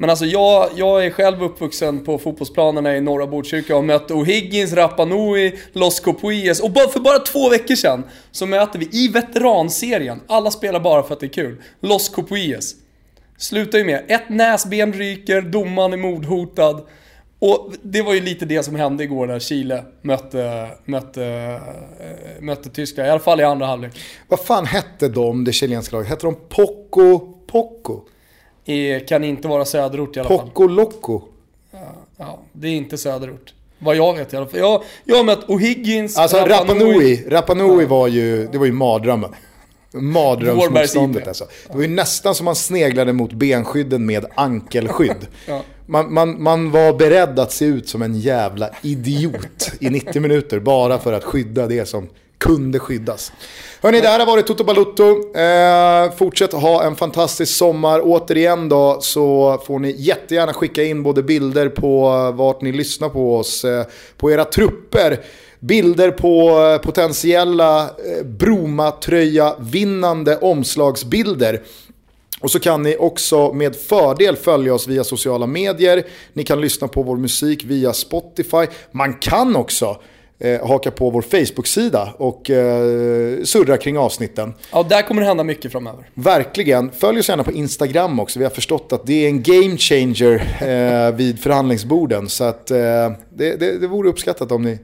Men 0.00 0.10
alltså 0.10 0.24
jag, 0.24 0.70
jag 0.76 1.06
är 1.06 1.10
själv 1.10 1.42
uppvuxen 1.42 2.04
på 2.04 2.18
fotbollsplanerna 2.18 2.96
i 2.96 3.00
norra 3.00 3.26
Botkyrka 3.26 3.76
och 3.76 3.82
har 3.82 3.86
mött 3.86 4.10
O'Higgins, 4.10 4.74
Rapa 4.74 5.04
Nui, 5.04 5.58
Los 5.72 6.00
Copuies 6.00 6.60
och 6.60 6.70
bara 6.70 6.88
för 6.88 7.00
bara 7.00 7.18
två 7.18 7.48
veckor 7.48 7.74
sedan 7.74 8.04
så 8.30 8.46
möter 8.46 8.78
vi 8.78 8.88
i 8.92 9.08
veteranserien, 9.08 10.20
alla 10.26 10.50
spelar 10.50 10.80
bara 10.80 11.02
för 11.02 11.14
att 11.14 11.20
det 11.20 11.26
är 11.26 11.32
kul, 11.32 11.62
Los 11.80 12.08
Copuies. 12.08 12.74
Slutar 13.36 13.78
ju 13.78 13.84
med, 13.84 14.04
ett 14.08 14.28
näsben 14.28 14.92
ryker, 14.92 15.42
domaren 15.42 15.92
är 15.92 15.96
mordhotad. 15.96 16.80
Och 17.40 17.72
det 17.82 18.02
var 18.02 18.14
ju 18.14 18.20
lite 18.20 18.44
det 18.44 18.62
som 18.62 18.74
hände 18.74 19.04
igår 19.04 19.26
när 19.26 19.38
Chile 19.38 19.84
mötte, 20.02 20.68
mötte, 20.84 21.24
eh, 22.00 22.42
mötte 22.42 22.70
Tyskland, 22.70 23.06
i 23.06 23.10
alla 23.10 23.20
fall 23.20 23.40
i 23.40 23.44
andra 23.44 23.66
halvlek. 23.66 24.00
Vad 24.28 24.40
fan 24.40 24.66
hette 24.66 25.08
de, 25.08 25.44
det 25.44 25.52
chilenska 25.52 25.96
laget? 25.96 26.08
Hette 26.10 26.26
de 26.26 26.36
Poco 26.48 27.18
Poco? 27.46 28.00
I- 28.72 29.00
Kan 29.00 29.24
inte 29.24 29.48
vara 29.48 29.64
söderort 29.64 30.16
i 30.16 30.20
alla 30.20 30.28
fall. 30.28 30.38
Poco 30.38 30.66
Loco? 30.66 31.22
Ja, 32.16 32.38
det 32.52 32.68
är 32.68 32.72
inte 32.72 32.98
söderort. 32.98 33.54
Vad 33.78 33.96
jag 33.96 34.14
vet 34.16 34.32
i 34.32 34.36
alla 34.36 34.46
fall. 34.46 34.60
Jag, 34.60 34.82
jag 35.04 35.16
har 35.16 35.24
mött 35.24 35.46
O'Higgins, 35.46 36.18
Alltså 36.18 36.36
Rapa 36.36 36.48
Rapa 36.48 36.74
Nui. 36.74 36.94
Nui, 36.98 37.24
Rapa 37.28 37.54
Nui 37.54 37.84
var 37.84 38.08
ju, 38.08 38.46
det 38.52 38.58
var 38.58 38.66
ju 38.66 38.72
mardrömmen. 38.72 39.30
Mardrömsmotståndet 39.92 41.28
alltså. 41.28 41.44
Det 41.68 41.74
var 41.74 41.82
ju 41.82 41.88
nästan 41.88 42.34
som 42.34 42.44
man 42.44 42.56
sneglade 42.56 43.12
mot 43.12 43.32
benskydden 43.32 44.06
med 44.06 44.26
ankelskydd. 44.34 45.26
Ja. 45.46 45.62
man, 45.86 46.12
man, 46.14 46.42
man 46.42 46.70
var 46.70 46.92
beredd 46.92 47.38
att 47.38 47.52
se 47.52 47.64
ut 47.64 47.88
som 47.88 48.02
en 48.02 48.20
jävla 48.20 48.70
idiot 48.82 49.70
i 49.80 49.90
90 49.90 50.22
minuter 50.22 50.58
bara 50.58 50.98
för 50.98 51.12
att 51.12 51.24
skydda 51.24 51.66
det 51.66 51.86
som 51.88 52.08
kunde 52.38 52.78
skyddas. 52.78 53.32
Hörni, 53.82 54.00
det 54.00 54.08
här 54.08 54.18
har 54.18 54.26
varit 54.26 54.46
Toto 54.46 54.64
Balutto. 54.64 55.38
Eh, 55.38 56.12
fortsätt 56.16 56.52
ha 56.52 56.84
en 56.84 56.96
fantastisk 56.96 57.56
sommar. 57.56 58.00
Återigen 58.04 58.68
då 58.68 58.98
så 59.00 59.58
får 59.66 59.78
ni 59.78 59.94
jättegärna 59.98 60.52
skicka 60.52 60.84
in 60.84 61.02
både 61.02 61.22
bilder 61.22 61.68
på 61.68 62.10
vart 62.34 62.60
ni 62.60 62.72
lyssnar 62.72 63.08
på 63.08 63.36
oss, 63.36 63.64
eh, 63.64 63.84
på 64.16 64.30
era 64.30 64.44
trupper, 64.44 65.20
bilder 65.60 66.10
på 66.10 66.60
eh, 66.60 66.78
potentiella 66.78 67.82
eh, 67.82 68.24
Broma-tröja-vinnande 68.24 70.36
omslagsbilder. 70.36 71.62
Och 72.40 72.50
så 72.50 72.60
kan 72.60 72.82
ni 72.82 72.96
också 72.96 73.52
med 73.52 73.76
fördel 73.76 74.36
följa 74.36 74.74
oss 74.74 74.88
via 74.88 75.04
sociala 75.04 75.46
medier. 75.46 76.06
Ni 76.32 76.44
kan 76.44 76.60
lyssna 76.60 76.88
på 76.88 77.02
vår 77.02 77.16
musik 77.16 77.64
via 77.64 77.92
Spotify. 77.92 78.66
Man 78.92 79.14
kan 79.14 79.56
också 79.56 80.00
eh, 80.38 80.66
haka 80.66 80.90
på 80.90 81.10
vår 81.10 81.22
Facebook-sida 81.22 82.14
och 82.18 82.50
eh, 82.50 83.42
surra 83.44 83.76
kring 83.76 83.98
avsnitten. 83.98 84.54
Ja, 84.72 84.82
där 84.82 85.02
kommer 85.02 85.22
det 85.22 85.28
hända 85.28 85.44
mycket 85.44 85.72
framöver. 85.72 86.10
Verkligen. 86.14 86.90
Följ 86.90 87.18
oss 87.18 87.28
gärna 87.28 87.44
på 87.44 87.52
Instagram 87.52 88.20
också. 88.20 88.38
Vi 88.38 88.44
har 88.44 88.50
förstått 88.50 88.92
att 88.92 89.06
det 89.06 89.24
är 89.24 89.28
en 89.28 89.42
game 89.42 89.76
changer 89.76 90.34
eh, 90.60 91.14
vid 91.14 91.40
förhandlingsborden. 91.40 92.28
Så 92.28 92.44
att, 92.44 92.70
eh, 92.70 92.78
det, 92.78 93.56
det, 93.60 93.78
det 93.78 93.86
vore 93.86 94.08
uppskattat 94.08 94.52
om 94.52 94.62
ni 94.62 94.78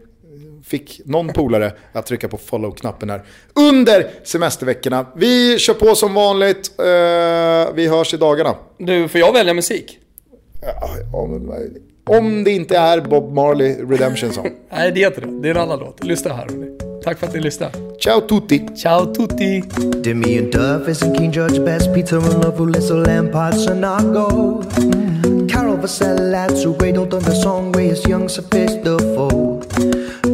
fick 0.65 1.01
någon 1.05 1.29
polare 1.29 1.73
att 1.93 2.07
trycka 2.07 2.29
på 2.29 2.37
follow-knappen 2.37 3.11
här 3.11 3.23
under 3.55 4.11
semesterveckorna. 4.25 5.07
Vi 5.17 5.59
kör 5.59 5.75
på 5.75 5.95
som 5.95 6.15
vanligt. 6.15 6.79
Eh, 6.79 7.75
vi 7.75 7.89
hörs 7.89 8.15
i 8.15 8.17
dagarna. 8.17 8.55
Du, 8.79 9.09
får 9.09 9.21
jag 9.21 9.33
välja 9.33 9.55
musik? 9.55 9.99
Ja, 10.63 11.19
om, 11.19 11.55
om 12.05 12.45
det 12.45 12.51
inte 12.51 12.77
är 12.77 13.01
Bob 13.01 13.35
Marley 13.35 13.77
Redemption 13.91 14.33
Song. 14.33 14.51
Nej, 14.73 14.93
det 14.93 15.03
är 15.03 15.07
inte 15.07 15.21
det. 15.21 15.41
Det 15.43 15.49
är 15.49 15.55
en 15.55 15.61
annan 15.61 15.79
låt. 15.79 16.05
Lyssna 16.05 16.35
här. 16.35 16.47
Tack 17.05 17.19
för 17.19 17.27
att 17.27 17.35
ni 17.35 17.41
lyssnade. 17.41 17.73
Ciao 18.01 18.21
tutti! 18.21 18.69
Ciao 18.77 19.15
tutti! 19.15 19.63
Demi 20.05 20.39
and 20.39 20.53
Duff 20.53 21.03
and 21.03 21.17
King 21.17 21.33
George 21.33 21.61
Best, 21.61 21.95
Peter 21.95 22.17
and 22.17 22.45
Lovelace 22.45 22.95
och 22.95 23.07
Lampard 23.07 23.55
Sanago. 23.55 24.63
Mm. 24.77 25.49
Carol 25.49 25.77
Vasell 25.77 26.31
lät 26.31 26.59
så 26.59 26.75
redo 26.75 27.05
den 27.05 27.23
där 27.23 27.33
sång 27.33 27.71
med 27.71 27.85
his 27.85 28.09
young 28.09 28.29
sophistical. 28.29 28.95
Crutchover 28.95 29.35
must 29.37 29.54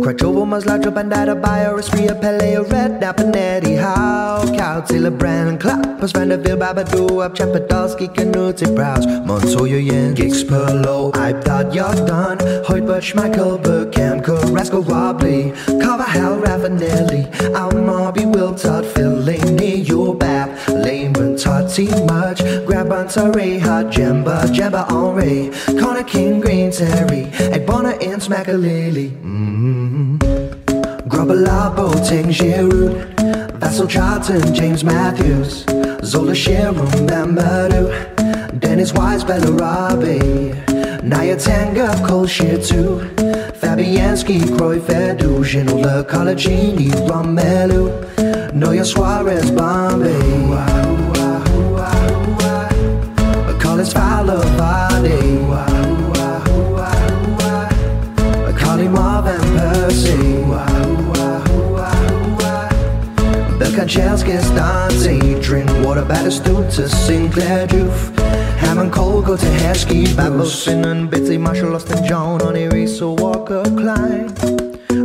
Crachovo, 0.01 0.47
Maslacho, 0.47 0.90
Bandada, 0.90 1.35
Bio, 1.35 1.77
Espria, 1.77 2.18
Pele, 2.18 2.59
Red, 2.70 3.01
Napanetti, 3.01 3.77
How, 3.78 4.43
cow 4.56 4.81
Kautzilla, 4.81 5.10
Brand, 5.16 5.60
Clappers, 5.60 6.12
Vanderbilt, 6.12 6.59
Babadoo, 6.59 7.22
Up, 7.22 7.35
Chapadalski, 7.35 8.09
Knutzi, 8.09 8.74
Browse, 8.74 9.05
Monsoyo, 9.27 9.85
Yen, 9.85 10.14
Gigs, 10.14 10.43
Perlo, 10.43 11.14
I 11.16 11.39
thought 11.43 11.74
you're 11.74 11.94
done, 12.06 12.39
Hoyberg, 12.39 13.02
Schmeichel, 13.02 13.62
Burkham, 13.62 14.24
Carrasco, 14.24 14.81
Wobbly, 14.81 15.52
Carvajal, 15.82 16.40
Ravanelli, 16.40 17.31
Almarby, 17.52 18.24
filling 18.32 19.39
Fellaini, 19.39 19.86
Your 19.86 20.14
bath, 20.14 20.68
Lame, 20.68 21.30
and 21.51 21.68
Tati 21.68 21.86
much. 22.05 22.40
Grab 22.66 22.93
on 22.93 23.09
Torre 23.09 23.59
Hot 23.60 23.86
Jemba 23.86 24.43
Jemba 24.56 24.86
Henri 24.89 25.51
Connor 25.81 26.05
King 26.05 26.40
Green 26.40 26.70
Terry. 26.70 27.24
Egg 27.52 27.66
Bonner 27.66 27.93
in 28.01 28.20
Smackalili 28.20 29.10
mm 29.22 30.18
Grubbalabo, 31.09 32.09
Ting 32.09 32.27
Giroud. 32.27 32.93
Vassal 33.59 33.86
Charlton, 33.86 34.55
James 34.55 34.85
Matthews. 34.85 35.64
Zola 36.05 36.35
Sharon, 36.35 36.74
Bambadoo 37.06 37.90
Dennis 38.60 38.93
Wise, 38.93 39.24
Bellarabi 39.24 41.02
Naya 41.02 41.36
Tanga, 41.36 41.89
Cole 42.06 42.27
too 42.27 43.01
Fabianski, 43.60 44.56
Croy 44.56 44.78
Fedu 44.78 45.43
Ginola, 45.44 46.05
Colagini, 46.05 46.90
Romelu. 47.09 47.90
Noya 48.52 48.85
Suarez, 48.85 49.51
Bombay 49.51 50.69
Collins, 53.81 53.93
Fowler, 53.94 54.40
Vardy 54.59 55.40
Carly 58.59 58.89
Marvin, 58.89 59.40
Percy. 59.57 60.16
The 63.59 63.66
Kanchelskis, 63.77 64.55
Dante 64.55 65.40
Drink 65.40 65.70
water, 65.85 66.02
Battistu 66.02 66.70
to 66.74 66.89
Sinclair 66.89 67.66
Joof 67.69 68.19
Hammond 68.59 68.93
Cole, 68.93 69.23
go 69.23 69.36
to 69.36 69.47
Hesky 69.47 70.15
Babos, 70.15 70.69
and 70.69 71.11
Bitsy, 71.11 71.40
Marshall, 71.40 71.74
Austin, 71.74 72.05
John, 72.05 72.43
on 72.43 72.55
Eriso, 72.55 73.19
Walker, 73.19 73.62
Klein. 73.62 74.28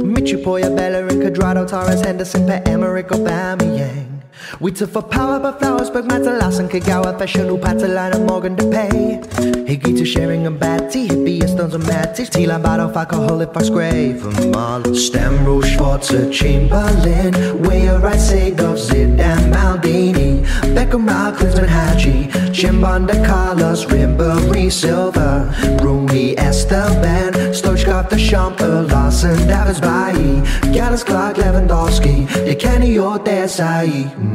Michi, 0.04 0.42
Poya, 0.44 0.76
Bellerin, 0.76 1.22
Quadrado, 1.22 1.68
Torres, 1.68 2.02
Henderson, 2.02 2.46
Pat, 2.46 2.68
Emmerich, 2.68 3.08
Obama, 3.08 3.78
Yang 3.78 4.15
we 4.60 4.72
took 4.72 4.92
for 4.92 5.02
power, 5.02 5.40
but 5.40 5.60
flowers, 5.60 5.90
but 5.90 6.06
Matalas 6.06 6.60
Kagawa, 6.70 7.18
fashion, 7.18 7.48
Patalina, 7.58 8.26
Morgan 8.26 8.56
to 8.56 8.70
pay. 8.70 9.20
Higgy 9.68 9.98
to 9.98 10.06
sharing 10.06 10.46
a 10.48 10.52
bad 10.52 10.76
batty, 10.86 11.08
hippie, 11.08 11.48
stones 11.48 11.74
and 11.74 11.84
matties, 11.86 12.30
Tila, 12.30 12.62
bottle, 12.62 12.96
alcoholic, 12.98 13.52
parks, 13.54 13.70
grave, 13.70 14.26
and 14.26 14.52
Mal. 14.52 14.82
Stemro, 14.84 15.62
Schwarzer, 15.64 16.32
Chamberlain, 16.32 17.34
where 17.64 18.06
I 18.06 18.18
say, 18.18 18.52
Dove, 18.52 18.80
Zid, 18.80 19.20
and 19.20 19.54
Maldini, 19.54 20.44
Beckham, 20.76 21.08
Klinsman, 21.38 21.68
Haji, 21.68 22.28
Chimbanda, 22.58 23.16
Carlos, 23.26 23.86
Rimbery, 23.86 24.72
Silver, 24.72 25.54
Rooney, 25.82 26.38
Esteban, 26.38 27.34
Stoichkov, 27.54 28.10
the 28.10 28.18
Champer, 28.18 28.90
Lawson, 28.92 29.38
Davis, 29.48 29.80
Bailly, 29.80 30.42
Gallus, 30.74 31.04
Clark, 31.04 31.38
Lewandowski, 31.38 32.60
Kenny, 32.60 32.98
or 32.98 33.18
Desai. 33.20 34.35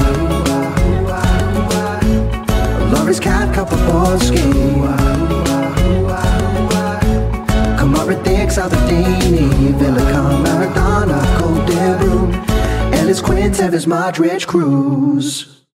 This 3.11 3.19
kind 3.19 3.53
couple 3.53 3.77
polski 3.79 4.37
Komary 7.77 8.23
thinks 8.23 8.57
of 8.57 8.71
the 8.71 8.77
Dini 8.87 9.73
Villicom 9.73 10.45
Maradona, 10.45 11.19
Cote 11.37 11.67
d'Abreu 11.67 12.31
Ellis 12.93 13.21
Quintez, 13.21 13.85
Modric 13.85 14.47
Cruz. 14.47 15.60